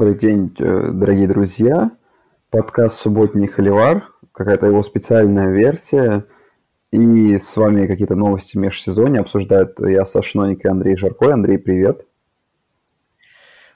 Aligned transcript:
Добрый 0.00 0.16
день, 0.16 0.56
э, 0.58 0.92
дорогие 0.94 1.28
друзья. 1.28 1.90
Подкаст 2.48 2.98
«Субботний 2.98 3.46
холивар», 3.46 4.10
какая-то 4.32 4.64
его 4.64 4.82
специальная 4.82 5.50
версия. 5.50 6.24
И 6.90 7.36
с 7.36 7.54
вами 7.54 7.86
какие-то 7.86 8.14
новости 8.14 8.56
межсезонья 8.56 9.20
обсуждают 9.20 9.78
я, 9.78 10.06
Саша 10.06 10.38
Ноник 10.38 10.64
и 10.64 10.68
Андрей 10.68 10.96
Жарко. 10.96 11.34
Андрей, 11.34 11.58
привет. 11.58 12.06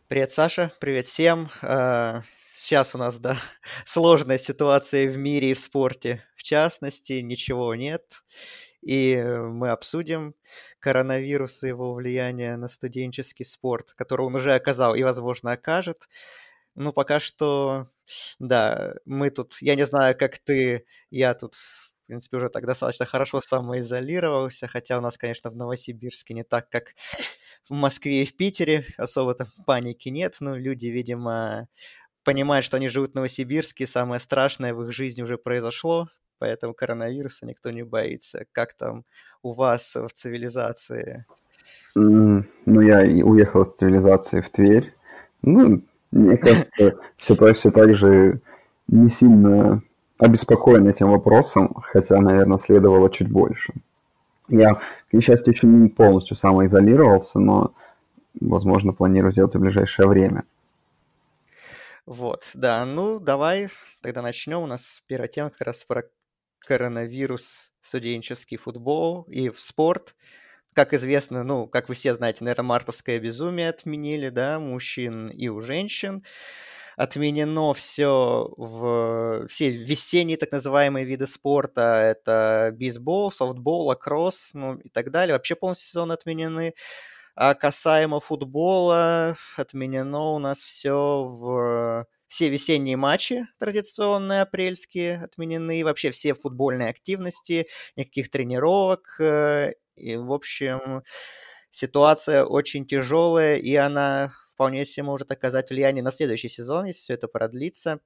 Привет, 0.09 0.31
Саша. 0.31 0.73
Привет 0.81 1.05
всем. 1.05 1.51
Э, 1.61 2.23
сейчас 2.51 2.95
у 2.95 2.99
нас, 2.99 3.19
да, 3.19 3.37
сложная 3.85 4.39
ситуация 4.39 5.11
в 5.11 5.19
мире 5.19 5.51
и 5.51 5.55
в 5.55 5.61
спорте. 5.61 6.23
В 6.37 6.43
частности, 6.43 7.21
ничего 7.21 7.75
нет. 7.75 8.03
И 8.81 9.23
мы 9.23 9.69
обсудим 9.69 10.35
коронавирус 10.85 11.63
и 11.65 11.69
его 11.69 11.95
влияние 11.95 12.57
на 12.57 12.69
студенческий 12.69 13.45
спорт, 13.47 13.93
который 13.95 14.27
он 14.27 14.35
уже 14.37 14.55
оказал 14.55 14.95
и, 14.95 15.03
возможно, 15.03 15.53
окажет. 15.53 16.09
Ну, 16.75 16.93
пока 16.93 17.21
что, 17.21 17.89
да, 18.39 18.95
мы 19.07 19.31
тут, 19.31 19.57
я 19.61 19.77
не 19.77 19.87
знаю, 19.87 20.17
как 20.19 20.39
ты, 20.39 20.87
я 21.11 21.35
тут, 21.35 21.55
в 21.57 22.07
принципе, 22.07 22.37
уже 22.39 22.49
так 22.51 22.67
достаточно 22.67 23.07
хорошо 23.07 23.41
самоизолировался, 23.41 24.67
хотя 24.69 24.99
у 24.99 25.01
нас, 25.01 25.17
конечно, 25.19 25.51
в 25.51 25.57
Новосибирске 25.57 26.35
не 26.35 26.45
так, 26.45 26.69
как 26.71 26.95
в 27.69 27.75
Москве 27.75 28.23
и 28.23 28.27
в 28.27 28.37
Питере, 28.37 28.85
особо 28.99 29.35
там 29.35 29.49
паники 29.67 30.09
нет, 30.09 30.37
но 30.41 30.57
люди, 30.57 30.87
видимо, 30.89 31.69
понимают, 32.25 32.65
что 32.67 32.77
они 32.79 32.89
живут 32.89 33.13
в 33.13 33.15
Новосибирске, 33.17 33.87
самое 33.87 34.21
страшное 34.21 34.75
в 34.75 34.83
их 34.85 34.93
жизни 34.93 35.23
уже 35.23 35.39
произошло, 35.39 36.09
поэтому 36.39 36.75
коронавируса 36.75 37.47
никто 37.47 37.71
не 37.71 37.85
боится. 37.85 38.47
Как 38.53 38.75
там 38.75 39.05
у 39.45 39.53
вас 39.53 39.95
в 39.95 40.09
цивилизации? 40.13 41.25
Ну, 41.95 42.81
я 42.81 43.01
уехал 43.25 43.63
из 43.63 43.71
цивилизации 43.73 44.41
в 44.41 44.49
Тверь. 44.49 44.93
Ну, 45.43 45.83
мне 46.11 46.37
кажется, 46.37 46.99
все, 47.17 47.55
все 47.55 47.71
так 47.71 47.95
же 47.95 48.41
не 48.89 49.11
сильно 49.11 49.83
обеспокоен 50.19 50.89
этим 50.89 51.11
вопросом, 51.11 51.75
хотя, 51.83 52.21
наверное, 52.21 52.59
следовало 52.59 53.11
чуть 53.11 53.31
больше. 53.31 53.75
Я, 54.49 54.75
к 54.75 55.13
несчастью, 55.13 55.53
еще 55.53 55.67
не 55.67 55.89
полностью 55.89 56.37
самоизолировался, 56.37 57.39
но, 57.39 57.75
возможно, 58.41 58.93
планирую 58.93 59.31
сделать 59.31 59.55
в 59.55 59.61
ближайшее 59.61 60.09
время. 60.09 60.45
Вот, 62.07 62.51
да, 62.55 62.85
ну 62.85 63.19
давай 63.19 63.69
тогда 64.03 64.21
начнем. 64.21 64.61
У 64.61 64.67
нас 64.67 65.03
первая 65.07 65.29
тема 65.29 65.51
как 65.51 65.67
раз 65.67 65.85
про 65.85 66.05
коронавирус, 66.65 67.73
студенческий 67.81 68.57
футбол 68.57 69.23
и 69.25 69.51
в 69.51 69.61
спорт. 69.61 70.17
Как 70.75 70.95
известно, 70.95 71.45
ну, 71.45 71.67
как 71.69 71.89
вы 71.89 71.95
все 71.95 72.15
знаете, 72.15 72.45
наверное, 72.45 72.65
мартовское 72.65 73.21
безумие 73.21 73.71
отменили, 73.71 74.29
да, 74.31 74.59
мужчин 74.59 75.29
и 75.29 75.49
у 75.49 75.61
женщин. 75.61 76.25
Отменено 76.97 77.75
все 77.75 78.49
в 78.57 79.47
все 79.49 79.71
весенние 79.71 80.37
так 80.37 80.53
называемые 80.53 81.05
виды 81.07 81.27
спорта. 81.27 81.83
Это 82.01 82.71
бейсбол, 82.75 83.33
софтбол, 83.33 83.87
лакросс, 83.87 84.51
ну 84.55 84.77
и 84.77 84.89
так 84.91 85.11
далее. 85.11 85.35
Вообще 85.35 85.57
полностью 85.57 85.89
сезон 85.89 86.13
отменены. 86.13 86.75
А 87.37 87.55
касаемо 87.55 88.21
футбола, 88.21 89.37
отменено 89.57 90.35
у 90.35 90.39
нас 90.39 90.59
все 90.63 91.25
в 91.25 92.07
все 92.29 92.49
весенние 92.49 92.97
матчи 92.97 93.47
традиционные 93.59 94.43
апрельские 94.43 95.25
отменены, 95.25 95.85
вообще 95.85 96.11
все 96.11 96.35
футбольные 96.35 96.89
активности, 96.91 97.67
никаких 97.97 98.31
тренировок. 98.31 99.17
Э, 99.21 99.73
и, 99.97 100.17
в 100.17 100.33
общем, 100.33 101.03
ситуация 101.71 102.45
очень 102.45 102.87
тяжелая, 102.87 103.57
и 103.59 103.75
она 103.77 104.33
вполне 104.55 104.85
себе 104.85 105.05
может 105.05 105.31
оказать 105.31 105.71
влияние 105.71 106.03
на 106.03 106.13
следующий 106.13 106.49
сезон, 106.49 106.87
если 106.87 107.01
все 107.01 107.15
это 107.15 107.29
продлится 107.29 108.01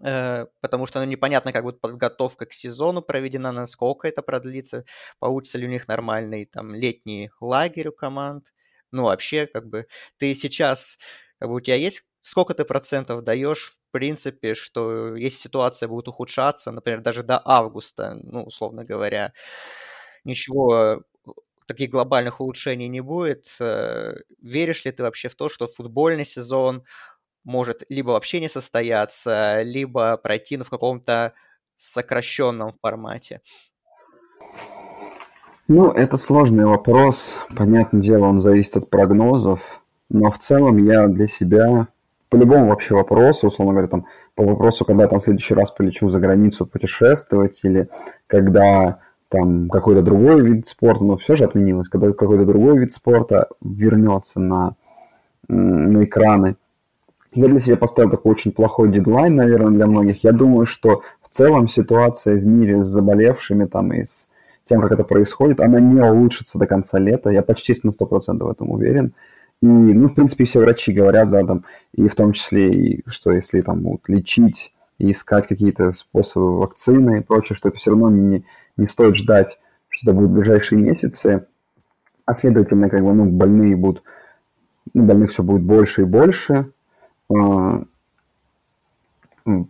э, 0.00 0.46
потому 0.60 0.86
что 0.86 1.00
ну, 1.00 1.06
непонятно, 1.06 1.52
как 1.52 1.64
будет 1.64 1.80
подготовка 1.80 2.46
к 2.46 2.52
сезону 2.52 3.02
проведена, 3.02 3.52
насколько 3.52 4.08
это 4.08 4.22
продлится, 4.22 4.84
получится 5.18 5.58
ли 5.58 5.66
у 5.66 5.70
них 5.70 5.88
нормальный 5.88 6.46
там 6.46 6.74
летний 6.74 7.30
лагерь 7.40 7.88
у 7.88 7.92
команд. 7.92 8.52
Ну, 8.92 9.04
вообще, 9.04 9.46
как 9.46 9.68
бы, 9.68 9.86
ты 10.18 10.34
сейчас, 10.34 10.98
как 11.38 11.48
бы 11.48 11.56
у 11.56 11.60
тебя 11.60 11.76
есть 11.76 12.04
сколько 12.26 12.54
ты 12.54 12.64
процентов 12.64 13.22
даешь, 13.22 13.72
в 13.72 13.92
принципе, 13.92 14.54
что 14.54 15.14
если 15.14 15.38
ситуация 15.38 15.88
будет 15.88 16.08
ухудшаться, 16.08 16.72
например, 16.72 17.00
даже 17.00 17.22
до 17.22 17.40
августа, 17.44 18.18
ну, 18.20 18.42
условно 18.42 18.84
говоря, 18.84 19.32
ничего 20.24 21.04
таких 21.66 21.90
глобальных 21.90 22.40
улучшений 22.40 22.88
не 22.88 23.00
будет. 23.00 23.56
Э, 23.60 24.16
веришь 24.42 24.84
ли 24.84 24.90
ты 24.90 25.04
вообще 25.04 25.28
в 25.28 25.36
то, 25.36 25.48
что 25.48 25.68
футбольный 25.68 26.24
сезон 26.24 26.82
может 27.44 27.84
либо 27.88 28.10
вообще 28.10 28.40
не 28.40 28.48
состояться, 28.48 29.62
либо 29.62 30.16
пройти 30.16 30.56
ну, 30.56 30.64
в 30.64 30.70
каком-то 30.70 31.32
сокращенном 31.76 32.74
формате? 32.82 33.40
Ну, 35.68 35.92
это 35.92 36.16
сложный 36.16 36.64
вопрос. 36.64 37.36
Понятное 37.56 38.00
дело, 38.00 38.26
он 38.26 38.40
зависит 38.40 38.76
от 38.76 38.90
прогнозов. 38.90 39.80
Но 40.08 40.30
в 40.32 40.38
целом 40.38 40.84
я 40.84 41.06
для 41.06 41.28
себя 41.28 41.88
по 42.36 42.38
любому 42.38 42.68
вообще 42.68 42.94
вопросу, 42.94 43.46
условно 43.46 43.72
говоря, 43.72 43.88
там, 43.88 44.06
по 44.34 44.44
вопросу, 44.44 44.84
когда 44.84 45.08
там 45.08 45.20
в 45.20 45.24
следующий 45.24 45.54
раз 45.54 45.70
полечу 45.70 46.10
за 46.10 46.20
границу 46.20 46.66
путешествовать, 46.66 47.60
или 47.62 47.88
когда 48.26 48.98
там 49.30 49.70
какой-то 49.70 50.02
другой 50.02 50.42
вид 50.42 50.66
спорта, 50.66 51.04
но 51.04 51.16
все 51.16 51.34
же 51.34 51.44
отменилось, 51.44 51.88
когда 51.88 52.12
какой-то 52.12 52.44
другой 52.44 52.78
вид 52.78 52.92
спорта 52.92 53.48
вернется 53.62 54.38
на, 54.38 54.74
на 55.48 56.04
экраны. 56.04 56.56
Я 57.32 57.48
для 57.48 57.58
себя 57.58 57.76
поставил 57.76 58.10
такой 58.10 58.32
очень 58.32 58.52
плохой 58.52 58.92
дедлайн, 58.92 59.34
наверное, 59.34 59.72
для 59.72 59.86
многих. 59.86 60.22
Я 60.22 60.32
думаю, 60.32 60.66
что 60.66 61.00
в 61.22 61.30
целом 61.30 61.68
ситуация 61.68 62.36
в 62.36 62.44
мире 62.44 62.82
с 62.82 62.86
заболевшими 62.86 63.64
там 63.64 63.94
и 63.94 64.04
с 64.04 64.28
тем, 64.66 64.82
как 64.82 64.92
это 64.92 65.04
происходит, 65.04 65.60
она 65.60 65.80
не 65.80 66.02
улучшится 66.02 66.58
до 66.58 66.66
конца 66.66 66.98
лета. 66.98 67.30
Я 67.30 67.42
почти 67.42 67.74
на 67.82 67.90
100% 67.90 68.44
в 68.44 68.50
этом 68.50 68.70
уверен. 68.70 69.14
И, 69.62 69.66
ну, 69.66 70.08
в 70.08 70.14
принципе, 70.14 70.44
все 70.44 70.60
врачи 70.60 70.92
говорят, 70.92 71.30
да, 71.30 71.44
там, 71.44 71.64
и 71.92 72.08
в 72.08 72.14
том 72.14 72.32
числе, 72.32 72.72
и, 72.72 73.02
что 73.08 73.32
если 73.32 73.62
там 73.62 73.80
будут 73.80 74.08
лечить 74.08 74.74
и 74.98 75.10
искать 75.10 75.46
какие-то 75.46 75.92
способы 75.92 76.58
вакцины 76.58 77.18
и 77.18 77.22
прочее, 77.22 77.56
что 77.56 77.68
это 77.68 77.78
все 77.78 77.90
равно 77.90 78.10
не, 78.10 78.44
не 78.76 78.88
стоит 78.88 79.16
ждать, 79.16 79.58
что 79.88 80.10
это 80.10 80.18
будет 80.18 80.30
в 80.30 80.34
ближайшие 80.34 80.80
месяцы, 80.80 81.46
а 82.26 82.34
следовательно, 82.34 82.90
как 82.90 83.02
бы, 83.02 83.14
ну, 83.14 83.24
больные 83.26 83.76
будут, 83.76 84.02
ну, 84.92 85.04
больных 85.04 85.30
все 85.30 85.42
будет 85.42 85.62
больше 85.62 86.02
и 86.02 86.04
больше, 86.04 86.70
а, 87.34 87.84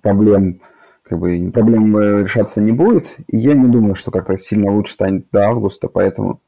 проблем, 0.03 0.61
как 1.05 1.19
бы, 1.19 1.51
проблем 1.53 1.99
решаться 1.99 2.61
не 2.61 2.73
будет, 2.73 3.17
и 3.29 3.37
я 3.37 3.55
не 3.55 3.69
думаю, 3.69 3.95
что 3.95 4.11
как-то 4.11 4.37
сильно 4.37 4.73
лучше 4.73 4.95
станет 4.95 5.27
до 5.31 5.47
августа, 5.47 5.89
поэтому, 5.89 6.41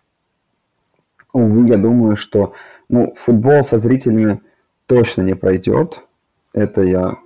увы, 1.32 1.68
я 1.68 1.76
думаю, 1.76 2.16
что 2.16 2.54
ну, 2.88 3.12
футбол 3.16 3.64
со 3.64 3.78
зрителями 3.78 4.40
точно 4.86 5.22
не 5.22 5.34
пройдет. 5.34 6.02
Это 6.52 6.82
я 6.82 7.16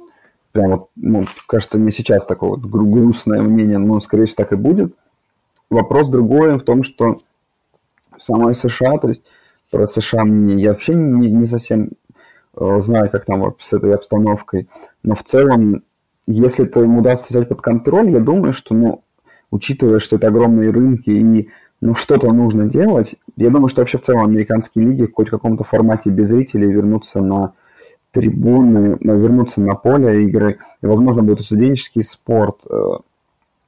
прям 0.53 0.71
вот, 0.71 0.91
ну, 0.97 1.23
кажется, 1.47 1.79
мне 1.79 1.91
сейчас 1.91 2.27
такое 2.27 2.51
вот 2.51 2.61
грустное 2.61 3.43
мнение, 3.43 3.79
но, 3.79 4.01
скорее 4.01 4.27
всего, 4.27 4.37
так 4.37 4.53
и 4.53 4.57
будет. 4.57 4.95
Вопрос 5.71 6.11
другой 6.11 6.59
в 6.59 6.63
том, 6.63 6.83
что 6.83 7.19
в 8.17 8.23
самой 8.23 8.55
США, 8.55 8.99
то 8.99 9.09
есть 9.09 9.23
про 9.71 9.87
США 9.87 10.25
мне 10.25 10.63
я 10.63 10.73
вообще 10.73 10.95
не, 10.95 11.31
не 11.31 11.47
совсем 11.47 11.91
э, 12.57 12.81
знаю, 12.81 13.11
как 13.11 13.25
там 13.25 13.55
с 13.59 13.73
этой 13.73 13.95
обстановкой, 13.95 14.69
но 15.03 15.15
в 15.15 15.23
целом, 15.23 15.83
если 16.27 16.67
это 16.67 16.81
им 16.83 16.99
удастся 16.99 17.29
взять 17.31 17.49
под 17.49 17.63
контроль, 17.63 18.11
я 18.11 18.21
думаю, 18.21 18.53
что, 18.53 18.75
ну, 18.75 19.03
учитывая, 19.51 19.99
что 19.99 20.17
это 20.17 20.29
огромные 20.29 20.71
рынки 20.71 21.11
и 21.11 21.51
ну, 21.83 21.97
что-то 21.97 22.33
нужно 22.33 22.67
делать. 22.67 23.17
Я 23.37 23.51
думаю, 23.51 23.69
что 23.69 23.81
вообще 23.81 23.99
в 23.99 24.03
целом 24.03 24.23
американские 24.23 24.85
лиги 24.87 25.11
хоть 25.13 25.27
в 25.27 25.31
каком-то 25.33 25.65
формате 25.65 26.11
без 26.11 26.29
зрителей 26.29 26.71
вернутся 26.71 27.21
на 27.21 27.55
трибуны, 28.13 28.97
ну, 29.01 29.19
вернуться 29.19 29.61
на 29.61 29.75
поле 29.75 30.23
игры. 30.23 30.61
И, 30.81 30.87
возможно, 30.87 31.25
будет 31.25 31.41
и 31.41 31.43
студенческий 31.43 32.05
спорт, 32.05 32.61
э, 32.71 32.77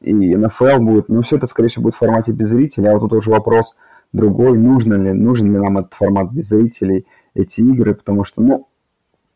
и 0.03 0.37
НФЛ 0.37 0.79
будет. 0.79 1.09
Но 1.09 1.23
все 1.23 1.39
это, 1.39 1.49
скорее 1.49 1.71
всего, 1.71 1.83
будет 1.83 1.97
в 1.97 1.99
формате 1.99 2.31
без 2.31 2.51
зрителей. 2.51 2.89
А 2.89 2.93
вот 2.93 3.01
тут 3.01 3.15
уже 3.15 3.31
вопрос 3.31 3.75
другой, 4.13 4.57
нужно 4.59 4.95
ли, 4.95 5.13
нужен 5.13 5.53
ли 5.53 5.59
нам 5.59 5.79
этот 5.79 5.95
формат 5.95 6.31
без 6.31 6.47
зрителей, 6.47 7.07
эти 7.35 7.63
игры, 7.63 7.97
потому 7.97 8.23
что, 8.23 8.41
ну, 8.43 8.69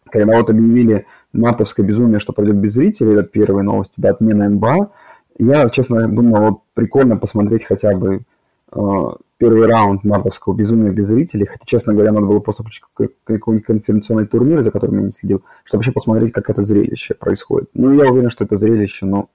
когда 0.08 0.36
вот 0.36 0.50
объявили 0.50 1.04
мартовское 1.32 1.84
безумие, 1.84 2.20
что 2.20 2.32
пройдет 2.32 2.54
без 2.58 2.74
зрителей, 2.74 3.14
это 3.14 3.24
первые 3.24 3.64
новости, 3.64 3.94
да, 3.96 4.10
отмена 4.10 4.48
НБА, 4.48 4.92
я, 5.40 5.68
честно, 5.68 6.06
думал, 6.06 6.42
вот 6.42 6.60
прикольно 6.74 7.16
посмотреть 7.16 7.64
хотя 7.64 7.96
бы 7.96 8.20
Э, 8.20 8.20
первый 8.70 9.66
раунд 9.66 10.04
мартовского 10.04 10.54
безумия 10.54 10.90
без 10.90 11.06
зрителей, 11.06 11.46
хотя, 11.46 11.64
честно 11.64 11.94
говоря, 11.94 12.12
надо 12.12 12.26
было 12.26 12.40
просто 12.40 12.62
включить 12.62 12.84
какой-нибудь 13.24 13.64
конференционный 13.64 14.26
турнир, 14.26 14.62
за 14.62 14.70
которым 14.70 14.98
я 14.98 15.04
не 15.06 15.12
следил, 15.12 15.42
чтобы 15.64 15.78
вообще 15.78 15.92
посмотреть, 15.92 16.32
как 16.32 16.50
это 16.50 16.64
зрелище 16.64 17.14
происходит. 17.14 17.70
Ну, 17.74 17.92
я 17.92 18.10
уверен, 18.10 18.30
что 18.30 18.44
это 18.44 18.56
зрелище, 18.56 19.06
но 19.06 19.30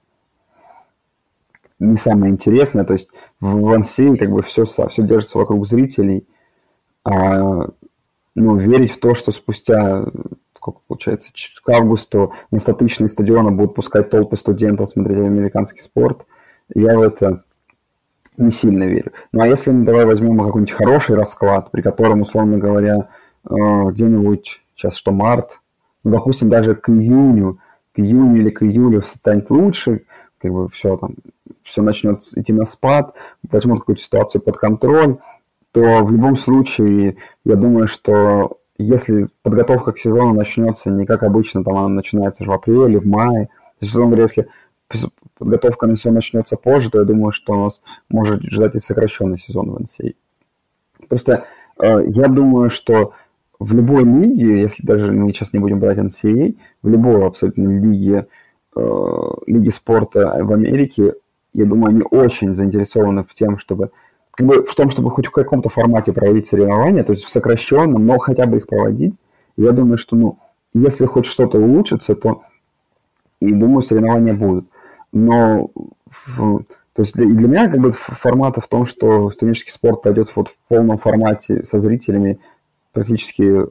не 1.78 1.96
самое 1.96 2.32
интересное, 2.32 2.84
то 2.84 2.92
есть 2.92 3.08
в 3.40 3.60
Вансее 3.60 4.16
как 4.16 4.30
бы 4.30 4.42
все, 4.42 4.64
все 4.64 5.02
держится 5.02 5.38
вокруг 5.38 5.66
зрителей, 5.66 6.26
а, 7.04 7.68
ну, 8.34 8.56
верить 8.56 8.92
в 8.92 9.00
то, 9.00 9.14
что 9.14 9.32
спустя 9.32 10.06
сколько 10.64 10.80
получается, 10.88 11.30
к 11.62 11.68
августу 11.68 12.32
на 12.50 12.58
статичные 12.58 13.10
стадионы 13.10 13.50
будут 13.50 13.74
пускать 13.74 14.08
толпы 14.08 14.38
студентов 14.38 14.88
смотреть 14.88 15.18
американский 15.18 15.82
спорт. 15.82 16.24
Я 16.74 16.96
в 16.98 17.02
это 17.02 17.44
не 18.36 18.50
сильно 18.50 18.84
верю. 18.84 19.12
Ну 19.32 19.42
а 19.42 19.46
если 19.46 19.70
давай 19.70 20.04
возьмем 20.04 20.38
какой-нибудь 20.38 20.74
хороший 20.74 21.16
расклад, 21.16 21.70
при 21.70 21.82
котором, 21.82 22.22
условно 22.22 22.58
говоря, 22.58 23.08
э, 23.48 23.54
где-нибудь, 23.90 24.60
сейчас 24.74 24.96
что, 24.96 25.12
март, 25.12 25.60
ну, 26.02 26.10
допустим, 26.12 26.48
даже 26.48 26.74
к 26.74 26.88
июню, 26.90 27.58
к 27.94 27.98
июню 27.98 28.40
или 28.40 28.50
к 28.50 28.62
июлю 28.62 29.02
станет 29.02 29.50
лучше, 29.50 30.02
как 30.38 30.52
бы 30.52 30.68
все 30.68 30.96
там, 30.96 31.14
все 31.62 31.82
начнет 31.82 32.22
идти 32.36 32.52
на 32.52 32.64
спад, 32.64 33.14
возьмут 33.50 33.80
какую-то 33.80 34.02
ситуацию 34.02 34.42
под 34.42 34.56
контроль, 34.56 35.18
то 35.72 36.04
в 36.04 36.12
любом 36.12 36.36
случае, 36.36 37.16
я 37.44 37.56
думаю, 37.56 37.88
что 37.88 38.58
если 38.76 39.28
подготовка 39.42 39.92
к 39.92 39.98
сезону 39.98 40.34
начнется 40.34 40.90
не 40.90 41.06
как 41.06 41.22
обычно, 41.22 41.64
там 41.64 41.76
она 41.76 41.88
начинается 41.88 42.44
в 42.44 42.50
апреле, 42.50 42.98
в 42.98 43.06
мае, 43.06 43.46
то 43.46 43.86
есть, 43.86 43.94
говоря, 43.94 44.22
если 44.22 44.48
подготовка 45.38 45.86
на 45.86 45.96
сезон 45.96 46.14
начнется 46.14 46.56
позже, 46.56 46.90
то 46.90 46.98
я 46.98 47.04
думаю, 47.04 47.32
что 47.32 47.52
у 47.54 47.64
нас 47.64 47.82
может 48.08 48.42
ждать 48.42 48.74
и 48.76 48.80
сокращенный 48.80 49.38
сезон 49.38 49.70
в 49.70 49.76
NCAA. 49.78 50.14
Просто 51.08 51.46
э, 51.80 52.04
я 52.08 52.28
думаю, 52.28 52.70
что 52.70 53.12
в 53.58 53.72
любой 53.72 54.04
лиге, 54.04 54.62
если 54.62 54.86
даже 54.86 55.12
мы 55.12 55.32
сейчас 55.32 55.52
не 55.52 55.58
будем 55.58 55.80
брать 55.80 55.98
NCAA, 55.98 56.56
в 56.82 56.88
любой 56.88 57.26
абсолютно 57.26 57.68
лиге 57.68 58.28
Э, 58.76 59.30
лиги 59.46 59.68
спорта 59.68 60.36
в 60.42 60.52
Америке, 60.52 61.14
я 61.52 61.64
думаю, 61.64 61.90
они 61.90 62.02
очень 62.10 62.56
заинтересованы 62.56 63.22
в 63.22 63.32
тем, 63.32 63.58
чтобы 63.58 63.90
как 64.32 64.46
бы 64.46 64.64
в 64.64 64.74
том, 64.74 64.90
чтобы 64.90 65.10
хоть 65.12 65.26
в 65.26 65.30
каком-то 65.30 65.68
формате 65.68 66.12
проводить 66.12 66.48
соревнования, 66.48 67.04
то 67.04 67.12
есть 67.12 67.24
в 67.24 67.30
сокращенном, 67.30 68.04
но 68.04 68.18
хотя 68.18 68.46
бы 68.46 68.56
их 68.56 68.66
проводить. 68.66 69.20
я 69.56 69.70
думаю, 69.70 69.96
что, 69.96 70.16
ну, 70.16 70.38
если 70.72 71.06
хоть 71.06 71.26
что-то 71.26 71.58
улучшится, 71.58 72.16
то, 72.16 72.42
и 73.38 73.52
думаю, 73.52 73.82
соревнования 73.82 74.34
будут. 74.34 74.66
Но, 75.14 75.70
в, 76.06 76.64
то 76.92 77.02
есть 77.02 77.14
для, 77.14 77.24
для 77.24 77.48
меня 77.48 77.68
как 77.70 77.80
бы 77.80 77.92
формата 77.92 78.60
в 78.60 78.68
том, 78.68 78.84
что 78.84 79.30
студенческий 79.30 79.72
спорт 79.72 80.02
пойдет 80.02 80.30
вот 80.36 80.48
в 80.48 80.56
полном 80.68 80.98
формате 80.98 81.64
со 81.64 81.80
зрителями, 81.80 82.38
практически 82.92 83.64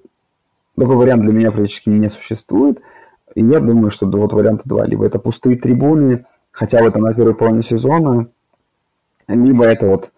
такой 0.76 0.96
вариант 0.96 1.22
для 1.22 1.34
меня 1.34 1.52
практически 1.52 1.90
не 1.90 2.10
существует– 2.10 2.82
и 3.36 3.44
я 3.44 3.60
думаю, 3.60 3.90
что 3.90 4.06
вот 4.06 4.34
варианта 4.34 4.68
два. 4.68 4.86
Либо 4.86 5.06
это 5.06 5.20
пустые 5.20 5.58
трибуны, 5.58 6.26
хотя 6.52 6.80
бы 6.80 6.88
это 6.88 7.00
на 7.00 7.14
первой 7.14 7.34
половине 7.34 7.64
сезона, 7.64 8.28
либо 9.28 9.66
это 9.66 9.88
вот, 9.88 10.12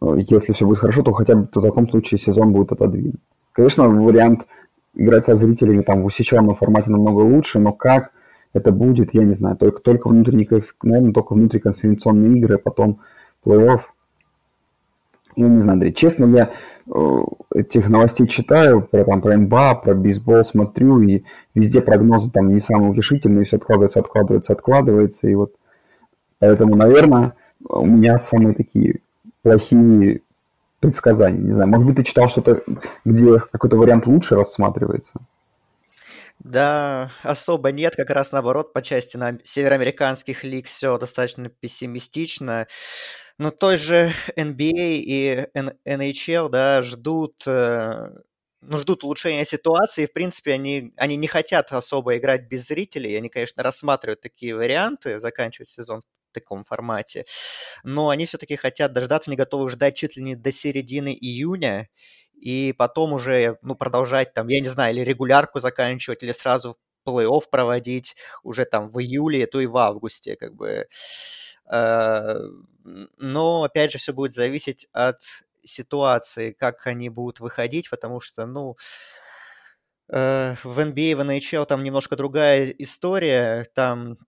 э, 0.00 0.16
если 0.28 0.52
все 0.52 0.66
будет 0.66 0.78
хорошо, 0.78 1.02
то 1.02 1.12
хотя 1.12 1.34
бы 1.36 1.42
в 1.42 1.60
таком 1.60 1.88
случае 1.88 2.18
сезон 2.18 2.52
будет 2.52 2.72
отодвинут. 2.72 3.20
Конечно, 3.52 3.88
вариант 3.88 4.46
играть 4.94 5.26
со 5.26 5.36
зрителями 5.36 5.82
там 5.82 6.02
в 6.02 6.06
усеченном 6.06 6.54
формате 6.54 6.90
намного 6.90 7.20
лучше, 7.20 7.58
но 7.58 7.72
как 7.72 8.12
это 8.54 8.72
будет, 8.72 9.12
я 9.12 9.24
не 9.24 9.34
знаю. 9.34 9.56
Только, 9.56 9.82
только 9.82 10.08
внутренние, 10.08 10.48
наверное, 10.82 11.12
только 11.12 11.34
внутриконференционные 11.34 12.38
игры, 12.38 12.54
а 12.54 12.58
потом 12.58 13.00
плей-офф. 13.44 13.80
Я 15.36 15.48
не 15.48 15.60
знаю, 15.60 15.74
Андрей, 15.74 15.92
честно, 15.92 16.26
я 16.26 16.52
э, 16.86 17.22
этих 17.56 17.88
новостей 17.88 18.28
читаю, 18.28 18.82
про, 18.82 19.04
там, 19.04 19.20
про 19.20 19.36
НБА, 19.36 19.74
про 19.82 19.94
бейсбол 19.94 20.44
смотрю, 20.44 21.00
и 21.00 21.24
везде 21.54 21.80
прогнозы 21.80 22.30
там 22.30 22.54
не 22.54 22.60
самые 22.60 22.92
утешительные, 22.92 23.44
все 23.44 23.56
откладывается, 23.56 23.98
откладывается, 23.98 24.52
откладывается, 24.52 25.28
и 25.28 25.34
вот 25.34 25.52
поэтому, 26.38 26.76
наверное, 26.76 27.34
у 27.68 27.84
меня 27.84 28.20
самые 28.20 28.54
такие 28.54 29.00
плохие 29.42 30.20
предсказания. 30.78 31.40
Не 31.40 31.50
знаю, 31.50 31.68
может 31.68 31.86
быть, 31.86 31.96
ты 31.96 32.04
читал 32.04 32.28
что-то, 32.28 32.62
где 33.04 33.40
какой-то 33.40 33.76
вариант 33.76 34.06
лучше 34.06 34.36
рассматривается? 34.36 35.14
Да, 36.44 37.10
особо 37.22 37.72
нет, 37.72 37.96
как 37.96 38.10
раз 38.10 38.30
наоборот, 38.30 38.74
по 38.74 38.82
части 38.82 39.16
на 39.16 39.38
североамериканских 39.44 40.44
лиг 40.44 40.66
все 40.66 40.98
достаточно 40.98 41.48
пессимистично. 41.48 42.66
Но 43.38 43.50
той 43.50 43.76
же 43.78 44.12
NBA 44.36 44.96
и 44.98 45.46
NHL, 45.84 46.50
да, 46.50 46.82
ждут, 46.82 47.44
э, 47.46 48.10
ну, 48.62 48.78
ждут 48.78 49.04
улучшения 49.04 49.44
ситуации. 49.46 50.06
В 50.06 50.12
принципе, 50.12 50.52
они, 50.52 50.92
они 50.98 51.16
не 51.16 51.26
хотят 51.28 51.72
особо 51.72 52.16
играть 52.18 52.42
без 52.48 52.66
зрителей. 52.68 53.16
Они, 53.16 53.28
конечно, 53.30 53.62
рассматривают 53.62 54.20
такие 54.20 54.54
варианты, 54.54 55.20
заканчивать 55.20 55.68
сезон 55.70 56.00
в 56.30 56.34
таком 56.34 56.64
формате. 56.64 57.24
Но 57.84 58.10
они 58.10 58.26
все-таки 58.26 58.56
хотят 58.56 58.92
дождаться, 58.92 59.30
не 59.30 59.36
готовы 59.36 59.70
ждать 59.70 59.96
чуть 59.96 60.16
ли 60.16 60.22
не 60.22 60.34
до 60.36 60.52
середины 60.52 61.14
июня 61.14 61.88
и 62.40 62.72
потом 62.76 63.12
уже, 63.12 63.58
ну, 63.62 63.74
продолжать 63.76 64.34
там, 64.34 64.48
я 64.48 64.60
не 64.60 64.68
знаю, 64.68 64.94
или 64.94 65.02
регулярку 65.04 65.60
заканчивать, 65.60 66.22
или 66.22 66.32
сразу 66.32 66.76
плей-офф 67.06 67.42
проводить 67.50 68.16
уже 68.42 68.64
там 68.64 68.88
в 68.90 69.00
июле, 69.00 69.46
то 69.46 69.60
и 69.60 69.66
в 69.66 69.76
августе, 69.78 70.36
как 70.36 70.54
бы. 70.54 70.86
Э, 71.70 72.38
но, 73.18 73.64
опять 73.64 73.92
же, 73.92 73.98
все 73.98 74.12
будет 74.12 74.32
зависеть 74.32 74.86
от 74.92 75.20
ситуации, 75.64 76.52
как 76.52 76.86
они 76.86 77.08
будут 77.08 77.40
выходить, 77.40 77.88
потому 77.90 78.20
что, 78.20 78.46
ну, 78.46 78.76
э, 80.08 80.54
в 80.64 80.78
NBA, 80.78 81.16
в 81.16 81.20
NHL 81.20 81.66
там 81.66 81.82
немножко 81.84 82.16
другая 82.16 82.70
история, 82.78 83.66
там 83.74 84.18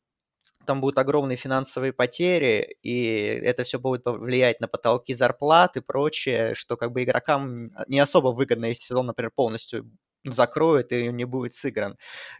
там 0.66 0.80
будут 0.80 0.98
огромные 0.98 1.36
финансовые 1.36 1.92
потери, 1.92 2.76
и 2.82 3.06
это 3.44 3.64
все 3.64 3.78
будет 3.78 4.02
влиять 4.06 4.60
на 4.60 4.68
потолки 4.68 5.14
зарплат 5.14 5.76
и 5.76 5.80
прочее, 5.80 6.54
что 6.54 6.76
как 6.76 6.92
бы 6.92 7.04
игрокам 7.04 7.72
не 7.88 8.00
особо 8.00 8.28
выгодно, 8.28 8.66
если 8.66 8.82
сезон, 8.84 9.06
например, 9.06 9.30
полностью 9.34 9.90
закроют 10.24 10.92
и 10.92 11.08
не 11.12 11.24
будет 11.24 11.54
сыгран. 11.54 11.96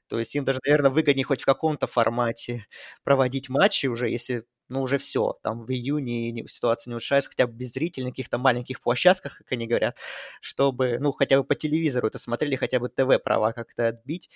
То 0.08 0.18
есть 0.18 0.34
им 0.36 0.44
даже, 0.44 0.60
наверное, 0.66 0.90
выгоднее 0.90 1.24
хоть 1.24 1.42
в 1.42 1.46
каком-то 1.46 1.86
формате 1.86 2.66
проводить 3.04 3.48
матчи 3.48 3.86
уже, 3.86 4.08
если 4.10 4.44
ну, 4.68 4.82
уже 4.82 4.98
все, 4.98 5.38
там 5.44 5.64
в 5.64 5.70
июне 5.70 6.44
ситуация 6.48 6.90
не 6.90 6.94
улучшается, 6.94 7.30
хотя 7.30 7.46
бы 7.46 7.52
без 7.54 7.72
зрителей 7.72 8.06
на 8.06 8.10
каких-то 8.10 8.36
маленьких 8.38 8.80
площадках, 8.80 9.38
как 9.38 9.52
они 9.52 9.68
говорят, 9.68 9.98
чтобы, 10.40 10.98
ну, 10.98 11.12
хотя 11.12 11.38
бы 11.38 11.44
по 11.44 11.54
телевизору 11.54 12.08
это 12.08 12.18
смотрели, 12.18 12.56
хотя 12.56 12.80
бы 12.80 12.88
ТВ-права 12.88 13.52
как-то 13.52 13.86
отбить. 13.88 14.28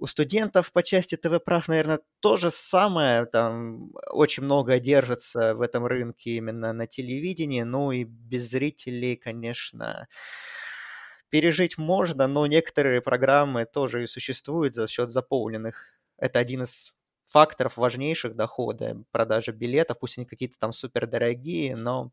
У 0.00 0.06
студентов 0.06 0.72
по 0.72 0.82
части 0.82 1.14
ТВ-прав, 1.16 1.68
наверное, 1.68 2.00
то 2.20 2.38
же 2.38 2.50
самое, 2.50 3.26
там 3.26 3.90
очень 4.10 4.42
много 4.44 4.78
держится 4.80 5.54
в 5.54 5.60
этом 5.60 5.84
рынке 5.84 6.30
именно 6.30 6.72
на 6.72 6.86
телевидении, 6.86 7.60
ну 7.64 7.92
и 7.92 8.04
без 8.04 8.48
зрителей, 8.48 9.16
конечно, 9.16 10.08
пережить 11.28 11.76
можно, 11.76 12.26
но 12.26 12.46
некоторые 12.46 13.02
программы 13.02 13.66
тоже 13.66 14.02
и 14.02 14.06
существуют 14.06 14.74
за 14.74 14.86
счет 14.86 15.10
заполненных. 15.10 15.92
Это 16.16 16.38
один 16.38 16.62
из 16.62 16.94
факторов 17.22 17.76
важнейших 17.76 18.34
дохода, 18.34 19.04
продажи 19.10 19.52
билетов, 19.52 19.98
пусть 19.98 20.16
они 20.16 20.26
какие-то 20.26 20.58
там 20.58 20.72
супер 20.72 21.06
дорогие, 21.06 21.76
но 21.76 22.10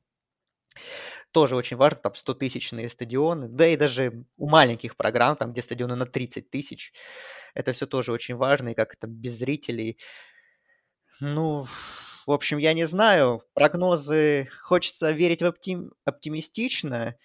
тоже 1.31 1.55
очень 1.55 1.77
важно, 1.77 1.99
там 1.99 2.13
100-тысячные 2.15 2.89
стадионы, 2.89 3.47
да 3.49 3.67
и 3.67 3.77
даже 3.77 4.25
у 4.37 4.49
маленьких 4.49 4.97
программ, 4.97 5.35
там 5.35 5.51
где 5.53 5.61
стадионы 5.61 5.95
на 5.95 6.05
30 6.05 6.49
тысяч, 6.49 6.93
это 7.53 7.73
все 7.73 7.87
тоже 7.87 8.11
очень 8.11 8.35
важно, 8.35 8.69
и 8.69 8.73
как 8.75 8.93
это 8.95 9.07
без 9.07 9.33
зрителей. 9.37 9.97
Ну, 11.19 11.65
в 12.27 12.31
общем, 12.31 12.57
я 12.57 12.73
не 12.73 12.85
знаю, 12.85 13.41
прогнозы, 13.53 14.47
хочется 14.61 15.11
верить 15.11 15.41
в 15.41 15.45
оптим, 15.45 15.93
оптимистично, 16.05 17.15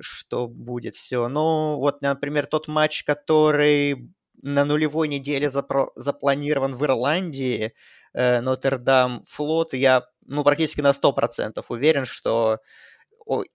что 0.00 0.48
будет 0.48 0.94
все. 0.94 1.28
Но 1.28 1.78
вот, 1.78 2.02
например, 2.02 2.46
тот 2.46 2.68
матч, 2.68 3.04
который 3.04 4.10
на 4.42 4.64
нулевой 4.64 5.08
неделе 5.08 5.48
запро- 5.48 5.92
запланирован 5.96 6.76
в 6.76 6.84
Ирландии, 6.84 7.74
э, 8.14 8.40
Нотр-Дам 8.40 9.22
флот, 9.24 9.74
я 9.74 10.04
ну, 10.26 10.44
практически 10.44 10.80
на 10.80 10.92
100% 10.92 11.64
уверен, 11.68 12.04
что 12.04 12.58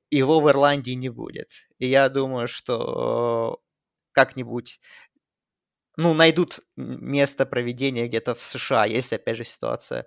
его 0.09 0.39
в 0.39 0.50
Ирландии 0.50 0.91
не 0.91 1.09
будет. 1.09 1.50
И 1.77 1.88
я 1.88 2.09
думаю, 2.09 2.47
что 2.47 3.62
как-нибудь 4.13 4.79
ну, 5.97 6.13
найдут 6.13 6.59
место 6.75 7.45
проведения 7.45 8.07
где-то 8.07 8.36
в 8.36 8.41
США, 8.41 8.86
если, 8.86 9.15
опять 9.15 9.38
же, 9.38 9.43
ситуация 9.43 10.05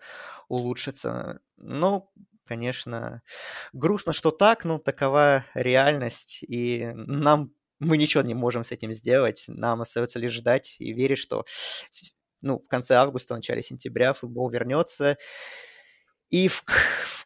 улучшится. 0.48 1.40
Ну, 1.56 2.10
конечно, 2.46 3.22
грустно, 3.72 4.12
что 4.12 4.30
так, 4.30 4.64
но 4.64 4.78
такова 4.78 5.44
реальность, 5.54 6.42
и 6.42 6.90
нам 6.94 7.52
мы 7.80 7.96
ничего 7.96 8.22
не 8.22 8.34
можем 8.34 8.62
с 8.62 8.72
этим 8.72 8.92
сделать. 8.92 9.46
Нам 9.48 9.80
остается 9.80 10.18
лишь 10.18 10.32
ждать 10.32 10.76
и 10.78 10.92
верить, 10.92 11.18
что 11.18 11.44
ну, 12.42 12.58
в 12.58 12.68
конце 12.68 12.94
августа, 12.94 13.34
начале 13.34 13.62
сентября 13.62 14.12
футбол 14.12 14.48
вернется. 14.50 15.18
И 16.30 16.48
в, 16.48 16.64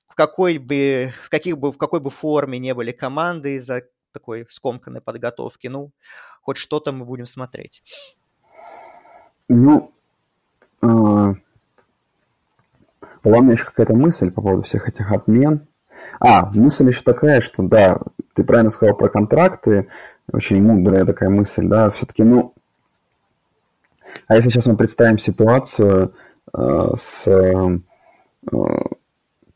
в 0.08 0.14
какой 0.14 0.58
бы, 0.58 1.12
в 1.24 1.30
каких 1.30 1.58
бы, 1.58 1.72
в 1.72 1.78
какой 1.78 2.00
бы 2.00 2.10
форме 2.10 2.58
не 2.58 2.74
были 2.74 2.92
команды 2.92 3.56
из-за 3.56 3.82
такой 4.12 4.46
скомканной 4.48 5.00
подготовки, 5.00 5.66
ну, 5.66 5.90
хоть 6.40 6.56
что-то 6.56 6.92
мы 6.92 7.04
будем 7.04 7.26
смотреть. 7.26 7.82
Ну, 9.48 9.92
э, 10.82 11.34
была 13.24 13.38
у 13.38 13.42
меня 13.42 13.52
еще 13.52 13.64
какая-то 13.64 13.94
мысль 13.94 14.30
по 14.30 14.40
поводу 14.42 14.62
всех 14.62 14.88
этих 14.88 15.10
отмен. 15.10 15.66
А, 16.20 16.50
мысль 16.54 16.88
еще 16.88 17.02
такая, 17.02 17.40
что 17.40 17.62
да, 17.62 17.98
ты 18.34 18.44
правильно 18.44 18.70
сказал 18.70 18.96
про 18.96 19.08
контракты, 19.08 19.88
очень 20.32 20.62
мудрая 20.62 21.04
такая 21.04 21.28
мысль, 21.28 21.66
да, 21.66 21.90
все-таки, 21.90 22.22
ну, 22.22 22.54
А 24.26 24.36
если 24.36 24.48
сейчас 24.48 24.66
мы 24.66 24.76
представим 24.76 25.18
ситуацию 25.18 26.14
э, 26.52 26.90
с 26.96 27.26
э, 27.26 27.78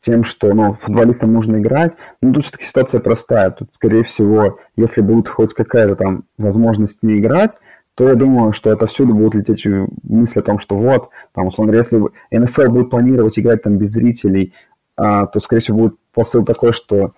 тем, 0.01 0.23
что 0.23 0.53
ну, 0.53 0.77
футболистам 0.79 1.33
нужно 1.33 1.57
играть, 1.57 1.95
ну 2.21 2.33
тут 2.33 2.45
все-таки 2.45 2.65
ситуация 2.65 2.99
простая. 2.99 3.51
Тут, 3.51 3.69
скорее 3.73 4.03
всего, 4.03 4.59
если 4.75 5.01
будет 5.01 5.27
хоть 5.27 5.53
какая-то 5.53 5.95
там 5.95 6.23
возможность 6.37 7.03
не 7.03 7.19
играть, 7.19 7.57
то 7.95 8.07
я 8.07 8.15
думаю, 8.15 8.53
что 8.53 8.71
это 8.71 8.87
всюду 8.87 9.13
будут 9.13 9.35
лететь 9.35 9.65
мысли 10.03 10.39
о 10.39 10.43
том, 10.43 10.59
что 10.59 10.77
вот, 10.77 11.09
там, 11.33 11.47
условно 11.47 11.75
если 11.75 12.01
НФЛ 12.31 12.71
будет 12.71 12.89
планировать 12.89 13.37
играть 13.37 13.63
там 13.63 13.77
без 13.77 13.91
зрителей, 13.91 14.53
а, 14.95 15.25
то, 15.25 15.39
скорее 15.41 15.61
всего, 15.61 15.77
будет 15.79 15.95
посыл 16.13 16.45
такой, 16.45 16.71
что 16.71 17.11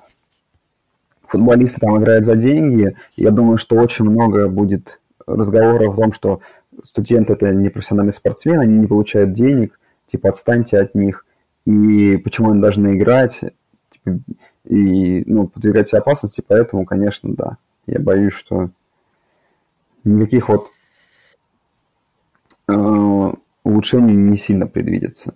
футболисты 1.27 1.79
там 1.79 1.97
играют 1.97 2.25
за 2.25 2.35
деньги. 2.35 2.95
Я 3.15 3.31
думаю, 3.31 3.57
что 3.57 3.75
очень 3.75 4.05
много 4.05 4.47
будет 4.47 4.99
разговоров 5.25 5.97
о 5.97 6.01
том, 6.01 6.13
что 6.13 6.41
студенты 6.83 7.33
это 7.33 7.51
не 7.53 7.69
профессиональные 7.69 8.13
спортсмены, 8.13 8.63
они 8.63 8.79
не 8.79 8.87
получают 8.87 9.33
денег, 9.33 9.79
типа 10.07 10.29
отстаньте 10.29 10.79
от 10.79 10.95
них, 10.95 11.25
и 11.65 12.17
почему 12.17 12.51
они 12.51 12.61
должны 12.61 12.95
играть, 12.95 13.39
типа, 13.91 14.19
и 14.65 15.23
ну, 15.25 15.47
подвергать 15.47 15.89
себе 15.89 15.99
опасности, 15.99 16.43
поэтому, 16.45 16.85
конечно, 16.85 17.33
да, 17.33 17.57
я 17.87 17.99
боюсь, 17.99 18.33
что 18.33 18.69
никаких 20.03 20.49
вот 20.49 20.71
э, 22.67 23.33
улучшений 23.63 24.15
не 24.15 24.37
сильно 24.37 24.67
предвидится. 24.67 25.33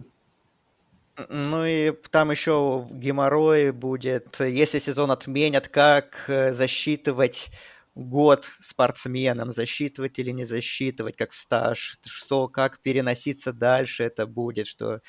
Ну 1.30 1.66
и 1.66 1.94
там 2.12 2.32
еще 2.32 2.88
геморрой 2.92 3.72
будет, 3.72 4.40
если 4.40 4.80
сезон 4.80 5.12
отменят, 5.12 5.70
как 5.70 6.26
э, 6.28 6.52
засчитывать 6.52 7.52
год 7.96 8.52
спортсменам, 8.60 9.54
засчитывать 9.54 10.20
или 10.20 10.32
не 10.32 10.44
засчитывать, 10.44 11.16
как 11.16 11.32
в 11.32 11.38
стаж, 11.38 11.98
что, 12.06 12.50
как 12.50 12.80
переноситься 12.80 13.54
дальше 13.54 14.04
это 14.04 14.28
будет, 14.28 14.68
что 14.68 15.00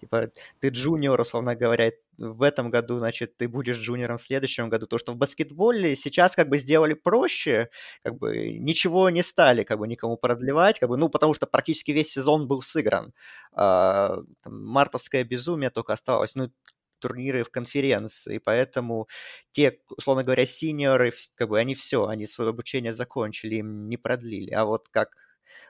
типа 0.00 0.30
ты 0.60 0.68
джуниор, 0.68 1.20
условно 1.20 1.54
говоря, 1.54 1.92
в 2.18 2.42
этом 2.42 2.70
году, 2.70 2.98
значит, 2.98 3.36
ты 3.36 3.48
будешь 3.48 3.78
джуниором 3.78 4.18
в 4.18 4.22
следующем 4.22 4.68
году. 4.68 4.86
То, 4.86 4.98
что 4.98 5.12
в 5.12 5.16
баскетболе 5.16 5.96
сейчас 5.96 6.36
как 6.36 6.48
бы 6.48 6.58
сделали 6.58 6.94
проще, 6.94 7.70
как 8.02 8.18
бы 8.18 8.50
ничего 8.58 9.08
не 9.10 9.22
стали 9.22 9.64
как 9.64 9.78
бы 9.78 9.88
никому 9.88 10.16
продлевать, 10.16 10.78
как 10.78 10.88
бы, 10.90 10.96
ну, 10.96 11.08
потому 11.08 11.34
что 11.34 11.46
практически 11.46 11.92
весь 11.92 12.12
сезон 12.12 12.46
был 12.48 12.62
сыгран. 12.62 13.12
А, 13.52 14.18
там, 14.42 14.66
мартовское 14.66 15.24
безумие 15.24 15.70
только 15.70 15.92
осталось. 15.94 16.34
Ну, 16.34 16.50
турниры 17.00 17.44
в 17.44 17.50
конференции, 17.50 18.38
поэтому 18.38 19.08
те, 19.52 19.78
условно 19.96 20.22
говоря, 20.22 20.46
синьоры, 20.46 21.12
как 21.34 21.48
бы 21.48 21.58
они 21.58 21.74
все, 21.74 22.06
они 22.06 22.26
свое 22.26 22.50
обучение 22.50 22.92
закончили, 22.92 23.56
им 23.56 23.88
не 23.88 23.96
продлили. 23.96 24.52
А 24.52 24.64
вот 24.66 24.88
как 24.90 25.10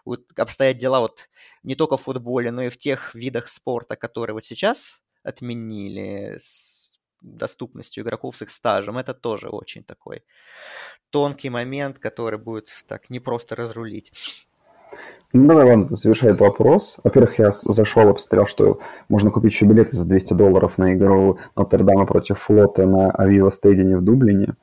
вот 0.05 0.25
обстоят 0.37 0.77
дела 0.77 1.01
вот 1.01 1.29
не 1.63 1.75
только 1.75 1.97
в 1.97 2.03
футболе, 2.03 2.51
но 2.51 2.63
и 2.63 2.69
в 2.69 2.77
тех 2.77 3.15
видах 3.15 3.49
спорта, 3.49 3.97
которые 3.97 4.35
вот 4.35 4.45
сейчас 4.45 5.03
отменили 5.23 6.37
с 6.39 7.01
доступностью 7.21 8.03
игроков 8.03 8.37
с 8.37 8.43
их 8.43 8.51
стажем, 8.51 8.99
это 8.99 9.15
тоже 9.15 9.49
очень 9.49 9.85
такой 9.85 10.23
тонкий 11.11 11.51
момент, 11.51 11.99
который 11.99 12.39
будет 12.39 12.69
так 12.87 13.11
не 13.11 13.21
просто 13.21 13.57
разрулить. 13.57 14.47
Ну, 15.33 15.47
давай, 15.47 15.65
ладно, 15.65 15.95
завершай 15.95 16.31
этот 16.31 16.41
вопрос. 16.41 16.99
Во-первых, 17.05 17.39
я 17.39 17.51
зашел 17.53 18.11
и 18.11 18.13
посмотрел, 18.13 18.47
что 18.47 18.81
можно 19.09 19.31
купить 19.31 19.53
еще 19.53 19.65
билеты 19.65 19.97
за 19.97 20.05
200 20.05 20.35
долларов 20.35 20.77
на 20.77 20.95
игру 20.95 21.39
Нотр-Дама 21.55 22.05
против 22.05 22.41
Флота 22.41 22.85
на 22.85 23.13
Авива 23.13 23.51
Стейдине 23.51 23.97
в 23.97 24.03
Дублине. 24.03 24.57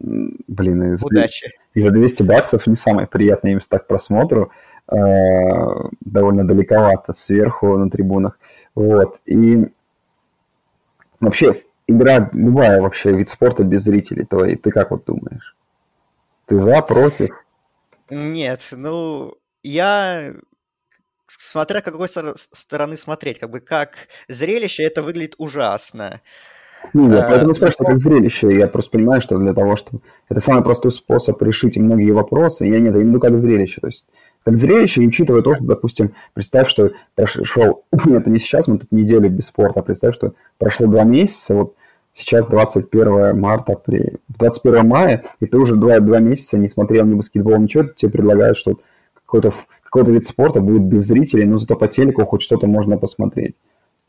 Блин, 0.00 0.92
и 0.92 0.96
за, 0.96 1.06
Удачи. 1.06 1.52
и 1.74 1.80
за 1.80 1.90
200 1.90 2.22
баксов 2.22 2.66
не 2.66 2.76
самые 2.76 3.06
приятные 3.06 3.54
места 3.54 3.78
к 3.78 3.86
просмотру. 3.86 4.52
Э, 4.90 5.88
довольно 6.00 6.46
далековато 6.46 7.12
сверху 7.12 7.76
на 7.76 7.90
трибунах. 7.90 8.38
Вот. 8.74 9.20
И 9.26 9.66
вообще 11.20 11.54
игра, 11.86 12.30
любая 12.32 12.80
вообще 12.80 13.12
вид 13.12 13.28
спорта 13.28 13.64
без 13.64 13.82
зрителей 13.82 14.24
твои, 14.24 14.56
ты 14.56 14.70
как 14.70 14.90
вот 14.90 15.04
думаешь? 15.04 15.56
Ты 16.46 16.58
за, 16.58 16.80
против? 16.82 17.30
Нет, 18.08 18.68
ну, 18.72 19.34
я 19.62 20.32
смотря 21.26 21.80
какой 21.82 22.08
стороны 22.08 22.96
смотреть, 22.96 23.38
как 23.38 23.50
бы 23.50 23.60
как 23.60 24.08
зрелище 24.28 24.84
это 24.84 25.02
выглядит 25.02 25.34
ужасно. 25.38 26.22
Ну, 26.92 27.12
я 27.12 27.22
поэтому 27.22 27.54
спрашиваю, 27.54 27.88
как 27.88 28.00
зрелище. 28.00 28.56
Я 28.56 28.66
просто 28.66 28.92
понимаю, 28.92 29.20
что 29.20 29.38
для 29.38 29.52
того, 29.52 29.76
чтобы... 29.76 30.00
Это 30.28 30.40
самый 30.40 30.62
простой 30.62 30.90
способ 30.90 31.40
решить 31.42 31.76
многие 31.76 32.10
вопросы. 32.12 32.66
Я 32.66 32.80
нет, 32.80 32.94
я 32.94 33.02
имею 33.02 33.20
как 33.20 33.40
зрелище. 33.40 33.80
То 33.80 33.88
есть 33.88 34.06
как 34.44 34.56
зрелище, 34.56 35.02
и 35.02 35.06
учитывая 35.06 35.42
то, 35.42 35.54
что, 35.54 35.64
допустим, 35.64 36.14
представь, 36.34 36.68
что 36.68 36.92
прошел... 37.14 37.84
Это 37.92 38.30
не 38.30 38.38
сейчас, 38.38 38.68
мы 38.68 38.78
тут 38.78 38.92
неделю 38.92 39.28
без 39.28 39.46
спорта. 39.46 39.82
Представь, 39.82 40.14
что 40.14 40.32
прошло 40.58 40.86
два 40.86 41.04
месяца, 41.04 41.54
вот 41.54 41.74
сейчас 42.14 42.48
21 42.48 43.38
марта, 43.38 43.74
при 43.74 44.16
21 44.28 44.86
мая, 44.86 45.24
и 45.40 45.46
ты 45.46 45.58
уже 45.58 45.76
два, 45.76 46.00
два 46.00 46.18
месяца 46.18 46.58
не 46.58 46.68
смотрел 46.68 47.04
ни 47.04 47.14
баскетбол, 47.14 47.58
ничего, 47.58 47.84
тебе 47.84 48.12
предлагают, 48.12 48.56
что 48.56 48.78
какой-то 49.14 49.52
какой 49.82 50.04
вид 50.04 50.24
спорта 50.24 50.60
будет 50.60 50.82
без 50.82 51.04
зрителей, 51.04 51.44
но 51.44 51.58
зато 51.58 51.76
по 51.76 51.88
телеку 51.88 52.24
хоть 52.24 52.42
что-то 52.42 52.66
можно 52.66 52.98
посмотреть. 52.98 53.54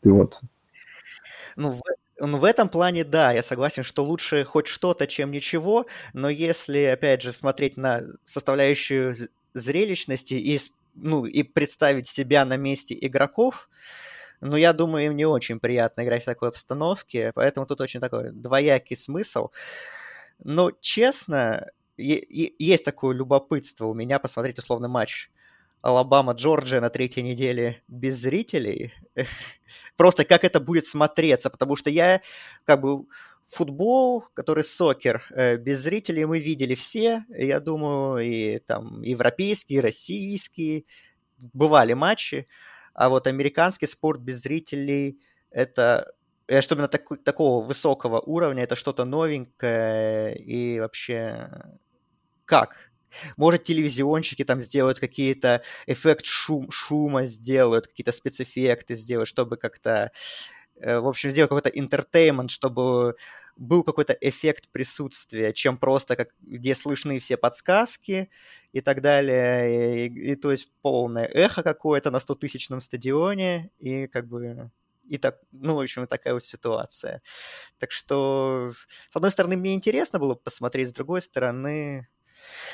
Ты 0.02 0.12
вот... 0.12 0.40
Ну, 1.56 1.76
ну, 2.26 2.38
в 2.38 2.44
этом 2.44 2.68
плане, 2.68 3.04
да, 3.04 3.32
я 3.32 3.42
согласен, 3.42 3.82
что 3.82 4.04
лучше 4.04 4.44
хоть 4.44 4.66
что-то, 4.66 5.06
чем 5.06 5.30
ничего, 5.32 5.86
но 6.12 6.28
если, 6.28 6.84
опять 6.84 7.22
же, 7.22 7.32
смотреть 7.32 7.76
на 7.76 8.02
составляющую 8.24 9.14
зрелищности 9.54 10.34
и, 10.34 10.58
ну, 10.94 11.24
и 11.26 11.42
представить 11.42 12.08
себя 12.08 12.44
на 12.44 12.56
месте 12.56 12.96
игроков, 13.00 13.68
ну, 14.40 14.56
я 14.56 14.72
думаю, 14.72 15.06
им 15.06 15.16
не 15.16 15.26
очень 15.26 15.60
приятно 15.60 16.04
играть 16.04 16.22
в 16.22 16.26
такой 16.26 16.48
обстановке, 16.50 17.32
поэтому 17.34 17.66
тут 17.66 17.80
очень 17.80 18.00
такой 18.00 18.30
двоякий 18.32 18.96
смысл. 18.96 19.50
Но, 20.42 20.72
честно, 20.80 21.66
есть 21.98 22.84
такое 22.84 23.14
любопытство 23.16 23.86
у 23.86 23.94
меня 23.94 24.18
посмотреть 24.18 24.58
условно 24.58 24.88
матч 24.88 25.30
Алабама, 25.82 26.32
Джорджия 26.34 26.80
на 26.80 26.90
третьей 26.90 27.22
неделе 27.22 27.82
без 27.88 28.16
зрителей. 28.16 28.92
Просто 29.96 30.24
как 30.24 30.44
это 30.44 30.60
будет 30.60 30.86
смотреться, 30.86 31.50
потому 31.50 31.76
что 31.76 31.90
я 31.90 32.20
как 32.64 32.80
бы 32.82 33.06
футбол, 33.46 34.24
который 34.34 34.62
сокер, 34.64 35.22
э, 35.30 35.56
без 35.56 35.80
зрителей 35.80 36.24
мы 36.26 36.38
видели 36.38 36.74
все, 36.74 37.24
я 37.30 37.60
думаю, 37.60 38.18
и 38.24 38.58
там 38.58 39.02
европейские, 39.02 39.78
и 39.78 39.82
российские, 39.82 40.84
бывали 41.38 41.94
матчи, 41.94 42.46
а 42.94 43.08
вот 43.08 43.26
американский 43.26 43.86
спорт 43.86 44.20
без 44.20 44.42
зрителей 44.42 45.18
это 45.50 46.12
что 46.60 46.74
именно 46.74 46.88
так, 46.88 47.06
такого 47.24 47.64
высокого 47.64 48.20
уровня, 48.20 48.64
это 48.64 48.74
что-то 48.74 49.04
новенькое 49.04 50.36
и 50.36 50.80
вообще 50.80 51.48
как? 52.44 52.89
Может, 53.36 53.64
телевизионщики 53.64 54.44
там 54.44 54.62
сделают 54.62 54.98
какие-то 55.00 55.62
эффект 55.86 56.26
шум, 56.26 56.70
шума, 56.70 57.26
сделают 57.26 57.86
какие-то 57.86 58.12
спецэффекты, 58.12 58.94
сделают, 58.94 59.28
чтобы 59.28 59.56
как-то, 59.56 60.12
э, 60.76 60.98
в 61.00 61.08
общем, 61.08 61.30
сделать 61.30 61.48
какой-то 61.50 61.70
интертеймент, 61.70 62.50
чтобы 62.50 63.16
был 63.56 63.84
какой-то 63.84 64.14
эффект 64.20 64.68
присутствия, 64.72 65.52
чем 65.52 65.76
просто 65.78 66.16
как 66.16 66.30
где 66.40 66.74
слышны 66.74 67.18
все 67.20 67.36
подсказки 67.36 68.30
и 68.72 68.80
так 68.80 69.02
далее, 69.02 70.06
и, 70.06 70.32
и 70.32 70.36
то 70.36 70.50
есть 70.50 70.70
полное 70.82 71.26
эхо 71.26 71.62
какое-то 71.62 72.10
на 72.10 72.20
100-тысячном 72.20 72.80
стадионе, 72.80 73.70
и 73.78 74.06
как 74.06 74.28
бы 74.28 74.70
и 75.10 75.18
так, 75.18 75.40
ну, 75.50 75.74
в 75.74 75.80
общем, 75.80 76.06
такая 76.06 76.34
вот 76.34 76.44
ситуация. 76.44 77.20
Так 77.78 77.90
что, 77.90 78.72
с 79.08 79.16
одной 79.16 79.32
стороны, 79.32 79.56
мне 79.56 79.74
интересно 79.74 80.20
было 80.20 80.36
посмотреть, 80.36 80.90
с 80.90 80.92
другой 80.92 81.20
стороны, 81.20 82.08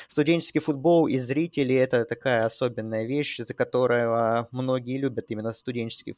студенческий 0.09 0.61
футбол 0.61 1.07
и 1.07 1.19
зрители– 1.19 1.75
это 1.77 2.05
такая 2.05 2.45
особенная 2.45 3.05
вещь, 3.05 3.39
за 3.39 3.55
которую 3.55 4.47
многие 4.51 4.99
любят 4.99 5.27
именно 5.29 5.53
студенческий 5.53 6.15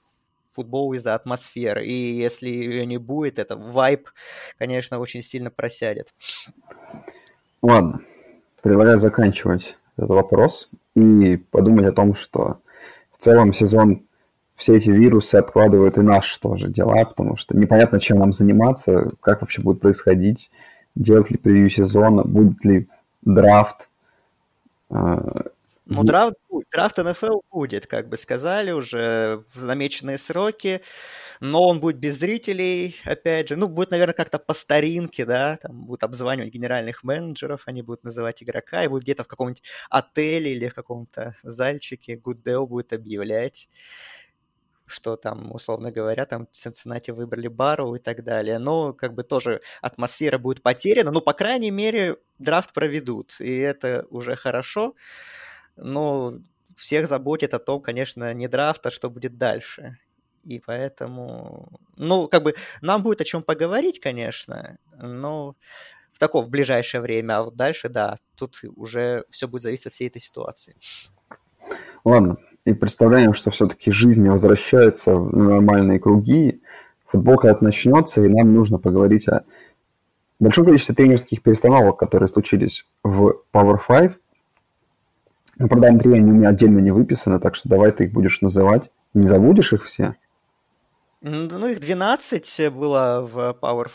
футбол 0.50 0.92
из-за 0.94 1.14
атмосферы. 1.14 1.86
И 1.86 1.92
если 1.92 2.48
ее 2.48 2.86
не 2.86 2.98
будет, 2.98 3.38
это 3.38 3.56
вайп, 3.56 4.08
конечно, 4.58 4.98
очень 4.98 5.22
сильно 5.22 5.50
просядет. 5.50 6.12
Ладно, 7.62 8.00
предлагаю 8.62 8.98
заканчивать 8.98 9.76
этот 9.96 10.10
вопрос 10.10 10.70
и 10.96 11.36
подумать 11.36 11.86
о 11.86 11.92
том, 11.92 12.14
что 12.14 12.60
в 13.12 13.18
целом 13.18 13.52
сезон 13.52 14.04
все 14.56 14.76
эти 14.76 14.90
вирусы 14.90 15.36
откладывают 15.36 15.98
и 15.98 16.00
наши 16.00 16.40
тоже 16.40 16.68
дела, 16.68 17.04
потому 17.04 17.36
что 17.36 17.56
непонятно, 17.56 18.00
чем 18.00 18.18
нам 18.18 18.32
заниматься, 18.32 19.10
как 19.20 19.40
вообще 19.40 19.62
будет 19.62 19.80
происходить, 19.80 20.50
делать 20.96 21.30
ли 21.30 21.36
превью 21.36 21.70
сезона, 21.70 22.24
будет 22.24 22.64
ли 22.64 22.88
драфт. 23.34 23.88
А, 24.90 25.20
ну, 25.86 26.04
драфт 26.04 26.34
драфт 26.70 26.98
НФЛ 26.98 27.40
будет, 27.50 27.86
как 27.86 28.08
бы 28.08 28.16
сказали, 28.16 28.70
уже 28.72 29.42
в 29.54 29.64
намеченные 29.64 30.18
сроки, 30.18 30.82
но 31.40 31.66
он 31.68 31.80
будет 31.80 31.96
без 31.98 32.18
зрителей, 32.18 32.96
опять 33.04 33.48
же. 33.48 33.56
Ну, 33.56 33.68
будет, 33.68 33.90
наверное, 33.90 34.14
как-то 34.14 34.38
по 34.38 34.54
старинке, 34.54 35.24
да, 35.24 35.56
там 35.56 35.84
будут 35.86 36.04
обзванивать 36.04 36.52
генеральных 36.52 37.04
менеджеров, 37.04 37.62
они 37.66 37.82
будут 37.82 38.04
называть 38.04 38.42
игрока, 38.42 38.84
и 38.84 38.88
будут 38.88 39.04
где-то 39.04 39.24
в 39.24 39.28
каком-нибудь 39.28 39.62
отеле 39.90 40.52
или 40.54 40.68
в 40.68 40.74
каком-то 40.74 41.34
зальчике 41.42 42.16
Гуддео 42.16 42.66
будет 42.66 42.92
объявлять 42.92 43.68
что 44.88 45.16
там, 45.16 45.54
условно 45.54 45.92
говоря, 45.92 46.26
там 46.26 46.48
Цинциннати 46.52 47.10
выбрали 47.10 47.48
Бару 47.48 47.94
и 47.94 47.98
так 47.98 48.24
далее. 48.24 48.58
Но 48.58 48.92
как 48.92 49.14
бы 49.14 49.22
тоже 49.22 49.60
атмосфера 49.82 50.38
будет 50.38 50.62
потеряна. 50.62 51.10
Ну, 51.10 51.20
по 51.20 51.32
крайней 51.32 51.70
мере, 51.70 52.16
драфт 52.38 52.72
проведут, 52.72 53.36
и 53.40 53.56
это 53.58 54.06
уже 54.10 54.34
хорошо. 54.36 54.94
Но 55.76 56.34
всех 56.76 57.08
заботит 57.08 57.54
о 57.54 57.58
том, 57.58 57.80
конечно, 57.80 58.32
не 58.32 58.48
драфт, 58.48 58.86
а 58.86 58.90
что 58.90 59.10
будет 59.10 59.36
дальше. 59.36 59.98
И 60.44 60.60
поэтому, 60.60 61.80
ну, 61.96 62.28
как 62.28 62.42
бы 62.42 62.54
нам 62.80 63.02
будет 63.02 63.20
о 63.20 63.24
чем 63.24 63.42
поговорить, 63.42 64.00
конечно, 64.00 64.78
но 64.96 65.56
в 66.12 66.18
такое 66.18 66.42
в 66.42 66.48
ближайшее 66.48 67.00
время, 67.00 67.38
а 67.38 67.42
вот 67.42 67.54
дальше, 67.56 67.88
да, 67.88 68.16
тут 68.34 68.60
уже 68.76 69.24
все 69.30 69.46
будет 69.46 69.62
зависеть 69.62 69.86
от 69.86 69.92
всей 69.92 70.08
этой 70.08 70.20
ситуации. 70.20 70.76
Ладно, 72.04 72.38
и 72.68 72.74
представляем, 72.74 73.34
что 73.34 73.50
все-таки 73.50 73.90
жизнь 73.90 74.28
возвращается 74.28 75.14
в 75.14 75.36
нормальные 75.36 75.98
круги, 75.98 76.60
футбол 77.06 77.36
когда-то 77.36 77.64
начнется, 77.64 78.22
и 78.22 78.28
нам 78.28 78.54
нужно 78.54 78.78
поговорить 78.78 79.28
о 79.28 79.44
большом 80.38 80.66
количестве 80.66 80.94
тренерских 80.94 81.42
перестановок, 81.42 81.98
которые 81.98 82.28
случились 82.28 82.86
в 83.02 83.36
Power 83.52 83.78
5. 83.86 84.12
Ну, 85.58 85.68
правда, 85.68 85.88
Андрей, 85.88 86.16
они 86.16 86.30
у 86.30 86.34
меня 86.34 86.50
отдельно 86.50 86.78
не 86.78 86.90
выписаны, 86.90 87.40
так 87.40 87.54
что 87.56 87.68
давай 87.68 87.90
ты 87.90 88.04
их 88.04 88.12
будешь 88.12 88.40
называть. 88.42 88.90
Не 89.14 89.26
забудешь 89.26 89.72
их 89.72 89.84
все? 89.84 90.16
Ну, 91.20 91.66
их 91.66 91.80
12 91.80 92.70
было 92.72 93.22
в 93.22 93.58
Power 93.60 93.88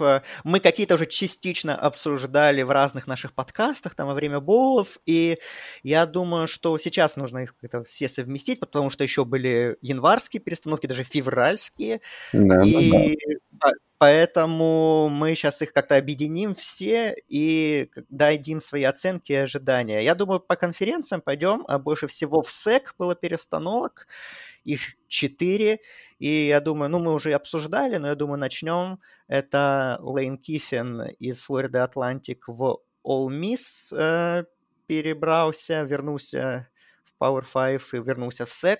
5. 0.00 0.22
Мы 0.44 0.58
какие-то 0.58 0.94
уже 0.94 1.04
частично 1.04 1.76
обсуждали 1.76 2.62
в 2.62 2.70
разных 2.70 3.06
наших 3.06 3.34
подкастах, 3.34 3.94
там, 3.94 4.08
во 4.08 4.14
время 4.14 4.40
боулов, 4.40 4.96
и 5.04 5.36
я 5.82 6.06
думаю, 6.06 6.46
что 6.46 6.78
сейчас 6.78 7.16
нужно 7.16 7.40
их 7.40 7.54
как-то 7.56 7.84
все 7.84 8.08
совместить, 8.08 8.58
потому 8.58 8.88
что 8.88 9.04
еще 9.04 9.26
были 9.26 9.76
январские 9.82 10.40
перестановки, 10.40 10.86
даже 10.86 11.04
февральские, 11.04 12.00
да, 12.32 12.62
и 12.64 13.16
да. 13.50 13.70
Поэтому 14.02 15.08
мы 15.08 15.36
сейчас 15.36 15.62
их 15.62 15.72
как-то 15.72 15.96
объединим 15.96 16.56
все 16.56 17.14
и 17.28 17.88
дадим 18.08 18.60
свои 18.60 18.82
оценки 18.82 19.30
и 19.30 19.36
ожидания. 19.36 20.02
Я 20.02 20.16
думаю, 20.16 20.40
по 20.40 20.56
конференциям 20.56 21.20
пойдем, 21.20 21.64
а 21.68 21.78
больше 21.78 22.08
всего 22.08 22.42
в 22.42 22.50
СЭК 22.50 22.96
было 22.98 23.14
перестановок, 23.14 24.08
их 24.64 24.80
четыре, 25.06 25.78
и 26.18 26.48
я 26.48 26.60
думаю, 26.60 26.90
ну, 26.90 26.98
мы 26.98 27.14
уже 27.14 27.32
обсуждали, 27.32 27.98
но 27.98 28.08
я 28.08 28.16
думаю, 28.16 28.40
начнем. 28.40 28.98
Это 29.28 29.98
Лейн 30.00 30.36
Киффин 30.36 31.02
из 31.20 31.40
Флориды 31.40 31.78
Атлантик 31.78 32.48
в 32.48 32.80
All 33.06 33.28
Miss 33.28 33.96
э, 33.96 34.46
перебрался, 34.88 35.84
вернулся 35.84 36.66
Power 37.22 37.44
5 37.52 37.82
и 37.92 37.96
вернулся 37.98 38.46
в 38.46 38.50
SEC. 38.50 38.78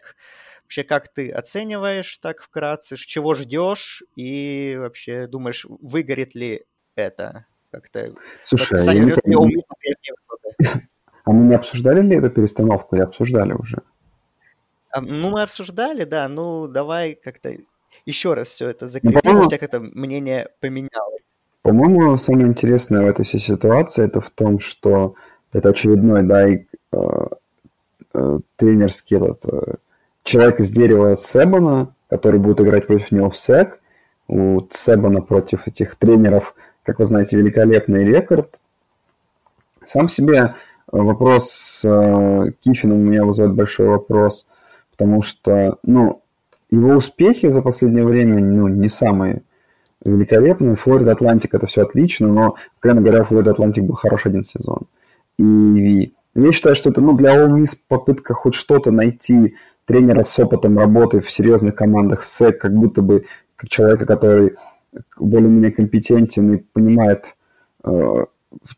Вообще, 0.65 0.85
как 0.85 1.09
ты 1.09 1.31
оцениваешь 1.31 2.19
так 2.19 2.43
вкратце? 2.43 2.97
Чего 2.97 3.35
ждешь? 3.35 4.03
И 4.17 4.77
вообще 4.79 5.27
думаешь, 5.27 5.67
выгорит 5.69 6.35
ли 6.35 6.65
это? 6.97 7.47
Как-то... 7.71 8.15
Слушай, 8.45 8.85
как 8.85 8.95
я 8.95 9.05
не... 9.05 9.63
А 11.25 11.31
мы 11.31 11.45
не 11.47 11.55
обсуждали 11.55 12.03
ли 12.03 12.17
эту 12.17 12.31
перестановку 12.31 12.97
или 12.97 13.03
обсуждали 13.03 13.53
уже? 13.53 13.79
А, 14.91 15.01
ну, 15.01 15.31
мы 15.31 15.43
обсуждали, 15.43 16.05
да, 16.05 16.29
ну, 16.29 16.67
давай 16.67 17.15
как-то 17.15 17.57
еще 18.05 18.35
раз 18.35 18.49
все 18.49 18.69
это 18.69 18.89
закрепим, 18.89 19.21
ну, 19.25 19.33
может, 19.35 19.53
как 19.53 19.63
это 19.63 19.81
мнение 19.81 20.49
поменялось. 20.61 21.23
По-моему, 21.63 22.19
самое 22.19 22.49
интересное 22.49 23.03
в 23.03 23.07
этой 23.07 23.25
всей 23.25 23.39
ситуации 23.39 24.05
это 24.05 24.21
в 24.21 24.31
том, 24.31 24.59
что 24.59 25.15
это 25.53 25.69
очередной, 25.69 26.25
да, 26.25 26.49
и, 26.49 26.67
э, 26.93 26.99
э, 28.15 28.39
тренерский 28.57 29.17
этот, 29.17 29.45
э, 29.47 29.75
человек 30.25 30.61
из 30.61 30.71
дерева 30.71 31.17
Себана, 31.17 31.95
который 32.09 32.41
будет 32.41 32.61
играть 32.61 32.87
против 32.87 33.11
него 33.13 33.31
в 33.31 33.37
СЭК. 33.37 33.81
У 34.29 34.61
Себана 34.71 35.21
против 35.21 35.67
этих 35.67 35.97
тренеров, 35.97 36.55
как 36.85 36.99
вы 36.99 37.07
знаете, 37.07 37.37
великолепный 37.37 38.05
рекорд. 38.05 38.61
Сам 39.85 40.09
себе 40.09 40.55
вопрос 40.87 41.51
с 41.51 41.85
э, 41.85 42.53
Киффином 42.61 42.99
у 42.99 43.03
меня 43.03 43.25
вызывает 43.25 43.55
большой 43.55 43.89
вопрос– 43.89 44.47
потому 45.03 45.23
что, 45.23 45.79
ну, 45.83 46.23
его 46.71 46.93
успехи 46.93 47.51
за 47.51 47.61
последнее 47.61 48.05
время, 48.05 48.39
ну, 48.41 48.69
не 48.69 48.89
самые 48.89 49.43
великолепные. 50.05 50.77
Florida 50.77 51.13
Atlantic 51.13 51.55
это 51.55 51.67
все 51.67 51.83
отлично, 51.83 52.29
но, 52.29 52.57
откровенно 52.77 53.03
говоря, 53.03 53.25
Florida 53.25 53.51
Atlantic 53.51 53.85
был 53.85 53.95
хорош 53.95 54.27
один 54.27 54.45
сезон. 54.45 54.83
И 55.39 56.13
я 56.35 56.53
считаю, 56.53 56.75
что 56.77 56.91
это, 56.91 57.01
ну, 57.01 57.17
для 57.17 57.37
Ole 57.37 57.51
Miss 57.51 57.77
попытка 57.89 58.35
хоть 58.35 58.55
что-то 58.55 58.91
найти 58.91 59.57
тренера 59.85 60.23
с 60.23 60.39
опытом 60.39 60.79
работы 60.79 61.21
в 61.21 61.31
серьезных 61.31 61.75
командах 61.75 62.23
SEC, 62.23 62.59
как 62.59 62.75
будто 62.75 63.03
бы 63.03 63.25
как 63.57 63.69
человека, 63.69 64.07
который 64.07 64.57
более-менее 65.19 65.73
компетентен 65.73 66.55
и 66.55 66.57
понимает 66.59 67.35
э, 67.85 68.25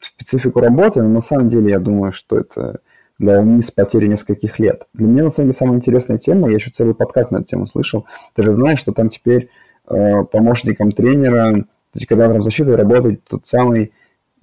специфику 0.00 0.60
работы, 0.60 1.02
но 1.02 1.08
на 1.08 1.20
самом 1.20 1.48
деле 1.48 1.70
я 1.70 1.78
думаю, 1.78 2.12
что 2.12 2.38
это 2.38 2.80
для 3.18 3.40
УМИ 3.40 3.62
с 3.62 3.70
потерей 3.70 4.08
нескольких 4.08 4.58
лет. 4.58 4.86
Для 4.92 5.06
меня, 5.06 5.24
на 5.24 5.30
самом 5.30 5.48
деле, 5.48 5.58
самая 5.58 5.76
интересная 5.76 6.18
тема, 6.18 6.48
я 6.48 6.56
еще 6.56 6.70
целый 6.70 6.94
подкаст 6.94 7.30
на 7.30 7.38
эту 7.38 7.46
тему 7.46 7.66
слышал, 7.66 8.06
ты 8.34 8.42
же 8.42 8.54
знаешь, 8.54 8.80
что 8.80 8.92
там 8.92 9.08
теперь 9.08 9.50
э, 9.88 10.24
помощником 10.24 10.92
тренера, 10.92 11.64
то 11.92 12.00
есть 12.00 12.10
в 12.10 12.42
защитой 12.42 12.74
работает 12.74 13.22
тот 13.24 13.46
самый 13.46 13.92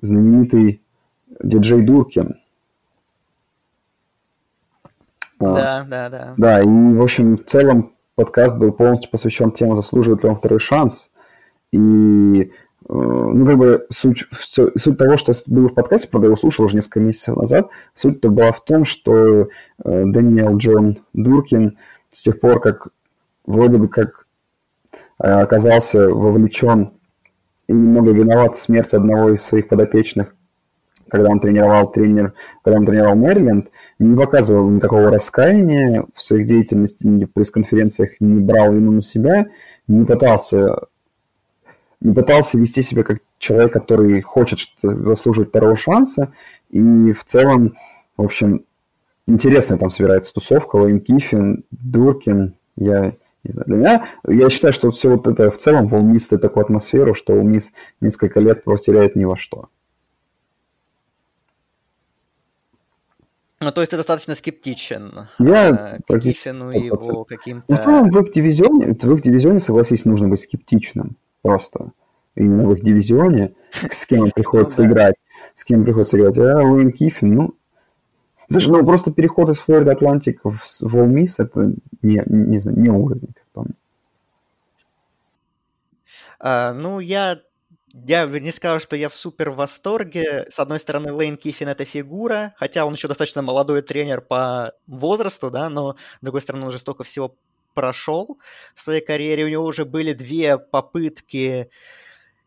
знаменитый 0.01 0.81
диджей 1.43 1.81
Дуркин. 1.81 2.37
Да, 5.41 5.85
да, 5.89 6.09
да. 6.09 6.33
Да, 6.37 6.61
и, 6.61 6.65
в 6.65 7.01
общем, 7.01 7.37
в 7.37 7.45
целом 7.45 7.93
подкаст 8.15 8.57
был 8.57 8.71
полностью 8.71 9.11
посвящен 9.11 9.51
теме, 9.51 9.75
заслуживает 9.75 10.23
ли 10.23 10.29
он 10.29 10.35
второй 10.35 10.59
шанс. 10.59 11.11
И 11.71 12.51
Э, 12.89 12.93
ну, 12.93 13.45
как 13.45 13.57
бы 13.57 13.85
суть, 13.89 14.25
суть 14.31 14.97
того, 14.97 15.15
что 15.15 15.33
было 15.47 15.69
в 15.69 15.73
подкасте, 15.73 16.09
правда, 16.09 16.25
я 16.25 16.29
его 16.29 16.35
слушал 16.35 16.65
уже 16.65 16.75
несколько 16.75 16.99
месяцев 16.99 17.37
назад, 17.37 17.69
суть-то 17.95 18.29
была 18.29 18.51
в 18.51 18.63
том, 18.63 18.85
что 18.85 19.43
э, 19.43 19.45
Дэниел 19.83 20.57
Джон 20.57 20.99
Дуркин 21.13 21.77
с 22.09 22.23
тех 22.23 22.39
пор, 22.39 22.59
как 22.59 22.89
вроде 23.45 23.77
бы 23.77 23.87
как 23.87 24.27
э, 25.23 25.27
оказался 25.27 26.09
вовлечен 26.09 26.91
и 27.67 27.73
немного 27.73 28.11
виноват 28.11 28.55
в 28.55 28.61
смерти 28.61 28.95
одного 28.95 29.29
из 29.29 29.41
своих 29.41 29.69
подопечных, 29.69 30.35
когда 31.11 31.29
он 31.29 31.41
тренировал 31.41 31.91
тренер, 31.91 32.33
когда 32.63 32.79
он 32.79 32.85
тренировал 32.85 33.15
Мэриленд, 33.15 33.69
не 33.99 34.15
показывал 34.15 34.69
никакого 34.69 35.11
раскаяния 35.11 36.05
в 36.15 36.21
своих 36.21 36.47
деятельности, 36.47 37.05
ни 37.05 37.25
в 37.25 37.33
пресс-конференциях 37.33 38.11
не 38.21 38.39
брал 38.39 38.71
вину 38.71 38.93
на 38.93 39.01
себя, 39.01 39.47
не 39.87 40.05
пытался 40.05 40.87
не 41.99 42.13
пытался 42.13 42.57
вести 42.57 42.81
себя 42.81 43.03
как 43.03 43.19
человек, 43.37 43.73
который 43.73 44.21
хочет 44.21 44.59
заслуживать 44.81 45.49
второго 45.49 45.75
шанса. 45.75 46.33
И 46.71 47.11
в 47.11 47.23
целом, 47.25 47.75
в 48.17 48.23
общем, 48.23 48.63
интересная 49.27 49.77
там 49.77 49.91
собирается 49.91 50.33
тусовка. 50.33 50.77
Лейн 50.77 50.99
Кифин, 50.99 51.63
Дуркин. 51.69 52.55
Я 52.75 53.13
не 53.43 53.51
знаю, 53.51 53.65
для 53.67 53.77
меня, 53.77 54.05
я 54.27 54.49
считаю, 54.49 54.73
что 54.73 54.89
все 54.89 55.11
вот 55.11 55.27
это 55.27 55.51
в 55.51 55.57
целом 55.57 55.85
в 55.85 55.93
Улмис 55.93 56.27
такую 56.27 56.63
атмосферу, 56.63 57.13
что 57.13 57.33
Улмис 57.33 57.71
несколько 57.99 58.39
лет 58.39 58.63
просто 58.63 58.93
теряет 58.93 59.15
ни 59.15 59.25
во 59.25 59.37
что. 59.37 59.69
Ну, 63.61 63.71
то 63.71 63.81
есть 63.81 63.91
ты 63.91 63.97
достаточно 63.97 64.33
скептичен 64.33 65.27
я 65.37 65.99
к 66.07 66.19
Кифину 66.19 66.71
и 66.71 66.85
его 66.85 67.23
каким-то... 67.25 67.65
Ну, 67.67 67.75
в 67.75 67.79
целом, 67.79 68.09
в 68.09 68.19
их 68.19 68.31
дивизионе, 68.31 68.97
в 68.99 69.13
их 69.13 69.21
дивизионе, 69.21 69.59
согласись, 69.59 70.03
нужно 70.03 70.27
быть 70.27 70.41
скептичным 70.41 71.15
просто 71.43 71.91
именно 72.35 72.67
в 72.67 72.73
их 72.73 72.81
дивизионе, 72.81 73.53
с 73.71 74.05
кем 74.05 74.25
им 74.25 74.31
приходится 74.35 74.83
ну 74.83 74.89
играть, 74.89 75.15
с 75.53 75.63
кем 75.63 75.83
приходится 75.83 76.17
играть. 76.17 76.37
А 76.37 76.63
Уэйн 76.63 76.91
Киффин, 76.91 77.35
ну, 77.35 77.55
даже, 78.49 78.71
ну, 78.71 78.85
просто 78.85 79.11
переход 79.11 79.49
из 79.49 79.59
Флориды 79.59 79.91
Атлантик 79.91 80.41
в, 80.43 80.57
в 80.57 80.95
All 80.95 81.07
Miss, 81.07 81.35
это 81.37 81.73
не, 82.01 82.21
не, 82.25 82.59
знаю, 82.59 82.79
не 82.79 82.89
уровень, 82.89 83.29
как 83.33 83.45
по 83.53 83.61
мне. 83.61 83.73
А, 86.39 86.73
ну, 86.73 86.99
я, 86.99 87.39
я 87.93 88.25
не 88.25 88.51
скажу, 88.51 88.79
что 88.79 88.95
я 88.95 89.09
в 89.09 89.15
супер 89.15 89.51
восторге. 89.51 90.45
С 90.49 90.59
одной 90.59 90.79
стороны, 90.79 91.11
Лейн 91.11 91.37
Киффин 91.37 91.67
это 91.67 91.85
фигура, 91.85 92.53
хотя 92.57 92.85
он 92.85 92.93
еще 92.93 93.07
достаточно 93.07 93.41
молодой 93.41 93.81
тренер 93.81 94.21
по 94.21 94.73
возрасту, 94.87 95.49
да, 95.49 95.69
но, 95.69 95.95
с 95.95 96.23
другой 96.23 96.41
стороны, 96.41 96.63
он 96.63 96.69
уже 96.69 96.79
столько 96.79 97.03
всего 97.03 97.35
прошел 97.73 98.39
в 98.73 98.81
своей 98.81 99.01
карьере. 99.01 99.45
У 99.45 99.49
него 99.49 99.65
уже 99.65 99.85
были 99.85 100.13
две 100.13 100.57
попытки 100.57 101.69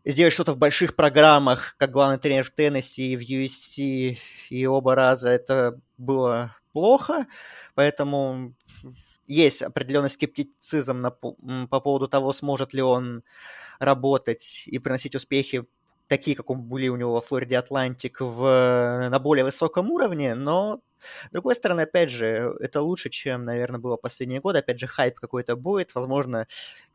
сделать 0.05 0.35
что-то 0.35 0.53
в 0.53 0.59
больших 0.59 0.97
программах, 0.97 1.75
как 1.79 1.91
главный 1.91 2.19
тренер 2.19 2.45
в 2.45 2.51
Теннесси 2.51 3.13
и 3.13 3.17
в 3.17 3.21
USC, 3.21 4.19
и 4.51 4.67
оба 4.67 4.95
раза 4.95 5.31
это 5.31 5.81
было 5.97 6.55
плохо, 6.73 7.27
поэтому 7.75 8.55
есть 9.27 9.63
определенный 9.63 10.11
скептицизм 10.11 11.01
на, 11.01 11.11
по 11.11 11.81
поводу 11.81 12.09
того, 12.09 12.33
сможет 12.33 12.75
ли 12.75 12.83
он 12.83 13.23
работать 13.79 14.65
и 14.67 14.79
приносить 14.79 15.15
успехи 15.15 15.67
такие, 16.09 16.37
как 16.37 16.47
были 16.47 16.89
у 16.89 16.97
него 16.97 17.15
во 17.15 17.21
Флориде 17.21 17.57
Атлантик, 17.59 18.21
в, 18.21 19.09
на 19.11 19.19
более 19.19 19.45
высоком 19.45 19.91
уровне, 19.91 20.35
но 20.35 20.81
с 20.99 21.33
другой 21.33 21.55
стороны, 21.55 21.83
опять 21.83 22.11
же, 22.11 22.55
это 22.61 22.81
лучше, 22.81 23.11
чем, 23.11 23.45
наверное, 23.45 23.81
было 23.81 23.97
последние 23.97 24.41
годы. 24.41 24.59
Опять 24.59 24.79
же, 24.79 24.87
хайп 24.87 25.21
какой-то 25.21 25.57
будет. 25.57 25.95
Возможно, 25.95 26.47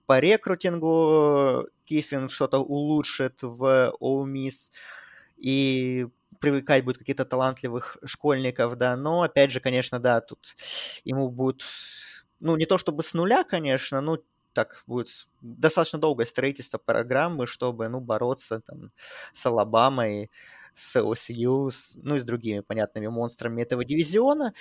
по 0.05 0.19
рекрутингу 0.19 1.67
Кифин 1.85 2.29
что-то 2.29 2.59
улучшит 2.59 3.43
в 3.43 3.93
Ole 4.01 4.49
И 5.37 6.07
привлекать 6.39 6.83
будет 6.85 6.97
каких-то 6.97 7.25
талантливых 7.25 7.97
школьников, 8.05 8.77
да, 8.77 8.95
но, 8.95 9.23
опять 9.23 9.51
же, 9.51 9.59
конечно, 9.59 9.99
да, 9.99 10.21
тут 10.21 10.55
ему 11.03 11.29
будет, 11.29 11.63
ну, 12.39 12.55
не 12.57 12.65
то 12.65 12.77
чтобы 12.77 13.03
с 13.03 13.13
нуля, 13.13 13.43
конечно, 13.43 14.01
ну, 14.01 14.23
так 14.53 14.83
будет 14.87 15.27
достаточно 15.41 15.99
долгое 15.99 16.25
строительство 16.25 16.77
программы, 16.77 17.45
чтобы, 17.45 17.87
ну, 17.89 17.99
бороться 17.99 18.61
там 18.61 18.91
с 19.33 19.45
Алабамой, 19.45 20.31
с 20.73 20.95
LSU, 20.99 21.69
с, 21.71 21.99
ну 22.03 22.15
и 22.15 22.19
с 22.19 22.25
другими 22.25 22.61
понятными 22.61 23.07
монстрами 23.07 23.61
этого 23.61 23.85
дивизиона. 23.85 24.53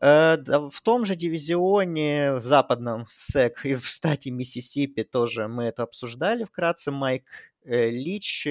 Э, 0.00 0.36
в 0.70 0.80
том 0.82 1.04
же 1.04 1.14
дивизионе, 1.16 2.32
в 2.32 2.42
западном 2.42 3.06
СЭК 3.08 3.66
и 3.66 3.74
в 3.74 3.86
штате 3.86 4.30
Миссисипи 4.30 5.02
тоже 5.04 5.48
мы 5.48 5.64
это 5.64 5.82
обсуждали 5.82 6.44
вкратце. 6.44 6.90
Майк 6.90 7.24
Лич 7.64 8.46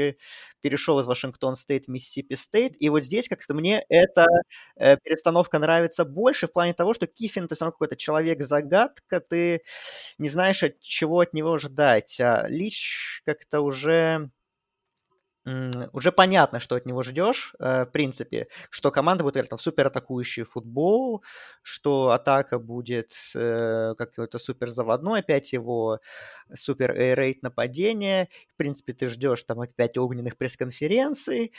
перешел 0.61 0.99
из 0.99 1.07
Вашингтон 1.07 1.55
Стейт 1.55 1.85
в 1.85 1.87
Миссисипи 1.89 2.35
Стейт. 2.35 2.73
И 2.79 2.89
вот 2.89 3.03
здесь 3.03 3.27
как-то 3.27 3.53
мне 3.53 3.83
эта 3.89 4.25
э, 4.75 4.97
перестановка 4.97 5.59
нравится 5.59 6.05
больше 6.05 6.47
в 6.47 6.53
плане 6.53 6.73
того, 6.73 6.93
что 6.93 7.07
Кифин, 7.07 7.47
ты 7.47 7.55
все 7.55 7.65
равно 7.65 7.73
какой-то 7.73 7.95
человек-загадка, 7.95 9.19
ты 9.21 9.61
не 10.17 10.29
знаешь, 10.29 10.63
от 10.63 10.79
чего 10.79 11.21
от 11.21 11.33
него 11.33 11.57
ждать. 11.57 12.19
А 12.19 12.45
Лич 12.47 13.21
как-то 13.25 13.61
уже 13.61 14.29
уже 15.93 16.11
понятно, 16.11 16.59
что 16.59 16.75
от 16.75 16.85
него 16.85 17.03
ждешь, 17.03 17.53
э, 17.59 17.85
в 17.85 17.91
принципе, 17.91 18.47
что 18.69 18.91
команда 18.91 19.23
будет 19.23 19.35
играть 19.37 19.51
в 19.51 19.57
супер 19.57 19.87
атакующий 19.87 20.43
футбол, 20.43 21.23
что 21.61 22.11
атака 22.11 22.59
будет 22.59 23.11
э, 23.35 23.95
какой-то 23.97 24.39
супер 24.39 24.69
заводной, 24.69 25.19
опять 25.19 25.53
его 25.53 25.99
супер 26.53 26.93
рейт 26.93 27.43
нападения. 27.43 28.29
В 28.53 28.57
принципе, 28.57 28.93
ты 28.93 29.07
ждешь 29.07 29.43
там 29.43 29.61
опять 29.61 29.97
огненных 29.97 30.37
пресс-конференций. 30.37 31.53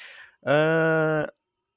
Э, 0.45 1.27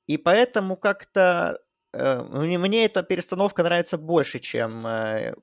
и 0.07 0.17
поэтому 0.17 0.75
как-то 0.77 1.59
мне 1.93 2.85
эта 2.85 3.03
перестановка 3.03 3.61
нравится 3.61 3.99
больше, 3.99 4.39
чем 4.39 4.81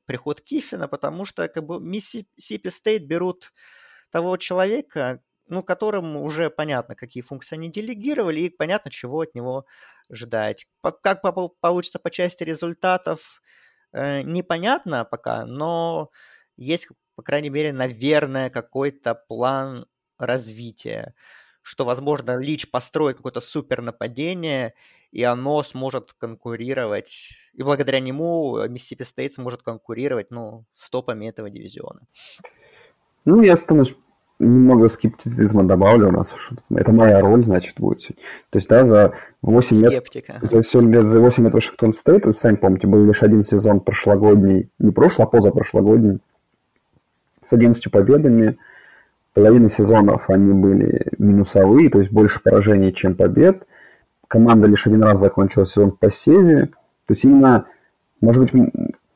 приход 0.06 0.40
Кифина, 0.40 0.88
потому 0.88 1.24
что 1.24 1.46
как 1.46 1.64
бы 1.64 1.80
Миссисипи 1.80 2.70
Стейт 2.70 3.06
берут 3.06 3.52
того 4.10 4.36
человека, 4.36 5.22
ну, 5.50 5.62
которым 5.62 6.16
уже 6.16 6.48
понятно, 6.48 6.94
какие 6.94 7.22
функции 7.22 7.56
они 7.56 7.70
делегировали, 7.70 8.40
и 8.40 8.50
понятно, 8.50 8.90
чего 8.90 9.20
от 9.20 9.34
него 9.34 9.66
ждать. 10.10 10.66
Как 11.02 11.22
получится 11.60 11.98
по 11.98 12.10
части 12.10 12.44
результатов, 12.44 13.42
э, 13.92 14.22
непонятно 14.22 15.04
пока, 15.04 15.44
но 15.44 16.10
есть, 16.56 16.88
по 17.16 17.22
крайней 17.22 17.50
мере, 17.50 17.72
наверное, 17.72 18.48
какой-то 18.50 19.14
план 19.14 19.86
развития, 20.18 21.14
что, 21.62 21.84
возможно, 21.84 22.38
Лич 22.38 22.70
построит 22.70 23.16
какое-то 23.16 23.40
супер 23.40 23.82
нападение, 23.82 24.74
и 25.10 25.24
оно 25.24 25.62
сможет 25.64 26.12
конкурировать, 26.12 27.30
и 27.54 27.62
благодаря 27.62 28.00
нему 28.00 28.64
Миссисипи 28.68 29.02
Стейт 29.02 29.32
сможет 29.32 29.62
конкурировать, 29.62 30.30
ну, 30.30 30.64
с 30.72 30.88
топами 30.90 31.26
этого 31.26 31.50
дивизиона. 31.50 32.06
Ну, 33.24 33.42
я 33.42 33.54
останусь 33.54 33.94
немного 34.40 34.88
скептицизма 34.88 35.64
добавлю 35.64 36.08
у 36.08 36.12
нас. 36.12 36.34
Это 36.74 36.92
моя 36.92 37.20
роль, 37.20 37.44
значит, 37.44 37.74
будет. 37.78 38.08
То 38.50 38.58
есть, 38.58 38.68
да, 38.68 38.86
за 38.86 39.12
8 39.42 39.76
Скептика. 39.76 40.32
лет... 40.40 40.50
За 40.50 40.62
7 40.62 40.92
лет, 40.92 41.08
за 41.08 41.20
8 41.20 41.44
лет 41.44 41.54
Вашингтон 41.54 41.92
Стейт, 41.92 42.26
вы 42.26 42.34
сами 42.34 42.56
помните, 42.56 42.86
был 42.86 43.04
лишь 43.04 43.22
один 43.22 43.42
сезон 43.42 43.80
прошлогодний, 43.80 44.70
не 44.78 44.90
прошлый, 44.90 45.26
а 45.26 45.30
позапрошлогодний, 45.30 46.18
с 47.46 47.52
11 47.52 47.90
победами. 47.90 48.56
Половина 49.34 49.68
сезонов 49.68 50.28
они 50.28 50.52
были 50.52 51.06
минусовые, 51.18 51.88
то 51.88 51.98
есть 51.98 52.10
больше 52.10 52.42
поражений, 52.42 52.92
чем 52.92 53.14
побед. 53.14 53.66
Команда 54.26 54.66
лишь 54.66 54.86
один 54.86 55.02
раз 55.04 55.20
закончила 55.20 55.64
сезон 55.64 55.92
в 55.92 55.98
посеве. 55.98 56.66
То 57.06 57.12
есть 57.12 57.24
именно, 57.24 57.66
может 58.20 58.42
быть, 58.42 58.72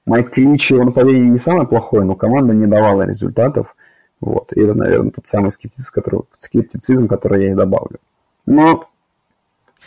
Майк 0.07 0.31
Клич, 0.31 0.71
его 0.71 0.85
нападение 0.85 1.29
не 1.29 1.39
самое 1.39 1.67
плохое, 1.67 2.05
но 2.05 2.15
команда 2.15 2.53
не 2.53 2.67
давала 2.67 3.03
результатов. 3.03 3.75
Вот. 4.21 4.53
И 4.53 4.61
это, 4.61 4.75
наверное, 4.75 5.11
тот 5.11 5.27
самый 5.27 5.51
скептицизм, 5.51 5.93
который, 5.93 6.23
скептицизм, 6.37 7.09
который 7.09 7.45
я 7.45 7.53
и 7.53 7.55
добавлю. 7.55 7.99
Но, 8.47 8.89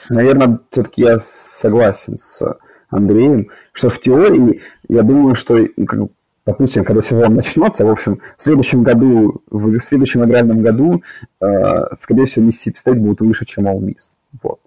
наверное, 0.09 0.59
все-таки 0.71 1.01
я 1.01 1.19
согласен 1.19 2.17
с 2.17 2.43
Андреем, 2.89 3.49
что 3.71 3.89
в 3.89 3.99
теории, 3.99 4.61
я 4.87 5.03
думаю, 5.03 5.35
что, 5.35 5.65
как, 5.85 6.09
допустим, 6.45 6.85
когда 6.85 7.01
сезон 7.01 7.35
начнется, 7.35 7.85
в 7.85 7.89
общем, 7.89 8.21
в 8.37 8.41
следующем 8.41 8.83
году, 8.83 9.41
в 9.49 9.79
следующем 9.79 10.23
игральном 10.23 10.61
году, 10.61 11.03
э, 11.41 11.95
скорее 11.95 12.25
всего, 12.25 12.45
Миссисипи 12.45 12.77
Стейт 12.77 12.99
будет 12.99 13.21
выше, 13.21 13.45
чем 13.45 13.67
Ole 13.67 13.79
Miss. 13.79 14.11
Вот. 14.41 14.59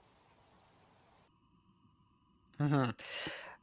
Угу. 2.59 2.95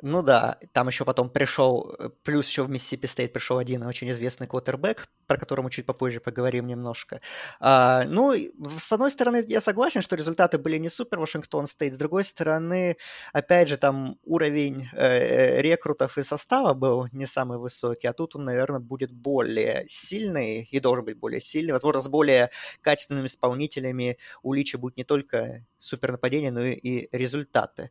Ну 0.02 0.22
да, 0.22 0.60
там 0.74 0.88
еще 0.88 1.06
потом 1.06 1.28
пришел, 1.30 1.96
э, 1.98 2.10
плюс 2.24 2.48
еще 2.48 2.64
в 2.64 2.70
Миссисипи 2.70 3.08
Стейт 3.08 3.34
пришел 3.34 3.58
один 3.58 3.82
очень 3.82 4.12
известный 4.12 4.46
квотербек, 4.46 5.08
про 5.26 5.38
которого 5.38 5.66
мы 5.66 5.72
чуть 5.72 5.88
попозже 5.88 6.20
поговорим 6.20 6.68
немножко. 6.68 7.20
А, 7.60 8.04
ну, 8.06 8.34
с 8.80 8.92
одной 8.92 9.10
стороны, 9.10 9.44
я 9.48 9.60
согласен, 9.60 10.02
что 10.04 10.16
результаты 10.16 10.60
были 10.60 10.78
не 10.78 10.90
супер 10.90 11.20
Вашингтон 11.20 11.66
Стейт, 11.66 11.96
с 11.96 11.98
другой 11.98 12.26
стороны, 12.26 12.98
опять 13.34 13.70
же, 13.70 13.78
там 13.78 14.20
уровень 14.24 14.88
э, 14.94 15.58
э, 15.58 15.62
рекрутов 15.64 16.20
и 16.20 16.24
состава 16.24 16.76
был 16.76 17.08
не 17.12 17.26
самый 17.26 17.58
высокий, 17.58 18.06
а 18.08 18.14
тут 18.14 18.36
он, 18.36 18.46
наверное, 18.46 18.80
будет 18.80 19.12
более 19.12 19.86
сильный 19.88 20.62
и 20.70 20.80
должен 20.80 21.06
быть 21.06 21.18
более 21.18 21.42
сильный, 21.42 21.72
возможно, 21.74 22.04
с 22.04 22.08
более 22.08 22.52
качественными 22.82 23.26
исполнителями 23.26 24.20
у 24.44 24.54
Лича 24.54 24.78
будет 24.78 24.96
не 24.96 25.04
только 25.04 25.66
супер 25.80 26.12
нападение, 26.12 26.52
но 26.52 26.62
и, 26.64 26.74
и 26.74 27.18
результаты. 27.18 27.90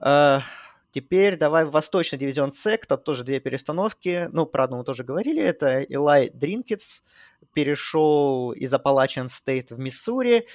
Э, 0.00 0.40
Теперь 0.94 1.36
давай 1.36 1.64
в 1.64 1.72
Восточный 1.72 2.20
дивизион 2.20 2.52
СЭК, 2.52 2.86
там 2.86 3.00
тоже 3.00 3.24
две 3.24 3.40
перестановки. 3.40 4.28
Ну, 4.30 4.46
про 4.46 4.62
одну 4.62 4.76
мы 4.76 4.84
тоже 4.84 5.02
говорили. 5.02 5.42
Это 5.42 5.80
Илай 5.80 6.30
Дринковиц 6.32 7.02
перешел 7.52 8.52
из 8.52 8.72
Appalachian 8.72 9.26
State 9.26 9.72
в 9.72 9.78
Миссури. 9.80 10.46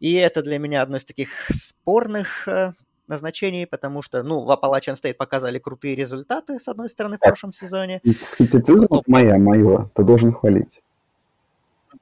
И 0.00 0.14
это 0.14 0.42
для 0.42 0.58
меня 0.58 0.80
одно 0.80 0.96
из 0.96 1.04
таких 1.04 1.28
спорных 1.50 2.48
э, 2.48 2.72
назначений, 3.06 3.66
потому 3.66 4.00
что, 4.00 4.22
ну, 4.22 4.44
в 4.44 4.50
Appalachian 4.50 4.96
Стейт 4.96 5.18
показали 5.18 5.58
крутые 5.58 5.94
результаты, 5.94 6.58
с 6.58 6.68
одной 6.68 6.88
стороны, 6.88 7.18
в 7.18 7.20
прошлом 7.20 7.52
сезоне. 7.52 8.00
Скептицизм 8.32 8.86
моя, 9.06 9.36
моего, 9.36 9.90
ты 9.94 10.04
должен 10.04 10.32
хвалить. 10.32 10.80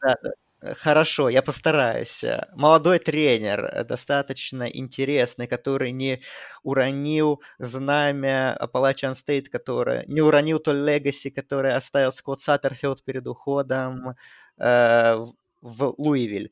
Да, 0.01 0.15
да. 0.23 0.31
Хорошо, 0.73 1.29
я 1.29 1.43
постараюсь. 1.43 2.25
Молодой 2.55 2.99
тренер, 2.99 3.65
э, 3.67 3.85
достаточно 3.85 4.65
интересный, 4.65 5.47
который 5.47 5.91
не 5.93 6.21
уронил 6.63 7.43
знамя 7.59 8.57
Appalachian 8.61 9.13
State, 9.13 9.51
которое 9.51 10.05
не 10.07 10.23
уронил 10.23 10.59
то 10.61 10.73
легаси, 10.73 11.29
которое 11.31 11.77
оставил 11.77 12.13
Скотт 12.13 12.41
Саттерфилд 12.41 13.05
перед 13.05 13.27
уходом 13.27 14.17
э, 14.59 15.17
в 15.61 15.95
Луивиль. 15.99 16.51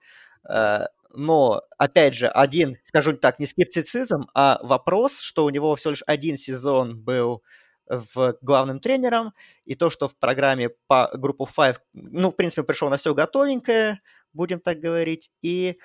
Э, 0.48 0.86
но, 1.14 1.62
опять 1.78 2.14
же, 2.14 2.28
один, 2.28 2.78
скажу 2.84 3.14
так, 3.16 3.38
не 3.38 3.46
скептицизм, 3.46 4.26
а 4.34 4.58
вопрос, 4.62 5.20
что 5.20 5.44
у 5.44 5.50
него 5.50 5.74
всего 5.76 5.90
лишь 5.92 6.02
один 6.06 6.36
сезон 6.36 6.98
был 6.98 7.42
в 7.88 8.36
главным 8.40 8.80
тренером, 8.80 9.32
и 9.64 9.74
то, 9.74 9.90
что 9.90 10.08
в 10.08 10.16
программе 10.16 10.70
по 10.86 11.10
группу 11.14 11.46
5, 11.46 11.80
ну, 11.92 12.30
в 12.30 12.36
принципе, 12.36 12.62
пришел 12.62 12.88
на 12.88 12.96
все 12.96 13.14
готовенькое, 13.14 14.00
будем 14.32 14.60
так 14.60 14.78
говорить, 14.78 15.30
и 15.42 15.78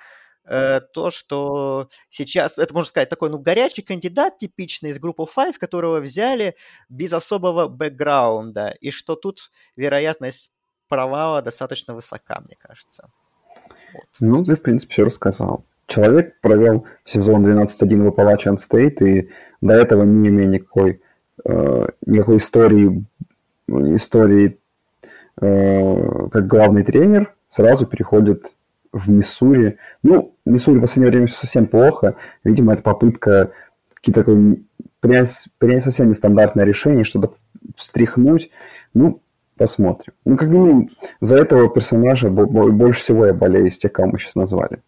э, 0.44 0.80
то, 0.92 1.10
что 1.10 1.88
сейчас, 2.10 2.56
это 2.58 2.72
можно 2.72 2.88
сказать, 2.88 3.08
такой, 3.08 3.30
ну, 3.30 3.38
горячий 3.38 3.82
кандидат 3.82 4.38
типичный 4.38 4.90
из 4.90 4.98
группы 4.98 5.26
5, 5.26 5.58
которого 5.58 6.00
взяли 6.00 6.56
без 6.88 7.12
особого 7.12 7.68
бэкграунда, 7.68 8.76
и 8.80 8.90
что 8.90 9.16
тут 9.16 9.50
вероятность 9.76 10.50
провала 10.88 11.42
достаточно 11.42 11.94
высока, 11.94 12.40
мне 12.40 12.56
кажется. 12.58 13.10
Вот. 13.92 14.04
Ну, 14.20 14.44
ты, 14.44 14.56
в 14.56 14.62
принципе, 14.62 14.92
все 14.92 15.04
рассказал. 15.04 15.64
Человек 15.86 16.38
провел 16.40 16.86
сезон 17.04 17.46
12-1 17.46 18.02
в 18.02 18.08
Appalachian 18.08 18.56
State 18.56 19.04
и 19.06 19.30
до 19.62 19.74
этого 19.74 20.02
не 20.04 20.28
имея 20.28 20.46
никакой 20.46 21.00
никакой 21.44 22.36
истории, 22.38 23.04
истории 23.68 24.58
э, 25.40 26.28
как 26.30 26.46
главный 26.46 26.84
тренер, 26.84 27.34
сразу 27.48 27.86
переходит 27.86 28.54
в 28.92 29.10
Миссури. 29.10 29.78
Ну, 30.02 30.34
Миссури 30.44 30.78
в 30.78 30.80
последнее 30.80 31.10
время 31.10 31.28
совсем 31.28 31.66
плохо. 31.66 32.16
Видимо, 32.44 32.72
это 32.72 32.82
попытка 32.82 33.52
какие-то 33.94 34.22
такое 34.22 34.56
принять, 35.00 35.48
принять 35.58 35.82
совсем 35.82 36.08
нестандартное 36.08 36.64
решение, 36.64 37.04
что-то 37.04 37.34
встряхнуть. 37.76 38.50
Ну, 38.94 39.20
посмотрим. 39.56 40.14
Ну, 40.24 40.36
как 40.36 40.48
минимум, 40.48 40.90
за 41.20 41.36
этого 41.36 41.68
персонажа 41.68 42.30
больше 42.30 43.00
всего 43.00 43.26
я 43.26 43.34
болею 43.34 43.66
из 43.66 43.78
тех, 43.78 43.92
кого 43.92 44.12
мы 44.12 44.18
сейчас 44.18 44.34
назвали. 44.34 44.80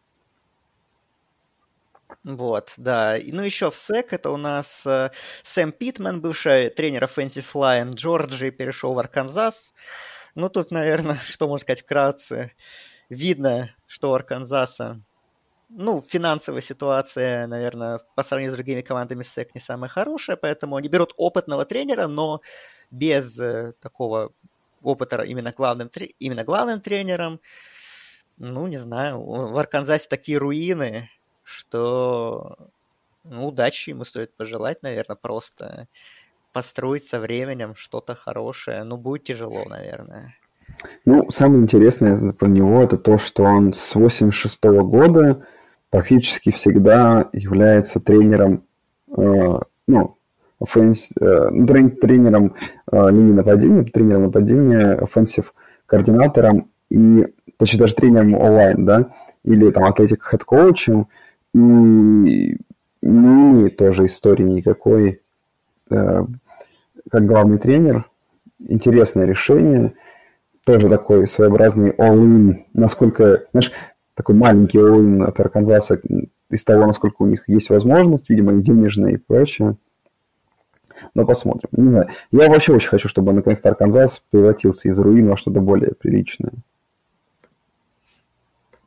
Вот, 2.25 2.75
да. 2.77 3.17
Ну, 3.25 3.43
еще 3.43 3.71
в 3.71 3.77
СЭК 3.77 4.13
это 4.13 4.31
у 4.31 4.37
нас 4.37 4.87
э, 4.87 5.11
Сэм 5.43 5.73
Питман, 5.73 6.21
бывший 6.21 6.69
тренер 6.69 7.05
Offensive 7.05 7.47
Line 7.55 7.95
Джорджии, 7.95 8.51
перешел 8.51 8.93
в 8.93 8.99
Арканзас. 8.99 9.73
Ну, 10.35 10.51
тут, 10.51 10.71
наверное, 10.71 11.19
что 11.25 11.49
можно 11.49 11.63
сказать 11.63 11.83
вкратце. 11.83 12.53
Видно, 13.09 13.71
что 13.87 14.11
у 14.11 14.15
Арканзаса 14.15 15.01
ну, 15.71 16.03
финансовая 16.03 16.61
ситуация, 16.61 17.47
наверное, 17.47 18.01
по 18.17 18.25
сравнению 18.25 18.53
с 18.53 18.57
другими 18.57 18.81
командами 18.83 19.23
СЭК 19.23 19.55
не 19.55 19.61
самая 19.61 19.89
хорошая, 19.89 20.37
поэтому 20.37 20.77
они 20.77 20.89
берут 20.89 21.15
опытного 21.17 21.65
тренера, 21.65 22.09
но 22.09 22.41
без 22.91 23.39
э, 23.39 23.73
такого 23.81 24.33
опыта 24.83 25.23
именно 25.23 25.53
главным, 25.53 25.89
именно 26.19 26.45
главным 26.45 26.81
тренером. 26.81 27.41
Ну, 28.37 28.67
не 28.67 28.79
знаю, 28.79 29.23
в 29.23 29.57
Арканзасе 29.57 30.09
такие 30.09 30.39
руины, 30.39 31.09
что 31.51 32.57
ну, 33.25 33.49
удачи 33.49 33.91
ему 33.91 34.05
стоит 34.05 34.35
пожелать, 34.37 34.83
наверное, 34.83 35.17
просто 35.17 35.89
построить 36.53 37.05
со 37.05 37.21
временем 37.21 37.75
что-то 37.75 38.15
хорошее. 38.15 38.85
Ну, 38.85 38.97
будет 38.97 39.25
тяжело, 39.25 39.65
наверное. 39.69 40.35
Ну, 41.05 41.31
самое 41.31 41.63
интересное 41.63 42.33
про 42.33 42.49
него 42.49 42.83
это 42.83 42.97
то, 42.97 43.19
что 43.19 43.43
он 43.43 43.73
с 43.75 43.95
86 43.95 44.65
-го 44.65 44.83
года 44.83 45.45
практически 45.91 46.51
всегда 46.51 47.29
является 47.33 48.01
тренером, 48.01 48.65
э, 49.17 49.59
ну, 49.87 50.17
offense, 50.61 51.11
э, 51.21 51.49
ну, 51.51 51.67
тренером 51.67 52.55
э, 52.91 53.11
линии 53.11 53.33
нападения, 53.33 53.85
тренером 53.85 54.25
нападения, 54.25 54.93
offensive 54.93 55.53
координатором 55.87 56.71
и, 56.91 57.27
точнее, 57.59 57.81
даже 57.81 57.95
тренером 57.95 58.35
O-line, 58.35 58.85
да, 58.85 59.11
или 59.45 59.71
там 59.71 59.85
athletic 59.85 60.25
head 60.31 60.45
coach 60.45 60.85
ем 60.85 61.01
и 61.01 61.07
не 61.53 62.59
имеет 63.03 63.77
тоже 63.77 64.07
истории 64.07 64.45
никакой 64.45 65.23
э, 65.91 66.25
как 67.11 67.27
главный 67.27 67.59
тренер. 67.59 68.09
Интересное 68.59 69.25
решение, 69.25 69.95
тоже 70.65 70.89
такой 70.89 71.27
своеобразный 71.27 71.91
all-in, 71.91 72.65
насколько, 72.75 73.47
знаешь, 73.53 73.73
такой 74.15 74.35
маленький 74.35 74.79
all 74.79 75.25
от 75.25 75.41
Арканзаса 75.41 76.01
из 76.51 76.65
того, 76.65 76.87
насколько 76.87 77.23
у 77.23 77.27
них 77.27 77.49
есть 77.49 77.71
возможность, 77.71 78.29
видимо, 78.29 78.53
и 78.55 78.61
денежная, 78.61 79.13
и 79.13 79.17
прочее. 79.17 79.77
Но 81.15 81.25
посмотрим. 81.25 81.71
Не 81.73 81.91
знаю. 81.91 82.09
Я 82.31 82.51
вообще 82.51 82.75
очень 82.75 82.89
хочу, 82.89 83.09
чтобы 83.09 83.33
наконец-то 83.33 83.71
Арканзас 83.71 84.23
превратился 84.31 84.89
из 84.89 84.99
руин 84.99 85.29
во 85.29 85.39
что-то 85.39 85.61
более 85.61 85.95
приличное. 85.95 86.53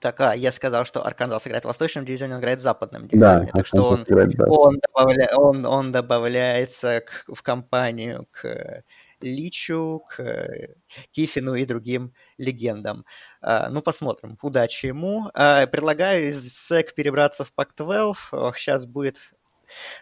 Так, 0.03 0.19
а, 0.19 0.35
я 0.35 0.51
сказал, 0.51 0.83
что 0.83 1.05
Арканзас 1.05 1.47
играет 1.47 1.63
в 1.63 1.67
восточном 1.67 2.03
дивизионе, 2.03 2.33
он 2.35 2.41
играет 2.41 2.59
в 2.59 2.61
западном 2.61 3.07
дивизионе. 3.07 3.45
Да, 3.45 3.51
так 3.53 3.65
что 3.65 3.83
он, 3.83 4.03
играет, 4.03 4.31
да. 4.31 4.43
он, 4.49 4.77
добавля, 4.85 5.29
он, 5.33 5.65
он 5.65 5.93
добавляется 5.93 6.99
к, 6.99 7.33
в 7.33 7.41
компанию 7.41 8.27
к 8.29 8.83
Личу, 9.21 10.03
к 10.09 10.75
Кифину 11.11 11.55
и 11.55 11.63
другим 11.63 12.13
легендам. 12.37 13.05
А, 13.39 13.69
ну, 13.69 13.81
посмотрим. 13.81 14.37
Удачи 14.41 14.87
ему. 14.87 15.31
А, 15.33 15.67
предлагаю 15.67 16.27
из 16.27 16.53
СЭК 16.53 16.93
перебраться 16.95 17.45
в 17.45 17.53
Пак-12. 17.53 18.53
Сейчас 18.57 18.85
будет... 18.85 19.15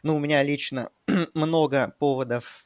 Ну, 0.02 0.16
у 0.16 0.20
меня 0.20 0.42
лично 0.42 0.90
много 1.36 1.94
поводов 2.00 2.66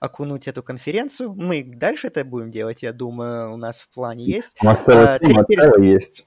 окунуть 0.00 0.48
эту 0.48 0.62
конференцию. 0.62 1.34
Мы 1.34 1.62
дальше 1.64 2.08
это 2.08 2.24
будем 2.24 2.50
делать, 2.50 2.82
я 2.82 2.92
думаю, 2.92 3.52
у 3.52 3.56
нас 3.56 3.80
в 3.80 3.88
плане 3.88 4.24
есть. 4.24 4.58
У 4.62 4.66
нас 4.66 4.80
а, 4.86 5.18
тема 5.18 5.44
перес... 5.44 5.78
есть. 5.78 6.26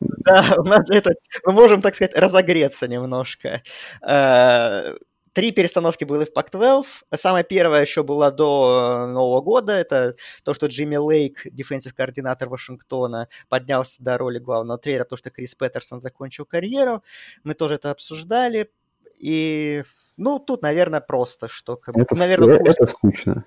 Да, 0.00 0.54
у 0.58 0.64
нас 0.64 0.82
это, 0.90 1.14
мы 1.44 1.52
можем, 1.52 1.80
так 1.82 1.94
сказать, 1.94 2.16
разогреться 2.16 2.88
немножко. 2.88 3.62
А, 4.02 4.94
три 5.36 5.52
перестановки 5.52 6.04
были 6.04 6.24
в 6.24 6.32
Pac-12. 6.32 6.84
Самая 7.14 7.44
первая 7.44 7.82
еще 7.82 8.02
была 8.02 8.30
до 8.30 9.06
Нового 9.06 9.42
года. 9.42 9.72
Это 9.74 10.16
то, 10.44 10.54
что 10.54 10.66
Джимми 10.66 10.96
Лейк, 10.96 11.42
дефенсив 11.44 11.94
координатор 11.94 12.48
Вашингтона, 12.48 13.28
поднялся 13.48 14.02
до 14.02 14.16
роли 14.16 14.38
главного 14.38 14.78
тренера, 14.78 15.04
то, 15.04 15.16
что 15.16 15.28
Крис 15.30 15.54
Петерсон 15.54 16.00
закончил 16.00 16.46
карьеру. 16.46 17.02
Мы 17.44 17.52
тоже 17.52 17.74
это 17.74 17.90
обсуждали. 17.90 18.70
И 19.18 19.82
ну, 20.16 20.38
тут, 20.38 20.62
наверное, 20.62 21.00
просто, 21.00 21.48
что... 21.48 21.80
Это, 21.86 22.16
наверное, 22.16 22.58
курс... 22.58 22.74
это 22.74 22.86
скучно. 22.86 23.44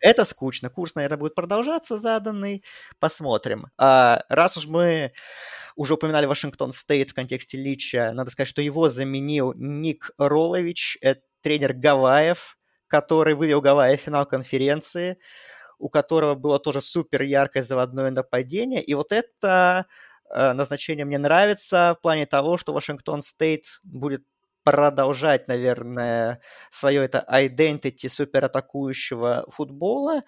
Это 0.00 0.24
скучно. 0.24 0.70
Курс, 0.70 0.94
наверное, 0.94 1.18
будет 1.18 1.34
продолжаться 1.34 1.96
заданный. 1.98 2.62
Посмотрим. 3.00 3.66
А, 3.78 4.24
раз 4.28 4.56
уж 4.56 4.66
мы 4.66 5.12
уже 5.74 5.94
упоминали 5.94 6.26
Вашингтон 6.26 6.72
Стейт 6.72 7.10
в 7.10 7.14
контексте 7.14 7.58
Лича, 7.58 8.12
надо 8.12 8.30
сказать, 8.30 8.48
что 8.48 8.62
его 8.62 8.88
заменил 8.88 9.52
Ник 9.54 10.10
Ролович, 10.18 10.98
это 11.00 11.22
тренер 11.42 11.74
Гавайев, 11.74 12.58
который 12.88 13.34
вывел 13.34 13.60
Гавайи 13.60 13.96
в 13.96 14.00
финал 14.00 14.26
конференции, 14.26 15.18
у 15.78 15.88
которого 15.88 16.34
было 16.34 16.58
тоже 16.58 16.80
супер 16.80 17.22
яркое 17.22 17.62
заводное 17.62 18.10
нападение. 18.10 18.82
И 18.82 18.94
вот 18.94 19.12
это 19.12 19.86
э, 20.30 20.52
назначение 20.52 21.04
мне 21.04 21.18
нравится 21.18 21.96
в 21.98 22.02
плане 22.02 22.26
того, 22.26 22.56
что 22.56 22.72
Вашингтон 22.72 23.22
Стейт 23.22 23.80
будет 23.82 24.24
продолжать, 24.66 25.46
наверное, 25.46 26.40
свое 26.70 27.04
это 27.04 27.24
identity 27.32 28.08
суператакующего 28.08 29.46
футбола. 29.48 30.22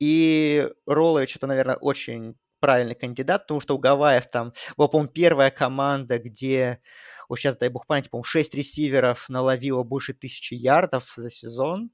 И 0.00 0.68
Роллович 0.86 1.36
это, 1.36 1.48
наверное, 1.48 1.76
очень 1.76 2.36
правильный 2.60 2.94
кандидат, 2.94 3.42
потому 3.42 3.60
что 3.60 3.74
у 3.74 3.78
Гавайев 3.78 4.26
там 4.28 4.52
была, 4.76 4.88
по-моему, 4.88 5.12
первая 5.12 5.50
команда, 5.50 6.18
где, 6.20 6.80
вот 7.28 7.40
сейчас, 7.40 7.56
дай 7.56 7.68
бог 7.68 7.86
памяти, 7.88 8.08
по-моему, 8.10 8.24
6 8.24 8.54
ресиверов 8.54 9.28
наловило 9.28 9.82
больше 9.82 10.14
тысячи 10.14 10.54
ярдов 10.54 11.12
за 11.16 11.30
сезон. 11.30 11.90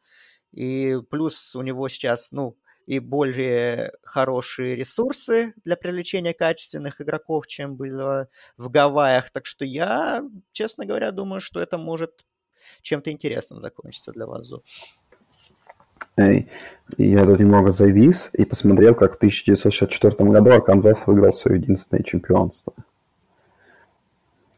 И 0.53 0.99
плюс 1.11 1.57
у 1.57 1.63
него 1.63 1.89
сейчас, 1.89 2.31
ну, 2.31 2.59
и 2.91 2.99
более 2.99 3.93
хорошие 4.03 4.75
ресурсы 4.75 5.55
для 5.65 5.77
привлечения 5.77 6.35
качественных 6.35 7.01
игроков, 7.01 7.47
чем 7.47 7.77
было 7.77 8.27
в 8.57 8.69
Гавайях. 8.69 9.31
Так 9.31 9.47
что 9.47 9.65
я, 9.65 10.25
честно 10.51 10.85
говоря, 10.87 11.13
думаю, 11.13 11.41
что 11.41 11.61
это 11.61 11.79
может 11.79 12.25
чем-то 12.83 13.13
интересным 13.13 13.61
закончиться 13.61 14.11
для 14.11 14.27
Вазу. 14.27 14.65
Я 16.17 17.25
тут 17.25 17.39
немного 17.39 17.71
завис 17.71 18.31
и 18.33 18.45
посмотрел, 18.45 18.97
как 18.97 19.13
в 19.13 19.17
1964 19.19 20.29
году 20.29 20.51
Арканзас 20.51 21.07
выиграл 21.07 21.33
свое 21.33 21.61
единственное 21.61 22.03
чемпионство. 22.03 22.75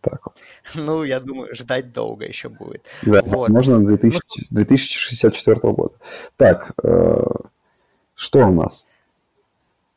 Так 0.01 0.21
вот. 0.25 0.37
Ну, 0.75 1.03
я 1.03 1.21
думаю, 1.21 1.55
ждать 1.55 1.93
долго 1.93 2.25
еще 2.25 2.49
будет. 2.49 2.87
Да, 3.03 3.21
вот. 3.27 3.51
возможно, 3.51 3.85
2000, 3.85 4.47
2064 4.51 5.61
года. 5.75 5.95
Так, 6.37 6.73
э, 6.83 7.25
что 8.15 8.47
у 8.47 8.53
нас? 8.53 8.87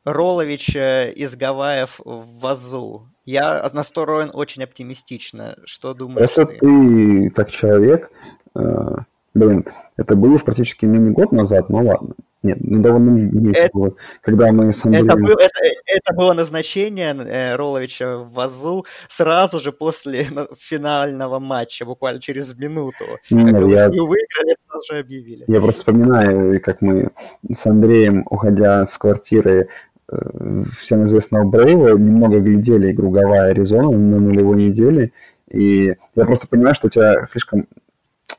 Ролович 0.05 0.75
э, 0.75 1.11
из 1.13 1.35
Гавайев 1.35 1.99
в 2.03 2.39
Вазу. 2.39 3.07
Я 3.25 3.67
настроен 3.73 4.29
очень 4.33 4.63
оптимистично. 4.63 5.57
Что 5.65 5.95
думаешь 5.95 6.29
Это 6.31 6.45
ты? 6.45 6.59
ты, 6.59 7.29
как 7.31 7.49
человек, 7.49 8.11
э, 8.55 8.95
блин, 9.33 9.65
это 9.97 10.15
был 10.15 10.33
уж 10.33 10.43
практически 10.43 10.85
не 10.85 11.09
год 11.09 11.31
назад, 11.31 11.69
но 11.69 11.83
ладно. 11.83 12.13
Нет, 12.45 12.59
ну 12.61 12.79
довольно 12.79 13.09
меньше 13.09 13.59
это, 13.59 13.69
было, 13.73 13.95
когда 14.21 14.51
мы 14.51 14.71
с 14.71 14.85
Андреем... 14.85 15.07
Это, 15.07 15.17
был, 15.17 15.33
это, 15.33 15.59
это 15.87 16.13
было 16.13 16.33
назначение 16.33 17.15
э, 17.15 17.55
Роловича 17.55 18.17
в 18.17 18.33
ВАЗу 18.33 18.85
сразу 19.07 19.59
же 19.59 19.71
после 19.71 20.27
финального 20.59 21.39
матча, 21.39 21.85
буквально 21.85 22.21
через 22.21 22.55
минуту. 22.55 23.05
Нет, 23.31 23.51
как 23.51 23.67
я... 23.67 23.89
выиграли, 23.89 24.55
уже 24.77 24.99
объявили. 24.99 25.45
Я 25.47 25.59
просто 25.59 25.81
вспоминаю, 25.81 26.61
как 26.61 26.81
мы 26.81 27.09
с 27.51 27.65
Андреем, 27.65 28.27
уходя 28.29 28.85
с 28.85 28.95
квартиры 28.95 29.69
э, 30.07 30.63
всем 30.79 31.05
известного 31.05 31.45
Брейва, 31.45 31.97
немного 31.97 32.39
глядели 32.41 32.91
игру 32.91 33.09
Гавайи 33.09 33.49
Аризона 33.49 33.89
на 33.89 34.19
нулевой 34.19 34.57
неделе, 34.57 35.13
и 35.49 35.95
я 36.13 36.25
просто 36.25 36.47
понимаю, 36.47 36.75
что 36.75 36.87
у 36.87 36.89
тебя 36.91 37.25
слишком 37.25 37.67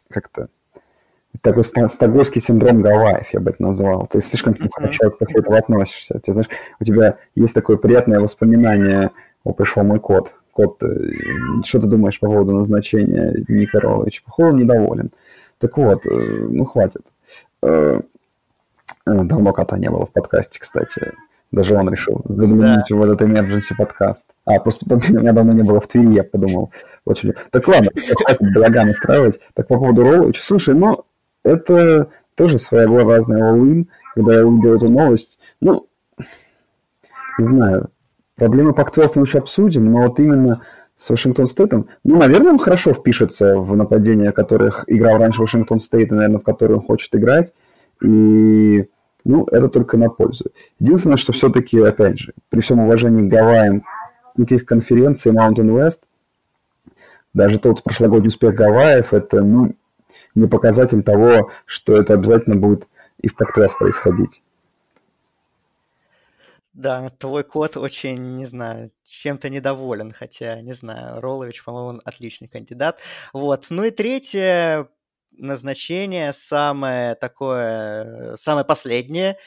как-то 0.09 0.47
такой 1.43 1.65
стокгольмский 1.65 2.41
синдром 2.41 2.83
Гавайев, 2.83 3.29
я 3.33 3.41
бы 3.41 3.51
это 3.51 3.63
назвал. 3.63 4.07
Ты 4.11 4.23
слишком 4.23 4.57
хорошо 4.73 5.11
после 5.11 5.41
этого 5.41 5.59
относишься. 5.59 6.21
Ты 6.25 6.33
знаешь, 6.33 6.49
у 6.81 6.85
тебя 6.85 7.19
есть 7.35 7.55
такое 7.55 7.77
приятное 7.77 8.21
воспоминание, 8.21 9.11
о, 9.45 9.53
пришел 9.53 9.83
мой 9.83 10.01
кот. 10.01 10.33
Кот, 10.53 10.83
э, 10.83 10.87
что 11.65 11.81
ты 11.81 11.87
думаешь 11.87 12.19
по 12.19 12.27
поводу 12.27 12.53
назначения 12.53 13.45
Ника 13.49 13.81
Роловича? 13.81 14.23
Походу, 14.25 14.57
недоволен. 14.57 15.11
Так 15.59 15.77
вот, 15.77 16.07
э, 16.07 16.11
ну 16.11 16.65
хватит. 16.65 17.03
Э, 17.63 18.01
давно 19.05 19.53
кота 19.53 19.79
не 19.79 19.91
было 19.91 20.07
в 20.07 20.13
подкасте, 20.13 20.59
кстати. 20.61 21.13
Даже 21.53 21.75
он 21.75 21.89
решил 21.91 22.23
заглянуть 22.25 22.87
да. 22.89 22.97
в 22.97 23.03
этот 23.03 23.23
emergency 23.23 23.75
подкаст. 23.77 24.29
А, 24.45 24.59
просто 24.59 24.85
меня 25.13 25.33
давно 25.33 25.53
не 25.53 25.63
было 25.63 25.81
в 25.81 25.87
Твери, 25.87 26.15
я 26.15 26.25
подумал. 26.25 26.71
Очень... 27.05 27.35
Так 27.51 27.69
ладно, 27.69 27.91
балаган 28.41 28.91
устраивать. 28.91 29.41
Так 29.55 29.69
по 29.69 29.79
поводу 29.79 30.03
Ролловича. 30.03 30.43
Слушай, 30.43 30.75
ну, 30.75 31.05
это 31.47 32.09
тоже 32.35 32.59
своеобразный 32.59 33.41
all 33.41 33.87
когда 34.15 34.35
я 34.35 34.47
увидел 34.47 34.77
эту 34.77 34.89
новость. 34.89 35.39
Ну, 35.61 35.89
не 37.39 37.45
знаю, 37.45 37.91
проблемы 38.35 38.73
Пак-12 38.73 39.13
мы 39.17 39.23
еще 39.23 39.39
обсудим, 39.39 39.91
но 39.91 40.03
вот 40.03 40.19
именно 40.19 40.63
с 40.97 41.11
Вашингтон 41.11 41.47
Стейтом, 41.47 41.89
ну, 42.05 42.19
наверное, 42.19 42.53
он 42.53 42.59
хорошо 42.59 42.95
впишется 42.95 43.59
в 43.59 43.77
нападения, 43.77 44.33
которых 44.33 44.85
играл 44.87 45.19
раньше 45.19 45.43
Вашингтон 45.43 45.81
Стейт, 45.81 46.11
и, 46.11 46.15
наверное, 46.15 46.41
в 46.41 46.45
которые 46.45 46.79
он 46.79 46.83
хочет 46.83 47.15
играть. 47.15 47.53
И, 48.03 48.89
ну, 49.25 49.47
это 49.51 49.69
только 49.69 49.99
на 49.99 50.09
пользу. 50.09 50.47
Единственное, 50.81 51.19
что 51.19 51.33
все-таки, 51.33 51.79
опять 51.79 52.19
же, 52.19 52.33
при 52.49 52.61
всем 52.61 52.81
уважении 52.81 53.29
к 53.29 53.31
Гавайям, 53.31 53.85
никаких 54.37 54.65
конференций 54.65 55.33
Mountain 55.33 55.69
West, 55.77 56.01
даже 57.35 57.59
тот 57.59 57.83
прошлогодний 57.83 58.29
успех 58.29 58.55
Гавайев, 58.55 59.13
это, 59.13 59.43
ну, 59.43 59.75
не 60.35 60.47
показатель 60.47 61.03
того, 61.03 61.51
что 61.65 61.97
это 61.97 62.15
обязательно 62.15 62.57
будет 62.57 62.89
и 63.21 63.29
в 63.29 63.37
Пак-12 63.37 63.71
происходить. 63.79 64.43
Да, 66.77 67.09
твой 67.19 67.43
кот 67.43 67.79
очень, 67.79 68.37
не 68.37 68.45
знаю, 68.45 68.91
чем-то 69.05 69.49
недоволен, 69.49 70.13
хотя, 70.13 70.61
не 70.61 70.75
знаю, 70.75 71.23
Ролович, 71.23 71.65
по-моему, 71.65 71.89
он 71.89 72.03
отличный 72.05 72.49
кандидат. 72.49 73.01
Вот. 73.33 73.69
Ну 73.71 73.85
и 73.85 73.91
третье 73.91 74.89
назначение, 75.33 76.35
самое 76.35 77.15
такое, 77.15 78.37
самое 78.37 78.67
последнее, 78.67 79.39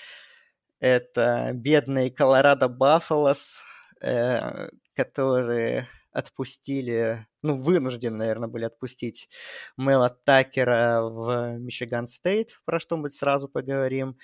это 0.80 1.52
бедные 1.54 2.10
Колорадо 2.10 2.68
Баффалос, 2.68 3.64
э, 4.02 4.70
которые 4.96 5.88
отпустили, 6.12 7.28
ну, 7.42 7.58
вынуждены, 7.58 8.18
наверное, 8.18 8.48
были 8.50 8.66
отпустить 8.66 9.30
Мэла 9.78 10.10
Такера 10.10 11.02
в 11.02 11.58
Мичиган 11.60 12.08
Стейт, 12.08 12.60
про 12.66 12.80
что 12.80 12.98
мы 12.98 13.10
сразу 13.10 13.48
поговорим. 13.48 14.18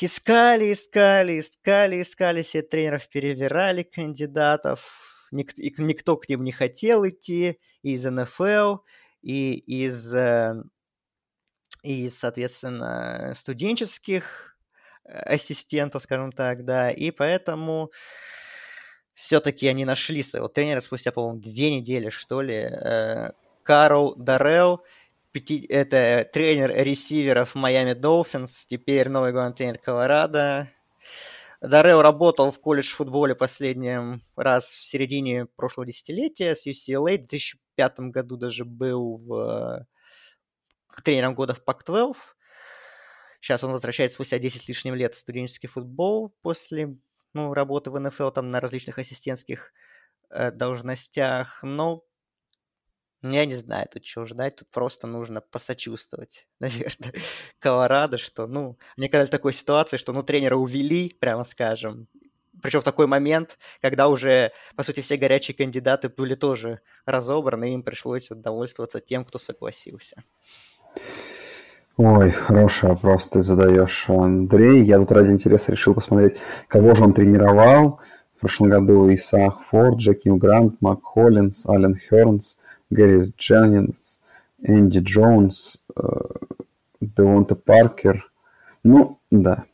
Искали, 0.00 0.72
искали, 0.72 1.38
искали, 1.38 2.00
искали 2.00 2.42
все 2.42 2.62
тренеров, 2.62 3.08
перевирали 3.08 3.82
кандидатов. 3.82 4.90
Ник- 5.30 5.58
никто 5.78 6.16
к 6.16 6.28
ним 6.28 6.44
не 6.44 6.52
хотел 6.52 7.06
идти 7.06 7.58
из 7.82 8.04
НФЛ 8.04 8.78
и 9.22 9.54
из, 9.54 10.12
э, 10.14 10.54
из 11.82 12.18
соответственно, 12.18 13.32
студенческих 13.34 14.56
э, 15.04 15.12
ассистентов, 15.12 16.02
скажем 16.02 16.32
так, 16.32 16.64
да, 16.64 16.90
и 16.90 17.10
поэтому 17.10 17.90
все-таки 19.14 19.66
они 19.68 19.84
нашли 19.84 20.22
своего 20.22 20.48
тренера 20.48 20.80
спустя, 20.80 21.12
по-моему, 21.12 21.40
две 21.40 21.74
недели, 21.74 22.08
что 22.08 22.40
ли. 22.40 22.56
Э, 22.56 23.32
Карл 23.62 24.14
Дарел, 24.16 24.82
это 25.68 26.28
тренер 26.32 26.72
ресиверов 26.74 27.54
Майами 27.54 27.92
Долфинс, 27.92 28.66
теперь 28.66 29.08
новый 29.08 29.32
главный 29.32 29.54
тренер 29.54 29.78
Колорадо. 29.78 30.70
Дарел 31.60 32.02
работал 32.02 32.50
в 32.50 32.58
колледж 32.60 32.92
футболе 32.92 33.36
последний 33.36 34.20
раз 34.34 34.72
в 34.72 34.84
середине 34.84 35.46
прошлого 35.46 35.86
десятилетия 35.86 36.56
с 36.56 36.66
UCLA. 36.66 37.14
В 37.14 37.28
2005 37.28 38.00
году 38.10 38.36
даже 38.36 38.64
был 38.64 39.16
в... 39.18 39.86
тренером 41.04 41.36
года 41.36 41.54
в 41.54 41.62
Пак-12. 41.62 42.16
Сейчас 43.40 43.62
он 43.62 43.72
возвращается 43.72 44.14
спустя 44.14 44.40
10 44.40 44.62
с 44.62 44.68
лишним 44.68 44.96
лет 44.96 45.14
в 45.14 45.18
студенческий 45.18 45.68
футбол 45.68 46.34
после 46.42 46.96
ну, 47.34 47.54
работы 47.54 47.90
в 47.90 47.98
НФЛ 47.98 48.30
там 48.30 48.50
на 48.50 48.60
различных 48.60 48.98
ассистентских 48.98 49.72
э, 50.30 50.50
должностях. 50.50 51.62
Но 51.62 52.04
я 53.22 53.46
не 53.46 53.54
знаю, 53.54 53.86
тут 53.90 54.02
чего 54.02 54.26
ждать, 54.26 54.56
тут 54.56 54.68
просто 54.70 55.06
нужно 55.06 55.40
посочувствовать, 55.40 56.48
наверное, 56.60 57.12
Колорадо, 57.58 58.18
что, 58.18 58.46
ну, 58.46 58.78
мне 58.96 59.08
казалось 59.08 59.30
такой 59.30 59.52
ситуации, 59.52 59.96
что, 59.96 60.12
ну, 60.12 60.22
тренера 60.22 60.56
увели, 60.56 61.16
прямо 61.20 61.44
скажем, 61.44 62.08
причем 62.60 62.80
в 62.80 62.84
такой 62.84 63.06
момент, 63.06 63.58
когда 63.80 64.08
уже, 64.08 64.52
по 64.76 64.82
сути, 64.82 65.00
все 65.00 65.16
горячие 65.16 65.54
кандидаты 65.54 66.08
были 66.08 66.34
тоже 66.34 66.80
разобраны, 67.06 67.74
им 67.74 67.82
пришлось 67.82 68.30
удовольствоваться 68.30 69.00
тем, 69.00 69.24
кто 69.24 69.38
согласился. 69.38 70.22
Ой, 71.98 72.30
хороший 72.30 72.88
вопрос 72.88 73.28
ты 73.28 73.42
задаешь, 73.42 74.06
Андрей. 74.08 74.82
Я 74.82 74.96
тут 74.96 75.12
ради 75.12 75.30
интереса 75.30 75.72
решил 75.72 75.92
посмотреть, 75.92 76.36
кого 76.66 76.94
же 76.94 77.04
он 77.04 77.12
тренировал. 77.12 78.00
В 78.36 78.40
прошлом 78.40 78.70
году 78.70 79.12
Исаак 79.12 79.60
Форд, 79.60 79.98
Джеким 79.98 80.38
Грант, 80.38 80.80
Мак 80.80 81.02
Холлинс, 81.02 81.68
Ален 81.68 81.94
Хернс, 81.94 82.56
Гэри 82.88 83.34
Дженнинс, 83.36 84.20
Энди 84.62 85.00
Джонс, 85.00 85.84
э, 85.94 86.02
Девонте 87.00 87.56
Паркер. 87.56 88.30
Ну, 88.82 89.18
да. 89.30 89.64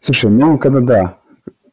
Слушай, 0.00 0.30
ну, 0.30 0.58
когда 0.58 0.80
да. 0.80 1.18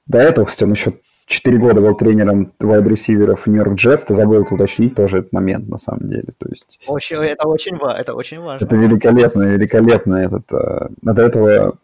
До 0.05 0.19
этого, 0.19 0.45
кстати, 0.45 0.63
он 0.65 0.71
еще 0.73 0.93
4 1.27 1.57
года 1.57 1.81
был 1.81 1.93
тренером 1.93 2.53
вайд-ресиверов 2.59 3.47
Нью-Йорк 3.47 3.73
Джетс, 3.73 4.05
ты 4.05 4.15
забыл 4.15 4.43
это 4.43 4.55
уточнить 4.55 4.95
тоже 4.95 5.19
этот 5.19 5.33
момент, 5.33 5.67
на 5.67 5.77
самом 5.77 6.09
деле. 6.09 6.27
То 6.37 6.47
есть... 6.49 6.79
Очень, 6.87 7.17
это, 7.17 7.49
очень, 7.49 7.75
это 7.75 8.13
очень 8.13 8.39
важно. 8.39 8.65
Это 8.65 8.77
великолепно, 8.77 9.43
великолепно. 9.43 10.15
Этот, 10.15 10.51
э, 10.53 10.87
до 11.01 11.21
этого 11.21 11.77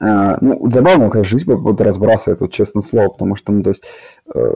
э, 0.00 0.36
ну, 0.40 0.70
забавно, 0.70 1.10
как 1.10 1.24
жизнь 1.24 1.52
вот 1.52 1.80
разбрасывает, 1.80 2.40
вот, 2.40 2.52
честно 2.52 2.82
слово, 2.82 3.08
потому 3.08 3.34
что, 3.34 3.50
ну, 3.50 3.64
то 3.64 3.70
есть, 3.70 3.82
э, 4.32 4.54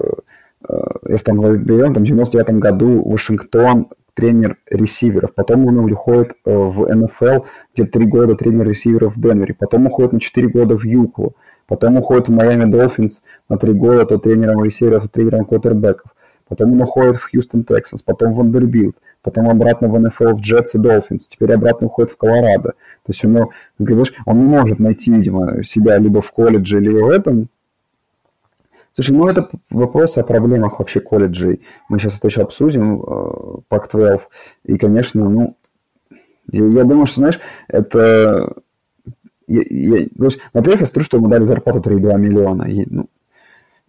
э, 0.69 0.81
если 1.09 1.25
там 1.25 1.57
берем, 1.57 1.95
там, 1.95 2.05
в 2.05 2.07
99 2.07 2.61
году 2.61 3.03
Вашингтон 3.11 3.89
тренер 4.15 4.57
ресиверов, 4.67 5.35
потом 5.35 5.67
он 5.67 5.79
уходит 5.79 6.35
э, 6.45 6.55
в 6.55 6.87
НФЛ, 6.95 7.45
где 7.75 7.87
три 7.87 8.07
года 8.07 8.37
тренер 8.37 8.69
ресиверов 8.69 9.17
в 9.17 9.21
Денвере, 9.21 9.55
потом 9.59 9.87
уходит 9.87 10.13
на 10.13 10.21
4 10.21 10.47
года 10.47 10.79
в 10.79 10.85
UCLA, 10.85 11.35
Потом 11.69 11.99
уходит 11.99 12.29
в 12.29 12.33
Майами 12.33 12.65
Долфинс 12.65 13.21
на 13.49 13.59
три 13.59 13.75
года 13.75 14.07
то 14.07 14.19
тренером 14.19 14.65
ресиверов, 14.65 15.05
то 15.05 15.09
тренером 15.11 15.45
квотербеков. 15.45 16.11
Потом 16.49 16.73
он 16.73 16.81
уходит 16.81 17.17
в 17.17 17.31
Хьюстон 17.31 17.63
Тексанс, 17.63 18.01
потом 18.01 18.33
в 18.33 18.37
Вандербилд, 18.37 18.97
потом 19.23 19.51
обратно 19.51 19.89
в 19.89 20.01
НФЛ 20.01 20.37
в 20.37 20.41
Джетс 20.41 20.75
и 20.75 20.79
Долфинс, 20.79 21.29
теперь 21.29 21.53
обратно 21.53 21.89
уходит 21.89 22.13
в 22.13 22.17
Колорадо. 22.17 22.71
То 22.71 23.13
есть 23.13 23.23
он, 23.23 23.51
говоришь, 23.79 24.15
он 24.25 24.39
не 24.39 24.45
может 24.45 24.79
найти, 24.79 25.13
видимо, 25.13 25.63
себя 25.63 25.99
либо 25.99 26.23
в 26.23 26.33
колледже, 26.33 26.81
либо 26.81 27.05
в 27.05 27.11
этом. 27.11 27.49
Слушай, 28.95 29.15
ну 29.15 29.29
это 29.29 29.51
вопрос 29.69 30.17
о 30.17 30.25
проблемах 30.25 30.79
вообще 30.79 31.01
колледжей. 31.01 31.61
Мы 31.91 31.99
сейчас 31.99 32.19
это 32.19 32.29
еще 32.29 32.43
обсудим, 32.43 33.63
Пак-12. 33.69 34.17
Э, 34.17 34.19
и, 34.65 34.79
конечно, 34.79 35.29
ну, 35.29 35.57
я 36.51 36.85
думаю, 36.85 37.05
что, 37.05 37.21
знаешь, 37.21 37.39
это 37.69 38.55
я, 39.49 39.63
я, 39.69 40.07
во-первых, 40.53 40.81
я 40.81 40.87
смотрю, 40.87 41.05
что 41.05 41.17
ему 41.17 41.29
дали 41.29 41.47
зарплату 41.47 41.81
3,2 41.81 42.19
миллиона. 42.19 42.65
И, 42.65 42.85
ну, 42.89 43.09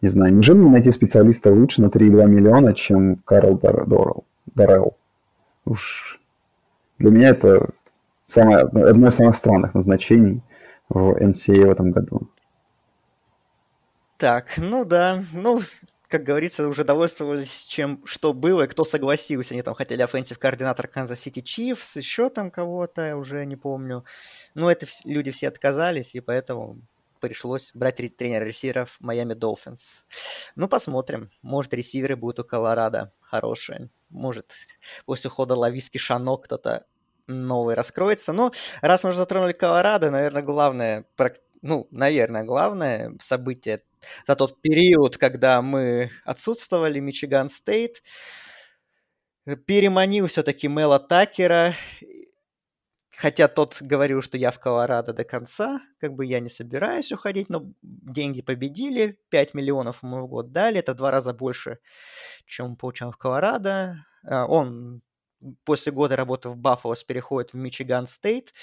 не 0.01 0.09
знаю, 0.09 0.33
неужели 0.33 0.57
мне 0.57 0.71
найти 0.71 0.91
специалиста 0.91 1.51
лучше 1.51 1.81
на 1.81 1.87
3,2 1.87 2.25
миллиона, 2.27 2.73
чем 2.73 3.17
Карл 3.25 3.57
Дорел? 3.57 4.23
Даррелл? 4.55 4.97
Уж 5.65 6.19
для 6.97 7.11
меня 7.11 7.29
это 7.29 7.69
самое, 8.25 8.59
одно 8.59 9.07
из 9.07 9.15
самых 9.15 9.35
странных 9.35 9.73
назначений 9.73 10.41
в 10.89 11.15
NCAA 11.21 11.67
в 11.67 11.71
этом 11.71 11.91
году. 11.91 12.21
Так, 14.17 14.55
ну 14.57 14.83
да, 14.85 15.23
ну 15.31 15.60
как 16.10 16.23
говорится, 16.23 16.67
уже 16.67 16.83
довольствовались 16.83 17.65
чем 17.65 18.01
что 18.05 18.33
было, 18.33 18.63
и 18.63 18.67
кто 18.67 18.83
согласился. 18.83 19.53
Они 19.53 19.62
там 19.62 19.75
хотели 19.75 20.03
offensive 20.03 20.37
координатор 20.37 20.87
Канзас 20.87 21.19
Сити 21.19 21.41
Чифс, 21.41 21.95
еще 21.95 22.29
там 22.29 22.49
кого-то, 22.49 23.15
уже 23.15 23.45
не 23.45 23.55
помню. 23.55 24.03
Но 24.55 24.71
это 24.71 24.87
люди 25.05 25.29
все 25.29 25.47
отказались, 25.47 26.15
и 26.15 26.19
поэтому 26.19 26.81
пришлось 27.19 27.71
брать 27.75 27.97
тренера 28.17 28.43
ресиверов 28.43 28.97
Майами 28.99 29.35
Долфинс. 29.35 30.05
Ну, 30.55 30.67
посмотрим. 30.67 31.29
Может, 31.43 31.73
ресиверы 31.75 32.15
будут 32.15 32.39
у 32.39 32.43
Колорадо 32.43 33.13
хорошие. 33.21 33.89
Может, 34.10 34.53
после 35.05 35.29
ухода 35.29 35.55
Лависки 35.55 35.99
Шено 36.00 36.37
кто-то 36.37 36.87
новый 37.27 37.75
раскроется. 37.75 38.33
Но 38.33 38.51
раз 38.81 39.03
мы 39.03 39.10
уже 39.10 39.19
затронули 39.19 39.53
Колорадо, 39.53 40.10
наверное, 40.10 40.41
главное, 40.41 41.05
ну, 41.62 41.87
наверное, 41.91 42.43
главное 42.43 43.13
событие 43.21 43.83
за 44.25 44.35
тот 44.35 44.62
период, 44.62 45.17
когда 45.17 45.62
мы 45.62 46.12
отсутствовали, 46.25 46.99
Мичиган 46.99 47.49
Стейт, 47.49 48.01
переманил 49.65 50.27
все-таки 50.27 50.67
Мела 50.67 50.99
Такера, 50.99 51.73
хотя 53.19 53.47
тот 53.49 53.81
говорил, 53.81 54.21
что 54.21 54.37
я 54.37 54.51
в 54.51 54.60
Колорадо 54.60 55.13
до 55.13 55.23
конца, 55.25 55.81
как 55.99 56.13
бы 56.13 56.25
я 56.25 56.39
не 56.39 56.49
собираюсь 56.49 57.12
уходить, 57.12 57.49
но 57.49 57.65
деньги 57.81 58.41
победили, 58.41 59.19
5 59.29 59.53
миллионов 59.53 60.03
ему 60.03 60.21
в 60.21 60.27
год 60.27 60.51
дали, 60.51 60.79
это 60.79 60.93
два 60.93 61.12
раза 61.12 61.33
больше, 61.33 61.79
чем 62.45 62.77
получал 62.77 63.12
в 63.12 63.17
Колорадо. 63.17 64.05
А, 64.23 64.45
он 64.45 65.01
после 65.65 65.91
года 65.91 66.15
работы 66.15 66.49
в 66.49 66.57
Баффалос 66.57 67.03
переходит 67.03 67.51
в 67.51 67.57
Мичиган 67.57 68.07
Стейт, 68.07 68.53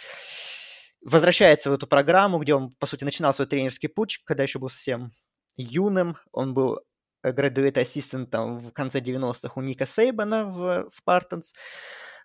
возвращается 1.03 1.71
в 1.71 1.75
эту 1.75 1.87
программу, 1.87 2.39
где 2.39 2.55
он, 2.55 2.73
по 2.73 2.87
сути, 2.87 3.05
начинал 3.05 3.33
свой 3.33 3.47
тренерский 3.47 3.89
путь, 3.89 4.21
когда 4.25 4.43
еще 4.43 4.59
был 4.59 4.69
совсем 4.69 5.13
юным. 5.57 6.17
Он 6.33 6.55
был 6.55 6.81
graduate 7.25 7.81
ассистентом 7.81 8.59
в 8.59 8.73
конце 8.73 9.01
90-х 9.01 9.53
у 9.55 9.63
Ника 9.63 9.87
Сейбана 9.87 10.45
в 10.45 10.89
Спартанс. 10.89 11.55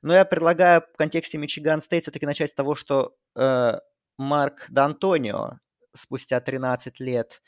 Но 0.01 0.13
я 0.13 0.25
предлагаю 0.25 0.81
в 0.93 0.97
контексте 0.97 1.37
Мичиган 1.37 1.81
Стейт 1.81 2.03
все-таки 2.03 2.25
начать 2.25 2.51
с 2.51 2.55
того, 2.55 2.75
что 2.75 3.15
э, 3.35 3.73
Марк 4.17 4.67
Д'Антонио 4.71 5.57
спустя 5.93 6.39
13 6.39 6.99
лет 6.99 7.41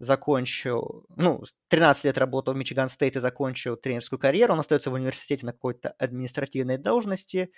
закончил, 0.00 1.04
ну, 1.16 1.42
13 1.68 2.04
лет 2.04 2.18
работал 2.18 2.54
в 2.54 2.56
Мичиган 2.56 2.88
Стейт 2.88 3.16
и 3.16 3.20
закончил 3.20 3.76
тренерскую 3.76 4.18
карьеру. 4.18 4.54
Он 4.54 4.60
остается 4.60 4.90
в 4.90 4.94
университете 4.94 5.46
на 5.46 5.52
какой-то 5.52 5.90
административной 5.98 6.78
должности. 6.78 7.52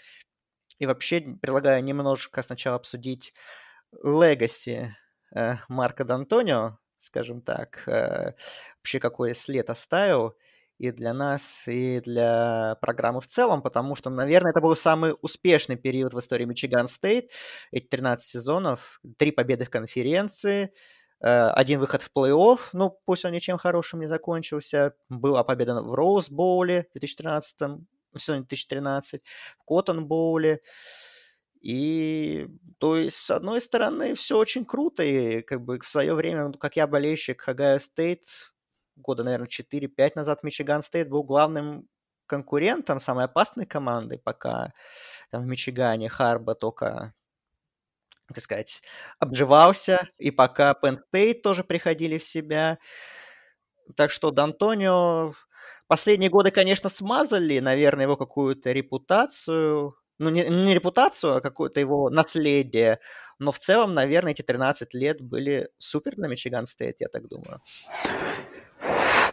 И 0.80 0.86
вообще 0.86 1.20
предлагаю 1.20 1.84
немножко 1.84 2.42
сначала 2.42 2.76
обсудить 2.76 3.34
легаси 4.02 4.96
э, 5.36 5.56
Марка 5.68 6.04
Д'Антонио, 6.04 6.72
скажем 6.96 7.42
так, 7.42 7.86
э, 7.86 8.32
вообще 8.78 8.98
какой 8.98 9.34
след 9.34 9.68
оставил 9.68 10.34
и 10.78 10.90
для 10.90 11.12
нас, 11.12 11.64
и 11.68 12.00
для 12.00 12.76
программы 12.80 13.20
в 13.20 13.26
целом, 13.26 13.60
потому 13.60 13.94
что, 13.94 14.08
наверное, 14.08 14.52
это 14.52 14.62
был 14.62 14.74
самый 14.74 15.14
успешный 15.20 15.76
период 15.76 16.14
в 16.14 16.18
истории 16.18 16.46
Мичиган 16.46 16.86
Стейт. 16.86 17.30
Эти 17.70 17.86
13 17.86 18.26
сезонов, 18.26 19.02
три 19.18 19.32
победы 19.32 19.66
в 19.66 19.70
конференции, 19.70 20.72
э, 21.20 21.48
один 21.50 21.80
выход 21.80 22.00
в 22.00 22.10
плей-офф, 22.16 22.58
ну, 22.72 22.98
пусть 23.04 23.26
он 23.26 23.32
ничем 23.32 23.58
хорошим 23.58 24.00
не 24.00 24.06
закончился. 24.06 24.94
Была 25.10 25.44
победа 25.44 25.82
в 25.82 25.92
Роуз 25.92 26.30
Боуле 26.30 26.86
в 26.88 26.92
2013 26.98 27.86
в 28.12 28.18
сезоне 28.18 28.40
2013, 28.40 29.22
в 29.58 29.64
Коттон 29.64 30.06
Боуле. 30.06 30.60
И, 31.60 32.48
то 32.78 32.96
есть, 32.96 33.16
с 33.16 33.30
одной 33.30 33.60
стороны, 33.60 34.14
все 34.14 34.38
очень 34.38 34.64
круто, 34.64 35.02
и 35.02 35.42
как 35.42 35.60
бы 35.60 35.78
в 35.78 35.86
свое 35.86 36.14
время, 36.14 36.52
как 36.52 36.76
я 36.76 36.86
болельщик 36.86 37.42
Огайо 37.42 37.78
Стейт, 37.78 38.24
года, 38.96 39.24
наверное, 39.24 39.48
4-5 39.48 40.12
назад 40.14 40.42
Мичиган 40.42 40.80
Стейт 40.82 41.08
был 41.10 41.22
главным 41.22 41.86
конкурентом, 42.26 43.00
самой 43.00 43.26
опасной 43.26 43.66
командой, 43.66 44.18
пока 44.18 44.72
там 45.30 45.42
в 45.42 45.46
Мичигане 45.46 46.08
Харбо 46.08 46.54
только, 46.54 47.12
так 48.28 48.42
сказать, 48.42 48.82
обживался, 49.18 50.08
и 50.16 50.30
пока 50.30 50.74
Penn 50.80 50.98
State 51.12 51.40
тоже 51.42 51.64
приходили 51.64 52.18
в 52.18 52.24
себя. 52.24 52.78
Так 53.96 54.10
что 54.12 54.30
Д'Антонио 54.30 55.34
последние 55.90 56.30
годы, 56.30 56.52
конечно, 56.52 56.88
смазали, 56.88 57.58
наверное, 57.58 58.04
его 58.04 58.16
какую-то 58.16 58.70
репутацию, 58.70 59.96
ну, 60.20 60.30
не, 60.30 60.48
не 60.48 60.72
репутацию, 60.72 61.36
а 61.36 61.40
какое-то 61.40 61.80
его 61.80 62.10
наследие. 62.10 63.00
Но 63.40 63.50
в 63.50 63.58
целом, 63.58 63.92
наверное, 63.92 64.30
эти 64.30 64.42
13 64.42 64.94
лет 64.94 65.20
были 65.20 65.68
супер 65.78 66.14
для 66.14 66.28
Мичиган 66.28 66.66
Стейт, 66.66 66.96
я 67.00 67.08
так 67.08 67.26
думаю. 67.28 67.60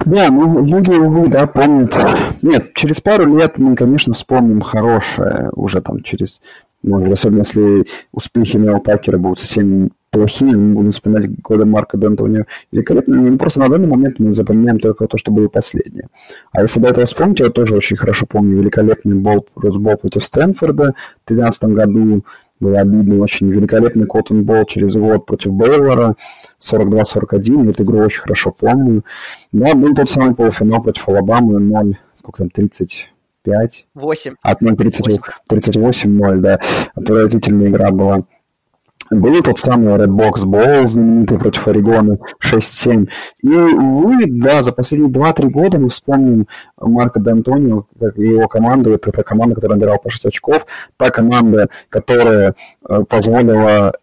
Да, 0.05 0.29
ну 0.31 0.65
люди, 0.65 0.91
увы, 0.91 1.27
да, 1.27 1.45
помнят. 1.45 1.95
Нет, 2.41 2.73
через 2.73 3.01
пару 3.01 3.37
лет 3.37 3.59
мы, 3.59 3.75
конечно, 3.75 4.13
вспомним 4.13 4.61
хорошее, 4.61 5.51
уже 5.53 5.81
там 5.81 6.01
через, 6.01 6.41
ну, 6.81 7.11
особенно 7.11 7.39
если 7.39 7.85
успехи 8.11 8.57
Нел 8.57 8.79
Такера 8.79 9.19
будут 9.19 9.39
совсем 9.39 9.91
плохими, 10.09 10.55
мы 10.55 10.73
будем 10.73 10.91
вспоминать 10.91 11.41
годы 11.41 11.65
Марка 11.65 11.97
Д'Антонио 11.97 12.43
великолепно. 12.71 13.15
Ну, 13.15 13.37
просто 13.37 13.59
на 13.59 13.69
данный 13.69 13.87
момент 13.87 14.19
мы 14.19 14.33
запоминаем 14.33 14.79
только 14.79 15.07
то, 15.07 15.17
что 15.17 15.31
было 15.31 15.47
последнее. 15.47 16.07
А 16.51 16.61
если 16.61 16.79
до 16.79 16.89
этого 16.89 17.05
вспомнить, 17.05 17.39
я 17.39 17.49
тоже 17.49 17.75
очень 17.75 17.97
хорошо 17.97 18.25
помню 18.25 18.57
великолепный 18.57 19.15
бол, 19.15 19.45
Росбол 19.55 19.97
против 19.97 20.23
Стэнфорда 20.23 20.93
в 21.25 21.27
2013 21.27 21.63
году, 21.65 22.23
было 22.59 22.79
обидно. 22.79 23.21
Очень 23.21 23.51
великолепный 23.51 24.07
Коттон 24.07 24.43
Болл 24.43 24.65
через 24.65 24.95
год 24.95 25.25
против 25.25 25.51
Бейлора. 25.51 26.15
42-41. 26.59 27.69
Эту 27.69 27.83
игру 27.83 27.99
очень 27.99 28.21
хорошо 28.21 28.51
помню. 28.51 29.03
Да, 29.51 29.75
был 29.75 29.93
тот 29.93 30.09
самый 30.09 30.33
полуфинал 30.33 30.81
против 30.81 31.07
Алабамы. 31.07 31.59
0, 31.59 31.97
сколько 32.15 32.39
там, 32.39 32.49
30... 32.49 33.11
5. 33.43 33.87
8. 33.93 34.33
От 34.41 34.61
0-38-0, 34.61 36.37
да. 36.39 36.59
Отвратительная 36.95 37.69
игра 37.69 37.91
была. 37.91 38.25
Был 39.09 39.41
тот 39.41 39.57
самый 39.57 39.95
Redbox 39.95 40.45
Bowl, 40.45 40.87
знаменитый 40.87 41.39
против 41.39 41.67
Орегона 41.67 42.17
6-7. 42.43 43.09
И, 43.41 43.47
увы, 43.47 44.25
да, 44.27 44.61
за 44.61 44.71
последние 44.71 45.11
2-3 45.11 45.49
года 45.49 45.79
мы 45.79 45.89
вспомним 45.89 46.47
Марка 46.79 47.19
Д'Антонио 47.19 47.83
как 47.99 48.17
его 48.17 48.47
команду. 48.47 48.93
Это 48.93 49.11
та 49.11 49.23
команда, 49.23 49.55
которая 49.55 49.77
набирала 49.77 49.97
по 49.97 50.09
6 50.09 50.25
очков. 50.25 50.65
Та 50.97 51.09
команда, 51.09 51.69
которая 51.89 52.55
э, 52.87 53.03
позволила 53.07 53.93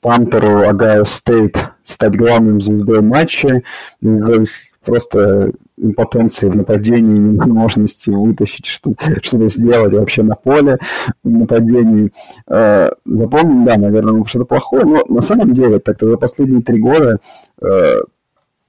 punter 0.00 0.68
у 0.68 0.74
Огайо 0.74 1.04
Стейт 1.04 1.56
стать 1.82 2.16
главным 2.16 2.60
звездой 2.60 3.02
матча 3.02 3.62
из-за 4.00 4.42
их 4.42 4.50
просто 4.84 5.52
импотенции 5.76 6.48
в 6.48 6.56
нападении, 6.56 7.18
невозможности 7.18 8.10
вытащить 8.10 8.66
что-то, 8.66 9.22
что 9.22 9.48
сделать 9.48 9.92
вообще 9.92 10.22
на 10.22 10.34
поле 10.34 10.78
в 11.22 11.30
нападении. 11.30 12.12
Э, 12.48 12.90
запомним, 13.04 13.64
да, 13.64 13.76
наверное, 13.76 14.24
что-то 14.24 14.44
плохое, 14.44 14.84
но 14.84 15.04
на 15.08 15.20
самом 15.20 15.52
деле 15.52 15.78
так-то 15.78 16.10
за 16.10 16.16
последние 16.16 16.62
три 16.62 16.80
года 16.80 17.18
э, 17.60 18.00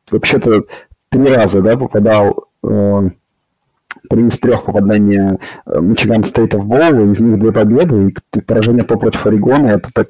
вообще-то 0.10 0.64
три 1.10 1.26
раза, 1.26 1.62
да, 1.62 1.78
попадал 1.78 2.48
э, 2.64 3.10
три 4.10 4.28
из 4.28 4.40
трех 4.40 4.64
попадания 4.66 5.38
Мичиган 5.66 6.24
Стейта 6.24 6.58
в 6.58 6.66
Боул, 6.66 7.12
из 7.12 7.20
них 7.20 7.38
две 7.40 7.52
победы, 7.52 8.14
и 8.34 8.40
поражение 8.42 8.84
то 8.84 8.98
против 8.98 9.26
Орегона, 9.26 9.68
это 9.68 9.90
так 9.94 10.08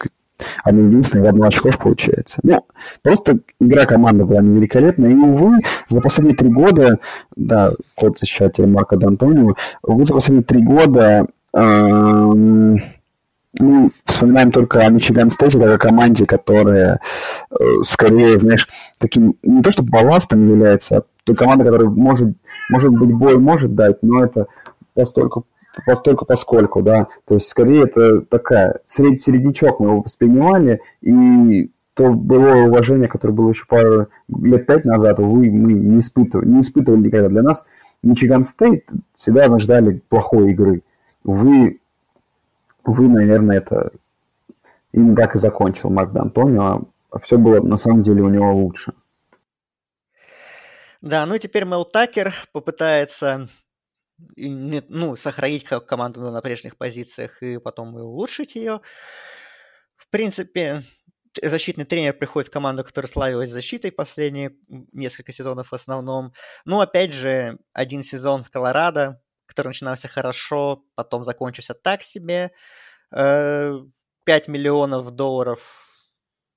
они 0.63 0.83
единственные 0.83 1.25
в 1.25 1.29
одно 1.29 1.47
очко 1.47 1.69
получается. 1.79 2.39
Ну, 2.43 2.65
просто 3.01 3.39
игра 3.59 3.85
команды 3.85 4.25
была 4.25 4.41
великолепная. 4.41 5.11
И, 5.11 5.15
увы, 5.15 5.59
за 5.87 6.01
последние 6.01 6.35
три 6.35 6.49
года, 6.49 6.99
да, 7.35 7.71
код 7.95 8.19
защищает 8.19 8.57
Марка 8.59 8.95
Д'Антонио, 8.95 9.53
увы, 9.83 10.05
за 10.05 10.13
последние 10.13 10.43
три 10.43 10.61
года 10.63 11.27
эм, 11.53 12.77
мы 13.59 13.91
вспоминаем 14.05 14.51
только 14.51 14.79
о 14.79 14.89
Мичиган 14.89 15.29
Стейте, 15.29 15.59
как 15.59 15.75
о 15.75 15.77
команде, 15.77 16.25
которая 16.25 16.99
э, 17.51 17.55
скорее, 17.83 18.39
знаешь, 18.39 18.67
таким, 18.97 19.35
не 19.43 19.61
то 19.61 19.71
что 19.71 19.83
балластом 19.83 20.47
является, 20.47 20.97
а 20.97 21.03
той 21.25 21.35
командой, 21.35 21.65
которая 21.65 21.89
может, 21.89 22.29
может 22.69 22.91
быть 22.91 23.11
бой 23.11 23.37
может 23.37 23.75
дать, 23.75 23.97
но 24.01 24.23
это 24.23 24.47
постольку 24.93 25.45
постольку 25.85 26.25
поскольку, 26.25 26.81
да, 26.81 27.07
то 27.25 27.35
есть 27.35 27.47
скорее 27.47 27.83
это 27.83 28.21
такая 28.21 28.79
сред, 28.85 29.19
середнячок 29.19 29.79
мы 29.79 29.89
его 29.89 30.03
и 31.01 31.71
то 31.93 32.09
было 32.09 32.67
уважение, 32.67 33.07
которое 33.07 33.33
было 33.33 33.49
еще 33.49 33.65
пару 33.67 34.07
лет 34.29 34.65
пять 34.65 34.85
назад, 34.85 35.19
увы, 35.19 35.49
мы 35.51 35.73
не 35.73 35.99
испытывали, 35.99 36.47
не 36.47 36.61
испытывали 36.61 37.01
никогда. 37.01 37.27
Для 37.27 37.41
нас 37.41 37.65
Мичиган 38.01 38.43
Стейт 38.43 38.89
всегда 39.13 39.47
мы 39.49 39.59
ждали 39.59 40.01
плохой 40.09 40.51
игры. 40.51 40.83
Увы, 41.23 41.79
увы, 42.85 43.07
наверное, 43.07 43.57
это 43.57 43.91
именно 44.93 45.15
так 45.15 45.35
и 45.35 45.39
закончил 45.39 45.89
Марк 45.89 46.11
Д'Антонио, 46.13 46.87
а 47.11 47.19
все 47.19 47.37
было 47.37 47.61
на 47.61 47.77
самом 47.77 48.03
деле 48.03 48.23
у 48.23 48.29
него 48.29 48.53
лучше. 48.53 48.93
Да, 51.01 51.25
ну 51.25 51.37
теперь 51.37 51.65
Мел 51.65 51.83
Такер 51.83 52.33
попытается 52.53 53.49
не, 54.35 54.83
ну, 54.87 55.15
сохранить 55.15 55.65
команду 55.65 56.21
на 56.31 56.41
прежних 56.41 56.77
позициях 56.77 57.41
и 57.43 57.57
потом 57.57 57.97
и 57.97 58.01
улучшить 58.01 58.55
ее. 58.55 58.81
В 59.95 60.09
принципе, 60.09 60.83
защитный 61.41 61.85
тренер 61.85 62.13
приходит 62.13 62.49
в 62.49 62.53
команду, 62.53 62.83
которая 62.83 63.09
славилась 63.09 63.49
защитой 63.49 63.91
последние 63.91 64.55
несколько 64.91 65.31
сезонов 65.31 65.71
в 65.71 65.75
основном. 65.75 66.33
Ну, 66.65 66.81
опять 66.81 67.13
же, 67.13 67.59
один 67.73 68.03
сезон 68.03 68.43
в 68.43 68.51
Колорадо, 68.51 69.21
который 69.45 69.69
начинался 69.69 70.07
хорошо, 70.07 70.83
потом 70.95 71.23
закончился 71.23 71.73
так 71.73 72.03
себе. 72.03 72.51
5 73.11 73.17
э, 73.17 73.83
миллионов 74.47 75.11
долларов 75.11 75.87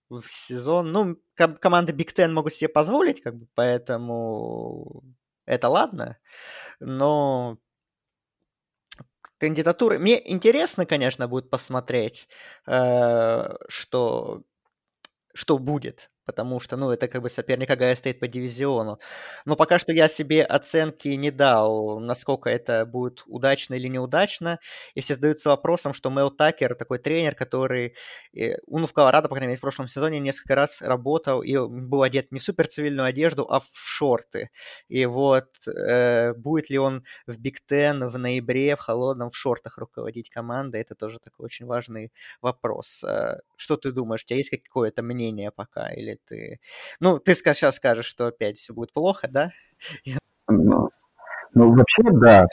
в 0.08 0.22
сезон. 0.26 0.92
Ну, 0.92 1.16
команды 1.34 1.92
Big 1.92 2.14
Ten 2.14 2.32
могут 2.32 2.54
себе 2.54 2.68
позволить, 2.68 3.20
как 3.20 3.36
бы, 3.36 3.46
поэтому 3.54 5.02
это 5.46 5.68
ладно, 5.68 6.18
но 6.80 7.58
кандидатуры... 9.38 9.98
Мне 9.98 10.32
интересно, 10.32 10.86
конечно, 10.86 11.28
будет 11.28 11.50
посмотреть, 11.50 12.28
э, 12.66 13.54
что, 13.68 14.42
что 15.34 15.58
будет 15.58 16.10
потому 16.24 16.60
что, 16.60 16.76
ну, 16.76 16.90
это 16.90 17.08
как 17.08 17.22
бы 17.22 17.28
соперник 17.30 17.70
Агая 17.70 17.94
стоит 17.96 18.20
по 18.20 18.28
дивизиону. 18.28 18.98
Но 19.44 19.56
пока 19.56 19.78
что 19.78 19.92
я 19.92 20.08
себе 20.08 20.42
оценки 20.44 21.08
не 21.08 21.30
дал, 21.30 22.00
насколько 22.00 22.50
это 22.50 22.86
будет 22.86 23.22
удачно 23.26 23.74
или 23.74 23.88
неудачно. 23.88 24.58
И 24.94 25.00
все 25.00 25.14
задаются 25.14 25.50
вопросом, 25.50 25.92
что 25.92 26.10
Мэл 26.10 26.30
Такер 26.30 26.74
такой 26.74 26.98
тренер, 26.98 27.34
который, 27.34 27.94
ну, 28.66 28.86
в 28.86 28.92
Колорадо, 28.92 29.28
по 29.28 29.34
крайней 29.34 29.48
мере, 29.48 29.58
в 29.58 29.60
прошлом 29.60 29.86
сезоне 29.88 30.20
несколько 30.20 30.54
раз 30.54 30.80
работал 30.82 31.42
и 31.42 31.56
был 31.56 32.02
одет 32.02 32.32
не 32.32 32.38
в 32.38 32.42
супер 32.42 32.66
цивильную 32.68 33.06
одежду, 33.06 33.44
а 33.50 33.60
в 33.60 33.68
шорты. 33.74 34.50
И 34.88 35.06
вот 35.06 35.48
э, 35.68 36.32
будет 36.34 36.70
ли 36.70 36.78
он 36.78 37.04
в 37.26 37.36
Биг 37.38 37.60
Тен 37.66 38.08
в 38.08 38.18
ноябре 38.18 38.76
в 38.76 38.80
холодном 38.80 39.30
в 39.30 39.36
шортах 39.36 39.78
руководить 39.78 40.30
командой, 40.30 40.80
это 40.80 40.94
тоже 40.94 41.18
такой 41.18 41.46
очень 41.46 41.66
важный 41.66 42.12
вопрос. 42.40 43.04
Э, 43.04 43.38
что 43.56 43.76
ты 43.76 43.92
думаешь, 43.92 44.22
у 44.24 44.26
тебя 44.26 44.38
есть 44.38 44.50
какое-то 44.50 45.02
мнение 45.02 45.50
пока? 45.50 45.92
Или 45.92 46.13
ты... 46.26 46.58
Ну, 47.00 47.18
ты 47.18 47.34
сейчас 47.34 47.76
скажешь, 47.76 48.06
что 48.06 48.26
опять 48.26 48.56
все 48.56 48.72
будет 48.72 48.92
плохо, 48.92 49.28
да? 49.28 49.50
Ну, 50.48 50.88
ну 51.54 51.74
вообще, 51.74 52.02
да. 52.12 52.46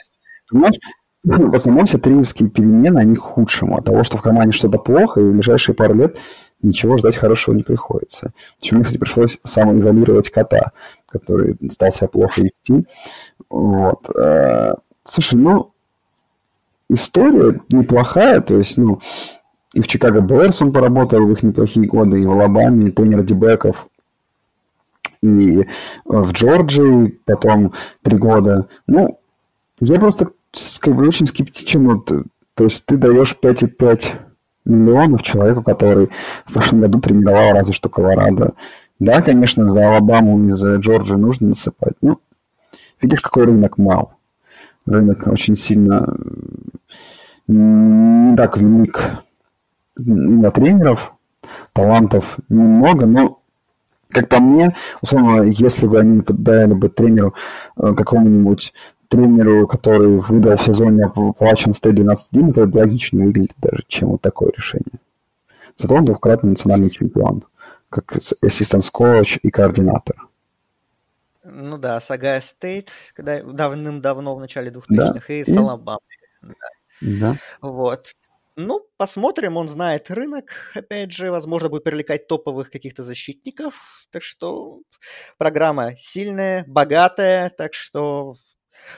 Понимаешь, 0.50 0.76
в 1.24 1.54
основном 1.54 1.86
все 1.86 1.98
тренерские 1.98 2.50
перемены, 2.50 2.98
они 2.98 3.16
к 3.16 3.20
худшему. 3.20 3.76
От 3.76 3.84
того, 3.84 4.02
что 4.02 4.16
в 4.16 4.22
команде 4.22 4.56
что-то 4.56 4.78
плохо, 4.78 5.20
и 5.20 5.24
в 5.24 5.32
ближайшие 5.32 5.74
пару 5.74 5.94
лет 5.94 6.18
ничего 6.62 6.96
ждать 6.98 7.16
хорошего 7.16 7.54
не 7.54 7.62
приходится. 7.62 8.32
Причем 8.58 8.76
мне, 8.76 8.84
кстати, 8.84 8.98
пришлось 8.98 9.38
самоизолировать 9.44 10.30
кота, 10.30 10.72
который 11.06 11.56
стал 11.70 11.90
себя 11.90 12.08
плохо 12.08 12.42
вести. 12.42 12.86
Вот. 13.50 14.08
Э, 14.16 14.74
слушай, 15.04 15.34
ну, 15.34 15.74
история 16.88 17.60
неплохая, 17.70 18.40
то 18.40 18.56
есть, 18.56 18.76
ну, 18.76 19.00
и 19.74 19.80
в 19.80 19.86
Чикаго 19.86 20.20
Берс 20.20 20.60
он 20.62 20.72
поработал 20.72 21.26
в 21.26 21.32
их 21.32 21.42
неплохие 21.42 21.86
годы, 21.86 22.20
и 22.20 22.26
в 22.26 22.30
Алабаме, 22.32 22.88
и 22.88 22.90
тренер 22.90 23.22
дебеков, 23.22 23.88
и 25.22 25.66
в 26.04 26.32
Джорджии 26.32 27.18
потом 27.24 27.72
три 28.02 28.18
года. 28.18 28.68
Ну, 28.86 29.18
я 29.80 29.98
просто 29.98 30.30
как 30.80 30.94
бы, 30.94 31.06
очень 31.06 31.26
скептичен. 31.26 31.88
Вот, 31.88 32.12
то 32.54 32.64
есть 32.64 32.84
ты 32.86 32.96
даешь 32.96 33.36
5,5 33.40 34.12
миллионов 34.64 35.22
человеку, 35.22 35.62
который 35.62 36.10
в 36.44 36.52
прошлом 36.52 36.80
году 36.80 37.00
тренировал 37.00 37.52
разве 37.52 37.72
что 37.72 37.88
Колорадо. 37.88 38.54
Да, 38.98 39.22
конечно, 39.22 39.68
за 39.68 39.88
Алабаму 39.88 40.46
и 40.46 40.50
за 40.50 40.76
Джорджию 40.76 41.18
нужно 41.18 41.48
насыпать. 41.48 41.94
Ну, 42.02 42.18
видишь, 43.00 43.20
какой 43.20 43.46
рынок 43.46 43.78
мал. 43.78 44.14
Рынок 44.86 45.26
очень 45.26 45.54
сильно 45.54 46.16
не 47.48 48.36
так 48.36 48.58
велик 48.58 49.02
на 49.96 50.50
тренеров, 50.50 51.14
талантов 51.72 52.38
немного, 52.48 53.06
но 53.06 53.42
как 54.10 54.28
по 54.28 54.40
мне, 54.40 54.74
условно, 55.00 55.42
если 55.42 55.86
бы 55.86 55.98
они 55.98 56.22
дали 56.26 56.74
бы 56.74 56.88
тренеру 56.88 57.34
э, 57.76 57.94
какому-нибудь 57.94 58.72
тренеру, 59.08 59.66
который 59.66 60.18
выдал 60.18 60.56
в 60.56 60.62
сезоне 60.62 61.06
Appalachian 61.06 61.72
State 61.72 61.94
12-1, 61.94 62.50
это 62.50 62.78
логично 62.78 63.24
выглядит 63.24 63.52
даже, 63.58 63.84
чем 63.88 64.10
вот 64.10 64.22
такое 64.22 64.52
решение. 64.56 65.00
Зато 65.76 65.94
он 65.94 66.04
двухкратный 66.04 66.50
национальный 66.50 66.90
чемпион, 66.90 67.44
как 67.88 68.14
ассистент 68.42 68.88
коуч 68.90 69.38
и 69.42 69.50
координатор. 69.50 70.16
Ну 71.44 71.76
да, 71.76 72.00
с 72.00 72.07
Огайо 72.07 72.40
Стейт, 72.40 72.90
когда 73.14 73.42
давным-давно 73.42 74.36
в 74.36 74.40
начале 74.40 74.70
2000-х, 74.70 75.24
да. 75.28 75.34
и 75.34 75.44
с 75.44 75.51
Алабам. 75.51 75.98
Да. 76.40 76.54
да. 77.00 77.36
Вот. 77.60 78.12
Ну, 78.56 78.86
посмотрим, 78.98 79.56
он 79.56 79.68
знает 79.68 80.10
рынок, 80.10 80.52
опять 80.74 81.10
же, 81.12 81.30
возможно, 81.30 81.70
будет 81.70 81.84
привлекать 81.84 82.26
топовых 82.26 82.70
каких-то 82.70 83.02
защитников, 83.02 84.06
так 84.10 84.22
что 84.22 84.82
программа 85.38 85.96
сильная, 85.96 86.64
богатая, 86.66 87.48
так 87.50 87.72
что 87.72 88.34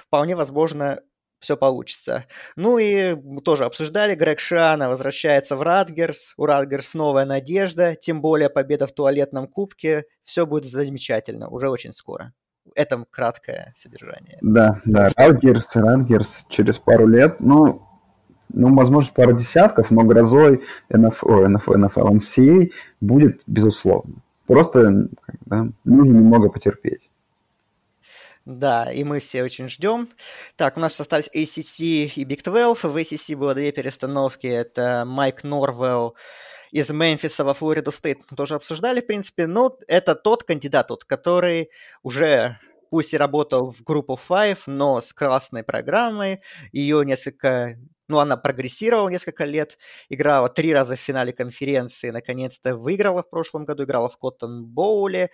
вполне 0.06 0.34
возможно 0.34 1.00
все 1.38 1.56
получится. 1.56 2.24
Ну 2.56 2.78
и 2.78 3.14
тоже 3.42 3.66
обсуждали, 3.66 4.14
Грег 4.14 4.40
Шиано 4.40 4.88
возвращается 4.88 5.56
в 5.56 5.62
Ратгерс, 5.62 6.34
у 6.36 6.46
Ратгерс 6.46 6.94
новая 6.94 7.26
надежда, 7.26 7.94
тем 7.94 8.22
более 8.22 8.48
победа 8.48 8.86
в 8.86 8.92
туалетном 8.92 9.46
кубке, 9.46 10.04
все 10.22 10.46
будет 10.46 10.64
замечательно, 10.64 11.48
уже 11.48 11.68
очень 11.68 11.92
скоро. 11.92 12.32
Это 12.74 13.04
краткое 13.10 13.72
содержание. 13.76 14.38
Да, 14.40 14.80
да, 14.84 15.10
Радгерс, 15.16 15.76
Радгерс 15.76 16.46
через 16.48 16.78
пару 16.78 17.06
лет, 17.06 17.38
ну, 17.40 17.93
ну, 18.54 18.74
возможно, 18.74 19.12
пару 19.14 19.32
десятков, 19.32 19.90
но 19.90 20.02
грозой 20.02 20.62
NFL, 20.92 21.46
NFL, 21.46 22.16
NCAA 22.16 22.70
будет, 23.00 23.42
безусловно. 23.46 24.14
Просто 24.46 25.08
да, 25.46 25.68
нужно 25.84 26.12
немного 26.12 26.48
потерпеть. 26.48 27.10
Да, 28.44 28.92
и 28.92 29.04
мы 29.04 29.20
все 29.20 29.42
очень 29.42 29.68
ждем. 29.68 30.10
Так, 30.56 30.76
у 30.76 30.80
нас 30.80 31.00
остались 31.00 31.30
ACC 31.34 32.12
и 32.14 32.24
Big 32.24 32.42
12. 32.44 32.84
В 32.84 32.96
ACC 32.96 33.36
было 33.36 33.54
две 33.54 33.72
перестановки. 33.72 34.46
Это 34.46 35.04
Майк 35.06 35.44
Норвелл 35.44 36.14
из 36.70 36.90
Мемфиса 36.90 37.42
во 37.42 37.54
Флориду 37.54 37.90
Стейт. 37.90 38.18
Мы 38.30 38.36
тоже 38.36 38.56
обсуждали, 38.56 39.00
в 39.00 39.06
принципе. 39.06 39.46
Но 39.46 39.78
это 39.88 40.14
тот 40.14 40.44
кандидат, 40.44 40.88
тот, 40.88 41.04
который 41.06 41.70
уже 42.02 42.58
пусть 42.90 43.14
и 43.14 43.16
работал 43.16 43.72
в 43.72 43.82
группу 43.82 44.16
Five, 44.16 44.58
но 44.66 45.00
с 45.00 45.14
классной 45.14 45.62
программой. 45.62 46.42
Ее 46.70 47.02
несколько 47.06 47.78
ну, 48.08 48.18
она 48.18 48.36
прогрессировала 48.36 49.08
несколько 49.08 49.44
лет, 49.44 49.78
играла 50.08 50.48
три 50.48 50.72
раза 50.74 50.96
в 50.96 51.00
финале 51.00 51.32
конференции, 51.32 52.10
наконец-то 52.10 52.76
выиграла 52.76 53.22
в 53.22 53.30
прошлом 53.30 53.64
году, 53.64 53.84
играла 53.84 54.08
в 54.08 54.18
Коттон 54.18 54.64
Боуле. 54.66 55.30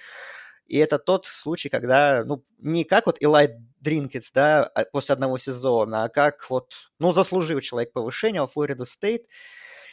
И 0.66 0.78
это 0.78 0.98
тот 0.98 1.26
случай, 1.26 1.68
когда, 1.68 2.24
ну, 2.24 2.44
не 2.58 2.84
как 2.84 3.06
вот 3.06 3.16
Элай 3.20 3.50
Дринквиц, 3.80 4.30
да, 4.32 4.64
а, 4.64 4.84
после 4.84 5.14
одного 5.14 5.38
сезона, 5.38 6.04
а 6.04 6.08
как 6.08 6.48
вот, 6.50 6.74
ну, 7.00 7.12
заслужил 7.12 7.60
человек 7.60 7.92
повышения 7.92 8.40
во 8.40 8.46
Флориду 8.46 8.86
Стейт, 8.86 9.26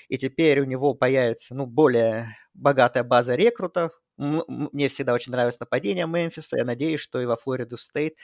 и 0.10 0.18
теперь 0.18 0.62
у 0.62 0.66
него 0.66 0.94
появится, 0.94 1.56
ну, 1.56 1.66
более 1.66 2.36
богатая 2.54 3.04
база 3.04 3.36
рекрутов, 3.36 3.92
мне 4.18 4.90
всегда 4.90 5.14
очень 5.14 5.32
нравилось 5.32 5.60
нападение 5.60 6.08
Мемфиса. 6.08 6.58
Я 6.58 6.66
надеюсь, 6.66 7.00
что 7.02 7.22
и 7.22 7.26
во 7.26 7.38
Флориду 7.38 7.78
Стейт 7.78 8.16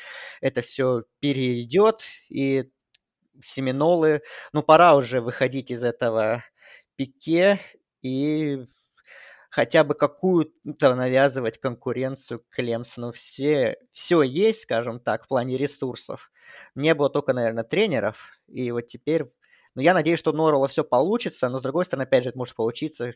это 0.42 0.62
все 0.62 1.04
перейдет. 1.20 2.02
И 2.30 2.66
Семинолы, 3.42 4.22
ну, 4.54 4.64
пора 4.64 4.96
уже 4.96 5.22
выходить 5.22 5.72
из 5.72 5.84
этого 5.84 6.44
пике 6.96 7.60
и 8.02 8.66
хотя 9.50 9.84
бы 9.84 9.94
какую-то 9.96 10.96
навязывать 10.96 11.60
конкуренцию 11.60 12.44
Клемсону. 12.50 13.12
Все, 13.12 13.78
все 13.92 14.22
есть, 14.24 14.62
скажем 14.62 15.00
так, 15.00 15.26
в 15.26 15.28
плане 15.28 15.58
ресурсов. 15.58 16.32
Не 16.76 16.94
было 16.96 17.10
только, 17.10 17.34
наверное, 17.34 17.64
тренеров. 17.64 18.40
И 18.48 18.72
вот 18.72 18.88
теперь 18.88 19.26
но 19.76 19.82
я 19.82 19.96
надеюсь, 19.96 20.20
что 20.20 20.32
у 20.32 20.36
Норрелла 20.36 20.68
все 20.68 20.84
получится, 20.84 21.50
но 21.50 21.58
с 21.58 21.64
другой 21.64 21.86
стороны, 21.86 22.04
опять 22.04 22.24
же, 22.24 22.30
это 22.30 22.38
может 22.38 22.56
получиться, 22.56 23.14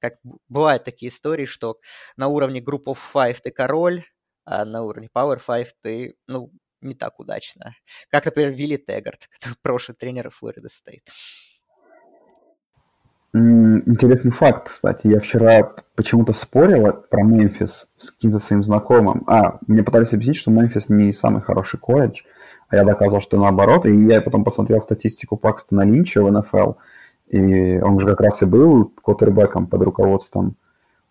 как 0.00 0.14
бывают 0.48 0.82
такие 0.82 1.08
истории, 1.10 1.44
что 1.44 1.78
на 2.16 2.26
уровне 2.26 2.60
Group 2.60 2.84
of 2.86 2.98
Five 3.14 3.38
ты 3.42 3.52
король, 3.52 4.04
а 4.44 4.64
на 4.64 4.82
уровне 4.82 5.08
Power 5.14 5.40
Five 5.46 5.68
ты, 5.82 6.16
ну, 6.26 6.50
не 6.82 6.94
так 6.94 7.20
удачно. 7.20 7.74
Как, 8.10 8.24
например, 8.24 8.52
Вилли 8.52 8.76
Теггарт, 8.76 9.28
прошлый 9.62 9.96
тренер 9.96 10.30
Флорида 10.30 10.68
Стейт. 10.68 11.08
Интересный 13.32 14.32
факт, 14.32 14.68
кстати. 14.68 15.06
Я 15.06 15.20
вчера 15.20 15.74
почему-то 15.94 16.32
спорил 16.32 16.92
про 16.92 17.22
Мемфис 17.22 17.92
с 17.94 18.10
каким-то 18.10 18.40
своим 18.40 18.64
знакомым. 18.64 19.22
А, 19.28 19.58
мне 19.68 19.84
пытались 19.84 20.12
объяснить, 20.12 20.36
что 20.36 20.50
Мемфис 20.50 20.88
не 20.88 21.12
самый 21.12 21.40
хороший 21.40 21.78
колледж, 21.78 22.22
а 22.68 22.76
я 22.76 22.84
доказал, 22.84 23.20
что 23.20 23.38
наоборот. 23.38 23.86
И 23.86 23.94
я 24.06 24.20
потом 24.20 24.42
посмотрел 24.42 24.80
статистику 24.80 25.36
Пакстона 25.36 25.82
Линча 25.82 26.22
в 26.22 26.30
НФЛ, 26.30 26.72
и 27.28 27.78
он 27.78 28.00
же 28.00 28.08
как 28.08 28.20
раз 28.20 28.42
и 28.42 28.46
был 28.46 28.92
квотербеком 29.00 29.68
под 29.68 29.82
руководством 29.82 30.56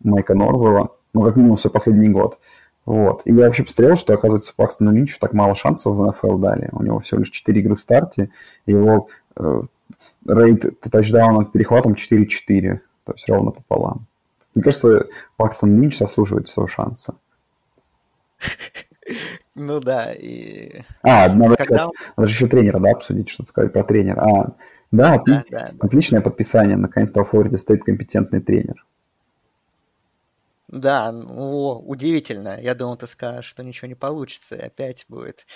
Майка 0.01 0.35
Норвелла, 0.35 0.89
ну, 1.13 1.23
как 1.23 1.37
минимум, 1.37 1.57
свой 1.57 1.71
последний 1.71 2.09
год. 2.09 2.39
Вот. 2.85 3.21
И 3.25 3.31
я 3.31 3.45
вообще 3.45 3.63
посмотрел, 3.63 3.95
что, 3.97 4.13
оказывается, 4.13 4.53
Пакстону 4.55 4.91
Линчу 4.91 5.17
так 5.19 5.33
мало 5.33 5.55
шансов 5.55 5.95
в 5.95 6.05
НФЛ 6.05 6.37
дали. 6.37 6.69
У 6.71 6.81
него 6.83 6.99
всего 6.99 7.19
лишь 7.19 7.29
4 7.29 7.59
игры 7.59 7.75
в 7.75 7.81
старте, 7.81 8.29
его 8.65 9.09
э, 9.35 9.61
рейд 10.27 10.79
тачдауна 10.81 11.45
перехватом 11.45 11.93
4-4, 11.93 12.79
то 13.05 13.13
есть 13.13 13.29
ровно 13.29 13.51
пополам. 13.51 14.07
Мне 14.55 14.63
кажется, 14.63 15.07
Пакстон 15.37 15.79
Линч 15.81 15.97
заслуживает 15.97 16.47
своего 16.47 16.67
шанса. 16.67 17.15
Ну 19.55 19.81
да, 19.81 20.13
и... 20.13 20.83
А, 21.01 21.27
надо, 21.33 21.57
Когда... 21.57 21.63
сказать, 21.63 21.89
надо 22.15 22.27
же 22.27 22.33
еще 22.35 22.47
тренера, 22.47 22.79
да, 22.79 22.91
обсудить, 22.91 23.27
что 23.27 23.43
сказать 23.43 23.73
про 23.73 23.83
тренера. 23.83 24.21
А, 24.21 24.55
да, 24.91 25.21
да, 25.25 25.43
да, 25.49 25.71
отличное 25.79 26.21
да. 26.21 26.23
подписание, 26.23 26.77
наконец-то 26.77 27.23
в 27.25 27.29
Флориде 27.29 27.57
стоит 27.57 27.83
компетентный 27.83 28.39
тренер. 28.39 28.85
Да, 30.71 31.11
ну, 31.11 31.79
удивительно. 31.79 32.61
Я 32.61 32.75
думал, 32.75 32.95
ты 32.95 33.07
скажешь, 33.07 33.45
что 33.45 33.63
ничего 33.63 33.87
не 33.87 33.95
получится, 33.95 34.55
и 34.55 34.61
опять 34.61 35.05
будет, 35.09 35.47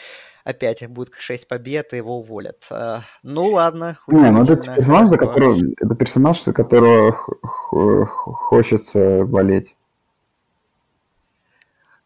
опять 0.43 0.85
будет 0.87 1.13
6 1.15 1.47
побед, 1.47 1.93
и 1.93 1.97
его 1.97 2.17
уволят. 2.17 2.65
А, 2.71 3.03
ну 3.21 3.49
ладно. 3.49 3.99
Не, 4.07 4.31
ну 4.31 4.41
это 4.41 4.55
персонаж, 4.55 5.09
за 5.09 5.17
которого, 5.19 5.55
это 5.79 5.95
персонаж, 5.95 6.43
за 6.43 6.51
которого 6.51 7.11
хочется 7.11 9.23
болеть. 9.25 9.75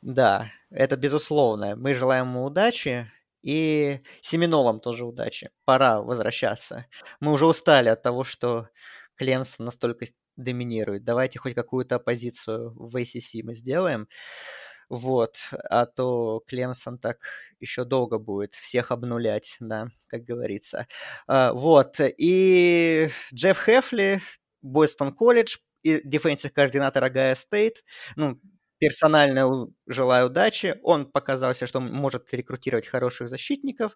Да, 0.02 0.52
это 0.70 0.98
безусловно. 0.98 1.78
Мы 1.78 1.94
желаем 1.94 2.28
ему 2.28 2.44
удачи. 2.44 3.10
И 3.42 4.02
Семинолам 4.20 4.82
тоже 4.82 5.06
удачи. 5.06 5.50
Пора 5.64 6.02
возвращаться. 6.02 6.88
Мы 7.22 7.32
уже 7.32 7.46
устали 7.46 7.88
от 7.88 8.02
того, 8.02 8.26
что 8.26 8.68
Клемсон 9.16 9.66
настолько 9.66 10.06
доминирует. 10.38 11.04
Давайте 11.04 11.40
хоть 11.40 11.56
какую-то 11.56 11.96
оппозицию 11.96 12.74
в 12.76 12.96
ACC 12.96 13.42
мы 13.44 13.54
сделаем. 13.54 14.08
Вот, 14.90 15.38
а 15.70 15.86
то 15.86 16.42
Клемсон 16.48 16.98
так 16.98 17.18
еще 17.60 17.84
долго 17.84 18.20
будет 18.20 18.54
всех 18.56 18.92
обнулять, 18.92 19.58
да, 19.60 19.90
как 20.08 20.24
говорится. 20.24 20.88
А, 21.28 21.52
вот, 21.52 22.00
и 22.00 23.10
Джефф 23.34 23.60
Хефли, 23.66 24.22
Бостон 24.62 25.14
колледж, 25.14 25.58
и 25.84 26.02
defensive 26.04 26.54
координатор 26.54 27.04
Огайо 27.04 27.36
Стейт. 27.36 27.84
Ну, 28.16 28.40
персонально 28.80 29.68
желаю 29.88 30.28
удачи. 30.28 30.80
Он 30.84 31.06
показался, 31.12 31.68
что 31.68 31.80
может 31.80 32.34
рекрутировать 32.34 32.88
хороших 32.88 33.30
защитников. 33.30 33.96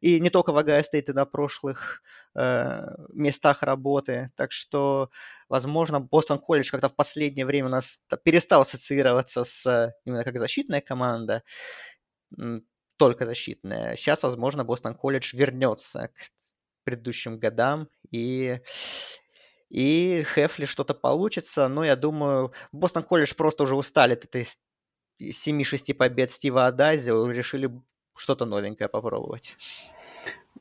И 0.00 0.20
не 0.20 0.30
только 0.30 0.52
в 0.52 0.58
Огайо 0.58 0.82
Стейт, 0.82 1.08
и 1.08 1.12
на 1.12 1.26
прошлых 1.26 2.02
э, 2.34 2.82
местах 3.12 3.62
работы. 3.62 4.28
Так 4.36 4.52
что, 4.52 5.10
возможно, 5.48 6.00
Бостон 6.00 6.38
колледж 6.38 6.70
как-то 6.70 6.88
в 6.88 6.96
последнее 6.96 7.46
время 7.46 7.68
у 7.68 7.70
нас 7.70 8.02
перестал 8.24 8.62
ассоциироваться 8.62 9.44
с 9.44 9.94
именно 10.04 10.24
как 10.24 10.38
защитная 10.38 10.80
команда. 10.80 11.42
Только 12.96 13.26
защитная. 13.26 13.96
Сейчас, 13.96 14.22
возможно, 14.22 14.64
Бостон 14.64 14.94
колледж 14.94 15.36
вернется 15.36 16.08
к 16.14 16.18
предыдущим 16.84 17.38
годам 17.38 17.88
и 18.10 18.60
и 19.76 20.24
Хефли 20.34 20.64
что-то 20.64 20.94
получится, 20.94 21.68
но 21.68 21.84
я 21.84 21.96
думаю, 21.96 22.50
Бостон 22.72 23.02
колледж 23.02 23.34
просто 23.36 23.64
уже 23.64 23.74
устали 23.74 24.14
от 24.14 24.24
этой 24.24 24.46
7-6 25.20 25.94
побед 25.94 26.30
Стива 26.30 26.66
Адазио, 26.66 27.30
решили 27.30 27.70
что-то 28.16 28.46
новенькое 28.46 28.88
попробовать. 28.88 29.58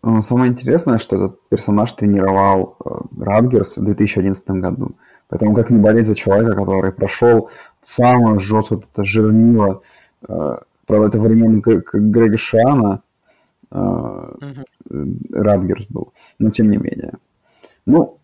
Ну, 0.03 0.21
самое 0.21 0.51
интересное, 0.51 0.97
что 0.97 1.15
этот 1.15 1.47
персонаж 1.47 1.93
тренировал 1.93 2.75
э, 2.83 2.89
Радгерс 3.23 3.77
в 3.77 3.85
2011 3.85 4.49
году. 4.49 4.97
Поэтому 5.29 5.55
как 5.55 5.69
не 5.69 5.79
болеть 5.79 6.07
за 6.07 6.15
человека, 6.15 6.53
который 6.53 6.91
прошел 6.91 7.49
самое 7.81 8.37
жесткое 8.39 8.79
это 8.79 9.05
жирнило, 9.05 9.81
э, 10.27 10.57
правда, 10.85 11.07
это 11.07 11.19
времен 11.21 11.61
Грега 11.61 12.37
Шана, 12.37 13.01
э, 13.71 14.33
Ратгерс 15.31 15.85
был, 15.87 16.11
но 16.37 16.49
тем 16.49 16.69
не 16.69 16.77
менее. 16.77 17.13
Ну, 17.85 18.19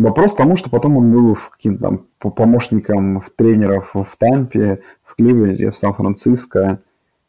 Вопрос 0.00 0.34
тому, 0.34 0.56
что 0.56 0.70
потом 0.70 0.96
он 0.96 1.12
был 1.12 1.36
каким-то 1.36 1.82
там 1.82 2.06
помощником 2.18 3.22
тренеров 3.36 3.90
в 3.92 4.16
Тампе, 4.16 4.80
в 5.04 5.14
Кливленде, 5.14 5.68
в 5.68 5.76
Сан-Франциско 5.76 6.80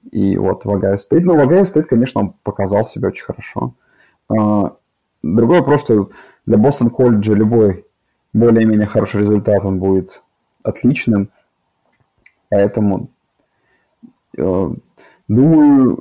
и 0.09 0.37
вот 0.37 0.63
в 0.63 0.71
Огайо 0.71 0.95
Стейт. 0.95 1.25
Ну, 1.25 1.35
в 1.35 1.39
Огайо 1.41 1.65
Стейт, 1.65 1.87
конечно, 1.87 2.21
он 2.21 2.33
показал 2.43 2.85
себя 2.85 3.09
очень 3.09 3.25
хорошо. 3.25 3.73
А, 4.29 4.77
другой 5.21 5.59
вопрос, 5.59 5.81
что 5.81 6.11
для 6.45 6.57
Бостон 6.57 6.91
колледжа 6.91 7.33
любой 7.33 7.85
более-менее 8.31 8.87
хороший 8.87 9.19
результат, 9.19 9.65
он 9.65 9.77
будет 9.77 10.23
отличным. 10.63 11.29
Поэтому 12.49 13.09
э, 14.37 14.69
думаю, 15.27 15.99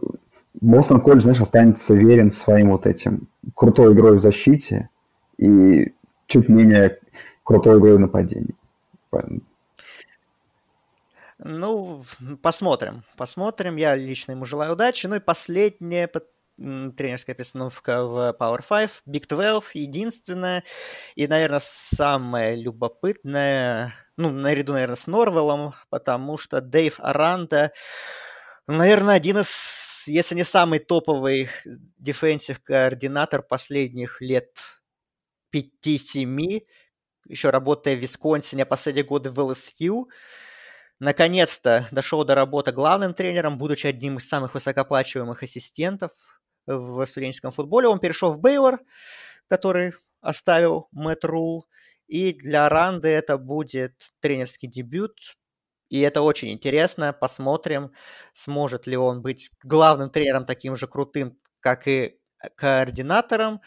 Бостон 0.61 1.01
колледж, 1.01 1.23
знаешь, 1.23 1.41
останется 1.41 1.97
верен 1.97 2.31
своим 2.31 2.71
вот 2.71 2.87
этим 2.87 3.27
крутой 3.57 3.93
игрой 3.93 4.19
в 4.19 4.21
защите 4.21 4.89
и 5.37 5.95
чуть 6.31 6.49
менее 6.49 6.99
крутой 7.45 7.79
игрой 7.79 7.97
в 7.97 8.01
нападении. 8.01 8.55
Ну, 11.39 12.05
посмотрим. 12.43 13.03
Посмотрим. 13.17 13.77
Я 13.77 13.97
лично 13.97 14.33
ему 14.33 14.45
желаю 14.45 14.73
удачи. 14.73 15.07
Ну 15.07 15.17
и 15.17 15.21
последняя 15.21 16.09
тренерская 16.57 17.35
постановка 17.35 18.05
в 18.05 18.37
Power 18.39 18.61
5, 18.67 19.03
Big 19.07 19.27
12, 19.27 19.75
единственная. 19.75 20.63
И, 21.15 21.27
наверное, 21.27 21.61
самая 21.63 22.55
любопытная, 22.55 23.95
ну, 24.17 24.31
наряду, 24.31 24.75
наверное, 24.75 24.97
с 24.97 25.07
Норвеллом, 25.07 25.73
потому 25.89 26.37
что 26.37 26.61
Дэйв 26.61 27.01
Аранда, 27.01 27.73
наверное, 28.67 29.15
один 29.15 29.39
из, 29.39 30.05
если 30.07 30.35
не 30.35 30.45
самый 30.45 30.79
топовый 30.79 31.49
дефенсив 31.99 32.61
координатор 32.63 33.43
последних 33.43 34.21
лет 34.21 34.80
5-7, 35.53 36.67
еще 37.29 37.51
работая 37.51 37.97
в 37.97 38.01
Висконсине, 38.01 38.67
последние 38.67 39.05
годы 39.05 39.31
в 39.31 39.39
ЛСЮ. 39.39 40.09
Наконец-то 40.99 41.89
дошел 41.93 42.25
до 42.25 42.35
работы 42.35 42.73
главным 42.73 43.15
тренером, 43.15 43.57
будучи 43.57 43.87
одним 43.87 44.19
из 44.19 44.29
самых 44.29 44.55
высокоплачиваемых 44.55 45.43
ассистентов 45.43 46.13
в 46.67 47.07
студенческом 47.07 47.53
футболе. 47.53 47.89
Он 47.89 48.01
перешел 48.01 48.33
в 48.33 48.41
Бейлор, 48.41 48.81
который 49.49 49.95
оставил 50.21 50.89
Мэтт 50.93 51.25
Рул. 51.25 51.67
И 52.07 52.33
для 52.33 52.69
Ранды 52.69 53.09
это 53.09 53.39
будет 53.39 54.13
тренерский 54.21 54.69
дебют. 54.69 55.39
И 55.89 56.01
это 56.01 56.23
очень 56.23 56.51
интересно. 56.51 57.13
Посмотрим, 57.13 57.93
сможет 58.33 58.87
ли 58.87 58.97
он 58.97 59.23
быть 59.23 59.51
главным 59.63 60.11
тренером 60.11 60.45
таким 60.45 60.77
же 60.77 60.87
крутым, 60.87 61.39
как 61.61 61.89
и 61.89 62.19
координатором. 62.57 63.61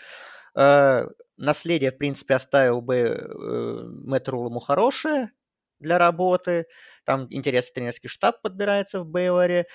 Наследие, 1.37 1.91
в 1.91 1.97
принципе, 1.97 2.35
оставил 2.35 2.81
бы 2.81 2.95
э, 2.95 3.83
Мэтт 4.05 4.27
ему 4.27 4.59
хорошее 4.59 5.31
для 5.79 5.97
работы. 5.97 6.67
Там 7.05 7.27
интересный 7.29 7.73
тренерский 7.73 8.09
штаб 8.09 8.41
подбирается 8.41 9.01
в 9.01 9.07
Бейлоре. 9.07 9.67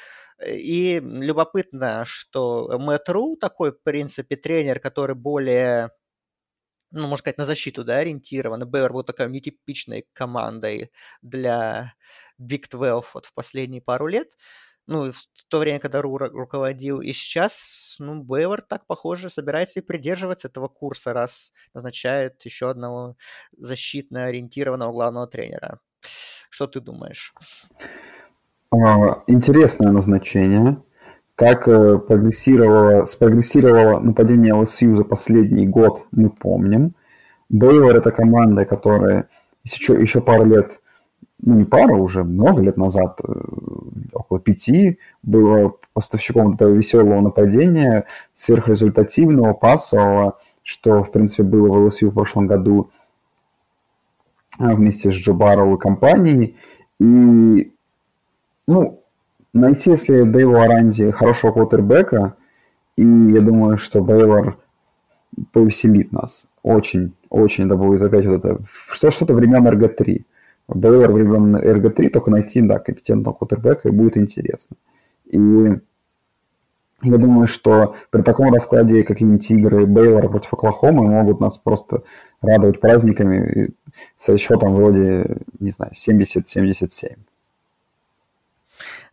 И 0.47 1.01
любопытно, 1.03 2.05
что 2.07 2.79
Мэтт 2.79 3.09
такой, 3.41 3.73
в 3.73 3.83
принципе, 3.83 4.37
тренер, 4.37 4.81
который 4.81 5.17
более 5.17 5.91
ну, 6.91 7.03
можно 7.03 7.19
сказать, 7.19 7.39
на 7.39 7.45
защиту, 7.45 7.85
да, 7.85 7.99
ориентирован. 7.99 8.67
Бейлор 8.69 8.93
был 8.93 9.03
такой 9.03 9.31
нетипичной 9.31 10.07
командой 10.13 10.91
для 11.23 11.95
Big 12.41 12.67
12 12.71 13.15
вот 13.15 13.27
в 13.27 13.35
последние 13.35 13.83
пару 13.83 14.07
лет 14.07 14.37
ну, 14.89 15.13
в 15.13 15.49
то 15.49 15.59
время, 15.59 15.79
когда 15.81 16.01
Ру 16.01 16.17
руководил, 16.17 17.03
и 17.03 17.13
сейчас, 17.13 17.97
ну, 18.01 18.23
Бейвор 18.23 18.63
так, 18.63 18.87
похоже, 18.87 19.29
собирается 19.29 19.81
и 19.81 19.83
придерживаться 19.83 20.49
этого 20.49 20.69
курса, 20.69 21.13
раз 21.13 21.53
назначает 21.75 22.43
еще 22.47 22.71
одного 22.71 23.17
защитно 23.59 24.25
ориентированного 24.25 24.93
главного 24.93 25.27
тренера. 25.27 25.81
Что 26.49 26.67
ты 26.67 26.81
думаешь? 26.81 27.35
А, 28.71 29.23
интересное 29.27 29.93
назначение. 29.93 30.83
Как 31.35 31.69
э, 31.69 31.99
прогрессировало, 31.99 33.05
спрогрессировало 33.05 34.01
нападение 34.01 34.55
ЛСЮ 34.55 34.97
за 34.97 35.05
последний 35.05 35.67
год, 35.67 36.07
мы 36.13 36.31
помним. 36.31 36.95
Бейвор– 37.51 37.95
это 37.99 38.11
команда, 38.11 38.65
которая 38.65 39.29
еще, 39.65 40.01
еще 40.01 40.23
пару 40.23 40.47
лет 40.47 40.81
ну, 41.41 41.55
не 41.55 41.65
пара, 41.65 41.95
уже 41.95 42.25
много 42.25 42.63
лет 42.63 42.77
назад, 42.77 43.21
э, 43.23 43.33
около 44.13 44.41
пяти, 44.41 44.99
было 45.23 45.75
поставщиком 45.93 46.55
этого 46.55 46.71
веселого 46.71 47.21
нападения, 47.21 48.07
сверхрезультативного, 48.33 49.53
пассового, 49.53 50.39
что, 50.63 51.03
в 51.03 51.13
принципе, 51.13 51.45
было 51.45 51.69
в 51.69 51.87
ЛСЮ 51.87 52.11
в 52.11 52.15
прошлом 52.15 52.47
году 52.47 52.91
а, 54.59 54.75
вместе 54.75 55.11
с 55.11 55.15
Джо 55.15 55.33
Барроу 55.33 55.77
и 55.77 55.79
компанией. 55.79 56.57
И, 57.01 57.73
ну, 58.67 59.01
найти, 59.53 59.91
если 59.91 60.23
Дэйву 60.23 60.57
Аранди 60.57 61.11
хорошего 61.11 61.53
квотербека, 61.53 62.35
и 62.97 63.03
я 63.03 63.41
думаю, 63.41 63.79
что 63.79 64.03
Бейлор 64.03 64.59
повеселит 65.53 66.11
нас. 66.13 66.49
Очень, 66.65 67.15
очень 67.31 67.67
это 67.67 67.77
будет 67.77 68.03
опять 68.03 68.27
вот 68.27 68.45
это, 68.45 68.59
что, 68.91 69.11
что-то 69.11 69.35
времен 69.35 69.67
РГ-3. 69.67 70.25
Бейлор 70.69 71.13
времен 71.13 71.57
РГ-3, 71.57 72.11
только 72.11 72.31
найти, 72.31 72.61
да, 72.61 72.79
компетентного 72.79 73.35
квотербека, 73.35 73.89
и 73.89 73.93
будет 73.93 74.17
интересно. 74.17 74.77
И 75.25 75.39
я 77.03 77.17
думаю, 77.17 77.47
что 77.47 77.95
при 78.11 78.23
таком 78.23 78.53
раскладе 78.53 79.03
какие-нибудь 79.05 79.51
игры 79.51 79.87
Бейлора 79.87 80.29
против 80.29 80.53
Оклахомы 80.53 81.07
могут 81.07 81.41
нас 81.41 81.57
просто 81.57 82.03
радовать 82.43 82.81
праздниками 82.81 83.71
со 84.17 84.37
счетом 84.37 84.75
вроде, 84.75 85.39
не 85.61 85.71
знаю, 85.71 85.93
70-77. 85.93 87.17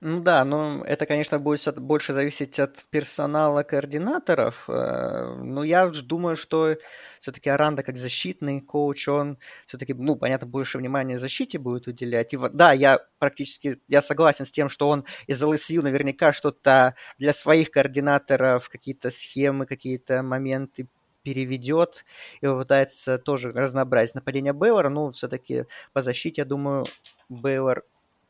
Ну 0.01 0.20
да, 0.22 0.43
но 0.45 0.84
это, 0.86 1.05
конечно, 1.05 1.39
будет 1.39 1.80
больше 1.80 2.13
зависеть 2.13 2.59
от 2.59 2.86
персонала 2.89 3.63
координаторов. 3.63 4.66
Э, 4.68 5.36
но 5.41 5.63
я 5.63 5.88
думаю, 5.88 6.36
что 6.36 6.76
все-таки 7.20 7.49
Аранда 7.49 7.84
как 7.84 7.97
защитный 7.97 8.61
коуч, 8.61 9.07
он 9.07 9.38
все-таки, 9.66 9.93
ну, 9.93 10.16
понятно, 10.16 10.47
больше 10.47 10.78
внимания 10.78 11.18
защите 11.18 11.57
будет 11.59 11.88
уделять. 11.88 12.34
И 12.34 12.38
да, 12.53 12.74
я 12.74 12.99
практически, 13.20 13.80
я 13.88 14.01
согласен 14.01 14.45
с 14.45 14.51
тем, 14.51 14.70
что 14.70 14.89
он 14.89 15.05
из 15.28 15.41
ЛСЮ 15.41 15.82
наверняка 15.82 16.34
что-то 16.34 16.95
для 17.18 17.34
своих 17.34 17.72
координаторов, 17.72 18.70
какие-то 18.70 19.11
схемы, 19.11 19.66
какие-то 19.66 20.22
моменты 20.24 20.88
переведет 21.24 22.05
и 22.41 22.45
попытается 22.45 23.18
тоже 23.18 23.49
разнообразить 23.49 24.13
нападение 24.16 24.53
Бейлора. 24.53 24.89
Ну, 24.89 25.09
все-таки 25.09 25.66
по 25.91 26.03
защите, 26.03 26.41
я 26.41 26.45
думаю, 26.45 26.86
Бейлор 27.30 27.84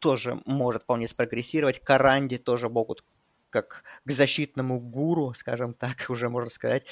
тоже 0.06 0.39
может 0.45 0.84
вполне 0.84 1.08
спрогрессировать. 1.08 1.80
Каранди 1.80 2.38
тоже 2.38 2.70
могут 2.70 3.03
как 3.49 3.84
к 4.06 4.12
защитному 4.12 4.80
гуру, 4.80 5.34
скажем 5.34 5.74
так, 5.74 6.06
уже 6.10 6.30
можно 6.30 6.51
сказать, 6.51 6.86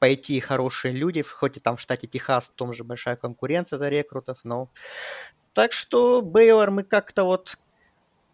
пойти 0.00 0.40
хорошие 0.40 0.92
люди, 0.92 1.22
хоть 1.22 1.58
и 1.58 1.60
там 1.60 1.76
в 1.76 1.80
штате 1.80 2.08
Техас 2.08 2.48
в 2.48 2.54
том 2.54 2.72
же 2.72 2.82
большая 2.82 3.14
конкуренция 3.14 3.78
за 3.78 3.88
рекрутов, 3.88 4.40
но... 4.42 4.68
Так 5.52 5.72
что 5.72 6.22
Бейлор 6.22 6.72
мы 6.72 6.82
как-то 6.82 7.22
вот 7.22 7.56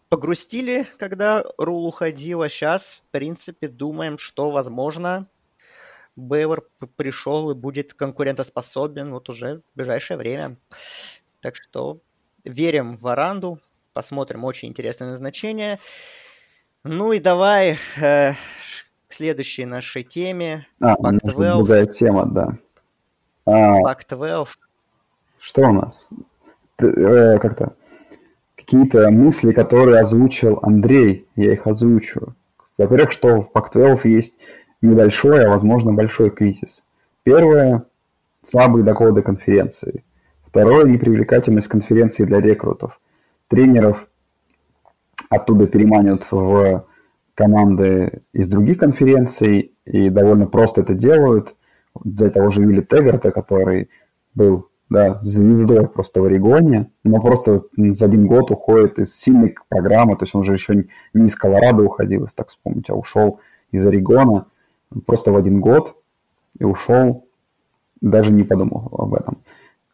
погрустили, 0.09 0.89
когда 0.99 1.45
Рул 1.59 1.87
уходил, 1.87 2.41
а 2.41 2.49
сейчас, 2.49 3.03
в 3.07 3.11
принципе, 3.11 3.69
думаем, 3.69 4.17
что, 4.17 4.51
возможно, 4.51 5.29
Бейвор 6.17 6.71
пришел 6.97 7.51
и 7.51 7.55
будет 7.55 7.93
конкурентоспособен 7.93 9.13
вот 9.13 9.29
уже 9.29 9.59
в 9.59 9.77
ближайшее 9.77 10.17
время. 10.17 10.57
Так 11.43 11.55
что 11.55 12.01
верим 12.45 12.97
в 12.97 13.07
Аранду, 13.07 13.61
посмотрим, 13.93 14.45
очень 14.45 14.69
интересное 14.69 15.11
назначение. 15.11 15.79
Ну 16.85 17.13
и 17.13 17.19
давай 17.19 17.77
э, 18.01 18.33
к 19.09 19.13
следующей 19.13 19.65
нашей 19.65 20.03
теме. 20.03 20.67
А, 20.81 20.95
Pac-12. 20.95 21.57
другая 21.57 21.87
тема, 21.87 22.27
да. 22.27 22.59
А, 23.47 23.81
Pac-12. 23.83 24.49
Что 25.39 25.63
у 25.63 25.73
нас? 25.73 26.09
Э, 26.79 27.39
как-то 27.39 27.75
какие-то 28.57 29.11
мысли, 29.11 29.53
которые 29.53 30.01
озвучил 30.01 30.59
Андрей, 30.63 31.27
я 31.37 31.53
их 31.53 31.67
озвучу. 31.67 32.35
Во-первых, 32.79 33.13
что 33.13 33.43
в 33.43 33.51
Pac-12 33.53 34.09
есть 34.09 34.35
небольшой, 34.81 35.45
а 35.45 35.49
возможно 35.49 35.93
большой 35.93 36.31
кризис. 36.31 36.85
Первое– 37.23 37.85
слабые 38.43 38.85
доходы 38.85 39.23
конференции. 39.23 40.05
Второе– 40.45 40.85
непривлекательность 40.87 41.69
конференции 41.69 42.25
для 42.25 42.41
рекрутов. 42.41 42.99
Тренеров 43.53 44.09
оттуда 45.29 45.67
переманивают 45.67 46.27
в 46.31 46.87
команды 47.35 48.23
из 48.33 48.49
других 48.49 48.79
конференций 48.79 49.75
и 49.85 50.09
довольно 50.09 50.47
просто 50.47 50.81
это 50.81 50.95
делают. 50.95 51.55
Для 52.03 52.31
того 52.31 52.49
же 52.49 52.63
Вилли 52.63 52.81
Теггарта, 52.81 53.31
который 53.31 53.91
был 54.35 54.69
да, 54.89 55.19
звездой 55.21 55.87
просто 55.87 56.23
в 56.23 56.25
Орегоне, 56.25 56.91
но 57.05 57.21
просто 57.21 57.65
за 57.77 58.07
один 58.07 58.27
год 58.27 58.51
уходит 58.51 58.99
из 58.99 59.15
сильной 59.15 59.55
программы, 59.69 60.17
то 60.17 60.23
есть 60.23 60.35
он 60.35 60.41
уже 60.41 60.55
еще 60.55 60.87
не 61.13 61.27
из 61.27 61.37
Колорадо 61.37 61.83
уходил, 61.83 62.23
если 62.23 62.37
так 62.37 62.49
вспомнить, 62.49 62.89
а 62.89 62.95
ушел 62.95 63.41
из 63.71 63.85
Орегона 63.85 64.47
просто 65.05 65.31
в 65.31 65.37
один 65.37 65.61
год 65.61 65.95
и 66.59 66.65
ушел, 66.65 67.27
даже 68.01 68.33
не 68.33 68.45
подумал 68.45 68.89
об 68.97 69.13
этом. 69.13 69.43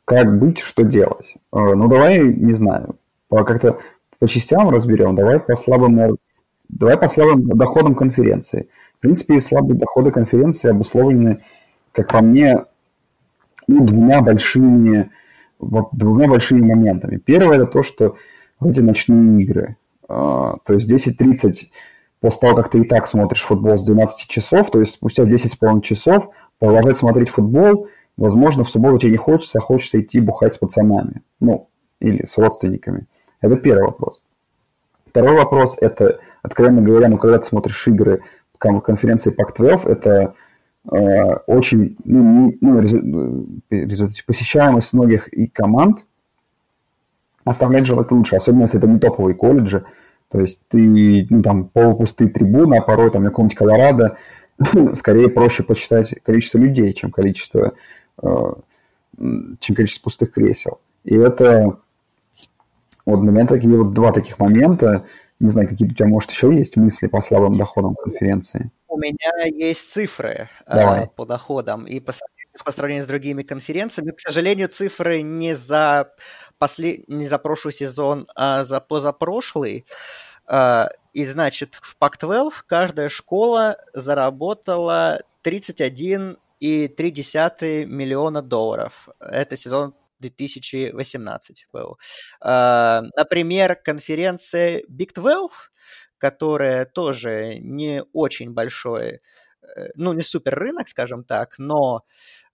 Как 0.04 0.38
быть, 0.38 0.61
что 0.61 0.84
делать? 0.84 1.34
Э, 1.52 1.74
ну, 1.74 1.88
давай, 1.88 2.22
не 2.22 2.52
знаю, 2.52 2.94
как-то 3.31 3.79
по 4.18 4.29
частям 4.29 4.70
разберем. 4.70 5.14
Давай 5.14 5.41
по 5.41 5.55
слабым, 5.55 6.16
давай 6.68 6.97
по 6.97 7.09
слабым 7.09 7.49
доходам 7.49 7.95
конференции. 7.95 8.68
В 8.99 9.01
принципе, 9.01 9.41
слабые 9.41 9.79
доходы 9.79 10.11
конференции 10.11 10.70
обусловлены, 10.70 11.45
как 11.93 12.11
по 12.11 12.20
мне, 12.20 12.64
ну, 13.66 13.85
двумя 13.85 14.22
большими, 14.22 15.11
двумя 15.61 16.29
большими 16.29 16.61
моментами. 16.62 17.18
Первое 17.18 17.57
это 17.57 17.66
то, 17.66 17.83
что 17.83 18.16
вот 18.59 18.70
эти 18.70 18.81
ночные 18.81 19.43
игры. 19.43 19.76
Uh, 20.09 20.57
то 20.64 20.72
есть 20.72 20.91
10-30 20.91 21.68
после 22.20 22.41
того, 22.41 22.57
как 22.57 22.70
ты 22.70 22.81
и 22.81 22.85
так 22.85 23.07
смотришь 23.07 23.43
футбол 23.43 23.76
с 23.76 23.85
12 23.85 24.29
часов, 24.29 24.70
то 24.70 24.81
есть 24.81 24.93
спустя 24.93 25.24
10,5 25.24 25.83
часов 25.83 26.31
продолжать 26.59 26.97
смотреть 26.97 27.29
футбол, 27.29 27.89
возможно, 28.16 28.64
в 28.64 28.70
субботу 28.70 28.99
тебе 28.99 29.12
не 29.12 29.16
хочется, 29.18 29.59
а 29.59 29.62
хочется 29.62 30.01
идти 30.01 30.20
бухать 30.20 30.55
с 30.55 30.59
пацанами, 30.59 31.22
ну, 31.41 31.68
или 32.01 32.24
с 32.24 32.39
родственниками. 32.39 33.07
Это 33.41 33.57
первый 33.57 33.84
вопрос. 33.84 34.20
Второй 35.07 35.36
вопрос– 35.36 35.76
это, 35.80 36.20
откровенно 36.43 36.82
говоря, 36.82 37.09
ну, 37.09 37.18
когда 37.18 37.39
ты 37.39 37.45
смотришь 37.45 37.86
игры 37.89 38.22
конференции 38.59 39.34
Pac-12, 39.34 39.89
это 39.89 40.34
э, 40.91 41.34
очень, 41.47 41.97
ну, 42.05 42.55
ну 42.61 42.80
результат, 42.80 44.24
посещаемость 44.26 44.93
многих 44.93 45.28
и 45.28 45.47
команд 45.47 46.05
оставляет 47.45 47.86
желать 47.86 48.11
лучше, 48.11 48.36
особенно 48.36 48.62
если 48.62 48.78
это 48.78 48.89
не 48.89 48.99
топовые 48.99 49.34
колледжи, 49.34 49.84
то 50.30 50.41
есть 50.41 50.62
ты, 50.68 51.26
ну, 51.30 51.43
там, 51.43 51.68
полупустые 51.68 52.28
трибуны, 52.28 52.76
а 52.76 52.82
порой 52.82 53.11
там 53.11 53.22
на 53.22 53.30
каком-нибудь 53.30 53.57
Колорадо 53.57 54.18
скорее 54.95 55.28
проще 55.28 55.62
посчитать 55.62 56.14
количество 56.22 56.59
людей, 56.59 56.93
чем 56.93 57.11
количество, 57.11 57.74
э, 58.22 58.53
чем 59.61 59.76
количество 59.76 60.05
пустых 60.05 60.32
кресел. 60.32 60.80
И 61.05 61.16
это 61.16 61.78
вот 63.09 63.22
для 63.22 63.32
меня 63.32 63.46
такие 63.46 63.74
вот 63.74 63.94
два 63.94 64.12
таких 64.12 64.38
момента. 64.38 65.06
Не 65.40 65.48
знаю, 65.48 65.66
какие 65.66 65.88
у 65.88 65.94
тебя, 65.94 66.06
может, 66.06 66.30
еще 66.30 66.54
есть 66.54 66.76
мысли 66.76 67.06
по 67.06 67.22
слабым 67.22 67.56
доходам 67.56 67.94
конференции? 67.94 68.70
У 68.86 68.98
меня 68.98 69.46
есть 69.46 69.90
цифры 69.90 70.50
э, 70.66 71.06
по 71.16 71.24
доходам. 71.24 71.86
И 71.86 72.00
по, 72.00 72.12
по 72.64 72.72
сравнению 72.72 73.04
с 73.04 73.06
другими 73.06 73.42
конференциями, 73.42 74.11
к 74.11 74.20
сожалению, 74.20 74.68
цифры 74.68 75.22
не 75.22 75.56
за 75.56 76.12
послед... 76.59 77.09
не 77.09 77.26
за 77.26 77.38
прошлый 77.38 77.72
сезон, 77.72 78.26
а 78.34 78.64
за 78.64 78.78
позапрошлый. 78.78 79.86
А, 80.46 80.90
и 81.14 81.24
значит, 81.24 81.80
в 81.80 81.96
Pac-12 81.98 82.52
каждая 82.66 83.09
школа 83.09 83.78
заработала 83.94 85.22
31,3 85.44 87.84
миллиона 87.86 88.42
долларов. 88.42 89.09
Это 89.18 89.56
сезон 89.56 89.94
2018 90.21 91.66
был. 91.73 91.99
А, 92.41 93.03
например, 93.16 93.77
конференция 93.77 94.83
Big 94.89 95.12
12, 95.14 95.71
которая 96.19 96.85
тоже 96.85 97.59
не 97.61 98.03
очень 98.12 98.53
большой, 98.53 99.21
э, 99.77 99.89
ну, 99.95 100.12
не 100.12 100.23
супер 100.23 100.55
рынок, 100.55 100.89
скажем 100.89 101.25
так, 101.25 101.59
но 101.59 102.05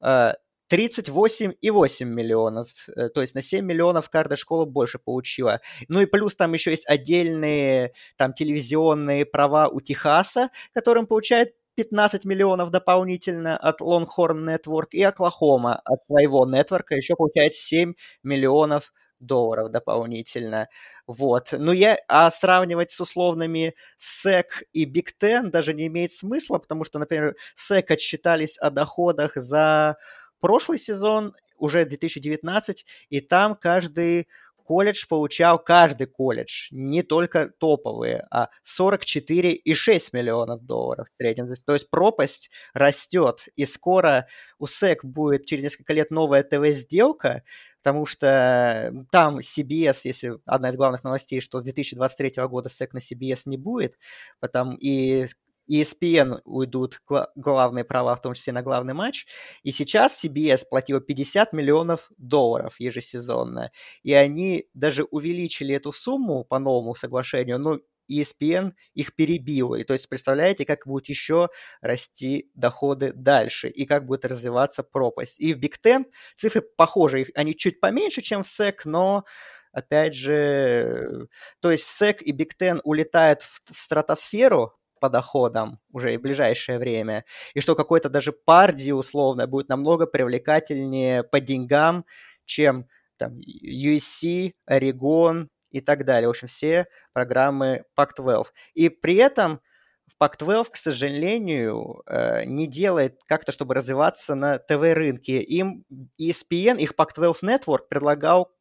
а, 0.01 0.35
38,8 0.69 2.05
миллионов, 2.05 2.89
э, 2.97 3.09
то 3.11 3.21
есть 3.21 3.35
на 3.35 3.43
7 3.43 3.65
миллионов 3.65 4.09
каждая 4.11 4.37
школа 4.37 4.65
больше 4.65 4.99
получила. 4.99 5.61
Ну 5.89 6.01
и 6.01 6.07
плюс 6.07 6.37
там 6.37 6.53
еще 6.53 6.71
есть 6.71 6.87
отдельные 6.89 7.93
там 8.17 8.33
телевизионные 8.33 9.27
права 9.27 9.69
у 9.69 9.81
Техаса, 9.81 10.51
которым 10.73 11.07
получает 11.07 11.55
15 11.77 12.25
миллионов 12.25 12.71
дополнительно 12.71 13.57
от 13.57 13.81
Longhorn 13.81 14.57
Network, 14.57 14.89
и 14.93 15.03
Оклахома 15.03 15.81
от 15.85 16.01
своего 16.07 16.47
нетворка 16.47 16.95
еще 16.95 17.17
получает 17.17 17.55
7 17.55 17.95
миллионов 18.23 18.93
долларов 19.21 19.71
дополнительно. 19.71 20.69
Вот. 21.07 21.49
Ну, 21.53 21.73
я, 21.73 21.99
а 22.09 22.31
сравнивать 22.31 22.91
с 22.91 23.01
условными 23.01 23.75
SEC 23.99 24.45
и 24.73 24.85
Big 24.87 25.09
Ten 25.21 25.51
даже 25.51 25.75
не 25.75 25.87
имеет 25.87 26.13
смысла, 26.13 26.59
потому 26.59 26.85
что, 26.85 26.99
например, 26.99 27.37
SEC 27.57 27.85
отсчитались 27.89 28.59
о 28.59 28.71
доходах 28.71 29.37
за 29.37 29.97
прошлый 30.41 30.79
сезон, 30.79 31.35
уже 31.57 31.85
2019, 31.85 32.85
и 33.09 33.21
там 33.21 33.55
каждый 33.55 34.29
колледж 34.65 35.07
получал, 35.09 35.59
каждый 35.59 36.07
колледж, 36.07 36.69
не 36.71 37.03
только 37.03 37.49
топовые, 37.59 38.27
а 38.31 38.49
44,6 38.65 40.09
миллионов 40.13 40.65
долларов 40.65 41.09
в 41.11 41.17
среднем. 41.17 41.53
То 41.67 41.75
есть 41.75 41.91
пропасть 41.91 42.51
растет, 42.73 43.49
и 43.57 43.67
скоро 43.67 44.27
у 44.59 44.67
SEC 44.67 44.99
будет 45.03 45.47
через 45.47 45.65
несколько 45.65 45.93
лет 45.93 46.11
новая 46.11 46.43
ТВ-сделка, 46.43 47.43
потому 47.83 48.07
что 48.07 48.93
там 49.13 49.39
CBS, 49.39 50.01
если 50.05 50.39
одна 50.47 50.71
из 50.71 50.77
главных 50.77 51.05
новостей, 51.05 51.41
что 51.41 51.61
с 51.61 51.65
2023 51.65 52.43
года 52.47 52.69
SEC 52.69 52.89
на 52.93 52.99
CBS 52.99 53.43
не 53.47 53.59
будет, 53.59 53.99
потом 54.41 54.77
и 54.77 55.27
ESPN 55.71 56.41
уйдут 56.45 57.01
главные 57.35 57.85
права, 57.85 58.15
в 58.17 58.23
том 58.23 58.35
числе 58.35 58.53
на 58.53 58.63
главный 58.63 58.95
матч. 58.95 59.27
И 59.63 59.73
сейчас 59.73 60.25
CBS 60.25 60.65
платила 60.69 61.01
50 61.01 61.53
миллионов 61.53 62.11
долларов 62.19 62.77
ежесезонно. 62.79 63.71
И 64.03 64.13
они 64.13 64.69
даже 64.75 65.05
увеличили 65.05 65.75
эту 65.75 65.93
сумму 65.93 66.45
по 66.45 66.59
новому 66.59 66.95
соглашению, 66.95 67.59
но 67.59 67.81
ESPN 68.11 68.73
их 68.95 69.15
перебила. 69.15 69.77
И 69.77 69.85
то 69.85 69.95
есть 69.95 70.09
представляете, 70.09 70.65
как 70.65 70.87
будут 70.87 71.09
еще 71.09 71.49
расти 71.81 72.51
доходы 72.55 73.13
дальше 73.15 73.69
и 73.69 73.87
как 73.87 74.07
будет 74.07 74.25
развиваться 74.25 74.83
пропасть. 74.83 75.41
И 75.41 75.55
в 75.55 75.59
Big 75.59 75.75
Ten 75.83 76.05
цифры 76.37 76.63
похожи, 76.63 77.27
они 77.35 77.57
чуть 77.57 77.81
поменьше, 77.81 78.23
чем 78.23 78.43
в 78.43 78.47
SEC, 78.47 78.81
но 78.85 79.25
опять 79.73 80.15
же, 80.15 81.29
то 81.61 81.71
есть 81.71 81.87
SEC 82.01 82.19
и 82.21 82.33
Big 82.33 82.53
Ten 82.61 82.81
улетают 82.85 83.43
в, 83.43 83.61
в 83.73 83.81
стратосферу 83.81 84.75
по 85.05 85.11
доходам 85.11 85.81
уже 85.93 86.15
и 86.15 86.17
в 86.17 86.23
ближайшее 86.23 86.79
время, 86.79 87.27
и 87.53 87.61
что 87.61 87.75
какой-то 87.75 88.09
даже 88.09 88.33
парди 88.33 88.91
условно 88.91 89.47
будет 89.47 89.69
намного 89.69 90.07
привлекательнее 90.07 91.23
по 91.23 91.41
деньгам, 91.41 92.07
чем 92.47 92.87
там 93.19 93.37
USC, 93.37 94.55
Oregon 94.67 95.49
и 95.71 95.83
так 95.83 96.07
далее. 96.07 96.29
В 96.29 96.31
общем, 96.31 96.49
все 96.49 96.87
программы 97.13 97.85
Pac-12. 97.99 98.45
И 98.73 98.89
при 98.89 99.17
этом 99.17 99.61
в 100.07 100.23
Pac-12, 100.23 100.71
к 100.71 100.77
сожалению, 100.77 102.03
э, 102.07 102.47
не 102.47 102.67
делает 102.67 103.21
как-то, 103.27 103.53
чтобы 103.53 103.75
развиваться 103.75 104.35
на 104.35 104.59
ТВ-рынке. 104.59 105.43
Им 105.43 105.85
ESPN, 106.19 106.79
их 106.79 106.95
Pac-12 106.95 107.43
Network 107.43 107.89
предлагал 107.91 108.55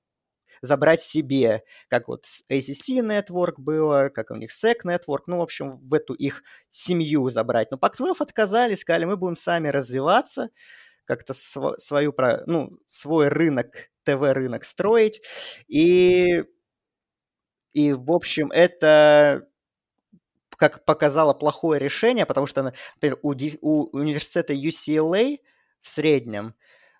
забрать 0.63 1.01
себе, 1.01 1.63
как 1.89 2.07
вот 2.07 2.25
ACC 2.49 3.01
Network 3.01 3.55
было, 3.57 4.09
как 4.09 4.31
у 4.31 4.35
них 4.35 4.51
SEC 4.51 4.77
Network, 4.85 5.23
ну, 5.27 5.37
в 5.39 5.41
общем, 5.41 5.77
в 5.77 5.93
эту 5.93 6.13
их 6.13 6.41
семью 6.69 7.29
забрать. 7.29 7.69
Но 7.69 7.77
Pac-12 7.77 8.15
отказались, 8.19 8.79
сказали, 8.79 9.05
мы 9.05 9.17
будем 9.17 9.35
сами 9.35 9.67
развиваться, 9.67 10.49
как-то 11.05 11.33
св- 11.33 11.79
свою, 11.79 12.15
ну, 12.47 12.79
свой 12.87 13.27
рынок, 13.27 13.89
ТВ-рынок 14.05 14.63
строить. 14.63 15.21
И, 15.67 16.43
и, 17.73 17.93
в 17.93 18.11
общем, 18.11 18.51
это 18.51 19.47
как 20.57 20.85
показало 20.85 21.33
плохое 21.33 21.79
решение, 21.79 22.25
потому 22.25 22.47
что, 22.47 22.63
например, 22.63 23.19
у, 23.21 23.33
у 23.61 23.89
университета 23.97 24.53
UCLA 24.53 25.39
в 25.81 25.89
среднем 25.89 26.55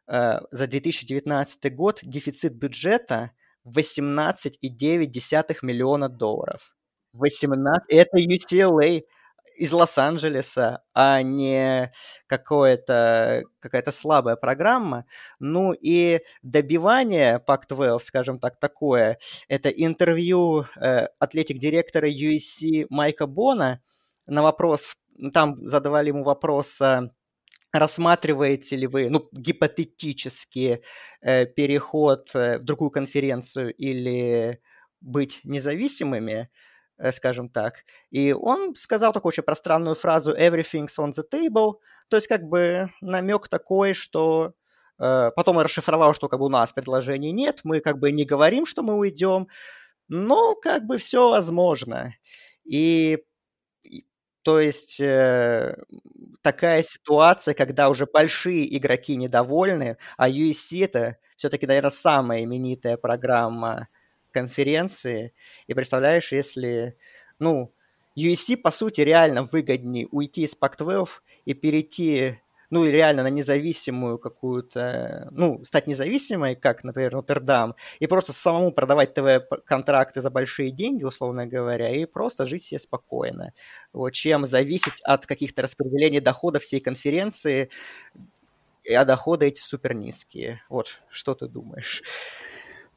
э, 0.08 0.40
за 0.52 0.68
2019 0.68 1.74
год 1.74 2.00
дефицит 2.04 2.56
бюджета 2.56 3.32
18,9 3.68 5.58
миллиона 5.62 6.10
долларов. 6.10 6.76
18... 7.14 7.90
Это 7.90 8.18
UCLA 8.18 9.04
из 9.56 9.72
Лос-Анджелеса, 9.72 10.82
а 10.94 11.22
не 11.22 11.92
какое-то, 12.28 13.44
какая-то 13.60 13.92
слабая 13.92 14.36
программа. 14.36 15.06
Ну 15.40 15.74
и 15.74 16.22
добивание 16.42 17.42
Pac-12, 17.48 18.00
скажем 18.00 18.40
так, 18.40 18.60
такое, 18.60 19.20
это 19.48 19.70
интервью 19.70 20.66
э, 20.76 21.08
атлетик-директора 21.20 22.10
USC 22.10 22.88
Майка 22.90 23.28
Бона 23.28 23.82
на 24.26 24.42
вопрос, 24.42 24.96
там 25.34 25.68
задавали 25.68 26.08
ему 26.10 26.24
вопрос, 26.24 26.82
э, 26.82 27.10
рассматриваете 27.74 28.76
ли 28.78 28.88
вы, 28.88 29.10
ну, 29.10 29.28
гипотетически 29.32 30.82
э, 31.22 31.46
переход 31.46 32.32
э, 32.36 32.60
в 32.60 32.64
другую 32.64 32.92
конференцию 32.92 33.74
или 33.74 34.62
быть 35.02 35.42
независимыми, 35.44 36.50
Э, 36.98 37.12
скажем 37.12 37.50
так. 37.50 37.84
И 38.12 38.34
он 38.34 38.76
сказал 38.76 39.14
такую 39.14 39.30
очень 39.32 39.44
пространную 39.44 39.96
фразу 39.96 40.32
«everything's 40.36 40.98
on 41.00 41.12
the 41.12 41.24
table», 41.30 41.74
то 42.08 42.18
есть 42.18 42.28
как 42.28 42.44
бы 42.44 42.90
намек 43.02 43.48
такой, 43.48 43.94
что 43.94 44.54
э, 45.00 45.32
потом 45.36 45.58
он 45.58 45.64
расшифровал, 45.64 46.14
что 46.14 46.30
как 46.30 46.40
бы 46.40 46.46
у 46.46 46.50
нас 46.50 46.72
предложений 46.72 47.32
нет, 47.32 47.62
мы 47.64 47.80
как 47.82 48.00
бы 48.00 48.12
не 48.12 48.26
говорим, 48.26 48.66
что 48.66 48.84
мы 48.84 48.96
уйдем, 48.96 49.48
но 50.08 50.56
как 50.56 50.86
бы 50.86 50.98
все 50.98 51.30
возможно. 51.30 52.14
И 52.64 53.24
то 54.44 54.60
есть 54.60 55.00
э, 55.00 55.76
такая 56.42 56.84
ситуация, 56.84 57.54
когда 57.54 57.90
уже 57.90 58.06
большие 58.06 58.78
игроки 58.78 59.16
недовольны, 59.16 59.98
а 60.18 60.30
USC 60.30 60.84
это 60.84 61.18
все-таки, 61.38 61.66
наверное, 61.66 61.90
самая 61.90 62.44
именитая 62.44 62.98
программа 62.98 63.88
конференции. 64.32 65.34
И 65.68 65.74
представляешь, 65.74 66.34
если, 66.34 66.98
ну, 67.40 67.74
USC, 68.18 68.58
по 68.58 68.70
сути, 68.72 69.02
реально 69.02 69.44
выгоднее 69.44 70.08
уйти 70.12 70.44
из 70.44 70.56
Pac-12 70.60 71.08
и 71.46 71.54
перейти, 71.54 72.42
ну, 72.74 72.86
реально 72.86 73.22
на 73.22 73.30
независимую 73.30 74.18
какую-то, 74.18 75.28
ну, 75.30 75.64
стать 75.64 75.86
независимой, 75.86 76.56
как, 76.56 76.84
например, 76.84 77.14
Нотр-Дам, 77.14 77.76
и 78.00 78.08
просто 78.08 78.34
самому 78.34 78.72
продавать 78.72 79.14
ТВ-контракты 79.14 80.22
за 80.22 80.32
большие 80.32 80.72
деньги, 80.72 81.04
условно 81.04 81.46
говоря, 81.46 81.96
и 81.96 82.06
просто 82.06 82.48
жить 82.48 82.64
себе 82.64 82.80
спокойно. 82.80 83.54
Вот, 83.94 84.10
чем 84.14 84.48
зависеть 84.48 85.02
от 85.04 85.28
каких-то 85.28 85.62
распределений 85.62 86.20
доходов 86.20 86.64
всей 86.64 86.80
конференции, 86.80 87.70
а 88.92 89.06
доходы 89.06 89.46
эти 89.46 89.62
супер 89.62 89.94
низкие. 89.94 90.64
Вот, 90.68 91.00
что 91.10 91.36
ты 91.36 91.48
думаешь? 91.48 92.02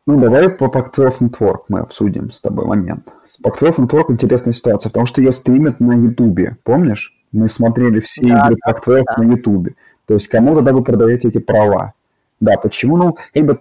Ну, 0.06 0.18
давай 0.18 0.48
по 0.48 0.66
Pac-12 0.66 1.18
Network 1.20 1.64
мы 1.68 1.80
обсудим 1.80 2.30
с 2.30 2.40
тобой 2.40 2.64
момент. 2.64 3.12
С 3.26 3.38
Pac-12 3.44 3.86
Network 3.86 4.04
интересная 4.08 4.54
ситуация, 4.54 4.88
потому 4.88 5.04
что 5.04 5.20
ее 5.20 5.32
стримят 5.32 5.80
на 5.80 5.92
Ютубе, 5.92 6.56
помнишь? 6.64 7.15
Мы 7.36 7.48
смотрели 7.48 8.00
все 8.00 8.26
да, 8.26 8.46
игры 8.46 8.56
Pac-12 8.66 9.04
да. 9.06 9.22
на 9.22 9.32
Ютубе. 9.32 9.74
То 10.06 10.14
есть 10.14 10.28
кому 10.28 10.54
тогда 10.54 10.72
вы 10.72 10.82
продаете 10.82 11.28
эти 11.28 11.38
права? 11.38 11.92
Да, 12.40 12.56
почему? 12.56 12.96
Ну, 12.96 13.16
как 13.34 13.44
бы 13.44 13.60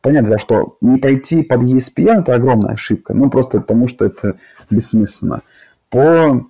понятно, 0.00 0.28
за 0.28 0.38
что. 0.38 0.76
Не 0.80 0.98
пойти 0.98 1.42
под 1.42 1.62
ESPN– 1.62 2.20
это 2.20 2.34
огромная 2.34 2.74
ошибка. 2.74 3.14
Ну, 3.14 3.30
просто 3.30 3.60
потому 3.60 3.88
что 3.88 4.04
это 4.04 4.38
бессмысленно. 4.70 5.42
По 5.90 6.46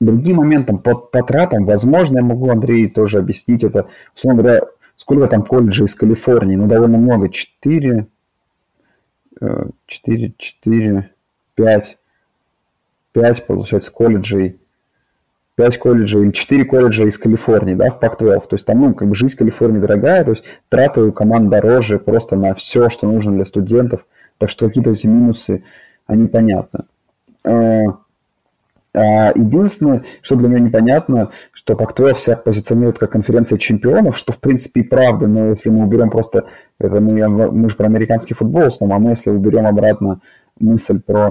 другим 0.00 0.36
моментам, 0.36 0.78
по, 0.78 0.94
по 0.94 1.22
тратам, 1.22 1.64
возможно, 1.64 2.18
я 2.18 2.24
могу 2.24 2.50
Андрей 2.50 2.88
тоже 2.88 3.18
объяснить 3.18 3.64
это. 3.64 3.88
Условно 4.14 4.42
говоря, 4.42 4.60
сколько 4.96 5.26
там 5.26 5.42
колледжей 5.42 5.86
из 5.86 5.94
Калифорнии? 5.94 6.56
Ну, 6.56 6.66
довольно 6.66 6.98
много. 6.98 7.28
Четыре, 7.30 8.06
4, 9.86 10.32
4, 10.36 11.10
5, 11.54 11.98
5, 13.12 13.46
получается, 13.46 13.90
колледжей, 13.90 14.58
5 15.58 15.78
колледжей 15.78 16.22
или 16.22 16.30
4 16.30 16.64
колледжа 16.66 17.04
из 17.04 17.18
Калифорнии, 17.18 17.74
да, 17.74 17.90
в 17.90 17.98
Пак-12. 17.98 18.42
То 18.48 18.54
есть 18.54 18.64
там, 18.64 18.80
ну, 18.80 18.94
как 18.94 19.08
бы 19.08 19.16
жизнь 19.16 19.36
Калифорнии 19.36 19.80
дорогая, 19.80 20.24
то 20.24 20.30
есть 20.30 20.44
траты 20.68 21.02
у 21.02 21.12
команд 21.12 21.50
дороже 21.50 21.98
просто 21.98 22.36
на 22.36 22.54
все, 22.54 22.88
что 22.88 23.08
нужно 23.08 23.32
для 23.32 23.44
студентов. 23.44 24.06
Так 24.38 24.50
что 24.50 24.68
какие-то 24.68 24.90
эти 24.90 25.08
минусы, 25.08 25.64
они 26.06 26.28
понятны. 26.28 26.84
А, 27.42 27.82
а, 28.94 29.32
единственное, 29.34 30.04
что 30.22 30.36
для 30.36 30.46
меня 30.46 30.60
непонятно, 30.60 31.32
что 31.52 31.74
Пак-12 31.74 32.14
себя 32.14 32.36
позиционирует 32.36 33.00
как 33.00 33.10
конференция 33.10 33.58
чемпионов, 33.58 34.16
что 34.16 34.32
в 34.32 34.38
принципе 34.38 34.82
и 34.82 34.84
правда, 34.84 35.26
но 35.26 35.48
если 35.48 35.70
мы 35.70 35.84
уберем 35.84 36.10
просто, 36.10 36.44
это 36.78 37.00
мы, 37.00 37.50
мы 37.50 37.68
же 37.68 37.74
про 37.74 37.86
американский 37.86 38.34
футбол 38.34 38.62
в 38.62 38.66
основном, 38.68 38.96
а 38.96 39.00
мы 39.00 39.10
если 39.10 39.30
уберем 39.30 39.66
обратно 39.66 40.20
мысль 40.60 41.00
про 41.00 41.30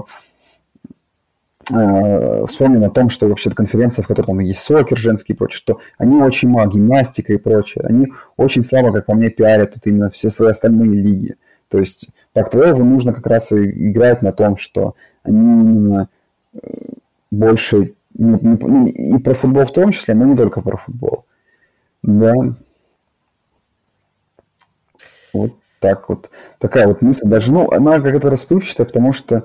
вспомним 1.68 2.84
о 2.84 2.90
том, 2.90 3.10
что 3.10 3.28
вообще 3.28 3.50
конференция, 3.50 4.02
в 4.02 4.06
которой 4.06 4.26
там 4.26 4.38
есть 4.40 4.60
сокер 4.60 4.96
женский 4.96 5.32
и 5.32 5.36
прочее, 5.36 5.58
что 5.58 5.80
они 5.98 6.20
очень 6.22 6.48
мало, 6.48 6.68
гимнастика 6.68 7.32
и 7.32 7.36
прочее, 7.38 7.84
они 7.86 8.08
очень 8.36 8.62
слабо, 8.62 8.92
как 8.92 9.06
по 9.06 9.14
мне, 9.14 9.30
пиарят 9.30 9.74
тут 9.74 9.86
именно 9.86 10.10
все 10.10 10.28
свои 10.30 10.50
остальные 10.50 10.90
лиги. 10.90 11.36
То 11.68 11.78
есть 11.78 12.08
Пак-12 12.32 12.82
нужно 12.82 13.12
как 13.12 13.26
раз 13.26 13.52
играть 13.52 14.22
на 14.22 14.32
том, 14.32 14.56
что 14.56 14.94
они 15.22 15.38
именно 15.38 16.08
э, 16.54 16.58
больше 17.30 17.94
не, 18.14 18.32
не, 18.32 18.58
ну, 18.60 18.86
и 18.86 19.18
про 19.18 19.34
футбол 19.34 19.64
в 19.64 19.72
том 19.72 19.92
числе, 19.92 20.14
но 20.14 20.24
не 20.24 20.36
только 20.36 20.60
про 20.60 20.76
футбол. 20.76 21.24
Да. 22.02 22.34
Вот 25.32 25.52
так 25.80 26.08
вот. 26.08 26.30
Такая 26.58 26.88
вот 26.88 27.02
мысль. 27.02 27.26
Даже, 27.26 27.52
ну, 27.52 27.70
она 27.70 28.00
как-то 28.00 28.30
расплывчатая, 28.30 28.86
потому 28.86 29.12
что 29.12 29.44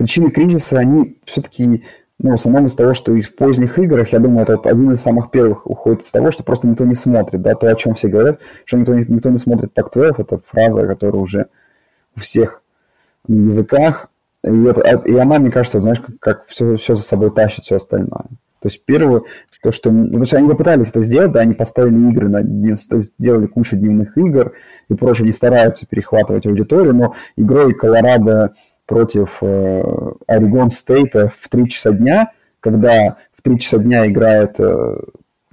причины 0.00 0.30
кризиса, 0.30 0.78
они 0.78 1.18
все-таки, 1.26 1.84
ну, 2.18 2.30
в 2.30 2.32
основном 2.32 2.64
из 2.64 2.74
того, 2.74 2.94
что 2.94 3.14
из 3.14 3.28
поздних 3.28 3.78
играх, 3.78 4.14
я 4.14 4.18
думаю, 4.18 4.44
это 4.44 4.54
один 4.54 4.92
из 4.92 5.02
самых 5.02 5.30
первых 5.30 5.66
уходит 5.66 6.02
из 6.02 6.10
того, 6.10 6.30
что 6.30 6.42
просто 6.42 6.66
никто 6.66 6.86
не 6.86 6.94
смотрит, 6.94 7.42
да, 7.42 7.54
то, 7.54 7.68
о 7.68 7.74
чем 7.74 7.94
все 7.94 8.08
говорят, 8.08 8.40
что 8.64 8.78
никто, 8.78 8.94
никто 8.94 9.28
не 9.28 9.36
смотрит 9.36 9.72
Pac-12, 9.76 10.14
это 10.16 10.40
фраза, 10.46 10.86
которая 10.86 11.20
уже 11.20 11.46
у 12.16 12.20
всех 12.20 12.62
на 13.28 13.48
языках, 13.48 14.08
и, 14.42 14.64
это, 14.64 14.80
а, 14.80 15.06
и 15.06 15.14
она, 15.16 15.38
мне 15.38 15.50
кажется, 15.50 15.82
знаешь, 15.82 16.00
как, 16.00 16.18
как 16.18 16.46
все, 16.46 16.76
все 16.76 16.94
за 16.94 17.02
собой 17.02 17.30
тащит, 17.30 17.64
все 17.64 17.76
остальное. 17.76 18.24
То 18.60 18.68
есть 18.68 18.82
первое, 18.86 19.22
то, 19.62 19.70
что... 19.70 19.90
Ну, 19.90 20.24
что 20.24 20.38
они 20.38 20.48
попытались 20.48 20.88
это 20.88 21.02
сделать, 21.02 21.32
да, 21.32 21.40
они 21.40 21.52
поставили 21.52 22.10
игры, 22.10 22.28
на, 22.30 22.42
сделали 22.74 23.46
кучу 23.46 23.76
дневных 23.76 24.16
игр 24.16 24.54
и 24.88 24.94
прочее, 24.94 25.24
они 25.24 25.32
стараются 25.32 25.86
перехватывать 25.86 26.46
аудиторию, 26.46 26.94
но 26.94 27.14
игрой 27.36 27.74
Колорадо 27.74 28.54
против 28.90 29.38
э, 29.40 29.82
Орегон 30.26 30.68
Стейта 30.68 31.32
в 31.38 31.48
3 31.48 31.68
часа 31.68 31.92
дня, 31.92 32.32
когда 32.58 33.18
в 33.32 33.40
3 33.40 33.60
часа 33.60 33.78
дня 33.78 34.04
играет, 34.08 34.58
э, 34.58 34.96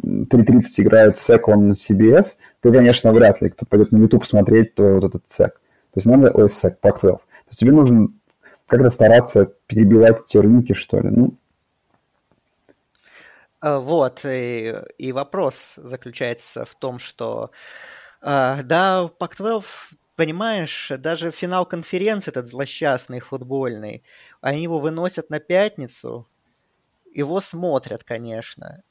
3.30 0.03 0.63
играет 0.77 1.17
SEC 1.17 1.43
on 1.43 1.73
CBS, 1.73 2.35
то, 2.61 2.71
конечно, 2.71 3.13
вряд 3.13 3.39
ли 3.41 3.51
кто 3.51 3.67
пойдет 3.67 3.91
на 3.91 3.97
YouTube 3.97 4.25
смотреть 4.25 4.73
то, 4.73 4.95
вот 4.95 5.03
этот 5.03 5.25
SEC. 5.25 5.49
То 5.49 5.97
есть 5.97 6.07
надо, 6.07 6.31
ой, 6.31 6.47
SEC, 6.47 6.77
Pac-12. 6.81 6.99
То 7.01 7.19
есть 7.49 7.59
тебе 7.59 7.71
нужен 7.73 8.19
как-то 8.65 8.89
стараться 8.89 9.53
перебивать 9.67 10.19
эти 10.25 10.37
рынки, 10.37 10.73
что 10.73 10.99
ли. 10.99 11.09
Ну. 11.11 11.35
А, 13.59 13.77
вот, 13.79 14.21
и, 14.25 14.73
и 14.97 15.11
вопрос 15.11 15.75
заключается 15.77 16.65
в 16.65 16.73
том, 16.73 16.97
что 16.97 17.51
э, 18.23 18.63
да, 18.63 19.07
Пак-12 19.19 19.63
понимаешь, 20.17 20.91
даже 20.99 21.31
финал 21.31 21.65
конференции 21.67 22.31
этот 22.31 22.47
злосчастный 22.47 23.21
футбольный, 23.21 24.03
они 24.41 24.63
его 24.63 24.79
выносят 24.79 25.29
на 25.31 25.39
пятницу, 25.39 26.27
его 27.13 27.39
смотрят, 27.39 28.03
конечно, 28.03 28.83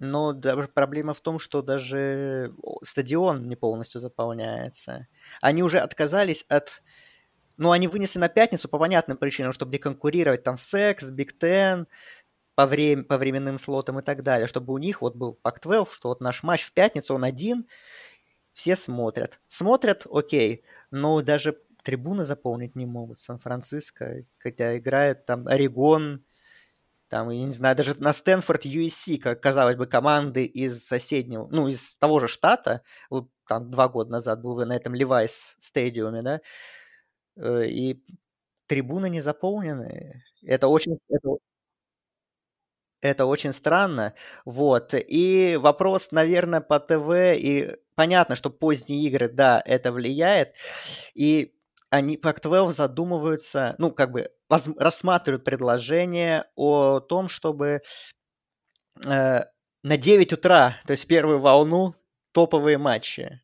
но 0.00 0.32
даже 0.32 0.68
проблема 0.68 1.14
в 1.14 1.20
том, 1.22 1.38
что 1.38 1.62
даже 1.62 2.54
стадион 2.82 3.48
не 3.48 3.56
полностью 3.56 4.00
заполняется. 4.00 5.08
Они 5.42 5.62
уже 5.62 5.80
отказались 5.80 6.44
от 6.48 6.82
но 7.56 7.72
они 7.72 7.88
вынесли 7.88 8.20
на 8.20 8.28
пятницу 8.28 8.68
по 8.68 8.78
понятным 8.78 9.16
причинам, 9.18 9.52
чтобы 9.52 9.72
не 9.72 9.78
конкурировать 9.78 10.44
там 10.44 10.56
с 10.56 10.74
X, 10.92 11.10
Big 11.10 11.30
Ten, 11.40 11.86
по, 12.54 12.66
время, 12.66 13.04
по 13.04 13.18
временным 13.18 13.58
слотам 13.58 14.00
и 14.00 14.02
так 14.02 14.22
далее, 14.22 14.48
чтобы 14.48 14.74
у 14.74 14.78
них 14.78 15.02
вот 15.02 15.16
был 15.16 15.38
Pac-12, 15.44 15.88
что 15.92 16.08
вот 16.10 16.20
наш 16.20 16.42
матч 16.42 16.62
в 16.64 16.72
пятницу, 16.72 17.14
он 17.14 17.24
один, 17.24 17.68
все 18.58 18.74
смотрят. 18.74 19.40
Смотрят, 19.46 20.04
окей, 20.10 20.64
но 20.90 21.22
даже 21.22 21.60
трибуны 21.84 22.24
заполнить 22.24 22.74
не 22.74 22.86
могут. 22.86 23.20
Сан-Франциско, 23.20 24.24
хотя 24.36 24.76
играет 24.76 25.26
там 25.26 25.46
Орегон, 25.46 26.24
там, 27.08 27.30
я 27.30 27.44
не 27.44 27.52
знаю, 27.52 27.76
даже 27.76 27.94
на 28.00 28.12
Стэнфорд 28.12 28.66
USC, 28.66 29.18
как 29.18 29.40
казалось 29.40 29.76
бы, 29.76 29.86
команды 29.86 30.44
из 30.44 30.84
соседнего, 30.84 31.46
ну, 31.52 31.68
из 31.68 31.96
того 31.98 32.18
же 32.18 32.26
штата, 32.26 32.82
вот 33.10 33.30
там 33.46 33.70
два 33.70 33.88
года 33.88 34.10
назад 34.10 34.42
был 34.42 34.56
на 34.66 34.74
этом 34.74 34.92
Левайс 34.92 35.54
стадиуме, 35.60 36.22
да, 36.22 36.40
э, 37.36 37.66
и 37.68 38.02
трибуны 38.66 39.08
не 39.10 39.20
заполнены. 39.20 40.24
Это 40.42 40.68
очень... 40.68 40.98
Это, 41.08 41.36
это 43.00 43.26
очень 43.26 43.52
странно. 43.52 44.14
Вот. 44.44 44.94
И 44.94 45.58
вопрос, 45.60 46.12
наверное, 46.12 46.60
по 46.60 46.80
ТВ, 46.80 47.10
и 47.36 47.76
понятно, 47.94 48.36
что 48.36 48.50
поздние 48.50 49.02
игры, 49.08 49.28
да, 49.28 49.62
это 49.64 49.92
влияет. 49.92 50.54
И 51.14 51.54
они, 51.90 52.16
Pac-12 52.16 52.72
задумываются, 52.72 53.74
ну, 53.78 53.90
как 53.90 54.12
бы 54.12 54.30
рассматривают 54.48 55.44
предложение 55.44 56.46
о 56.54 57.00
том, 57.00 57.28
чтобы 57.28 57.82
э, 59.04 59.40
на 59.82 59.96
9 59.96 60.32
утра, 60.32 60.76
то 60.86 60.92
есть 60.92 61.06
первую 61.06 61.40
волну, 61.40 61.94
топовые 62.32 62.78
матчи. 62.78 63.40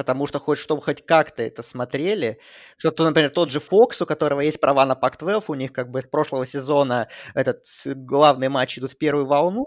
Потому 0.00 0.26
что 0.26 0.38
хоть, 0.38 0.56
чтобы 0.56 0.80
хоть 0.80 1.04
как-то 1.04 1.42
это 1.42 1.60
смотрели, 1.60 2.38
что, 2.78 2.90
то, 2.90 3.04
например, 3.04 3.28
тот 3.28 3.50
же 3.50 3.58
Fox, 3.58 4.02
у 4.02 4.06
которого 4.06 4.40
есть 4.40 4.58
права 4.58 4.86
на 4.86 4.94
Pac-12, 4.94 5.44
у 5.48 5.54
них 5.54 5.74
как 5.74 5.90
бы 5.90 6.00
с 6.00 6.06
прошлого 6.06 6.46
сезона 6.46 7.08
этот 7.34 7.66
главный 7.84 8.48
матч 8.48 8.78
идут 8.78 8.92
в 8.92 8.96
первую 8.96 9.26
волну, 9.26 9.66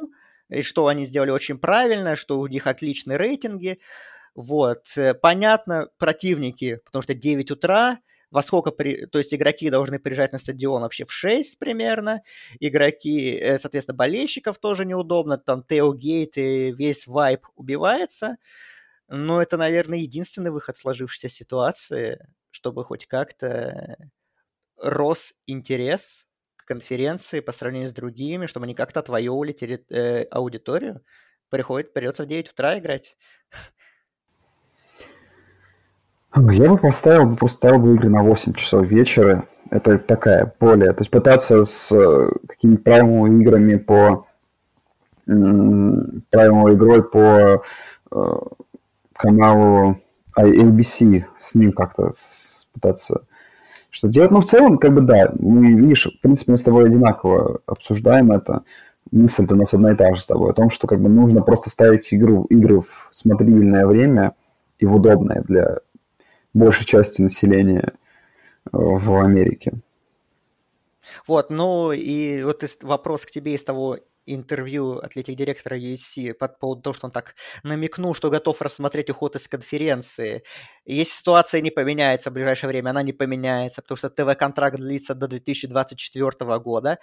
и 0.50 0.64
что 0.64 0.88
они 0.88 1.06
сделали 1.06 1.30
очень 1.30 1.60
правильно, 1.60 2.16
что 2.16 2.40
у 2.40 2.48
них 2.48 2.66
отличные 2.66 3.20
рейтинги, 3.20 3.78
вот. 4.34 4.98
Э, 4.98 5.14
понятно, 5.14 5.90
противники, 6.00 6.80
потому 6.84 7.04
что 7.04 7.14
9 7.14 7.52
утра, 7.52 8.00
во 8.32 8.42
сколько, 8.42 8.72
при... 8.72 9.06
то 9.06 9.20
есть 9.20 9.36
игроки 9.36 9.70
должны 9.70 10.00
приезжать 10.00 10.32
на 10.32 10.40
стадион 10.40 10.82
вообще 10.82 11.06
в 11.06 11.12
6 11.12 11.60
примерно, 11.60 12.24
игроки, 12.60 13.36
э, 13.36 13.60
соответственно, 13.60 13.98
болельщиков 13.98 14.58
тоже 14.58 14.84
неудобно, 14.86 15.38
там 15.38 15.64
теогейт 15.64 16.40
и 16.40 16.72
весь 16.72 17.06
вайп 17.06 17.46
убивается, 17.56 18.38
но 19.16 19.43
это, 19.43 19.57
наверное, 19.57 19.99
единственный 19.99 20.49
выход 20.49 20.76
сложившейся 20.76 21.30
ситуации, 21.30 22.20
чтобы 22.49 22.84
хоть 22.84 23.05
как-то 23.05 23.95
рос 24.82 25.36
интерес 25.45 26.26
к 26.55 26.66
конференции 26.66 27.39
по 27.39 27.51
сравнению 27.51 27.89
с 27.89 27.93
другими, 27.93 28.47
чтобы 28.47 28.64
они 28.64 28.74
как-то 28.74 29.01
отвоевывали 29.01 29.51
терри... 29.51 29.86
э, 29.91 30.24
аудиторию. 30.32 31.01
Приходит, 31.51 31.93
придется 31.93 32.24
в 32.24 32.26
9 32.26 32.53
утра 32.53 32.80
играть. 32.80 33.16
Я 36.36 36.70
бы 36.70 36.80
поставил, 36.80 37.38
поставил 37.38 37.78
бы 37.78 37.93
игры 37.93 38.09
на 38.09 38.24
8 38.24 38.53
часов 38.53 38.88
вечера. 38.88 39.47
Это 39.70 39.99
такая 39.99 40.55
более... 40.59 40.91
То 40.91 41.01
есть 41.01 41.11
пытаться 41.11 41.66
с 41.66 41.91
э, 41.91 42.32
какими-то 42.47 42.82
правильными 42.82 43.43
играми 43.43 43.76
по... 43.76 44.26
правильной 45.28 46.74
игрой 46.74 47.07
по 47.07 47.64
э, 48.11 48.39
каналу 49.14 49.99
ABC, 50.38 51.26
с 51.39 51.55
ним 51.55 51.72
как-то 51.72 52.11
пытаться 52.74 53.26
что 53.93 54.07
делать. 54.07 54.32
Но 54.32 54.41
в 54.41 54.45
целом, 54.45 54.78
как 54.80 54.93
бы 54.93 55.01
да, 55.01 55.32
мы, 55.38 55.74
видишь, 55.74 56.07
в 56.07 56.20
принципе, 56.22 56.53
мы 56.53 56.57
с 56.57 56.64
тобой 56.64 56.86
одинаково 56.86 57.61
обсуждаем 57.68 58.32
это. 58.32 58.64
Мысль-то 59.11 59.53
у 59.53 59.57
нас 59.57 59.74
одна 59.74 59.91
и 59.91 59.95
та 59.95 60.16
же 60.16 60.22
с 60.22 60.26
тобой, 60.26 60.51
о 60.51 60.53
том, 60.53 60.72
что 60.72 60.88
как 60.88 60.99
бы 60.99 61.09
нужно 61.09 61.41
просто 61.41 61.70
ставить 61.70 62.11
игру, 62.14 62.45
игры 62.45 62.82
в 62.82 63.09
смотрибельное 63.11 63.86
время 63.86 64.34
и 64.80 64.86
в 64.86 64.95
удобное 64.95 65.43
для 65.47 65.78
большей 66.53 66.86
части 66.86 67.22
населения 67.22 67.93
э, 68.66 68.70
в 68.72 69.24
Америке. 69.24 69.74
Вот, 71.28 71.51
ну 71.51 71.91
и 71.91 72.41
вот 72.43 72.64
вопрос 72.82 73.26
к 73.26 73.32
тебе 73.32 73.53
из 73.53 73.64
того 73.64 73.99
интервью 74.26 75.00
атлетик-директора 75.00 75.78
USC 75.78 76.34
по 76.34 76.48
поводу 76.48 76.82
того, 76.82 76.94
что 76.94 77.08
он 77.08 77.12
так 77.12 77.36
намекнул, 77.64 78.14
что 78.14 78.30
готов 78.30 78.62
рассмотреть 78.62 79.10
уход 79.10 79.36
из 79.36 79.48
конференции. 79.48 80.44
Если 80.86 81.14
ситуация 81.14 81.62
не 81.62 81.72
поменяется 81.72 82.30
в 82.30 82.34
ближайшее 82.34 82.70
время, 82.70 82.92
она 82.92 83.04
не 83.04 83.14
поменяется, 83.14 83.82
потому 83.82 83.98
что 83.98 84.10
ТВ-контракт 84.10 84.78
длится 84.78 85.16
до 85.16 85.28
2024 85.28 86.60
года. 86.60 87.00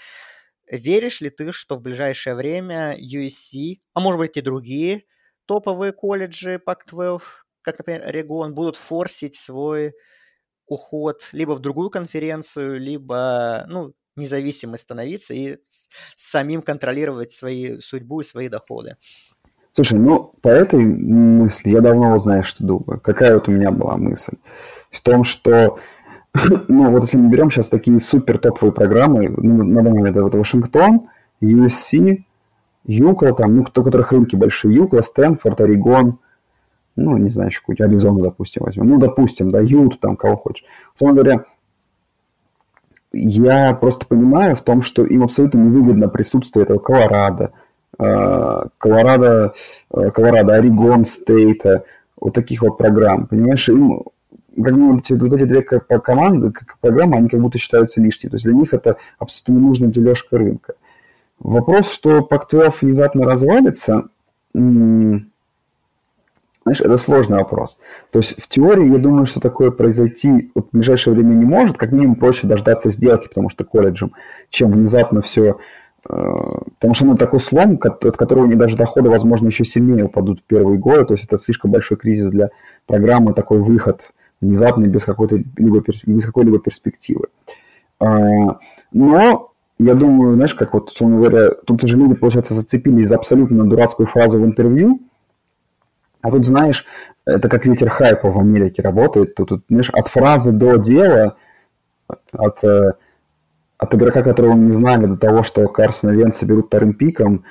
Веришь 0.70 1.20
ли 1.20 1.30
ты, 1.30 1.52
что 1.52 1.76
в 1.76 1.82
ближайшее 1.82 2.34
время 2.34 2.96
USC, 2.96 3.78
а 3.92 4.00
может 4.00 4.18
быть 4.18 4.36
и 4.36 4.40
другие 4.40 5.04
топовые 5.46 5.92
колледжи 5.92 6.62
Pac-12, 6.64 7.20
как, 7.62 7.78
например, 7.78 8.06
Орегон, 8.06 8.54
будут 8.54 8.76
форсить 8.76 9.34
свой 9.34 9.94
уход 10.66 11.28
либо 11.32 11.52
в 11.52 11.58
другую 11.58 11.90
конференцию, 11.90 12.78
либо, 12.78 13.64
ну, 13.68 13.92
независимым 14.16 14.78
становиться 14.78 15.34
и 15.34 15.58
самим 16.16 16.62
контролировать 16.62 17.30
свою 17.30 17.80
судьбу 17.80 18.20
и 18.20 18.24
свои 18.24 18.48
доходы. 18.48 18.96
Слушай, 19.72 19.98
ну, 19.98 20.32
по 20.40 20.48
этой 20.48 20.80
мысли 20.80 21.70
я 21.70 21.80
давно 21.80 22.12
вот 22.12 22.24
знаешь, 22.24 22.46
что 22.46 22.64
думаю. 22.64 23.00
Какая 23.00 23.34
вот 23.34 23.48
у 23.48 23.52
меня 23.52 23.70
была 23.70 23.96
мысль? 23.96 24.34
В 24.90 25.00
том, 25.00 25.22
что, 25.22 25.78
ну, 26.68 26.90
вот 26.90 27.02
если 27.02 27.18
мы 27.18 27.30
берем 27.30 27.50
сейчас 27.50 27.68
такие 27.68 28.00
супер 28.00 28.38
топовые 28.38 28.72
программы, 28.72 29.28
ну, 29.28 29.62
на 29.64 29.82
данный 29.82 30.00
момент 30.00 30.16
это 30.16 30.36
Вашингтон, 30.36 31.08
USC, 31.40 32.24
Юкла, 32.84 33.32
там, 33.32 33.56
ну, 33.56 33.62
у 33.62 33.82
которых 33.82 34.10
рынки 34.10 34.34
большие, 34.34 34.74
Юкла, 34.74 35.02
Стэнфорд, 35.02 35.60
Орегон, 35.60 36.18
ну, 36.96 37.16
не 37.16 37.28
знаю, 37.30 37.50
еще 37.50 37.60
какую-нибудь 37.60 37.88
Аризону, 37.88 38.22
допустим, 38.22 38.62
возьмем. 38.64 38.88
Ну, 38.88 38.98
допустим, 38.98 39.50
да, 39.50 39.60
Юту, 39.60 39.96
там, 39.98 40.16
кого 40.16 40.36
хочешь. 40.36 40.64
Условно 40.94 41.22
говоря, 41.22 41.44
я 43.12 43.74
просто 43.74 44.06
понимаю 44.06 44.56
в 44.56 44.62
том, 44.62 44.82
что 44.82 45.04
им 45.04 45.22
абсолютно 45.22 45.58
невыгодно 45.58 46.08
присутствие 46.08 46.64
этого 46.64 46.78
Колорадо, 46.78 47.52
э, 47.98 48.62
Колорадо, 48.78 49.54
э, 49.92 50.10
Колорадо, 50.10 50.54
Орегон 50.54 51.04
Стейта, 51.04 51.84
вот 52.20 52.34
таких 52.34 52.62
вот 52.62 52.78
программ, 52.78 53.26
понимаешь, 53.26 53.68
им 53.68 54.04
как 54.62 54.74
бы 54.76 54.92
вот 54.92 55.32
эти, 55.32 55.44
две 55.44 55.62
команды, 55.62 56.52
как 56.52 56.76
программы, 56.80 57.16
они 57.16 57.28
как 57.28 57.40
будто 57.40 57.58
считаются 57.58 58.00
лишними. 58.00 58.30
То 58.30 58.36
есть 58.36 58.44
для 58.44 58.54
них 58.54 58.74
это 58.74 58.96
абсолютно 59.18 59.52
ненужная 59.52 59.88
дележка 59.88 60.38
рынка. 60.38 60.74
Вопрос, 61.38 61.90
что 61.90 62.18
Pac-12 62.18 62.74
внезапно 62.82 63.24
развалится, 63.24 64.08
знаешь, 66.62 66.80
это 66.80 66.96
сложный 66.98 67.38
вопрос. 67.38 67.78
То 68.10 68.18
есть 68.18 68.40
в 68.40 68.48
теории 68.48 68.92
я 68.92 68.98
думаю, 68.98 69.24
что 69.24 69.40
такое 69.40 69.70
произойти 69.70 70.50
в 70.54 70.64
ближайшее 70.72 71.14
время 71.14 71.34
не 71.34 71.44
может. 71.44 71.78
Как 71.78 71.92
минимум 71.92 72.16
проще 72.16 72.46
дождаться 72.46 72.90
сделки, 72.90 73.28
потому 73.28 73.48
что 73.48 73.64
колледжем, 73.64 74.12
чем 74.50 74.72
внезапно 74.72 75.22
все... 75.22 75.56
Э, 76.08 76.12
потому 76.78 76.94
что 76.94 77.06
ну, 77.06 77.16
такой 77.16 77.40
слом, 77.40 77.78
от 77.82 78.16
которого 78.16 78.44
они 78.44 78.56
даже 78.56 78.76
доходы, 78.76 79.08
возможно, 79.08 79.46
еще 79.46 79.64
сильнее 79.64 80.04
упадут 80.04 80.40
в 80.40 80.42
первые 80.44 80.78
годы. 80.78 81.06
То 81.06 81.14
есть 81.14 81.24
это 81.24 81.38
слишком 81.38 81.70
большой 81.70 81.96
кризис 81.96 82.30
для 82.30 82.50
программы, 82.86 83.32
такой 83.32 83.60
выход 83.60 84.12
внезапный, 84.42 84.88
без 84.88 85.04
какой-то 85.04 85.36
либо, 85.56 85.82
без 86.06 86.24
какой-либо 86.24 86.58
перспективы. 86.58 87.28
А, 87.98 88.58
но 88.92 89.52
я 89.78 89.94
думаю, 89.94 90.34
знаешь, 90.34 90.54
как 90.54 90.74
вот, 90.74 90.90
условно 90.90 91.16
говоря, 91.16 91.50
тут 91.66 91.82
же 91.82 91.96
люди, 91.96 92.14
получается, 92.14 92.52
зацепились 92.52 93.08
за 93.08 93.16
абсолютно 93.16 93.64
дурацкую 93.64 94.06
фразу 94.06 94.38
в 94.38 94.44
интервью, 94.44 95.00
а 96.22 96.30
тут, 96.30 96.46
знаешь, 96.46 96.84
это 97.24 97.48
как 97.48 97.66
ветер 97.66 97.90
хайпа 97.90 98.30
в 98.30 98.38
Америке 98.38 98.82
работает. 98.82 99.34
Тут, 99.34 99.48
тут 99.48 99.64
знаешь, 99.68 99.90
от 99.90 100.08
фразы 100.08 100.52
до 100.52 100.76
дела, 100.76 101.36
от, 102.32 102.62
э, 102.62 102.92
от 103.78 103.94
игрока, 103.94 104.22
которого 104.22 104.54
мы 104.54 104.66
не 104.66 104.72
знали, 104.72 105.06
до 105.06 105.16
того, 105.16 105.42
что 105.42 105.66
Карсона 105.68 106.10
Венца 106.10 106.44
берут 106.46 106.66
вторым 106.66 106.94
пиком, 106.94 107.44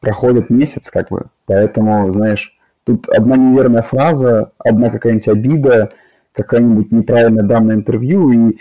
проходит 0.00 0.50
месяц, 0.50 0.90
как 0.90 1.10
бы. 1.10 1.26
Поэтому, 1.46 2.12
знаешь, 2.12 2.56
тут 2.84 3.08
одна 3.08 3.36
неверная 3.36 3.82
фраза, 3.82 4.52
одна 4.58 4.90
какая-нибудь 4.90 5.28
обида, 5.28 5.92
какая-нибудь 6.32 6.92
неправильная 6.92 7.44
данное 7.44 7.76
интервью, 7.76 8.30
и 8.30 8.58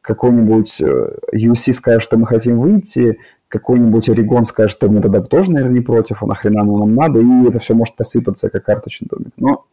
какой-нибудь 0.00 0.80
UC 0.80 1.70
э, 1.70 1.72
скажет, 1.72 2.02
что 2.02 2.16
мы 2.16 2.26
хотим 2.26 2.58
выйти, 2.58 3.18
какой-нибудь 3.48 4.08
Орегон 4.08 4.44
скажет, 4.44 4.72
что 4.72 4.88
мы 4.88 5.00
тогда 5.00 5.20
тоже, 5.22 5.50
наверное, 5.52 5.74
не 5.74 5.80
против, 5.80 6.22
а 6.22 6.26
нахрена 6.26 6.62
оно 6.62 6.78
нам 6.78 6.94
надо, 6.94 7.20
и 7.20 7.48
это 7.48 7.58
все 7.58 7.74
может 7.74 7.96
посыпаться, 7.96 8.50
как 8.50 8.64
карточный 8.64 9.08
домик. 9.10 9.32
Но, 9.36 9.66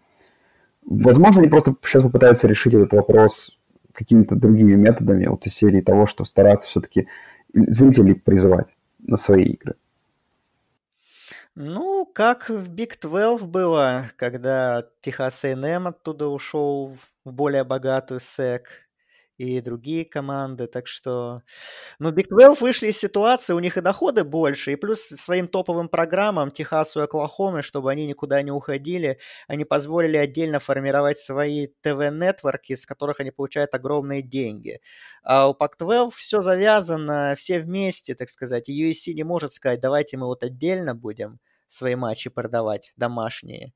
возможно, 0.85 1.41
они 1.41 1.49
просто 1.49 1.75
сейчас 1.83 2.03
попытаются 2.03 2.47
решить 2.47 2.73
этот 2.73 2.93
вопрос 2.93 3.57
какими-то 3.91 4.35
другими 4.35 4.75
методами, 4.75 5.27
вот 5.27 5.45
из 5.45 5.53
серии 5.53 5.81
того, 5.81 6.05
что 6.05 6.25
стараться 6.25 6.69
все-таки 6.69 7.07
зрителей 7.53 8.15
призывать 8.15 8.67
на 8.99 9.17
свои 9.17 9.43
игры. 9.43 9.75
Ну, 11.55 12.05
как 12.05 12.49
в 12.49 12.69
Big 12.69 12.99
12 13.01 13.47
было, 13.47 14.05
когда 14.17 14.85
Техас 14.99 15.45
A&M 15.45 15.87
оттуда 15.87 16.27
ушел 16.27 16.97
в 17.23 17.31
более 17.31 17.63
богатую 17.63 18.19
SEC, 18.19 18.63
и 19.37 19.61
другие 19.61 20.05
команды. 20.05 20.67
Так 20.67 20.87
что, 20.87 21.41
ну, 21.99 22.11
Big 22.11 22.27
12 22.29 22.61
вышли 22.61 22.87
из 22.87 22.97
ситуации, 22.97 23.53
у 23.53 23.59
них 23.59 23.77
и 23.77 23.81
доходы 23.81 24.23
больше, 24.23 24.73
и 24.73 24.75
плюс 24.75 25.01
своим 25.01 25.47
топовым 25.47 25.89
программам 25.89 26.51
Техасу 26.51 27.01
и 27.01 27.03
Оклахоме, 27.03 27.61
чтобы 27.61 27.91
они 27.91 28.05
никуда 28.05 28.41
не 28.41 28.51
уходили, 28.51 29.19
они 29.47 29.65
позволили 29.65 30.17
отдельно 30.17 30.59
формировать 30.59 31.17
свои 31.17 31.67
ТВ-нетворки, 31.81 32.73
из 32.73 32.85
которых 32.85 33.19
они 33.19 33.31
получают 33.31 33.73
огромные 33.75 34.21
деньги. 34.21 34.79
А 35.23 35.49
у 35.49 35.53
Pac-12 35.53 36.11
все 36.15 36.41
завязано, 36.41 37.35
все 37.37 37.59
вместе, 37.59 38.15
так 38.15 38.29
сказать. 38.29 38.69
И 38.69 38.91
USC 38.91 39.13
не 39.13 39.23
может 39.23 39.53
сказать, 39.53 39.81
давайте 39.81 40.17
мы 40.17 40.27
вот 40.27 40.43
отдельно 40.43 40.95
будем 40.95 41.39
свои 41.67 41.95
матчи 41.95 42.29
продавать, 42.29 42.93
домашние, 42.95 43.73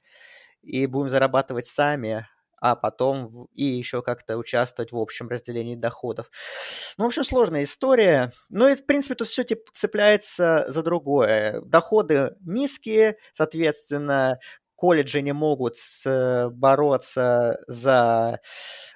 и 0.62 0.86
будем 0.86 1.10
зарабатывать 1.10 1.66
сами, 1.66 2.28
а 2.62 2.76
потом 2.76 3.48
и 3.54 3.64
еще 3.64 4.02
как-то 4.02 4.38
участвовать 4.38 4.92
в 4.92 4.98
общем 4.98 5.30
разделении 5.30 5.76
доходов. 5.76 6.30
Ну, 6.98 7.06
в 7.06 7.08
общем, 7.08 7.24
сложная 7.24 7.64
история. 7.64 8.32
Ну 8.50 8.68
и, 8.68 8.76
в 8.76 8.86
принципе, 8.86 9.16
тут 9.16 9.28
все 9.28 9.44
типа, 9.44 9.64
цепляется 9.74 10.66
за 10.68 10.84
другое. 10.84 11.62
Доходы 11.62 12.36
низкие, 12.42 13.18
соответственно, 13.34 14.40
колледжи 14.76 15.22
не 15.22 15.34
могут 15.34 15.76
бороться 16.06 17.60
за 17.68 18.40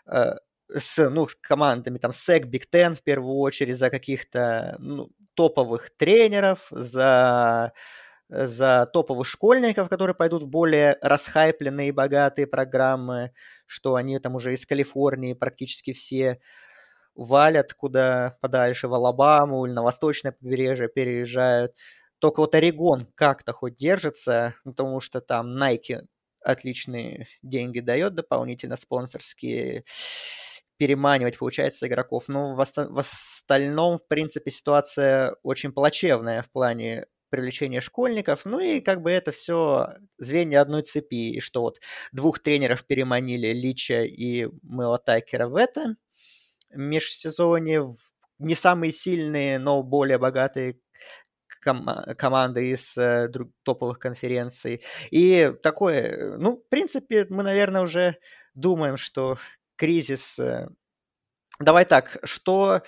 э, 0.06 0.36
с 0.76 1.10
ну, 1.10 1.28
командами, 1.42 1.98
там, 1.98 2.12
SEC, 2.12 2.44
Big 2.44 2.64
Ten 2.72 2.96
в 2.96 3.04
первую 3.04 3.38
очередь, 3.38 3.78
за 3.78 3.90
каких-то 3.90 4.76
ну, 4.80 5.10
топовых 5.36 5.90
тренеров, 5.98 6.68
за 6.72 7.74
за 8.30 8.88
топовых 8.94 9.28
школьников, 9.28 9.90
которые 9.90 10.16
пойдут 10.16 10.44
в 10.44 10.48
более 10.48 10.98
расхайпленные 11.02 11.90
и 11.90 11.92
богатые 11.92 12.48
программы, 12.48 13.32
что 13.66 13.96
они 13.96 14.20
там 14.20 14.36
уже 14.36 14.54
из 14.54 14.66
Калифорнии 14.66 15.34
практически 15.34 15.94
все 15.94 16.40
валят 17.16 17.74
куда 17.74 18.38
подальше, 18.42 18.88
в 18.88 18.94
Алабаму 18.94 19.66
или 19.66 19.74
на 19.74 19.84
восточное 19.84 20.32
побережье 20.32 20.88
переезжают. 20.90 21.74
Только 22.20 22.40
вот 22.42 22.56
Орегон 22.56 23.08
как-то 23.16 23.54
хоть 23.54 23.78
держится, 23.78 24.56
потому 24.64 25.00
что 25.00 25.22
там 25.22 25.58
Nike 25.62 26.02
отличные 26.42 27.28
деньги 27.42 27.80
дает 27.80 28.16
дополнительно 28.16 28.76
спонсорские, 28.76 29.84
переманивать, 30.78 31.38
получается, 31.38 31.88
игроков. 31.88 32.26
Но 32.28 32.56
в, 32.56 32.58
в 32.58 33.00
остальном, 33.00 34.00
в 34.00 34.08
принципе, 34.08 34.52
ситуация 34.52 35.36
очень 35.44 35.72
плачевная 35.72 36.42
в 36.42 36.50
плане 36.52 37.06
привлечение 37.34 37.82
школьников. 37.82 38.46
Ну 38.46 38.60
и 38.60 38.80
как 38.80 39.02
бы 39.02 39.10
это 39.10 39.32
все 39.32 39.96
звенья 40.20 40.62
одной 40.62 40.84
цепи, 40.84 41.32
и 41.32 41.40
что 41.40 41.62
вот 41.62 41.80
двух 42.12 42.38
тренеров 42.38 42.86
переманили 42.86 43.48
Лича 43.48 44.04
и 44.04 44.48
Мэла 44.62 45.00
Тайкера 45.00 45.48
в 45.48 45.56
это 45.56 45.96
межсезонье, 46.70 47.88
не 48.38 48.54
самые 48.54 48.92
сильные, 48.92 49.58
но 49.58 49.82
более 49.82 50.20
богатые 50.20 50.78
ком- 51.64 51.90
команды 52.20 52.70
из 52.70 52.96
э, 52.98 53.28
друг, 53.30 53.50
топовых 53.64 53.98
конференций. 53.98 54.84
И 55.10 55.52
такое, 55.64 56.38
ну, 56.38 56.58
в 56.58 56.70
принципе, 56.70 57.26
мы, 57.30 57.42
наверное, 57.42 57.82
уже 57.82 58.18
думаем, 58.54 58.98
что 58.98 59.38
кризис... 59.76 60.38
Э, 60.38 60.70
давай 61.60 61.86
так, 61.86 62.20
что, 62.26 62.84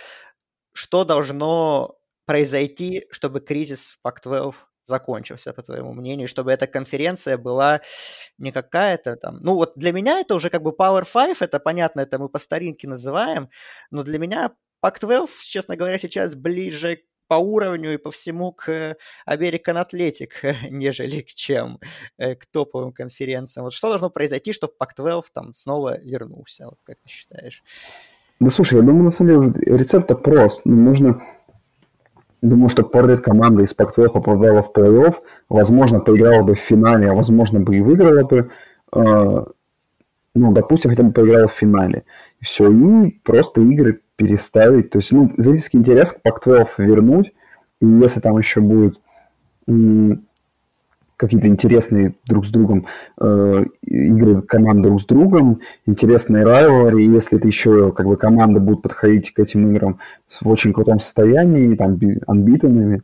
что 0.74 1.04
должно 1.04 1.98
произойти, 2.26 3.08
чтобы 3.12 3.40
кризис 3.40 3.98
Pac-12 4.06 4.54
закончился, 4.84 5.54
по 5.54 5.64
твоему 5.64 5.94
мнению, 5.94 6.28
чтобы 6.28 6.52
эта 6.52 6.68
конференция 6.68 7.38
была 7.38 7.82
не 8.38 8.52
какая-то 8.52 9.16
там... 9.16 9.40
Ну 9.42 9.56
вот 9.56 9.74
для 9.76 9.92
меня 9.92 10.20
это 10.20 10.36
уже 10.36 10.50
как 10.50 10.62
бы 10.62 10.72
Power 10.72 11.06
5, 11.12 11.42
это 11.42 11.60
понятно, 11.60 12.02
это 12.02 12.20
мы 12.20 12.30
по 12.30 12.40
старинке 12.40 12.88
называем, 12.88 13.50
но 13.92 14.04
для 14.04 14.20
меня 14.20 14.52
Pac-12, 14.84 15.28
честно 15.42 15.76
говоря, 15.76 15.98
сейчас 15.98 16.36
ближе 16.36 17.02
по 17.28 17.36
уровню 17.36 17.96
и 17.96 17.98
по 17.98 18.12
всему 18.12 18.52
к 18.52 18.96
American 19.28 19.84
Athletic, 19.84 20.30
нежели 20.70 21.22
к 21.22 21.30
чем, 21.30 21.80
э, 22.18 22.36
к 22.36 22.46
топовым 22.46 22.94
конференциям. 22.94 23.64
Вот 23.66 23.74
что 23.74 23.90
должно 23.90 24.12
произойти, 24.12 24.54
чтобы 24.54 24.74
Pac-12 24.80 25.24
там 25.34 25.54
снова 25.56 26.00
вернулся, 26.00 26.66
вот 26.66 26.78
как 26.84 26.98
ты 27.02 27.10
считаешь? 27.10 27.64
Да 28.40 28.50
слушай, 28.50 28.76
я 28.76 28.82
думаю, 28.82 29.06
на 29.06 29.12
самом 29.12 29.54
деле 29.54 29.78
рецепт 29.78 30.08
прост. 30.22 30.66
Нужно 30.66 31.24
Думаю, 32.46 32.70
что 32.70 32.84
Поррит 32.84 33.22
команда 33.22 33.64
из 33.64 33.74
Пак-12 33.74 34.10
попадала 34.10 34.62
в 34.62 34.72
плей-офф, 34.72 35.16
возможно, 35.50 36.00
поиграла 36.00 36.44
бы 36.44 36.54
в 36.54 36.60
финале, 36.60 37.10
а 37.10 37.16
возможно 37.16 37.60
бы 37.60 37.76
и 37.76 37.82
выиграла 37.82 38.24
бы. 38.24 38.52
Э, 38.94 39.46
ну, 40.36 40.52
допустим, 40.52 40.92
хотя 40.92 41.02
бы 41.02 41.12
поиграла 41.12 41.48
в 41.48 41.54
финале. 41.54 42.04
Все, 42.40 42.72
и 42.72 43.20
просто 43.24 43.62
игры 43.62 44.02
переставить. 44.16 44.92
То 44.92 45.00
есть, 45.00 45.12
ну, 45.12 45.34
зрительский 45.38 45.80
интерес 45.80 46.12
к 46.12 46.22
Пак-12 46.22 46.68
вернуть, 46.78 47.34
и 47.82 47.88
если 47.88 48.20
там 48.20 48.38
еще 48.38 48.62
будет 48.62 49.02
какие-то 51.18 51.48
интересные 51.48 52.16
друг 52.26 52.46
с 52.46 52.50
другом 52.50 52.88
э, 53.20 53.66
игры 53.84 54.42
команд 54.42 54.82
друг 54.82 55.02
с 55.02 55.06
другом, 55.06 55.62
интересные 55.86 56.44
райвары, 56.44 57.04
и 57.04 57.10
если 57.10 57.38
это 57.38 57.48
еще 57.48 57.92
как 57.92 58.06
бы 58.06 58.18
команда 58.18 58.60
будет 58.60 58.82
подходить 58.82 59.34
к 59.34 59.40
этим 59.40 59.72
играм 59.72 60.00
в 60.42 60.50
очень 60.50 60.74
крутом 60.74 61.00
состоянии, 61.00 61.76
там, 61.76 62.00
анбитанными, 62.28 63.02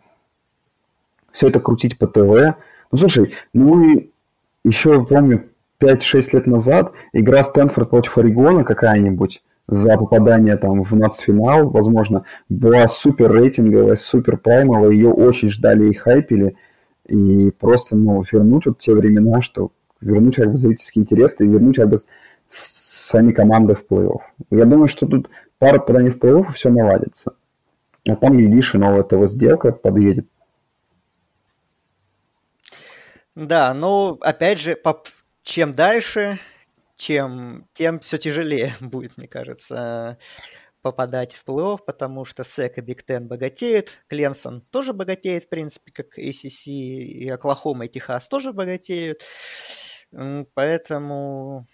все 1.31 1.47
это 1.47 1.59
крутить 1.59 1.97
по 1.97 2.07
ТВ. 2.07 2.55
Ну, 2.91 2.97
слушай, 2.97 3.33
ну 3.53 3.81
и 3.83 4.09
еще, 4.65 5.05
помню, 5.05 5.45
5-6 5.79 6.29
лет 6.33 6.47
назад 6.47 6.91
игра 7.13 7.43
Стэнфорд 7.43 7.89
против 7.89 8.17
Орегона 8.17 8.63
какая-нибудь 8.63 9.41
за 9.67 9.97
попадание 9.97 10.57
там 10.57 10.83
в 10.83 10.93
нацфинал, 10.93 11.69
возможно, 11.69 12.25
была 12.49 12.89
супер 12.89 13.31
рейтинговая, 13.31 13.95
супер 13.95 14.35
праймовая, 14.35 14.91
ее 14.91 15.09
очень 15.09 15.49
ждали 15.49 15.89
и 15.89 15.93
хайпили– 15.93 16.57
и 17.07 17.51
просто, 17.51 17.95
ну, 17.95 18.21
вернуть 18.31 18.65
вот 18.65 18.77
те 18.77 18.93
времена, 18.93 19.41
что 19.41 19.71
вернуть 19.99 20.35
как 20.35 20.51
бы 20.51 20.57
зрительский 20.57 21.01
интерес 21.01 21.35
и 21.39 21.45
вернуть 21.45 21.75
как 21.75 21.89
бы 21.89 21.97
сами 22.45 23.31
команды 23.31 23.75
в 23.75 23.85
плей-офф. 23.85 24.21
Я 24.49 24.65
думаю, 24.65 24.87
что 24.87 25.05
тут 25.05 25.29
пара 25.59 25.79
поданий 25.79 26.09
в 26.09 26.17
плей-офф 26.17 26.49
и 26.49 26.53
все 26.53 26.69
наладится. 26.69 27.35
А 28.07 28.15
там, 28.15 28.37
глядишь, 28.37 28.73
новая 28.73 29.03
ТВ-сделка 29.03 29.71
подъедет. 29.71 30.27
Да, 33.35 33.73
но 33.73 34.17
опять 34.21 34.59
же, 34.59 34.77
чем 35.43 35.73
дальше, 35.73 36.39
чем, 36.95 37.65
тем 37.73 37.99
все 37.99 38.17
тяжелее 38.17 38.73
будет, 38.81 39.17
мне 39.17 39.27
кажется 39.27 40.17
попадать 40.81 41.33
в 41.33 41.45
плей-офф, 41.45 41.79
потому 41.85 42.25
что 42.25 42.43
SEC 42.43 42.73
и 42.77 42.81
Big 42.81 43.05
Ten 43.07 43.21
богатеют, 43.21 44.03
Клемсон 44.07 44.61
тоже 44.71 44.93
богатеет, 44.93 45.45
в 45.45 45.49
принципе, 45.49 45.91
как 45.91 46.17
ACC, 46.17 46.69
и 46.69 47.29
Оклахома 47.29 47.85
и 47.85 47.89
Техас 47.89 48.27
тоже 48.27 48.53
богатеют. 48.53 49.21
Поэтому 50.53 51.67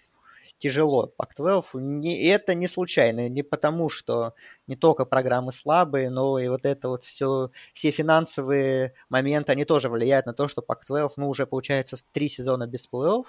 тяжело 0.58 1.12
Pac-12. 1.18 2.02
И 2.02 2.26
это 2.26 2.54
не 2.54 2.66
случайно, 2.66 3.28
не 3.28 3.42
потому, 3.42 3.88
что 3.88 4.34
не 4.66 4.76
только 4.76 5.04
программы 5.04 5.52
слабые, 5.52 6.10
но 6.10 6.38
и 6.38 6.48
вот 6.48 6.66
это 6.66 6.88
вот 6.88 7.04
все, 7.04 7.50
все 7.72 7.90
финансовые 7.90 8.94
моменты, 9.08 9.52
они 9.52 9.64
тоже 9.64 9.88
влияют 9.88 10.26
на 10.26 10.34
то, 10.34 10.48
что 10.48 10.62
Pac-12, 10.62 11.12
ну, 11.16 11.28
уже 11.28 11.46
получается 11.46 11.96
три 12.12 12.28
сезона 12.28 12.66
без 12.66 12.88
плей-офф, 12.88 13.24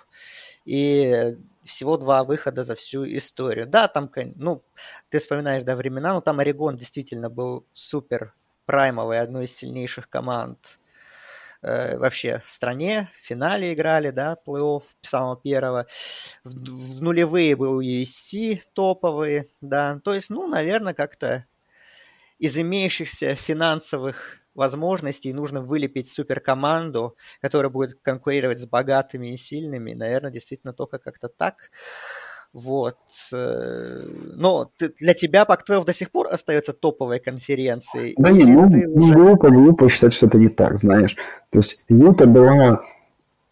и 0.65 1.37
всего 1.63 1.97
два 1.97 2.23
выхода 2.23 2.63
за 2.63 2.75
всю 2.75 3.05
историю. 3.05 3.67
Да, 3.67 3.87
там, 3.87 4.11
ну, 4.35 4.63
ты 5.09 5.19
вспоминаешь, 5.19 5.63
да, 5.63 5.75
времена, 5.75 6.13
но 6.13 6.21
там 6.21 6.39
Орегон 6.39 6.77
действительно 6.77 7.29
был 7.29 7.65
супер 7.73 8.33
праймовый, 8.65 9.19
одной 9.19 9.45
из 9.45 9.55
сильнейших 9.55 10.09
команд 10.09 10.78
э, 11.61 11.97
вообще 11.97 12.41
в 12.45 12.51
стране, 12.51 13.09
в 13.21 13.27
финале 13.27 13.73
играли, 13.73 14.11
да, 14.11 14.37
плей-офф 14.45 14.83
самого 15.01 15.37
первого. 15.37 15.87
В, 16.43 16.97
в 16.97 17.01
нулевые 17.01 17.55
был 17.55 17.81
USC 17.81 18.61
топовые, 18.73 19.47
да. 19.61 19.99
То 20.03 20.13
есть, 20.13 20.29
ну, 20.29 20.47
наверное, 20.47 20.93
как-то 20.93 21.45
из 22.37 22.57
имеющихся 22.57 23.35
финансовых 23.35 24.39
возможностей 24.55 25.33
нужно 25.33 25.61
вылепить 25.61 26.09
суперкоманду, 26.09 27.15
которая 27.41 27.69
будет 27.69 27.99
конкурировать 28.01 28.59
с 28.59 28.65
богатыми 28.65 29.33
и 29.33 29.37
сильными. 29.37 29.93
Наверное, 29.93 30.31
действительно 30.31 30.73
только 30.73 30.99
как-то 30.99 31.29
так. 31.29 31.71
Вот. 32.53 32.97
Э, 33.31 34.01
но 34.35 34.71
для 34.99 35.13
тебя 35.13 35.45
Пак-12 35.45 35.85
до 35.85 35.93
сих 35.93 36.11
пор 36.11 36.27
остается 36.31 36.73
топовой 36.73 37.19
конференцией? 37.19 38.15
Да 38.17 38.31
нет, 38.31 38.47
ну, 38.47 38.67
ну 38.69 39.05
уже... 39.05 39.13
глупо, 39.13 39.49
глупо 39.49 39.89
считать, 39.89 40.13
что 40.13 40.25
это 40.25 40.37
не 40.37 40.49
так, 40.49 40.79
знаешь. 40.79 41.15
То 41.51 41.59
есть 41.59 41.83
Юта 41.89 42.25
была 42.25 42.81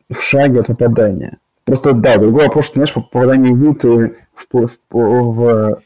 в 0.10 0.20
шаге 0.22 0.62
от 0.62 0.68
попадания. 0.68 1.38
Просто, 1.66 1.94
да, 1.94 2.18
другой 2.18 2.46
вопрос, 2.46 2.66
что, 2.66 2.76
знаешь, 2.76 2.94
попадание 2.94 3.52
Юты 3.52 4.16
в, 4.34 4.48
в, 4.54 4.70
в, 4.90 5.82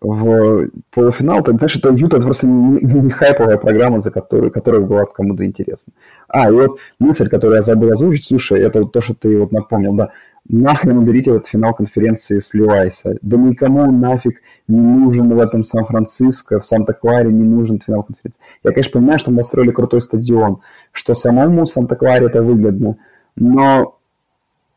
в 0.00 0.70
полуфинал, 0.90 1.42
так, 1.42 1.58
знаешь, 1.58 1.76
это 1.76 1.92
Юта, 1.92 2.16
это 2.16 2.26
просто 2.26 2.46
не, 2.46 2.80
не 2.80 3.10
хайповая 3.10 3.58
программа, 3.58 4.00
за 4.00 4.10
которую, 4.10 4.50
которая 4.50 4.80
была 4.80 5.04
кому-то 5.04 5.44
интересна. 5.44 5.92
А, 6.28 6.48
и 6.48 6.52
вот 6.52 6.78
мысль, 6.98 7.28
которую 7.28 7.56
я 7.56 7.62
забыл 7.62 7.92
озвучить, 7.92 8.24
слушай, 8.24 8.60
это 8.60 8.80
вот 8.80 8.92
то, 8.92 9.02
что 9.02 9.14
ты 9.14 9.38
вот 9.38 9.52
напомнил, 9.52 9.92
да, 9.92 10.10
нахрен 10.48 10.98
уберите 10.98 11.30
этот 11.30 11.46
финал 11.46 11.74
конференции 11.74 12.38
с 12.38 12.54
Левайса. 12.54 13.16
Да 13.22 13.36
никому 13.36 13.90
нафиг 13.90 14.40
не 14.68 14.80
нужен 14.80 15.34
в 15.34 15.38
этом 15.38 15.64
Сан-Франциско, 15.64 16.60
в 16.60 16.66
Санта-Кларе 16.66 17.32
не 17.32 17.44
нужен 17.44 17.80
финал 17.80 18.02
конференции. 18.02 18.40
Я, 18.64 18.72
конечно, 18.72 18.92
понимаю, 18.92 19.18
что 19.18 19.30
мы 19.30 19.38
построили 19.38 19.70
крутой 19.70 20.02
стадион, 20.02 20.60
что 20.92 21.14
самому 21.14 21.66
Санта-Кларе 21.66 22.26
это 22.26 22.42
выгодно, 22.42 22.96
но 23.36 23.96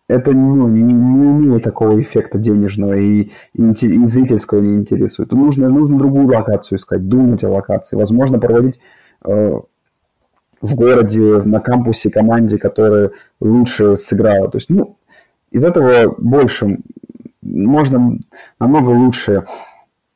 это 0.08 0.32
ну, 0.32 0.68
не, 0.68 0.82
не 0.82 0.92
имеет 0.92 1.64
такого 1.64 2.02
эффекта 2.02 2.40
денежного 2.40 2.94
и, 2.94 3.32
и, 3.54 3.64
и 3.64 4.08
зрительского 4.08 4.60
не 4.60 4.76
интересует. 4.76 5.32
Нужно, 5.32 5.70
нужно 5.70 5.98
другую 6.00 6.28
локацию 6.28 6.80
искать, 6.80 7.08
думать 7.08 7.44
о 7.44 7.50
локации. 7.50 7.96
Возможно, 7.96 8.40
проводить 8.40 8.80
э, 9.24 9.60
в 10.62 10.76
городе, 10.76 11.42
на 11.44 11.60
кампусе 11.60 12.10
команде, 12.10 12.58
которая 12.58 13.12
лучше 13.40 13.98
сыграла. 13.98 14.50
То 14.50 14.58
есть, 14.58 14.70
ну, 14.70 14.98
из 15.52 15.64
этого 15.64 16.14
больше 16.18 16.80
можно 17.42 18.18
намного 18.60 18.90
лучше 18.90 19.46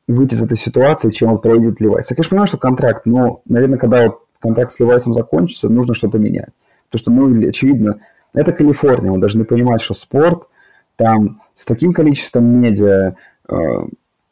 выйти 0.06 0.34
из 0.34 0.42
этой 0.42 0.56
ситуации, 0.56 1.10
чем 1.10 1.30
вот 1.30 1.42
проводит 1.42 1.80
Левайс. 1.80 2.10
Я, 2.10 2.16
конечно, 2.16 2.30
понимаю, 2.30 2.48
что 2.48 2.58
контракт, 2.58 3.06
но, 3.06 3.42
наверное, 3.46 3.78
когда 3.78 4.04
вот 4.04 4.20
контракт 4.38 4.72
с 4.72 4.80
Левайсом 4.80 5.14
закончится, 5.14 5.68
нужно 5.68 5.94
что-то 5.94 6.18
менять. 6.18 6.50
Потому 6.90 7.00
что, 7.00 7.10
ну, 7.10 7.48
очевидно, 7.48 8.00
это 8.34 8.52
Калифорния, 8.52 9.10
вы 9.10 9.18
должны 9.18 9.44
понимать, 9.44 9.80
что 9.80 9.94
спорт 9.94 10.48
там 10.96 11.40
с 11.54 11.64
таким 11.64 11.92
количеством 11.92 12.44
медиа 12.44 13.14
э, 13.48 13.54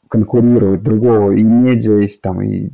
конкурирует 0.08 0.82
другого, 0.82 1.32
и 1.32 1.42
медиа 1.42 1.98
есть 1.98 2.20
там, 2.20 2.42
и, 2.42 2.70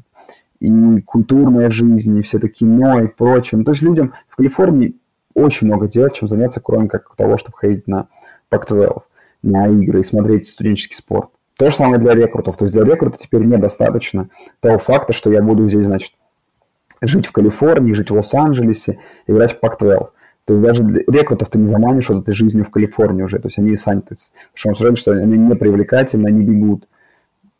и 0.61 1.01
культурная 1.03 1.71
жизнь, 1.71 2.19
и 2.19 2.23
все 2.23 2.39
таки 2.39 2.65
кино, 2.65 3.01
и 3.03 3.07
прочее. 3.07 3.59
Ну, 3.59 3.65
то 3.65 3.71
есть 3.71 3.83
людям 3.83 4.13
в 4.29 4.37
Калифорнии 4.37 4.97
очень 5.35 5.69
много 5.69 5.87
делать, 5.87 6.15
чем 6.15 6.29
заняться, 6.29 6.61
кроме 6.61 6.89
как 6.89 7.15
того, 7.15 7.39
чтобы 7.39 7.57
ходить 7.57 7.87
на 7.87 8.09
Pac-12, 8.51 9.03
на 9.43 9.69
игры 9.69 10.01
и 10.01 10.05
смотреть 10.05 10.49
студенческий 10.49 10.97
спорт. 10.97 11.31
То 11.57 11.71
же 11.71 11.77
самое 11.77 12.01
для 12.01 12.15
рекрутов. 12.15 12.57
То 12.57 12.65
есть 12.65 12.75
для 12.75 12.85
рекрута 12.85 13.19
теперь 13.19 13.43
недостаточно 13.43 14.29
того 14.61 14.79
факта, 14.79 15.13
что 15.13 15.33
я 15.33 15.43
буду 15.43 15.69
здесь, 15.69 15.87
значит, 15.87 16.13
жить 17.01 17.27
в 17.27 17.33
Калифорнии, 17.33 17.93
жить 17.93 18.11
в 18.11 18.15
Лос-Анджелесе, 18.15 19.01
играть 19.27 19.53
в 19.53 19.63
Pac-12. 19.63 20.09
То 20.45 20.55
есть 20.55 20.65
даже 20.65 20.83
рекрутов 21.07 21.51
ты 21.51 21.59
не 21.59 21.67
заманишь 21.67 22.09
вот 22.09 22.23
этой 22.23 22.33
жизнью 22.33 22.65
в 22.65 22.71
Калифорнии 22.71 23.23
уже. 23.23 23.39
То 23.39 23.49
есть 23.49 23.59
они 23.59 23.77
сами, 23.77 24.01
то 24.01 24.15
есть, 24.15 24.33
что 24.55 24.71
он 24.71 24.97
что 24.97 25.13
они 25.13 25.37
не 25.37 25.55
привлекательны, 25.55 26.29
они 26.29 26.45
бегут. 26.45 26.89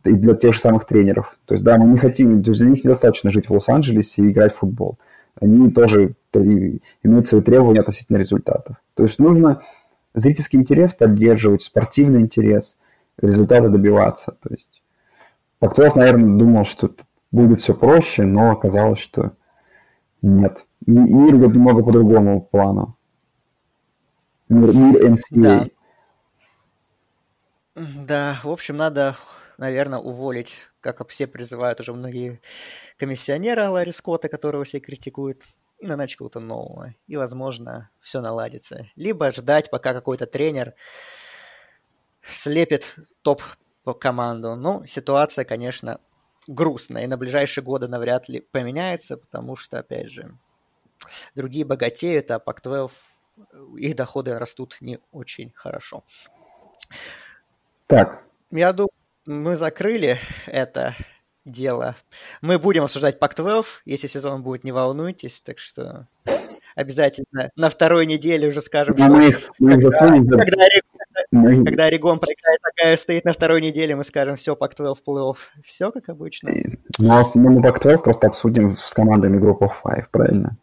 И 0.05 0.13
для 0.13 0.35
тех 0.35 0.55
же 0.55 0.61
самых 0.61 0.87
тренеров. 0.87 1.37
То 1.45 1.55
есть, 1.55 1.65
да, 1.65 1.77
мы 1.77 1.87
не 1.87 1.99
хотим, 1.99 2.43
то 2.43 2.51
есть 2.51 2.61
для 2.61 2.71
них 2.71 2.85
недостаточно 2.85 3.31
жить 3.31 3.49
в 3.49 3.53
Лос-Анджелесе 3.53 4.23
и 4.23 4.31
играть 4.31 4.55
в 4.55 4.59
футбол. 4.59 4.97
Они 5.41 5.71
тоже 5.71 6.15
имеют 6.33 7.27
свои 7.27 7.43
требования 7.43 7.81
относительно 7.81 8.17
результатов. 8.17 8.77
То 8.95 9.03
есть 9.03 9.19
нужно 9.19 9.61
зрительский 10.15 10.59
интерес 10.59 10.95
поддерживать, 10.95 11.63
спортивный 11.63 12.21
интерес, 12.21 12.77
результаты 13.21 13.69
добиваться. 13.69 14.37
То 14.41 14.51
есть 14.51 14.83
Пактов, 15.59 15.97
наверное, 15.97 16.39
думал, 16.39 16.65
что 16.65 16.91
будет 17.33 17.61
все 17.61 17.75
проще, 17.75 18.23
но 18.23 18.53
оказалось, 18.53 19.01
что 19.01 19.33
нет. 20.23 20.67
Мир 20.87 21.37
идет 21.37 21.55
немного 21.55 21.83
по 21.83 21.93
другому 21.93 22.41
плану. 22.41 22.97
Мир, 24.49 24.75
мир 24.75 25.13
NCAA. 25.13 25.71
Да. 27.75 27.85
да, 28.07 28.41
в 28.43 28.49
общем, 28.51 28.77
надо, 28.77 29.17
наверное, 29.59 29.99
уволить, 29.99 30.55
как 30.81 31.07
все 31.09 31.27
призывают 31.27 31.81
уже 31.81 31.93
многие 31.93 32.41
комиссионера 32.97 33.69
Ларри 33.69 33.93
Скотта, 33.93 34.29
которого 34.29 34.65
все 34.65 34.81
критикуют, 34.81 35.43
и 35.79 35.87
наначить 35.87 36.17
кого-то 36.17 36.41
нового. 36.41 36.95
И, 37.07 37.17
возможно, 37.17 37.91
все 38.01 38.21
наладится. 38.21 38.87
Либо 38.97 39.31
ждать, 39.31 39.71
пока 39.71 39.93
какой-то 39.93 40.27
тренер 40.27 40.75
слепит 42.23 42.97
топ-команду. 43.23 44.57
Ну, 44.57 44.85
ситуация, 44.87 45.45
конечно, 45.45 46.01
грустно, 46.47 46.99
и 46.99 47.07
на 47.07 47.17
ближайшие 47.17 47.63
годы 47.63 47.89
навряд 47.89 48.29
ли 48.29 48.41
поменяется, 48.41 49.17
потому 49.17 49.55
что, 49.57 49.79
опять 49.79 50.11
же, 50.11 50.37
другие 51.35 51.65
богатеют, 51.65 52.31
а 52.31 52.39
Pac-12 52.39 52.91
их 53.77 53.95
доходы 53.95 54.37
растут 54.39 54.79
не 54.81 54.99
очень 55.13 55.53
хорошо. 55.55 56.05
Так. 57.87 58.25
Я 58.51 58.73
думаю, 58.73 58.91
мы 59.27 59.57
закрыли 59.57 60.19
это 60.47 60.95
дело. 61.51 61.97
Мы 62.41 62.59
будем 62.59 62.85
обсуждать 62.85 63.19
Pac-12, 63.19 63.65
если 63.85 64.07
сезон 64.07 64.43
будет, 64.43 64.65
не 64.65 64.73
волнуйтесь, 64.73 65.41
так 65.41 65.59
что 65.59 66.07
обязательно 66.75 67.51
на 67.57 67.71
второй 67.71 68.07
неделе 68.07 68.49
уже 68.49 68.61
скажем, 68.61 68.97
что... 68.97 69.09
Мы 69.09 69.29
их, 69.29 69.51
мы 69.59 69.75
их 69.75 69.83
засунем, 69.83 70.29
когда, 70.29 70.65
мы... 71.31 71.65
Когда 71.65 71.85
Орегон 71.87 72.21
проиграет, 72.21 72.61
такая 72.63 72.97
стоит 72.97 73.25
на 73.25 73.33
второй 73.33 73.61
неделе, 73.61 73.97
мы 73.97 74.05
скажем, 74.05 74.37
все, 74.37 74.55
Пак-12 74.55 74.97
плей-офф. 75.07 75.37
Все 75.65 75.91
как 75.91 76.09
обычно. 76.09 76.51
Ну, 76.99 77.13
а 77.13 77.25
мы 77.35 77.55
на 77.55 77.63
Пак-12 77.63 77.99
просто 77.99 78.29
обсудим 78.29 78.77
с 78.77 78.93
командами 78.93 79.39
группы 79.39 79.69
5, 79.69 80.11
правильно? 80.11 80.57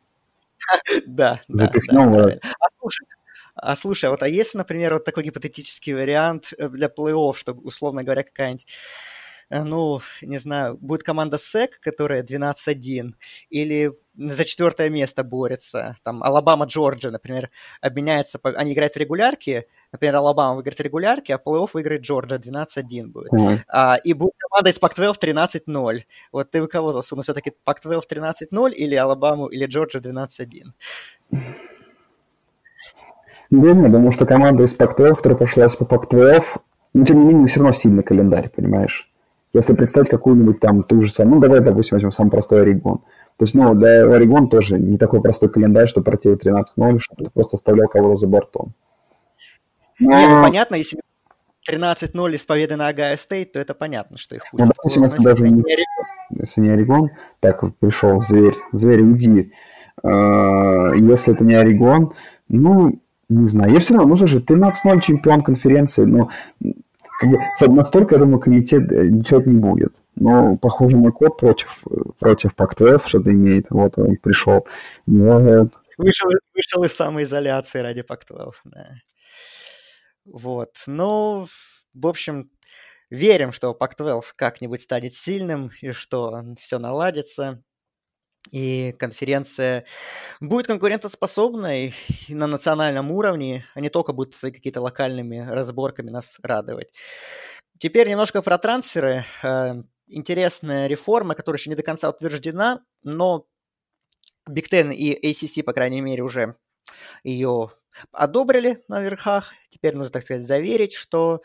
Да, 1.05 1.41
Запихнем 1.47 2.11
да, 2.11 2.23
да, 2.23 2.39
а 2.41 2.65
слушай, 2.79 3.05
а 3.55 3.75
слушай, 3.75 4.09
вот 4.09 4.23
а 4.23 4.27
если, 4.27 4.57
например, 4.57 4.93
вот 4.93 5.05
такой 5.05 5.23
гипотетический 5.23 5.93
вариант 5.93 6.53
э, 6.57 6.67
для 6.69 6.87
плей-офф, 6.87 7.35
что, 7.35 7.53
условно 7.53 8.03
говоря, 8.03 8.23
какая-нибудь 8.23 8.67
ну, 9.49 10.01
не 10.21 10.37
знаю, 10.37 10.77
будет 10.77 11.03
команда 11.03 11.37
СЭК, 11.37 11.79
которая 11.79 12.23
12-1, 12.23 13.13
или 13.49 13.93
за 14.17 14.45
четвертое 14.45 14.89
место 14.89 15.23
борется. 15.23 15.95
Там 16.03 16.23
Алабама, 16.23 16.65
Джорджия, 16.65 17.11
например, 17.11 17.49
обменяются, 17.81 18.39
они 18.43 18.73
играют 18.73 18.93
в 18.95 18.97
регулярке, 18.97 19.67
например, 19.91 20.15
Алабама 20.15 20.55
выиграет 20.55 20.79
регулярки, 20.81 21.31
а 21.31 21.37
плей-офф 21.37 21.69
выиграет 21.73 22.01
Джорджия 22.01 22.39
12-1 22.39 23.07
будет. 23.07 23.33
Mm-hmm. 23.33 23.59
А, 23.67 23.97
и 24.03 24.13
будет 24.13 24.33
команда 24.37 24.69
из 24.69 24.79
Пак-12 24.79 25.15
13-0. 25.21 26.03
Вот 26.31 26.51
ты 26.51 26.65
кого 26.67 26.93
засунул? 26.93 27.23
Все-таки 27.23 27.53
Пак-12 27.63 28.01
13-0 28.09 28.71
или 28.71 28.95
Алабаму, 28.95 29.47
или 29.47 29.65
Джорджия 29.65 30.01
12-1? 30.01 30.71
Да 33.51 33.73
нет, 33.73 33.85
потому 33.85 34.11
что 34.11 34.25
команда 34.25 34.63
из 34.63 34.73
Пак-12, 34.73 35.15
которая 35.15 35.37
прошлась 35.37 35.75
по 35.75 35.85
Пак-12, 35.85 36.43
ну, 36.93 37.05
тем 37.05 37.19
не 37.19 37.25
менее, 37.25 37.47
все 37.47 37.59
равно 37.59 37.73
сильный 37.73 38.03
календарь, 38.03 38.49
понимаешь? 38.49 39.11
Если 39.55 39.73
представить 39.73 40.09
какую-нибудь 40.09 40.59
там 40.59 40.83
ту 40.83 41.01
же 41.01 41.09
самую, 41.09 41.35
ну, 41.35 41.41
давай, 41.41 41.61
допустим, 41.61 41.95
возьмем 41.95 42.11
самый 42.11 42.29
простой 42.29 42.63
Орегон. 42.63 42.97
То 43.37 43.45
есть, 43.45 43.53
ну, 43.53 43.73
для 43.73 44.03
Орегон 44.03 44.49
тоже 44.49 44.77
не 44.77 44.97
такой 44.97 45.21
простой 45.21 45.47
календарь, 45.47 45.87
что 45.87 46.01
против 46.01 46.37
13-0, 46.45 46.99
чтобы 46.99 47.23
ты 47.23 47.29
просто 47.33 47.55
оставлял 47.55 47.87
кого-то 47.87 48.17
за 48.17 48.27
бортом. 48.27 48.73
Но... 49.97 50.11
Нет, 50.11 50.29
ну, 50.29 50.43
понятно, 50.43 50.75
если 50.75 50.99
13-0 51.71 52.35
из 52.35 52.43
победы 52.43 52.75
на 52.75 52.89
Агайо 52.89 53.15
Стейт, 53.15 53.53
то 53.53 53.59
это 53.61 53.73
понятно, 53.73 54.17
что 54.17 54.35
их 54.35 54.43
пустят. 54.51 54.67
Ну, 54.67 54.73
допустим, 54.75 55.03
если 55.03 55.23
даже 55.23 55.49
не, 55.49 55.63
если 56.31 56.59
не 56.59 56.71
Орегон, 56.71 57.11
так 57.39 57.63
пришел 57.77 58.19
зверь, 58.19 58.55
зверь, 58.73 59.03
уйди. 59.03 59.53
А, 60.03 60.91
если 60.95 61.33
это 61.33 61.45
не 61.45 61.55
Орегон, 61.55 62.11
ну, 62.49 62.99
не 63.29 63.47
знаю. 63.47 63.71
Я 63.71 63.79
все 63.79 63.93
равно, 63.93 64.09
ну, 64.09 64.15
слушай, 64.17 64.41
13-0 64.41 64.99
чемпион 64.99 65.43
конференции, 65.43 66.03
ну, 66.03 66.29
как 67.19 67.29
бы, 67.29 67.39
настолько, 67.75 68.15
я 68.15 68.19
думаю, 68.19 68.39
комитет 68.39 68.91
э, 68.91 69.07
ничего 69.07 69.41
не 69.41 69.57
будет. 69.57 70.01
Но, 70.15 70.57
похоже, 70.57 70.97
мой 70.97 71.11
код 71.11 71.37
против, 71.37 71.83
против 72.19 72.53
Pac-12 72.55 73.07
что-то 73.07 73.31
имеет. 73.31 73.67
Вот 73.69 73.97
он 73.97 74.17
пришел. 74.17 74.67
Вот. 75.05 75.73
Вышел, 75.97 76.29
вышел 76.53 76.83
из 76.83 76.93
самоизоляции 76.93 77.79
ради 77.79 78.01
Pac-12, 78.01 78.51
да. 78.65 78.89
Вот. 80.25 80.71
Ну, 80.87 81.47
в 81.93 82.07
общем, 82.07 82.49
верим, 83.09 83.51
что 83.51 83.77
Pac-12 83.79 84.23
как-нибудь 84.35 84.81
станет 84.81 85.13
сильным 85.13 85.71
и 85.81 85.91
что 85.91 86.43
все 86.59 86.79
наладится 86.79 87.61
и 88.51 88.93
конференция 88.93 89.85
будет 90.39 90.67
конкурентоспособной 90.67 91.93
на 92.29 92.47
национальном 92.47 93.11
уровне, 93.11 93.65
а 93.73 93.81
не 93.81 93.89
только 93.89 94.13
будет 94.13 94.33
своими 94.33 94.57
какими-то 94.57 94.81
локальными 94.81 95.45
разборками 95.47 96.09
нас 96.09 96.37
радовать. 96.43 96.93
Теперь 97.79 98.09
немножко 98.09 98.41
про 98.41 98.57
трансферы. 98.57 99.25
Э, 99.43 99.83
интересная 100.07 100.87
реформа, 100.87 101.35
которая 101.35 101.59
еще 101.59 101.69
не 101.69 101.75
до 101.75 101.83
конца 101.83 102.09
утверждена, 102.09 102.81
но 103.03 103.47
Big 104.49 104.67
Ten 104.71 104.93
и 104.93 105.31
ACC, 105.31 105.63
по 105.63 105.73
крайней 105.73 106.01
мере, 106.01 106.23
уже 106.23 106.55
ее 107.23 107.71
одобрили 108.11 108.83
на 108.87 109.01
верхах. 109.01 109.53
Теперь 109.69 109.95
нужно, 109.95 110.11
так 110.11 110.23
сказать, 110.23 110.45
заверить, 110.45 110.93
что 110.93 111.41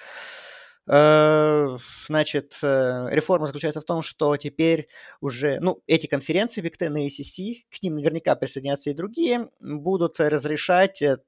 значит, 2.09 2.59
э, 2.63 3.07
реформа 3.11 3.47
заключается 3.47 3.81
в 3.81 3.85
том, 3.85 4.03
что 4.03 4.37
теперь 4.37 4.89
уже, 5.21 5.61
ну, 5.61 5.83
эти 5.87 6.09
конференции 6.09 6.63
Big 6.63 6.75
Ten 6.81 6.99
и 7.01 7.07
ACC, 7.07 7.65
к 7.71 7.81
ним 7.83 7.95
наверняка 7.95 8.35
присоединятся 8.35 8.91
и 8.91 8.95
другие, 8.95 9.51
будут 9.61 10.19
разрешать 10.19 11.01
э, 11.01 11.19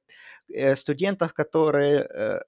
студентов, 0.74 1.32
которые 1.32 2.42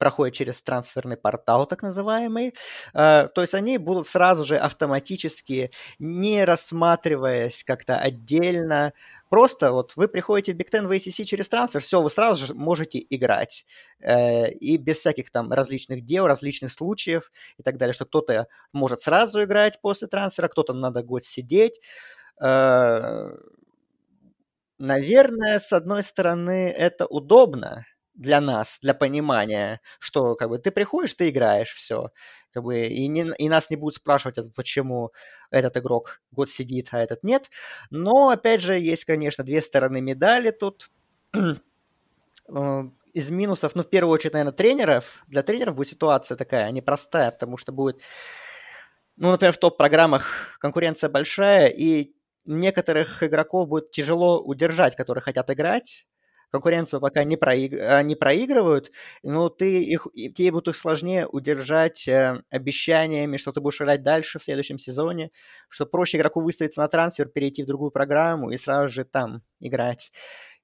проходят 0.00 0.34
через 0.34 0.60
трансферный 0.62 1.16
портал, 1.16 1.66
так 1.66 1.82
называемый. 1.82 2.54
Э, 2.94 3.28
то 3.32 3.42
есть 3.42 3.54
они 3.54 3.78
будут 3.78 4.08
сразу 4.08 4.42
же 4.44 4.56
автоматически, 4.58 5.70
не 6.00 6.44
рассматриваясь 6.44 7.62
как-то 7.62 7.96
отдельно, 7.98 8.92
Просто 9.30 9.70
вот 9.70 9.92
вы 9.94 10.08
приходите 10.08 10.52
в 10.52 10.56
Big 10.56 10.70
Ten 10.72 10.88
в 10.88 10.90
ACC 10.90 11.22
через 11.24 11.48
трансфер, 11.48 11.80
все, 11.80 12.02
вы 12.02 12.10
сразу 12.10 12.46
же 12.48 12.54
можете 12.54 12.98
играть. 13.10 13.64
Э, 14.00 14.50
и 14.50 14.76
без 14.76 14.98
всяких 14.98 15.30
там 15.30 15.52
различных 15.52 16.04
дел, 16.04 16.26
различных 16.26 16.72
случаев 16.72 17.30
и 17.56 17.62
так 17.62 17.78
далее, 17.78 17.94
что 17.94 18.06
кто-то 18.06 18.48
может 18.72 19.00
сразу 19.00 19.44
играть 19.44 19.80
после 19.80 20.08
трансфера, 20.08 20.48
кто-то 20.48 20.72
надо 20.72 21.04
год 21.04 21.22
сидеть. 21.22 21.80
Э, 22.42 23.30
наверное, 24.78 25.60
с 25.60 25.72
одной 25.72 26.02
стороны, 26.02 26.70
это 26.70 27.06
удобно, 27.06 27.84
для 28.14 28.40
нас, 28.40 28.78
для 28.82 28.94
понимания, 28.94 29.80
что 29.98 30.34
как 30.34 30.48
бы 30.48 30.58
ты 30.58 30.70
приходишь, 30.70 31.14
ты 31.14 31.30
играешь, 31.30 31.72
все. 31.72 32.10
Как 32.52 32.62
бы, 32.62 32.86
и, 32.86 33.06
не, 33.08 33.30
и 33.38 33.48
нас 33.48 33.70
не 33.70 33.76
будут 33.76 33.96
спрашивать, 33.96 34.54
почему 34.54 35.12
этот 35.50 35.76
игрок 35.76 36.20
год 36.32 36.48
сидит, 36.50 36.88
а 36.92 37.00
этот 37.00 37.22
нет. 37.22 37.50
Но, 37.90 38.30
опять 38.30 38.60
же, 38.60 38.78
есть, 38.78 39.04
конечно, 39.04 39.44
две 39.44 39.60
стороны 39.60 40.00
медали 40.00 40.50
тут. 40.50 40.90
Э, 42.52 42.82
из 43.12 43.30
минусов, 43.30 43.74
ну, 43.74 43.82
в 43.82 43.88
первую 43.90 44.12
очередь, 44.14 44.32
наверное, 44.34 44.52
тренеров. 44.52 45.24
Для 45.28 45.42
тренеров 45.42 45.74
будет 45.74 45.88
ситуация 45.88 46.36
такая 46.36 46.70
непростая, 46.70 47.30
потому 47.30 47.56
что 47.56 47.72
будет, 47.72 48.00
ну, 49.16 49.30
например, 49.30 49.52
в 49.52 49.58
топ-программах 49.58 50.56
конкуренция 50.60 51.10
большая, 51.10 51.68
и 51.68 52.14
некоторых 52.44 53.22
игроков 53.22 53.68
будет 53.68 53.90
тяжело 53.90 54.40
удержать, 54.42 54.96
которые 54.96 55.22
хотят 55.22 55.50
играть, 55.50 56.06
конкуренцию 56.50 57.00
пока 57.00 57.24
не, 57.24 57.36
проиг... 57.36 57.72
А, 57.74 58.02
не 58.02 58.14
проигрывают, 58.16 58.90
но 59.22 59.48
ты 59.48 59.82
их, 59.82 60.06
тебе 60.14 60.52
будет 60.52 60.68
их 60.68 60.76
сложнее 60.76 61.26
удержать 61.26 62.06
э, 62.08 62.42
обещаниями, 62.50 63.36
что 63.36 63.52
ты 63.52 63.60
будешь 63.60 63.80
играть 63.80 64.02
дальше 64.02 64.38
в 64.38 64.44
следующем 64.44 64.78
сезоне, 64.78 65.30
что 65.68 65.86
проще 65.86 66.18
игроку 66.18 66.40
выставиться 66.40 66.80
на 66.80 66.88
трансфер, 66.88 67.28
перейти 67.28 67.62
в 67.62 67.66
другую 67.66 67.90
программу 67.90 68.50
и 68.50 68.56
сразу 68.56 68.88
же 68.88 69.04
там 69.04 69.42
играть. 69.60 70.10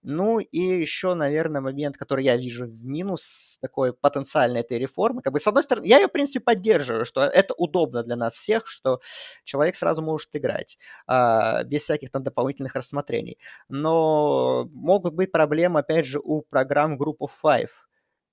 Ну 0.09 0.39
и 0.39 0.59
еще, 0.61 1.15
наверное, 1.15 1.61
момент, 1.61 1.97
который 1.97 2.25
я 2.25 2.37
вижу 2.37 2.65
в 2.65 2.85
минус 2.85 3.59
такой 3.61 3.93
потенциальной 3.93 4.61
этой 4.61 4.79
реформы. 4.79 5.21
Как 5.21 5.33
бы, 5.33 5.41
с 5.41 5.49
одной 5.49 5.65
стороны, 5.65 5.85
я 5.89 5.99
ее, 5.99 6.07
в 6.07 6.13
принципе, 6.13 6.39
поддерживаю, 6.39 7.05
что 7.05 7.23
это 7.25 7.55
удобно 7.55 8.05
для 8.05 8.15
нас 8.15 8.35
всех, 8.37 8.69
что 8.69 9.01
человек 9.43 9.75
сразу 9.75 10.03
может 10.03 10.29
играть 10.37 10.79
а, 11.09 11.65
без 11.65 11.83
всяких 11.83 12.13
там 12.13 12.23
дополнительных 12.23 12.77
рассмотрений. 12.77 13.37
Но 13.69 14.67
могут 14.73 15.15
быть 15.15 15.33
проблемы, 15.33 15.81
опять 15.81 16.07
же, 16.07 16.21
у 16.23 16.43
программ 16.43 16.97
of 17.03 17.31
Five, 17.45 17.71